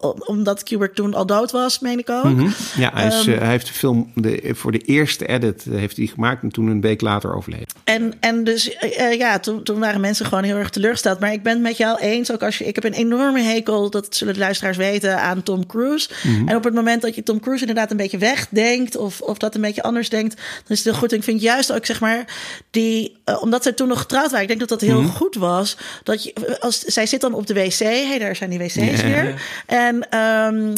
omdat 0.00 0.62
Kubrick 0.62 0.94
toen 0.94 1.14
al 1.14 1.26
dood 1.26 1.50
was, 1.50 1.78
meen 1.78 1.98
ik 1.98 2.10
ook. 2.10 2.24
Mhm. 2.24 2.48
Ja, 2.76 2.90
hij, 2.94 3.06
is, 3.06 3.26
Ehm, 3.26 3.30
eh, 3.30 3.38
hij 3.38 3.50
heeft 3.50 3.66
de 3.66 3.72
film 3.72 4.10
de, 4.14 4.50
voor 4.54 4.72
de 4.72 4.78
eerste 4.78 5.26
edit 5.26 5.66
eh, 5.66 5.78
heeft 5.78 5.96
hij 5.96 6.06
gemaakt 6.06 6.42
en 6.42 6.48
toen 6.48 6.66
een 6.66 6.80
week 6.80 7.00
later 7.00 7.34
overleden. 7.34 7.66
En, 7.84 8.12
en 8.20 8.44
dus 8.44 8.76
eh, 8.76 9.18
ja, 9.18 9.38
toen, 9.38 9.62
toen 9.62 9.78
waren 9.78 10.00
mensen 10.00 10.26
gewoon 10.26 10.44
heel 10.44 10.56
erg 10.56 10.70
teleurgesteld. 10.70 11.20
Maar 11.20 11.32
ik 11.32 11.42
ben 11.42 11.52
het 11.52 11.62
met 11.62 11.76
jou 11.76 11.98
eens. 11.98 12.32
Ook 12.32 12.42
als 12.42 12.58
je, 12.58 12.64
ik 12.64 12.74
heb 12.74 12.84
een 12.84 12.92
enorme 12.92 13.40
hekel, 13.40 13.90
dat 13.90 14.16
zullen 14.16 14.34
de 14.34 14.40
luisteraars 14.40 14.76
weten, 14.76 15.20
aan 15.20 15.42
Tom 15.42 15.66
Cruise. 15.66 16.08
En 16.46 16.56
op 16.56 16.64
het 16.64 16.74
moment 16.74 17.02
dat 17.02 17.14
je 17.14 17.22
Tom 17.22 17.40
Cruise 17.40 17.66
inderdaad 17.66 17.90
een 17.90 17.96
beetje 17.96 18.18
wegdenkt, 18.18 18.96
of, 18.96 19.20
of 19.20 19.38
dat 19.38 19.54
een 19.54 19.60
beetje 19.60 19.82
anders 19.82 20.08
denkt, 20.08 20.34
dan 20.34 20.44
is 20.68 20.76
het 20.76 20.84
heel 20.84 20.94
goed. 20.94 21.12
En 21.12 21.18
ik 21.18 21.24
vind 21.24 21.40
juist 21.40 21.72
ook, 21.72 21.86
zeg 21.86 22.00
maar, 22.00 22.24
die, 22.70 23.16
omdat 23.40 23.62
ze 23.62 23.74
toen 23.74 23.88
nog 23.88 24.00
getrouwd 24.00 24.26
waren, 24.30 24.42
ik 24.42 24.48
denk 24.48 24.60
dat 24.60 24.68
dat 24.68 24.80
heel 24.80 25.02
goed 25.02 25.34
was. 25.34 25.76
Dat 26.02 26.24
je, 26.24 26.58
als, 26.60 26.78
zij 26.78 27.06
zit 27.06 27.20
dan 27.20 27.34
op 27.34 27.46
de 27.46 27.54
wc, 27.54 27.78
hey, 27.78 28.18
daar 28.18 28.36
zijn 28.36 28.50
die 28.50 28.58
wc's 28.58 28.74
weer. 29.02 29.40
En 29.88 30.08
ehm, 30.10 30.74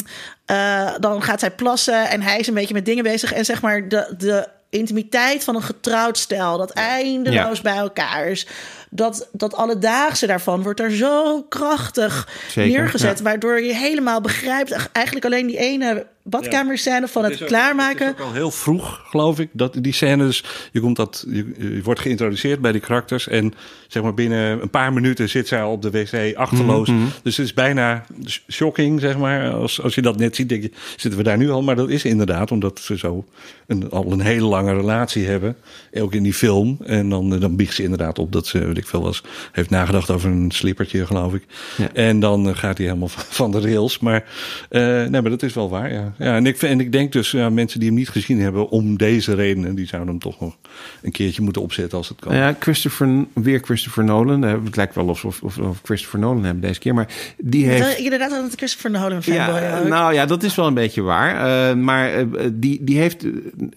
eh, 0.46 0.94
dan 1.00 1.22
gaat 1.22 1.40
zij 1.40 1.50
plassen 1.50 2.08
en 2.08 2.22
hij 2.22 2.38
is 2.38 2.46
een 2.46 2.54
beetje 2.54 2.74
met 2.74 2.84
dingen 2.84 3.04
bezig. 3.04 3.32
En 3.32 3.44
zeg 3.44 3.62
maar, 3.62 3.88
de, 3.88 4.14
de 4.18 4.48
intimiteit 4.70 5.44
van 5.44 5.54
een 5.54 5.62
getrouwd 5.62 6.18
stel, 6.18 6.58
dat 6.58 6.70
eindeloos 6.70 7.56
Ja. 7.56 7.62
bij 7.62 7.76
elkaar 7.76 8.26
is. 8.26 8.46
Dat, 8.92 9.28
dat 9.32 9.54
alledaagse 9.54 10.26
daarvan 10.26 10.62
wordt 10.62 10.80
er 10.80 10.90
zo 10.92 11.42
krachtig 11.42 12.28
Zeker, 12.48 12.78
neergezet. 12.78 13.18
ja. 13.18 13.24
Waardoor 13.24 13.60
je 13.62 13.74
helemaal 13.74 14.20
begrijpt. 14.20 14.88
Eigenlijk 14.92 15.24
alleen 15.26 15.46
die 15.46 15.58
ene 15.58 16.06
badkamerscène 16.22 17.08
van 17.08 17.24
het, 17.24 17.42
ook- 17.42 17.48
klaarmaken. 17.48 18.06
Het 18.06 18.14
is 18.16 18.20
ook 18.22 18.28
al 18.28 18.34
heel 18.34 18.50
vroeg, 18.50 19.00
geloof 19.04 19.38
ik, 19.38 19.48
dat 19.52 19.76
die 19.80 19.92
scène 19.92 20.24
dus... 20.26 20.44
Je, 20.72 20.80
komt 20.80 20.96
dat, 20.96 21.24
je, 21.28 21.54
je 21.58 21.80
wordt 21.82 22.00
geïntroduceerd 22.00 22.60
bij 22.60 22.72
die 22.72 22.80
karakters... 22.80 23.28
en 23.28 23.54
zeg 23.88 24.02
maar 24.02 24.14
binnen 24.14 24.62
een 24.62 24.70
paar 24.70 24.92
minuten 24.92 25.28
zit 25.28 25.48
zij 25.48 25.62
al 25.62 25.72
op 25.72 25.82
de 25.82 25.90
wc 25.90 26.36
achterloos. 26.36 26.88
Mhm, 26.88 27.00
Dus 27.22 27.36
het 27.36 27.46
is 27.46 27.54
bijna 27.54 28.04
shocking, 28.50 29.00
zeg 29.00 29.18
maar. 29.18 29.50
Als, 29.50 29.82
als 29.82 29.94
je 29.94 30.02
dat 30.02 30.16
net 30.18 30.36
ziet, 30.36 30.48
denk 30.48 30.62
je, 30.62 30.70
zitten 30.96 31.16
we 31.18 31.24
daar 31.24 31.36
nu 31.38 31.50
al? 31.50 31.62
Maar 31.62 31.76
dat 31.76 31.88
is 31.88 32.04
inderdaad 32.04 32.50
omdat 32.50 32.78
ze 32.80 32.98
zo 32.98 33.24
een, 33.66 33.90
al 33.90 34.12
een 34.12 34.20
hele 34.20 34.46
lange 34.46 34.74
relatie 34.74 35.26
hebben. 35.26 35.56
Ook 35.94 36.14
in 36.14 36.22
die 36.22 36.34
film. 36.34 36.78
En 36.84 37.08
dan, 37.08 37.38
dan 37.40 37.56
biegt 37.56 37.74
ze 37.74 37.82
inderdaad 37.82 38.18
op 38.18 38.32
dat 38.32 38.46
ze, 38.46 38.58
ik 38.80 38.86
veel 38.86 39.02
was... 39.02 39.22
heeft 39.52 39.70
nagedacht 39.70 40.10
over 40.10 40.30
een 40.30 40.50
slippertje, 40.50 41.06
geloof 41.06 41.34
ik. 41.34 41.44
Ja. 41.76 41.92
En 41.92 42.20
dan 42.20 42.48
eh, 42.48 42.56
gaat 42.56 42.78
hij 42.78 42.86
helemaal 42.86 43.08
van 43.40 43.50
de 43.50 43.60
rails. 43.60 43.98
Maar, 43.98 44.24
eh, 44.68 44.80
nee, 44.82 45.20
maar 45.20 45.30
dat 45.30 45.42
is 45.42 45.54
wel 45.54 45.68
waar, 45.68 45.92
ja. 45.92 46.12
ja 46.18 46.36
en, 46.36 46.46
ik, 46.46 46.62
en 46.62 46.80
ik 46.80 46.92
denk 46.92 47.12
dus, 47.12 47.30
ja, 47.30 47.50
mensen 47.50 47.78
die 47.78 47.88
hem 47.88 47.98
niet 47.98 48.08
gezien 48.08 48.40
hebben... 48.40 48.68
om 48.68 48.96
deze 48.96 49.34
redenen, 49.34 49.74
die 49.74 49.86
zouden 49.86 50.10
hem 50.10 50.20
toch 50.20 50.40
nog 50.40 50.56
een 51.02 51.10
keertje 51.12 51.42
moeten 51.42 51.62
opzetten 51.62 51.98
als 51.98 52.08
het 52.08 52.20
kan. 52.20 52.32
Nou 52.32 52.44
ja, 52.44 52.56
Christopher, 52.60 53.24
weer 53.32 53.60
Christopher 53.60 54.04
Nolan. 54.04 54.44
Eh, 54.44 54.54
Het 54.64 54.76
lijkt 54.76 54.94
wel 54.94 55.08
alsof 55.08 55.42
of, 55.42 55.58
of 55.58 55.80
Christopher 55.82 56.18
Nolan 56.18 56.44
hebben 56.44 56.62
deze 56.62 56.80
keer, 56.80 56.94
maar 56.94 57.08
die 57.38 57.66
heeft. 57.66 57.98
Inderdaad, 57.98 58.30
dat 58.30 58.42
het 58.42 58.54
Christopher 58.56 58.90
Nolan 58.90 59.22
fanboy 59.22 59.60
Ja, 59.60 59.82
nou 59.82 60.14
ja, 60.14 60.26
dat 60.26 60.42
is 60.42 60.54
wel 60.54 60.66
een 60.66 60.74
beetje 60.74 61.02
waar. 61.02 61.68
Eh, 61.70 61.76
maar 61.76 62.12
eh, 62.14 62.26
die, 62.52 62.84
die 62.84 62.98
heeft 62.98 63.26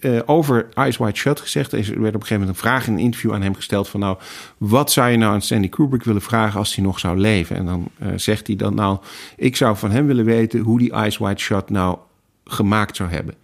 eh, 0.00 0.18
over 0.26 0.66
Eyes 0.74 0.96
Wide 0.96 1.16
Shut 1.16 1.40
gezegd. 1.40 1.72
Er 1.72 1.78
werd 1.78 1.90
op 1.90 2.02
een 2.02 2.12
gegeven 2.12 2.32
moment 2.38 2.48
een 2.48 2.62
vraag 2.62 2.86
in 2.86 2.92
een 2.92 2.98
interview 2.98 3.32
aan 3.32 3.42
hem 3.42 3.54
gesteld 3.54 3.88
van 3.88 4.00
nou, 4.00 4.16
wat 4.58 4.92
zou 4.92 5.10
je 5.10 5.16
nou 5.16 5.32
aan 5.32 5.42
Stanley 5.42 5.68
Kubrick 5.68 6.02
willen 6.02 6.22
vragen 6.22 6.58
als 6.58 6.74
hij 6.74 6.84
nog 6.84 6.98
zou 6.98 7.18
leven? 7.18 7.56
En 7.56 7.66
dan 7.66 7.88
eh, 7.98 8.08
zegt 8.16 8.46
hij 8.46 8.56
dan 8.56 8.74
nou, 8.74 8.98
ik 9.36 9.56
zou 9.56 9.76
van 9.76 9.90
hem 9.90 10.06
willen 10.06 10.24
weten 10.24 10.60
hoe 10.60 10.78
die 10.78 10.92
Eyes 10.92 11.18
Wide 11.18 11.40
Shut 11.40 11.70
nou 11.70 11.98
gemaakt 12.44 12.96
zou 12.96 13.10
hebben. 13.10 13.34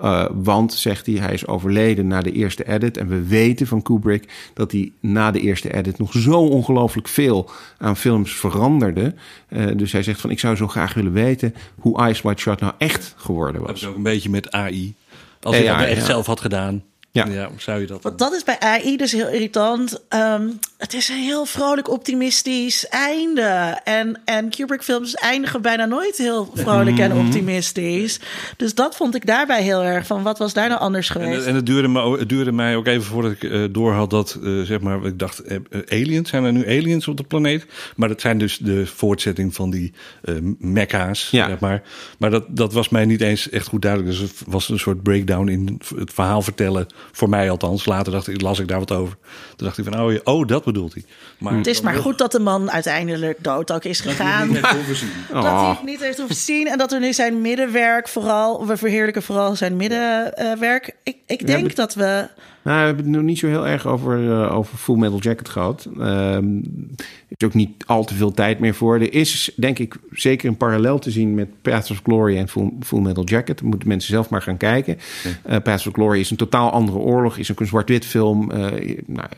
Eh, 0.00 0.26
want, 0.32 0.72
zegt 0.74 1.06
hij, 1.06 1.14
hij 1.14 1.32
is 1.32 1.46
overleden 1.46 2.06
na 2.06 2.20
de 2.20 2.32
eerste 2.32 2.68
edit. 2.68 2.96
En 2.96 3.08
we 3.08 3.26
weten 3.26 3.66
van 3.66 3.82
Kubrick 3.82 4.50
dat 4.54 4.72
hij 4.72 4.92
na 5.00 5.30
de 5.30 5.40
eerste 5.40 5.74
edit 5.74 5.98
nog 5.98 6.12
zo 6.12 6.38
ongelooflijk 6.40 7.08
veel 7.08 7.50
aan 7.78 7.96
films 7.96 8.32
veranderde. 8.32 9.14
Eh, 9.48 9.66
dus 9.76 9.92
hij 9.92 10.02
zegt 10.02 10.20
van, 10.20 10.30
ik 10.30 10.38
zou 10.38 10.56
zo 10.56 10.68
graag 10.68 10.94
willen 10.94 11.12
weten 11.12 11.54
hoe 11.78 11.98
Eyes 11.98 12.22
Wide 12.22 12.40
Shut 12.40 12.60
nou 12.60 12.72
echt 12.78 13.14
geworden 13.16 13.60
Dat 13.60 13.70
was. 13.70 13.80
is 13.80 13.86
ook 13.86 13.96
een 13.96 14.02
beetje 14.02 14.30
met 14.30 14.50
AI. 14.50 14.94
Als 15.42 15.58
Ja, 15.58 15.78
dat 15.78 15.86
echt 15.88 16.00
ja. 16.00 16.06
zelf 16.06 16.26
had 16.26 16.40
gedaan, 16.40 16.82
Ja. 17.16 17.26
ja. 17.26 17.48
zou 17.56 17.80
je 17.80 17.86
dat... 17.86 18.02
Want 18.02 18.18
dat 18.18 18.32
is 18.32 18.44
bij 18.44 18.60
AI 18.60 18.96
dus 18.96 19.12
heel 19.12 19.28
irritant. 19.28 20.00
Ehm, 20.08 20.48
het 20.78 20.94
is 20.94 21.08
een 21.08 21.22
heel 21.22 21.44
vrolijk, 21.46 21.90
optimistisch 21.90 22.88
einde. 22.88 23.80
En, 23.84 24.20
en 24.24 24.50
Kubrick-films 24.50 25.14
eindigen 25.14 25.62
bijna 25.62 25.84
nooit 25.84 26.16
heel 26.16 26.50
vrolijk 26.54 26.98
en 26.98 27.12
optimistisch. 27.12 28.20
Dus 28.56 28.74
dat 28.74 28.96
vond 28.96 29.14
ik 29.14 29.26
daarbij 29.26 29.62
heel 29.62 29.82
erg 29.82 30.06
van, 30.06 30.22
wat 30.22 30.38
was 30.38 30.52
daar 30.52 30.68
nou 30.68 30.80
anders 30.80 31.08
En, 31.08 31.20
geweest? 31.20 31.46
en 31.46 31.54
het, 31.54 31.66
duurde 31.66 31.88
me, 31.88 32.18
het 32.18 32.28
duurde 32.28 32.52
mij 32.52 32.76
ook 32.76 32.86
even 32.86 33.02
voordat 33.02 33.32
ik 33.32 33.44
eh, 33.44 33.64
door 33.70 33.92
had 33.92 34.10
dat, 34.10 34.38
eh, 34.42 34.60
zeg 34.60 34.80
maar, 34.80 35.04
ik 35.04 35.18
dacht, 35.18 35.42
eh, 35.42 35.58
aliens, 35.88 36.30
zijn 36.30 36.44
er 36.44 36.52
nu 36.52 36.66
aliens 36.66 37.08
op 37.08 37.16
de 37.16 37.22
planeet? 37.22 37.66
Maar 37.96 38.08
dat 38.08 38.20
zijn 38.20 38.38
dus 38.38 38.58
de 38.58 38.86
voortzetting 38.86 39.54
van 39.54 39.70
die 39.70 39.92
eh 40.22 40.34
mekka's, 40.58 41.28
Ja. 41.30 41.48
zeg 41.48 41.58
maar. 41.58 41.82
Maar 42.18 42.30
dat, 42.30 42.44
dat 42.48 42.72
was 42.72 42.88
mij 42.88 43.04
niet 43.04 43.20
eens 43.20 43.50
echt 43.50 43.66
goed 43.66 43.82
duidelijk. 43.82 44.12
Dus 44.12 44.20
het 44.20 44.42
was 44.46 44.68
een 44.68 44.78
soort 44.78 45.02
breakdown 45.02 45.48
in 45.48 45.80
het 45.96 46.12
verhaal 46.12 46.42
vertellen, 46.42 46.86
voor 47.12 47.28
mij 47.28 47.50
althans. 47.50 47.84
Later 47.84 48.12
dacht 48.12 48.28
ik, 48.28 48.40
las 48.40 48.58
ik 48.58 48.68
daar 48.68 48.78
wat 48.78 48.92
over. 48.92 49.16
Toen 49.56 49.66
dacht 49.66 49.78
ik 49.78 49.84
van, 49.84 50.00
oh, 50.00 50.14
oh 50.24 50.46
dat 50.46 50.64
bedoelt 50.64 50.92
hij. 50.92 51.04
Maar 51.38 51.54
het 51.54 51.66
is 51.66 51.80
maar 51.80 51.94
goed 51.94 52.18
dat 52.18 52.32
de 52.32 52.40
man 52.40 52.70
uiteindelijk 52.70 53.44
dood 53.44 53.72
ook 53.72 53.84
is 53.84 54.00
gegaan. 54.00 54.48
niet 54.48 54.60
Dat 54.60 54.70
heeft 54.70 54.86
hoeven 54.86 54.96
zien. 54.96 55.10
hij 55.32 55.68
het 55.68 55.82
niet 55.82 56.00
heeft 56.00 56.18
hoeven 56.18 56.36
zien. 56.36 56.66
En 56.66 56.78
dat 56.78 56.92
er 56.92 57.00
nu 57.00 57.12
zijn 57.12 57.40
middenwerk 57.40 58.08
vooral... 58.08 58.66
We 58.66 58.76
verheerlijken 58.76 59.22
vooral 59.22 59.56
zijn 59.56 59.76
middenwerk. 59.76 60.96
Ik, 61.02 61.16
ik 61.26 61.46
denk 61.46 61.76
dat 61.76 61.94
we... 61.94 62.28
Nou, 62.66 62.78
we 62.78 62.84
hebben 62.84 63.04
het 63.04 63.14
nog 63.14 63.22
niet 63.22 63.38
zo 63.38 63.46
heel 63.46 63.66
erg 63.66 63.86
over, 63.86 64.30
eh, 64.30 64.56
over 64.56 64.78
Full 64.78 64.96
Metal 64.96 65.18
Jacket 65.18 65.48
gehad. 65.48 65.88
Ehm, 65.98 66.56
er 66.96 67.36
is 67.36 67.46
ook 67.46 67.54
niet 67.54 67.84
al 67.86 68.04
te 68.04 68.14
veel 68.14 68.32
tijd 68.32 68.58
meer 68.58 68.74
voor. 68.74 68.94
Er 68.94 69.14
is, 69.14 69.52
denk 69.56 69.78
ik, 69.78 69.96
zeker 70.10 70.48
een 70.48 70.56
parallel 70.56 70.98
te 70.98 71.10
zien 71.10 71.34
met 71.34 71.48
Paths 71.62 71.90
of 71.90 72.00
Glory 72.02 72.36
en 72.36 72.48
Full, 72.48 72.72
Full 72.80 73.00
Metal 73.00 73.24
Jacket. 73.24 73.62
Moeten 73.62 73.88
mensen 73.88 74.10
zelf 74.10 74.30
maar 74.30 74.42
gaan 74.42 74.56
kijken. 74.56 74.98
Eh 75.42 75.56
Paths 75.62 75.86
of 75.86 75.92
Glory 75.92 76.20
is 76.20 76.30
een 76.30 76.36
totaal 76.36 76.70
andere 76.70 76.98
oorlog. 76.98 77.36
Is 77.36 77.52
ook 77.52 77.60
een 77.60 77.66
zwart-wit 77.66 78.04
film. 78.04 78.50
Eh, 78.50 78.98
nou, 79.06 79.28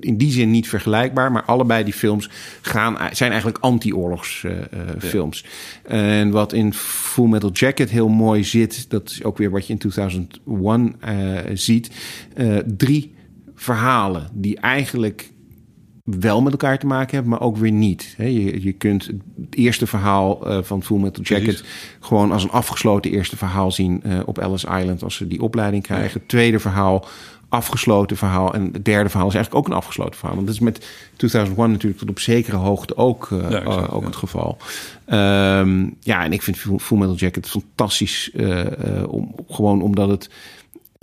in 0.00 0.16
die 0.16 0.32
zin 0.32 0.50
niet 0.50 0.68
vergelijkbaar. 0.68 1.32
Maar 1.32 1.44
allebei 1.44 1.84
die 1.84 1.92
films 1.92 2.30
gaan, 2.60 2.96
zijn 3.12 3.30
eigenlijk 3.30 3.64
anti-oorlogsfilms. 3.64 5.44
en 5.82 6.30
wat 6.30 6.52
in 6.52 6.74
Full 6.74 7.28
Metal 7.28 7.50
Jacket 7.52 7.90
heel 7.90 8.08
mooi 8.08 8.44
zit... 8.44 8.90
dat 8.90 9.10
is 9.10 9.24
ook 9.24 9.38
weer 9.38 9.50
wat 9.50 9.66
je 9.66 9.72
in 9.72 9.78
2001 9.78 10.96
eh, 11.00 11.38
ziet... 11.52 11.90
Drie 12.66 13.14
verhalen 13.54 14.28
die 14.32 14.58
eigenlijk 14.58 15.32
wel 16.04 16.42
met 16.42 16.52
elkaar 16.52 16.78
te 16.78 16.86
maken 16.86 17.14
hebben, 17.14 17.30
maar 17.30 17.40
ook 17.40 17.56
weer 17.56 17.72
niet. 17.72 18.14
Je, 18.18 18.62
je 18.62 18.72
kunt 18.72 19.06
het 19.06 19.54
eerste 19.54 19.86
verhaal 19.86 20.46
eh, 20.46 20.62
van 20.62 20.82
Full 20.82 20.98
Metal 20.98 21.22
Jacket 21.22 21.44
Precies. 21.44 21.96
gewoon 22.00 22.32
als 22.32 22.42
een 22.42 22.50
afgesloten 22.50 23.10
eerste 23.10 23.36
verhaal 23.36 23.72
zien 23.72 24.02
eh, 24.02 24.20
op 24.26 24.38
Ellis 24.38 24.64
Island 24.64 25.02
als 25.02 25.14
ze 25.14 25.28
die 25.28 25.42
opleiding 25.42 25.82
krijgen. 25.82 26.20
Het 26.20 26.28
tweede 26.28 26.58
verhaal 26.58 27.06
afgesloten 27.48 28.16
verhaal 28.16 28.54
en 28.54 28.70
het 28.72 28.84
derde 28.84 29.08
verhaal 29.08 29.28
is 29.28 29.34
eigenlijk 29.34 29.64
ook 29.64 29.72
een 29.72 29.78
afgesloten 29.78 30.14
verhaal. 30.14 30.34
Want 30.34 30.46
dat 30.46 30.56
is 30.56 30.62
met 30.62 30.86
2001 31.16 31.70
natuurlijk 31.70 32.00
tot 32.00 32.10
op 32.10 32.18
zekere 32.18 32.56
hoogte 32.56 32.96
ook, 32.96 33.28
eh, 33.32 33.50
Ja, 33.50 33.60
exact, 33.60 33.90
ook 33.90 34.00
ja. 34.00 34.06
het 34.06 34.16
geval. 34.16 34.56
Ehm, 35.04 35.86
ja, 36.00 36.24
en 36.24 36.32
ik 36.32 36.42
vind 36.42 36.58
Full 36.58 36.98
Metal 36.98 37.14
Jacket 37.14 37.48
fantastisch, 37.48 38.30
om, 39.08 39.34
gewoon 39.48 39.82
omdat 39.82 40.08
het 40.08 40.30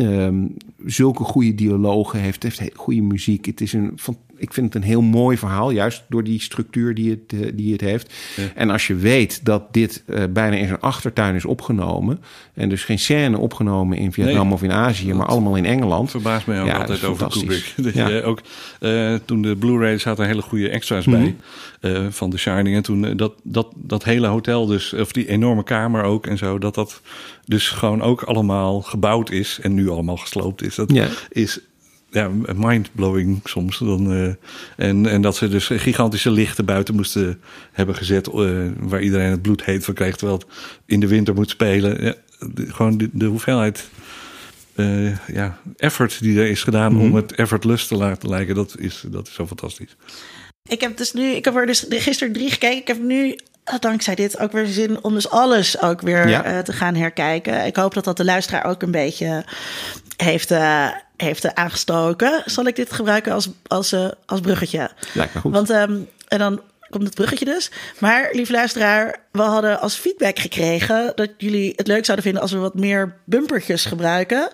ehm, 0.02 0.48
zulke 0.86 1.24
goede 1.24 1.56
dialogen 1.56 2.20
heeft, 2.20 2.44
heeft 2.44 2.60
he- 2.60 2.70
goede 2.74 3.02
muziek. 3.02 3.46
Het 3.46 3.62
is 3.62 3.74
een, 3.74 3.92
van, 3.96 4.18
ik 4.42 4.54
vind 4.54 4.66
het 4.74 4.76
een 4.84 4.90
heel 4.90 5.02
mooi 5.02 5.38
verhaal, 5.38 5.72
juist 5.72 6.04
door 6.10 6.24
die 6.24 6.42
structuur 6.42 6.94
die 6.96 7.10
het, 7.10 7.42
eh, 7.42 7.52
die 7.54 7.72
het 7.72 7.82
heeft. 7.82 8.14
En 8.56 8.70
als 8.70 8.88
je 8.88 8.96
weet 8.96 9.46
dat 9.46 9.74
dit 9.74 10.04
eh, 10.08 10.24
bijna 10.30 10.56
in 10.56 10.68
zijn 10.68 10.80
achtertuin 10.80 11.36
is 11.36 11.46
opgenomen, 11.46 12.20
en 12.54 12.70
dus 12.70 12.84
geen 12.84 13.00
scène 13.00 13.38
opgenomen 13.38 13.98
in 13.98 14.12
Vietnam 14.14 14.44
Nee. 14.46 14.54
of 14.54 14.64
in 14.64 14.72
Azië, 14.72 15.14
maar 15.14 15.26
allemaal 15.28 15.56
in 15.56 15.66
Engeland. 15.66 16.12
verbaast 16.12 16.48
mij 16.48 16.62
ook 16.62 16.68
Ja, 16.68 16.78
altijd 16.78 17.04
over. 17.04 17.28
Kubrick. 17.30 17.74
Dat 17.84 17.94
Ja. 17.94 18.08
je 18.10 18.24
ook, 18.24 18.42
eh, 18.80 19.16
toen 19.26 19.42
de 19.42 19.56
Blu-ray 19.56 19.98
zaten 19.98 20.26
hele 20.28 20.42
goede 20.42 20.70
extra's 20.70 21.06
bij 21.06 21.36
eh, 21.82 22.06
van 22.10 22.30
The 22.30 22.38
Shining. 22.38 22.76
En 22.76 22.82
toen 22.84 23.18
dat, 23.18 23.34
dat, 23.44 23.68
dat 23.76 24.04
hele 24.04 24.28
hotel 24.28 24.66
dus, 24.66 24.94
of 24.94 25.12
die 25.12 25.28
enorme 25.28 25.64
kamer 25.64 26.04
ook 26.04 26.28
en 26.28 26.38
zo, 26.38 26.58
dat 26.60 26.76
dat 26.76 27.02
dus 27.46 27.70
gewoon 27.70 28.02
ook 28.02 28.22
allemaal 28.24 28.82
gebouwd 28.82 29.32
is 29.32 29.60
en 29.62 29.74
nu 29.74 29.90
allemaal 29.90 30.18
gesloopt 30.18 30.62
is. 30.64 30.76
Dat 30.76 30.92
Ja. 30.94 31.08
is 31.30 31.60
ja, 32.12 32.30
mindblowing 32.56 33.40
soms. 33.44 33.78
Dan, 33.78 34.12
eh, 34.14 34.88
en, 34.88 35.06
en 35.06 35.22
dat 35.22 35.36
ze 35.36 35.48
dus 35.48 35.68
gigantische 35.68 36.32
lichten 36.32 36.66
buiten 36.66 36.96
moesten 36.96 37.42
hebben 37.72 37.96
gezet, 37.96 38.28
eh, 38.28 38.50
waar 38.80 39.02
iedereen 39.02 39.32
het 39.32 39.42
bloed 39.42 39.64
heet 39.66 39.86
van 39.86 39.94
kreeg, 39.94 40.16
terwijl 40.16 40.38
het 40.40 40.48
in 40.86 41.00
de 41.00 41.08
winter 41.08 41.34
moet 41.34 41.50
spelen. 41.50 42.04
Ja, 42.04 42.14
de- 42.54 42.74
gewoon 42.74 42.98
de, 42.98 43.10
de 43.12 43.26
hoeveelheid 43.26 43.90
eh, 44.76 45.28
ja, 45.28 45.58
effort 45.78 46.22
die 46.22 46.40
er 46.40 46.48
is 46.50 46.64
gedaan 46.64 47.00
om 47.00 47.16
het 47.16 47.32
effortless 47.36 47.88
te 47.88 47.96
laten 47.96 48.30
lijken, 48.30 48.56
dat 48.56 48.76
is, 48.78 49.04
dat 49.08 49.28
is 49.28 49.34
zo 49.34 49.48
fantastisch. 49.48 49.96
Ik 50.70 50.82
heb 50.82 50.98
dus 50.98 51.14
nu, 51.14 51.24
ik 51.24 51.46
heb 51.46 51.56
er 51.56 51.66
dus 51.66 51.86
gisteren 51.90 52.34
drie 52.34 52.50
gekeken. 52.52 52.78
Ik 52.78 52.88
heb 52.88 53.02
nu, 53.02 53.36
eh, 53.64 53.80
dankzij 53.80 54.16
dit, 54.16 54.40
ook 54.40 54.52
weer 54.52 54.66
zin 54.66 55.04
om 55.04 55.14
dus 55.14 55.30
alles 55.30 55.82
ook 55.82 56.02
weer 56.02 56.28
Ja. 56.30 56.44
eh, 56.44 56.60
te 56.60 56.74
gaan 56.74 56.96
herkijken. 56.96 57.66
Ik 57.66 57.76
hoop 57.76 57.94
dat 57.94 58.04
dat 58.04 58.18
de 58.18 58.26
luisteraar 58.26 58.66
ook 58.66 58.82
een 58.82 58.92
beetje 58.92 59.46
heeft, 60.18 60.52
eh, 60.52 60.88
heeft 61.22 61.56
aangestoken. 61.56 62.44
Zal 62.46 62.66
ik 62.66 62.76
dit 62.76 62.94
gebruiken 62.94 63.34
als, 63.34 63.50
als, 63.68 63.92
eh, 63.92 64.08
als 64.26 64.40
bruggetje? 64.40 64.92
Lijkt 65.14 65.34
me 65.34 65.40
goed. 65.40 65.54
Want 65.54 65.70
ehm, 65.70 66.00
en 66.28 66.40
dan 66.40 66.62
komt 66.92 67.04
het 67.04 67.16
bruggetje 67.16 67.46
dus. 67.46 67.72
Maar, 68.00 68.30
lieve 68.32 68.52
luisteraar, 68.52 69.20
we 69.32 69.42
hadden 69.42 69.80
als 69.80 69.96
feedback 69.96 70.40
gekregen 70.40 71.12
dat 71.16 71.30
jullie 71.38 71.74
het 71.76 71.88
leuk 71.88 72.06
zouden 72.06 72.26
vinden 72.26 72.42
als 72.42 72.52
we 72.52 72.58
wat 72.58 72.76
meer 72.76 73.16
bumpertjes 73.26 73.86
gebruiken. 73.86 74.50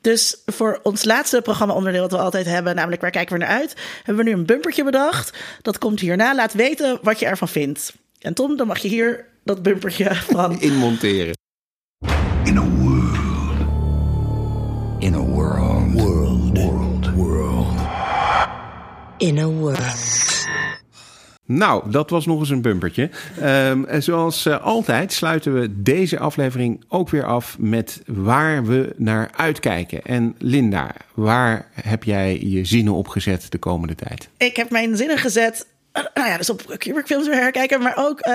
Dus 0.00 0.36
voor 0.46 0.80
ons 0.82 1.04
laatste 1.04 1.42
programma-onderdeel 1.42 2.02
dat 2.08 2.18
we 2.18 2.24
altijd 2.24 2.46
hebben, 2.46 2.74
namelijk 2.74 3.00
waar 3.00 3.10
kijken 3.10 3.38
we 3.38 3.44
naar 3.44 3.58
uit, 3.58 3.74
hebben 4.02 4.24
we 4.24 4.30
nu 4.30 4.36
een 4.36 4.46
bumpertje 4.46 4.84
bedacht. 4.84 5.38
Dat 5.62 5.78
komt 5.78 6.00
hierna. 6.00 6.34
Laat 6.34 6.52
weten 6.52 6.98
wat 7.02 7.18
je 7.18 7.26
ervan 7.26 7.48
vindt. 7.48 7.94
En 8.20 8.34
Tom, 8.34 8.56
dan 8.56 8.66
mag 8.66 8.78
je 8.78 8.88
hier 8.88 9.24
dat 9.44 9.62
bumpertje 9.62 10.14
van 10.14 10.60
Inmonteren. 10.68 11.35
In 19.26 19.38
a 19.38 19.46
world. 19.46 20.44
Nou, 21.44 21.90
dat 21.90 22.10
was 22.10 22.26
nog 22.26 22.38
eens 22.38 22.50
een 22.50 22.62
bumpertje. 22.62 23.10
Ehm, 23.40 23.84
en 23.84 24.02
zoals 24.02 24.46
eh, 24.46 24.62
altijd 24.62 25.12
sluiten 25.12 25.60
we 25.60 25.82
deze 25.82 26.18
aflevering 26.18 26.84
ook 26.88 27.08
weer 27.08 27.24
af 27.24 27.56
met 27.58 28.02
waar 28.06 28.64
we 28.64 28.92
naar 28.96 29.30
uitkijken. 29.36 30.02
En 30.02 30.34
Linda, 30.38 30.94
waar 31.14 31.68
heb 31.72 32.04
jij 32.04 32.40
je 32.40 32.64
zinnen 32.64 32.92
op 32.92 33.08
gezet 33.08 33.46
de 33.50 33.58
komende 33.58 33.94
tijd? 33.94 34.28
Ik 34.36 34.56
heb 34.56 34.70
mijn 34.70 34.96
zinnen 34.96 35.18
gezet. 35.18 35.66
Eh, 35.96 36.04
Nou 36.14 36.28
ja, 36.28 36.36
dus 36.36 36.50
op 36.50 36.74
Kubrick 36.78 37.06
films 37.06 37.26
weer 37.26 37.36
herkijken. 37.40 37.82
Maar 37.82 37.94
ook 37.96 38.20
eh, 38.20 38.32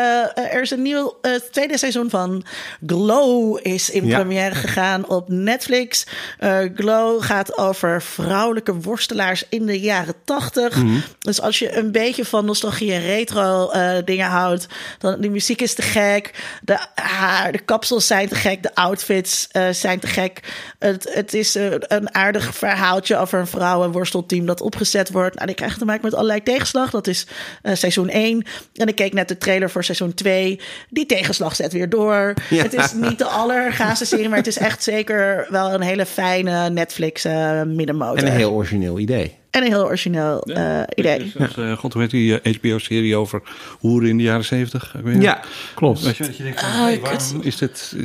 er 0.54 0.62
is 0.62 0.72
een 0.72 0.82
nieuw 0.82 1.18
eh, 1.22 1.32
tweede 1.52 1.78
seizoen 1.78 2.10
van 2.10 2.44
Glow 2.86 3.60
is 3.62 3.90
in 3.90 4.06
Ja. 4.06 4.16
première 4.20 4.56
gegaan 4.66 5.08
op 5.10 5.30
Netflix. 5.30 6.06
Eh, 6.40 6.58
Glow 6.76 7.24
gaat 7.24 7.58
over 7.58 8.02
vrouwelijke 8.02 8.74
worstelaars 8.74 9.44
in 9.50 9.66
de 9.66 9.80
jaren 9.80 10.16
tachtig. 10.26 10.76
Mhm. 10.76 11.00
Dus 11.20 11.42
als 11.42 11.60
je 11.60 11.78
een 11.78 11.92
beetje 11.92 12.26
van 12.26 12.46
nostalgie 12.46 12.94
en 12.94 13.02
retro 13.02 13.70
eh, 13.70 13.98
dingen 14.06 14.28
houdt, 14.28 14.68
dan 15.00 15.22
de 15.22 15.30
muziek 15.30 15.62
is 15.62 15.74
te 15.74 15.82
gek, 15.82 16.32
de 16.62 16.80
haar, 16.96 17.52
de 17.52 17.60
kapsels 17.60 18.08
zijn 18.08 18.28
te 18.28 18.36
gek, 18.36 18.64
de 18.64 18.76
outfits 18.76 19.48
eh, 19.52 19.70
zijn 19.72 20.00
te 20.00 20.08
gek. 20.08 20.40
Het, 20.80 21.10
het 21.14 21.34
is 21.34 21.56
eh, 21.56 21.66
een 21.80 22.16
aardig 22.16 22.56
verhaaltje 22.56 23.18
over 23.18 23.40
een 23.40 23.48
vrouwenworstelteam 23.48 24.46
dat 24.46 24.62
opgezet 24.62 25.10
wordt. 25.12 25.36
Nou, 25.36 25.46
die 25.48 25.56
krijgen 25.56 25.80
te 25.80 25.86
maken 25.86 26.06
met 26.06 26.14
allerlei 26.14 26.44
tegenslag. 26.44 26.90
Dat 26.90 27.08
is 27.08 27.26
eh, 27.62 27.76
seizoen 27.76 28.10
1. 28.10 28.44
En 28.76 28.88
ik 28.88 28.96
keek 28.96 29.14
net 29.14 29.28
de 29.28 29.38
trailer 29.38 29.70
voor 29.70 29.84
seizoen 29.84 30.14
2. 30.14 30.60
Die 30.90 31.06
tegenslag 31.06 31.56
zet 31.56 31.74
weer 31.74 31.90
door. 31.90 32.34
Ja. 32.50 32.64
Het 32.64 32.74
is 32.74 32.94
niet 32.94 33.18
de 33.18 33.26
allergaafste 33.26 34.06
serie, 34.06 34.30
maar 34.30 34.38
het 34.38 34.48
is 34.48 34.58
echt 34.58 34.84
zeker 34.84 35.48
wel 35.50 35.74
een 35.74 35.82
hele 35.82 36.06
fijne 36.06 36.70
Netflix 36.70 37.26
eh 37.26 37.62
middenmotor. 37.64 38.18
En 38.18 38.26
een 38.26 38.32
heel 38.38 38.52
origineel 38.52 39.00
idee. 39.00 39.40
En 39.52 39.62
een 39.64 39.72
heel 39.72 39.86
origineel 39.86 40.42
eh, 40.42 40.82
idee. 40.96 41.32
Dus, 41.38 41.56
eh, 41.58 41.78
God, 41.78 41.94
heet 41.94 42.10
die 42.10 42.34
HBO-serie 42.60 43.16
over 43.16 43.42
hoeren 43.80 44.10
in 44.10 44.18
de 44.18 44.24
jaren 44.24 44.46
zeventig? 44.46 44.94
Ik 44.98 45.04
weet 45.04 45.14
niet. 45.14 45.24
Ja, 45.24 45.42
klopt. 45.76 46.02
Weet 46.02 46.18
je 46.18 46.24
wat 46.26 46.38
je 46.38 46.44
denkt? 46.44 46.60
van, 46.60 46.70
Ah, 46.70 46.80
hey, 46.82 46.94
ik- 46.94 47.02
waarom 47.02 47.42
is 47.42 47.58
dit... 47.58 47.96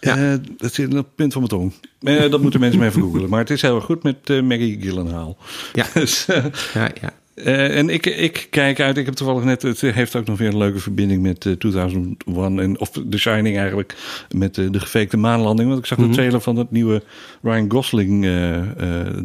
Ja. 0.00 0.38
dat 0.56 0.74
zit 0.74 0.92
het 0.92 1.14
punt 1.14 1.32
van 1.32 1.42
mijn 1.48 1.60
tong. 1.60 1.72
Eh, 2.02 2.30
dat 2.30 2.40
moeten 2.40 2.60
mensen 2.60 2.78
maar 2.78 2.88
even 2.88 3.02
googelen. 3.02 3.28
Maar 3.30 3.40
het 3.40 3.50
is 3.50 3.62
heel 3.62 3.74
erg 3.76 3.84
goed 3.84 4.02
met 4.02 4.16
eh, 4.30 4.40
Maggie 4.40 4.80
Gyllenhaal. 4.80 5.36
Ja. 5.72 5.84
Dus, 5.94 6.26
eh, 6.26 6.44
Ja, 6.74 6.88
ja. 7.00 7.12
Eh, 7.44 7.78
en 7.78 7.88
ik, 7.88 8.06
ik 8.06 8.46
kijk 8.50 8.80
uit. 8.80 8.96
Ik 8.96 9.04
heb 9.04 9.14
toevallig 9.14 9.44
net. 9.44 9.62
Het 9.62 9.80
heeft 9.80 10.16
ook 10.16 10.26
nog 10.26 10.38
weer 10.38 10.48
een 10.48 10.56
leuke 10.58 10.78
verbinding 10.78 11.22
met 11.22 11.46
eh, 11.46 11.52
2001. 11.52 12.58
En, 12.58 12.80
of 12.80 12.90
The 13.10 13.18
Shining 13.18 13.56
eigenlijk. 13.58 13.94
Met 14.30 14.58
eh, 14.58 14.64
de 14.70 14.80
gefakte 14.80 15.16
maanlanding. 15.16 15.68
Want 15.68 15.80
ik 15.80 15.86
zag 15.86 15.98
de 15.98 16.08
trailer 16.08 16.40
van 16.40 16.56
het 16.56 16.70
nieuwe 16.70 17.02
Ryan 17.42 17.70
Gosling. 17.70 18.24
eh, 18.24 18.56
eh, 18.56 18.66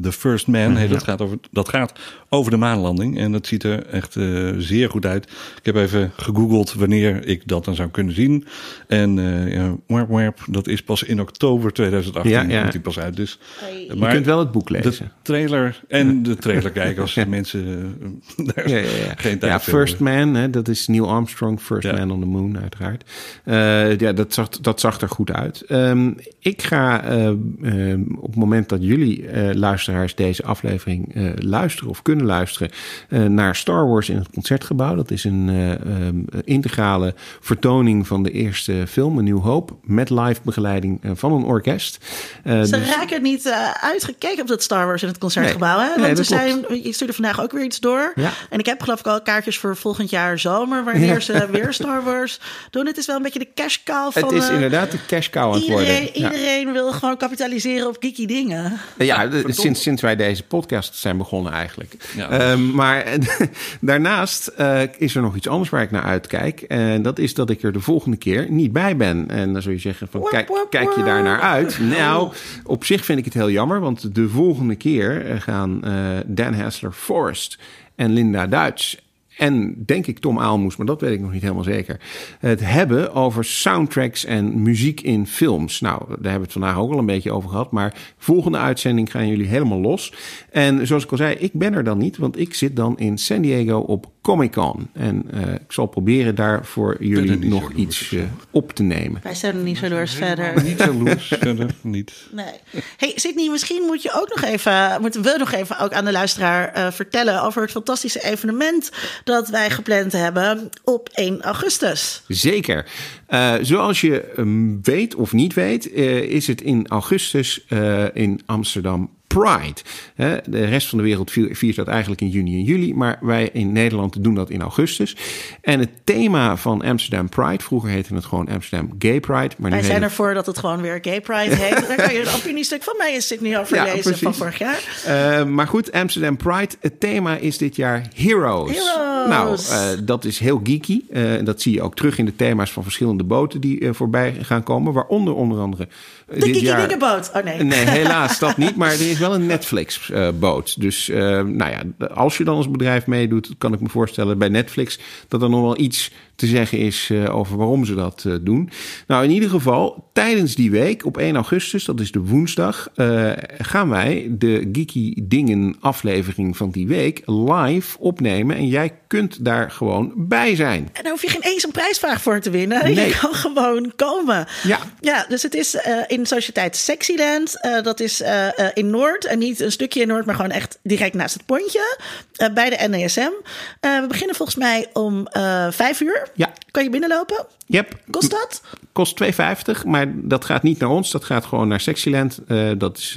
The 0.01 0.11
First 0.11 0.47
Man. 0.47 0.75
Hey, 0.75 0.87
dat, 0.87 1.03
gaat 1.03 1.21
over, 1.21 1.37
dat 1.51 1.69
gaat 1.69 1.99
over 2.29 2.51
de 2.51 2.57
maanlanding. 2.57 3.17
En 3.19 3.31
dat 3.31 3.47
ziet 3.47 3.63
er 3.63 3.85
echt 3.85 4.15
eh, 4.15 4.49
zeer 4.57 4.89
goed 4.89 5.05
uit. 5.05 5.23
Ik 5.57 5.65
heb 5.65 5.75
even 5.75 6.11
gegoogeld 6.17 6.73
wanneer 6.73 7.27
ik 7.27 7.41
dat 7.47 7.65
dan 7.65 7.75
zou 7.75 7.89
kunnen 7.89 8.15
zien. 8.15 8.45
En 8.87 9.19
eh 9.19 9.53
ja, 9.53 9.75
warp, 9.87 10.09
warp, 10.09 10.39
dat 10.49 10.67
is 10.67 10.83
pas 10.83 11.03
in 11.03 11.21
oktober 11.21 11.73
2018. 11.73 12.31
Ja, 12.31 12.41
ja. 12.41 12.59
Komt 12.59 12.71
die 12.71 12.81
pas 12.81 12.99
uit. 12.99 13.15
Dus, 13.15 13.39
Hey. 13.59 13.89
Je 13.95 14.07
kunt 14.07 14.25
wel 14.25 14.39
het 14.39 14.51
boek 14.51 14.67
de 14.67 14.73
lezen. 14.81 15.11
trailer 15.21 15.81
en 15.87 16.23
de 16.23 16.35
trailer 16.35 16.71
kijken 16.71 17.01
als 17.01 17.15
mensen 17.27 17.65
eh, 18.00 18.00
daar 18.53 18.69
Ja, 18.69 18.77
ja, 18.77 18.81
ja. 19.05 19.13
geen 19.15 19.39
tijd 19.39 19.51
ja 19.51 19.59
First. 19.59 19.99
Man, 19.99 20.33
hè, 20.35 20.49
dat 20.49 20.67
is 20.67 20.87
Neil 20.87 21.09
Armstrong, 21.09 21.61
First 21.61 21.87
Ja. 21.87 21.93
Man 21.93 22.11
on 22.11 22.19
the 22.19 22.25
Moon, 22.25 22.59
uiteraard. 22.59 23.03
Eh, 23.43 23.97
ja, 23.97 24.11
dat 24.13 24.33
zag, 24.33 24.49
dat 24.49 24.79
zag 24.79 25.01
er 25.01 25.09
goed 25.09 25.31
uit. 25.31 25.61
Ehm, 25.61 26.11
ik 26.39 26.61
ga 26.61 27.03
eh, 27.03 27.27
ehm, 27.61 28.01
op 28.19 28.27
het 28.27 28.35
moment 28.35 28.69
dat 28.69 28.79
jullie 28.83 29.27
eh, 29.27 29.53
luisteraars 29.55 30.15
deze 30.15 30.43
aflevering 30.43 31.15
eh, 31.15 31.29
luisteren 31.35 31.89
of 31.89 32.01
kunnen 32.01 32.25
luisteren 32.25 32.69
eh, 33.09 33.23
naar 33.23 33.55
Star 33.55 33.87
Wars 33.87 34.09
in 34.09 34.17
het 34.17 34.29
Concertgebouw. 34.33 34.95
Dat 34.95 35.11
is 35.11 35.23
een 35.23 35.49
eh, 35.49 35.71
ehm, 35.71 36.15
integrale 36.43 37.13
vertoning 37.39 38.07
van 38.07 38.23
de 38.23 38.31
eerste 38.31 38.83
film, 38.87 39.17
A 39.17 39.21
New 39.21 39.39
Hope, 39.39 39.73
met 39.83 40.09
live 40.09 40.39
begeleiding 40.43 40.99
van 41.13 41.31
een 41.33 41.43
orkest. 41.43 42.05
Eh, 42.43 42.61
Ze 42.61 42.77
dus- 42.79 42.95
raken 42.95 43.21
niet 43.21 43.53
uitgekeken 43.81 44.41
op 44.41 44.47
dat 44.47 44.63
Star 44.63 44.85
Wars 44.85 45.01
in 45.01 45.07
het 45.07 45.17
concertgebouw. 45.17 45.77
Nee. 45.77 45.87
hè? 45.87 45.95
Nee, 45.95 46.05
Want 46.05 46.17
dat 46.17 46.27
we 46.27 46.35
klopt. 46.35 46.67
zijn, 46.67 46.83
je 46.83 46.93
stuurde 46.93 47.13
vandaag 47.13 47.41
ook 47.41 47.51
weer 47.51 47.63
iets 47.63 47.79
door. 47.79 47.90
Ja. 48.15 48.31
En 48.49 48.59
ik 48.59 48.65
heb 48.65 48.81
geloof 48.81 48.99
ik 48.99 49.05
al 49.07 49.21
kaartjes 49.21 49.57
voor 49.57 49.77
volgend 49.77 50.09
jaar 50.09 50.39
zomer, 50.39 50.83
wanneer 50.83 51.13
Ja. 51.13 51.19
ze 51.19 51.47
weer 51.51 51.73
Star 51.73 52.03
Wars 52.03 52.39
doen. 52.69 52.85
Het 52.85 52.97
is 52.97 53.05
wel 53.05 53.15
een 53.15 53.21
beetje 53.21 53.39
de 53.39 53.47
cash 53.55 53.77
cow 53.83 54.11
van... 54.11 54.23
het 54.23 54.31
is 54.31 54.47
eh, 54.47 54.53
inderdaad 54.53 54.91
de 54.91 54.97
cash 55.07 55.29
cow 55.29 55.43
aan 55.53 55.59
het 55.59 55.67
worden. 55.67 55.87
Iedereen, 55.87 56.09
Ja. 56.13 56.31
iedereen 56.31 56.71
wil 56.73 56.91
gewoon 56.91 57.17
kapitaliseren 57.17 57.87
op 57.87 57.95
geeky 57.99 58.25
dingen. 58.25 58.79
Ja, 58.97 59.27
de- 59.27 59.43
sinds, 59.47 59.81
sinds 59.81 60.01
wij 60.01 60.15
deze 60.15 60.43
podcast 60.43 60.95
zijn 60.95 61.17
begonnen 61.17 61.51
eigenlijk. 61.53 61.95
Ja. 62.15 62.29
Ehm, 62.29 62.71
maar 62.71 63.03
daarnaast 63.81 64.47
eh, 64.47 64.81
is 64.97 65.15
er 65.15 65.21
nog 65.21 65.35
iets 65.35 65.47
anders 65.47 65.69
waar 65.69 65.81
ik 65.81 65.91
naar 65.91 66.03
uitkijk. 66.03 66.61
En 66.61 67.01
dat 67.01 67.19
is 67.19 67.33
dat 67.33 67.49
ik 67.49 67.63
er 67.63 67.71
de 67.71 67.79
volgende 67.79 68.17
keer 68.17 68.45
niet 68.51 68.71
bij 68.71 68.97
ben. 68.97 69.29
En 69.29 69.53
dan 69.53 69.61
zul 69.61 69.71
je 69.71 69.77
zeggen 69.79 70.07
van, 70.11 70.21
Wap, 70.21 70.29
kijk, 70.29 70.47
wap, 70.47 70.67
kijk 70.69 70.95
je 70.95 71.03
daar 71.03 71.23
naar 71.23 71.39
uit? 71.41 71.79
Nou, 72.01 72.33
op 72.63 72.85
zich 72.85 73.05
vind 73.05 73.19
ik 73.19 73.25
het 73.25 73.33
heel 73.33 73.49
jammer. 73.49 73.79
Want 73.79 74.15
de 74.15 74.29
volgende 74.29 74.75
keer 74.75 75.25
eh, 75.25 75.41
gaan 75.41 75.83
eh, 75.83 75.93
Dan 76.25 76.53
Hassler 76.53 76.91
Forrest 76.91 77.57
en 77.95 78.11
Linda 78.13 78.47
Duits... 78.47 79.09
En 79.37 79.83
denk 79.85 80.07
ik 80.07 80.19
Tom 80.19 80.39
Aalmoes, 80.39 80.75
maar 80.75 80.85
dat 80.85 81.01
weet 81.01 81.13
ik 81.13 81.19
nog 81.19 81.31
niet 81.31 81.41
helemaal 81.41 81.63
zeker. 81.63 81.99
Het 82.39 82.59
hebben 82.59 83.13
over 83.13 83.45
soundtracks 83.45 84.25
en 84.25 84.61
muziek 84.61 85.01
in 85.01 85.27
films. 85.27 85.81
Nou, 85.81 85.99
daar 85.99 86.07
hebben 86.09 86.33
we 86.33 86.41
het 86.41 86.51
vandaag 86.51 86.77
ook 86.77 86.91
al 86.91 86.97
een 86.97 87.05
beetje 87.05 87.31
over 87.31 87.49
gehad. 87.49 87.71
Maar 87.71 88.13
volgende 88.17 88.57
uitzending 88.57 89.11
gaan 89.11 89.27
jullie 89.27 89.47
helemaal 89.47 89.79
los. 89.79 90.13
En 90.49 90.87
zoals 90.87 91.03
ik 91.03 91.11
al 91.11 91.17
zei, 91.17 91.35
ik 91.35 91.53
ben 91.53 91.73
er 91.73 91.83
dan 91.83 91.97
niet, 91.97 92.17
want 92.17 92.39
ik 92.39 92.53
zit 92.53 92.75
dan 92.75 92.99
in 92.99 93.17
San 93.17 93.41
Diego 93.41 93.77
op 93.77 94.11
Comic 94.21 94.51
Con. 94.51 94.89
En 94.93 95.23
eh, 95.31 95.53
ik 95.53 95.71
zal 95.71 95.85
proberen 95.85 96.35
daar 96.35 96.65
voor 96.65 96.95
jullie 96.99 97.45
nog 97.45 97.61
jaloers 97.61 97.75
iets 97.75 98.11
eh, 98.13 98.23
op 98.51 98.71
te 98.71 98.83
nemen. 98.83 99.19
Wij 99.23 99.35
zijn 99.35 99.55
er 99.55 99.61
niet 99.61 99.77
zo 99.77 99.89
doors 99.89 100.13
verder. 100.13 100.63
Niet 100.63 100.77
jaloers, 100.77 101.27
verder 101.39 101.75
niet. 101.81 102.13
Nee. 102.31 102.53
Hey 102.97 103.11
Sydney, 103.15 103.49
misschien 103.49 103.83
moet 103.85 104.01
je 104.01 104.11
ook 104.13 104.29
nog 104.29 104.43
even, 104.43 105.01
moeten 105.01 105.21
we 105.21 105.35
nog 105.37 105.51
even 105.51 105.79
ook 105.79 105.93
aan 105.93 106.05
de 106.05 106.11
luisteraar 106.11 106.73
eh, 106.73 106.91
vertellen 106.91 107.43
over 107.43 107.61
het 107.61 107.71
fantastische 107.71 108.23
evenement 108.23 108.91
dat 109.23 109.49
wij 109.49 109.69
gepland 109.69 110.11
hebben 110.11 110.69
op 110.83 111.09
1 111.13 111.41
augustus. 111.41 112.23
Zeker. 112.27 112.85
Eh, 113.31 113.53
zoals 113.61 114.01
je 114.01 114.21
ehm, 114.21 114.81
weet 114.81 115.15
of 115.15 115.33
niet 115.33 115.53
weet, 115.53 115.91
eh, 115.91 116.21
is 116.21 116.47
het 116.47 116.61
in 116.61 116.87
augustus 116.87 117.65
eh, 117.67 118.05
in 118.13 118.41
Amsterdam 118.45 119.09
Pride. 119.33 119.81
Hè, 120.15 120.37
de 120.45 120.65
rest 120.65 120.87
van 120.87 120.97
de 120.97 121.03
wereld 121.03 121.31
vier- 121.31 121.55
viert 121.55 121.75
dat 121.75 121.87
eigenlijk 121.87 122.21
in 122.21 122.29
juni 122.29 122.53
en 122.55 122.63
juli, 122.63 122.93
maar 122.93 123.17
wij 123.21 123.49
in 123.53 123.71
Nederland 123.71 124.23
doen 124.23 124.35
dat 124.35 124.49
in 124.49 124.61
augustus. 124.61 125.15
En 125.61 125.79
het 125.79 125.89
thema 126.03 126.57
van 126.57 126.81
Amsterdam 126.83 127.29
Pride, 127.29 127.63
vroeger 127.63 127.89
heette 127.89 128.15
het 128.15 128.25
gewoon 128.25 128.49
Amsterdam 128.49 128.89
Gay 128.99 129.19
Pride, 129.19 129.55
maar 129.57 129.69
nu 129.69 129.75
Wij 129.75 129.85
zijn 129.85 130.03
ervoor 130.03 130.33
dat 130.33 130.45
het 130.45 130.57
gewoon 130.57 130.81
weer 130.81 130.99
Gay 131.01 131.21
Pride 131.21 131.55
heet. 131.55 131.69
Daar 131.87 131.95
kan 132.05 132.13
je 132.13 132.21
een 132.21 132.33
opiniestuk 132.35 132.83
van 132.83 132.93
mij 132.97 133.13
in 133.13 133.21
Sydney 133.21 133.59
over 133.59 133.75
Ja, 133.75 133.83
lezen 133.83 134.01
precies. 134.01 134.21
van 134.21 134.35
vorig 134.35 134.57
jaar. 134.57 134.79
Eh, 135.05 135.45
maar 135.45 135.67
goed, 135.67 135.91
Amsterdam 135.91 136.37
Pride. 136.37 136.75
Het 136.79 136.99
thema 136.99 137.35
is 137.35 137.57
dit 137.57 137.75
jaar 137.75 138.07
Heroes. 138.15 138.71
Heroes. 138.71 139.27
Nou, 139.29 139.57
eh, 139.69 139.99
dat 140.03 140.25
is 140.25 140.39
heel 140.39 140.61
geeky. 140.63 141.01
Eh, 141.11 141.23
dat 141.43 141.61
zie 141.61 141.73
je 141.73 141.81
ook 141.81 141.95
terug 141.95 142.17
in 142.17 142.25
de 142.25 142.35
thema's 142.35 142.71
van 142.71 142.83
verschillende 142.83 143.23
boten 143.23 143.61
die 143.61 143.93
voorbij 143.93 144.35
gaan 144.41 144.63
komen. 144.63 144.93
Waaronder 144.93 145.33
onder 145.35 145.59
andere 145.59 145.87
De 146.27 146.33
dit 146.33 146.43
Kiki 146.43 146.65
jaar... 146.65 146.79
Dingenboot. 146.81 147.31
Oh 147.35 147.43
nee. 147.43 147.63
Nee, 147.63 147.85
helaas 147.85 148.39
dat 148.39 148.57
niet. 148.57 148.75
Maar 148.75 148.91
er 148.99 149.09
is 149.09 149.19
wel 149.21 149.33
een 149.33 149.45
Netflix-boot. 149.45 150.81
dus 150.81 151.09
eh, 151.09 151.19
nou 151.43 151.71
ja, 151.71 152.07
als 152.07 152.37
je 152.37 152.43
dan 152.43 152.55
als 152.55 152.71
bedrijf 152.71 153.07
meedoet, 153.07 153.53
kan 153.57 153.73
ik 153.73 153.79
me 153.79 153.89
voorstellen 153.89 154.37
bij 154.37 154.49
Netflix 154.49 154.99
dat 155.27 155.41
er 155.41 155.49
nog 155.49 155.61
wel 155.61 155.79
iets 155.79 156.11
te 156.41 156.47
zeggen 156.47 156.77
is 156.77 157.09
eh, 157.11 157.35
over 157.35 157.57
waarom 157.57 157.85
ze 157.85 157.95
dat 157.95 158.23
eh, 158.27 158.33
doen. 158.41 158.69
Nou, 159.07 159.23
in 159.23 159.29
ieder 159.29 159.49
geval, 159.49 160.09
tijdens 160.13 160.55
die 160.55 160.71
week 160.71 161.05
op 161.05 161.17
1 161.17 161.35
augustus, 161.35 161.85
dat 161.85 161.99
is 161.99 162.11
de 162.11 162.19
woensdag, 162.19 162.89
eh, 162.95 163.31
gaan 163.57 163.89
wij 163.89 164.27
de 164.29 164.69
Geeky 164.71 165.13
Dingen 165.23 165.75
aflevering 165.79 166.57
van 166.57 166.71
die 166.71 166.87
week 166.87 167.21
live 167.25 167.99
opnemen. 167.99 168.55
En 168.55 168.67
jij 168.67 168.93
kunt 169.07 169.45
daar 169.45 169.71
gewoon 169.71 170.13
bij 170.15 170.55
zijn. 170.55 170.89
En 170.93 171.03
daar 171.03 171.11
hoef 171.11 171.21
je 171.21 171.29
geen 171.29 171.41
eens 171.41 171.63
een 171.63 171.71
prijsvraag 171.71 172.21
voor 172.21 172.39
te 172.39 172.49
winnen. 172.49 172.83
Nee. 172.83 173.07
Je 173.07 173.17
kan 173.21 173.33
gewoon 173.33 173.93
komen. 173.95 174.47
Ja. 174.63 174.79
Ja, 174.99 175.25
dus 175.29 175.43
het 175.43 175.53
is 175.53 175.75
eh, 175.75 175.93
in 176.07 176.25
Sociëteit 176.25 176.75
Sexyland. 176.75 177.61
Eh, 177.61 177.81
dat 177.81 177.99
is 177.99 178.21
eh, 178.21 178.59
eh, 178.59 178.71
in 178.73 178.89
Noord. 179.11 179.25
En 179.25 179.39
niet 179.39 179.59
een 179.59 179.71
stukje 179.71 180.01
in 180.01 180.07
Noord, 180.07 180.25
maar 180.25 180.35
gewoon 180.35 180.51
echt 180.51 180.79
direct 180.83 181.13
naast 181.13 181.33
het 181.33 181.45
pontje. 181.45 181.97
eh, 182.35 182.53
bij 182.53 182.69
de 182.69 182.87
NASM. 182.87 183.31
Eh, 183.79 183.99
we 183.99 184.07
beginnen 184.07 184.35
volgens 184.35 184.57
mij 184.57 184.87
om 184.93 185.27
eh 185.27 185.67
vijf 185.71 186.01
uur. 186.01 186.27
Ja. 186.35 186.53
Kan 186.71 186.83
je 186.83 186.89
binnenlopen? 186.89 187.45
Yep. 187.65 187.95
Kost 188.09 188.31
dat? 188.31 188.61
Kost 188.91 189.15
2,50, 189.15 189.85
maar 189.85 190.05
dat 190.15 190.45
gaat 190.45 190.63
niet 190.63 190.79
naar 190.79 190.89
ons. 190.89 191.11
Dat 191.11 191.23
gaat 191.23 191.45
gewoon 191.45 191.67
naar 191.67 191.79
Sexyland. 191.79 192.39
Dat 192.77 192.97
is, 192.97 193.11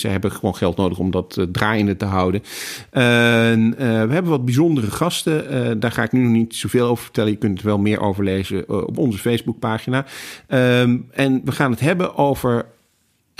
ze 0.00 0.08
hebben 0.08 0.32
gewoon 0.32 0.56
geld 0.56 0.76
nodig 0.76 0.98
om 0.98 1.10
dat 1.10 1.46
draaiende 1.52 1.96
te 1.96 2.04
houden. 2.04 2.42
En, 2.90 3.74
we 3.76 4.12
hebben 4.14 4.24
wat 4.30 4.44
bijzondere 4.44 4.90
gasten. 4.90 5.80
Daar 5.80 5.92
ga 5.92 6.02
ik 6.02 6.12
nu 6.12 6.20
nog 6.20 6.32
niet 6.32 6.54
zoveel 6.54 6.86
over 6.86 7.04
vertellen. 7.04 7.30
Je 7.30 7.36
kunt 7.36 7.58
er 7.58 7.66
wel 7.66 7.78
meer 7.78 8.00
over 8.00 8.24
lezen 8.24 8.86
op 8.86 8.98
onze 8.98 9.18
Facebookpagina. 9.18 10.06
Ehm, 10.46 10.96
en 11.10 11.40
we 11.44 11.52
gaan 11.52 11.70
het 11.70 11.80
hebben 11.80 12.16
over 12.16 12.66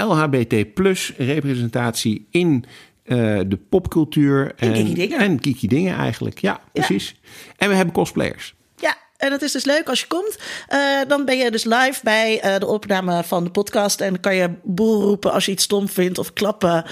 LHBT 0.04 0.74
plus 0.74 1.12
representatie 1.16 2.26
in 2.30 2.64
eh, 3.08 3.16
de 3.46 3.58
popcultuur. 3.68 4.52
En. 4.56 4.74
En 5.18 5.38
geeky 5.42 5.66
dingen 5.66 5.96
eigenlijk, 5.96 6.38
ja, 6.38 6.60
precies. 6.72 7.14
En 7.56 7.68
we 7.68 7.74
hebben 7.74 7.94
cosplayers. 7.94 8.54
Ja, 8.76 8.96
en 9.16 9.30
dat 9.30 9.42
is 9.42 9.52
dus 9.52 9.64
leuk 9.64 9.88
als 9.88 10.00
je 10.00 10.06
komt. 10.06 10.38
Eh, 10.68 10.80
dan 11.08 11.24
ben 11.24 11.36
je 11.36 11.50
dus 11.50 11.64
live 11.64 12.00
bij 12.02 12.40
eh, 12.40 12.58
de 12.58 12.66
opname 12.66 13.24
van 13.24 13.44
de 13.44 13.50
podcast. 13.50 14.00
En 14.00 14.10
dan 14.10 14.20
kan 14.20 14.34
je 14.34 14.50
boel 14.62 15.02
roepen 15.02 15.32
als 15.32 15.44
je 15.44 15.50
iets 15.50 15.64
stom 15.64 15.88
vindt. 15.88 16.18
Of 16.18 16.32
klappen 16.32 16.84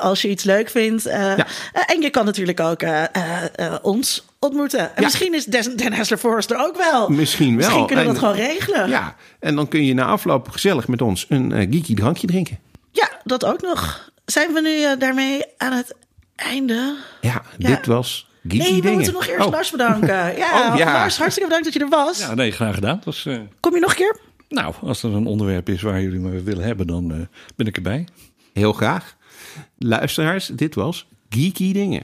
als 0.00 0.22
je 0.22 0.28
iets 0.28 0.44
leuk 0.44 0.70
vindt. 0.70 1.02
Ja. 1.02 1.46
en 1.86 2.00
je 2.00 2.10
kan 2.10 2.24
natuurlijk 2.24 2.60
ook 2.60 2.82
ons 3.82 4.25
ontmoeten. 4.40 4.80
En 4.80 4.90
Ja. 4.96 5.02
misschien 5.02 5.34
is 5.34 5.44
Den, 5.44 5.76
Den 5.76 5.92
Hassler 5.92 6.18
Forrest 6.18 6.50
er 6.50 6.58
ook 6.58 6.76
wel. 6.76 7.08
Misschien 7.08 7.46
wel. 7.46 7.56
Misschien 7.56 7.86
kunnen 7.86 8.04
we 8.04 8.10
En- 8.10 8.16
dat 8.20 8.24
gewoon 8.30 8.46
regelen. 8.46 8.88
Ja, 8.88 9.14
en 9.40 9.54
dan 9.56 9.68
kun 9.68 9.84
je 9.84 9.94
na 9.94 10.04
afloop 10.04 10.48
gezellig 10.48 10.88
met 10.88 11.02
ons 11.02 11.26
een 11.28 11.52
eh, 11.52 11.58
geeky 11.70 11.94
drankje 11.94 12.26
drinken. 12.26 12.58
Ja, 12.92 13.10
dat 13.24 13.44
ook 13.44 13.60
nog. 13.62 14.10
Zijn 14.24 14.52
we 14.52 14.60
nu 14.60 14.82
eh, 14.82 14.98
daarmee 14.98 15.42
aan 15.56 15.72
het 15.72 15.94
einde? 16.36 16.96
Ja, 17.20 17.42
Ja. 17.58 17.68
dit 17.68 17.86
was 17.86 18.28
geeky 18.42 18.56
Nee, 18.62 18.74
we 18.74 18.80
dingen. 18.80 18.92
moeten 18.94 19.12
nog 19.12 19.26
eerst 19.26 19.46
Oh. 19.46 19.52
Lars 19.52 19.70
bedanken. 19.70 20.08
Ja, 20.38 20.70
Oh, 20.72 20.76
ja. 20.78 20.92
Lars, 20.92 21.18
hartstikke 21.18 21.48
bedankt 21.48 21.64
dat 21.64 21.72
je 21.74 21.80
er 21.80 22.04
was. 22.04 22.18
Ja, 22.18 22.34
nee, 22.34 22.50
graag 22.50 22.74
gedaan. 22.74 23.00
Was, 23.04 23.26
eh, 23.26 23.38
Kom 23.60 23.74
je 23.74 23.80
nog 23.80 23.90
een 23.90 23.96
keer? 23.96 24.16
nou, 24.48 24.74
als 24.82 25.02
er 25.02 25.14
een 25.14 25.26
onderwerp 25.26 25.68
is 25.68 25.82
waar 25.82 26.02
jullie 26.02 26.18
me 26.20 26.42
willen 26.42 26.64
hebben, 26.64 26.86
dan 26.86 27.10
eh, 27.12 27.18
ben 27.56 27.66
ik 27.66 27.76
erbij. 27.76 28.06
Heel 28.52 28.72
graag. 28.72 29.16
Luisteraars, 29.78 30.46
dit 30.46 30.74
was 30.74 31.06
Geeky 31.28 31.72
Dingen. 31.72 32.02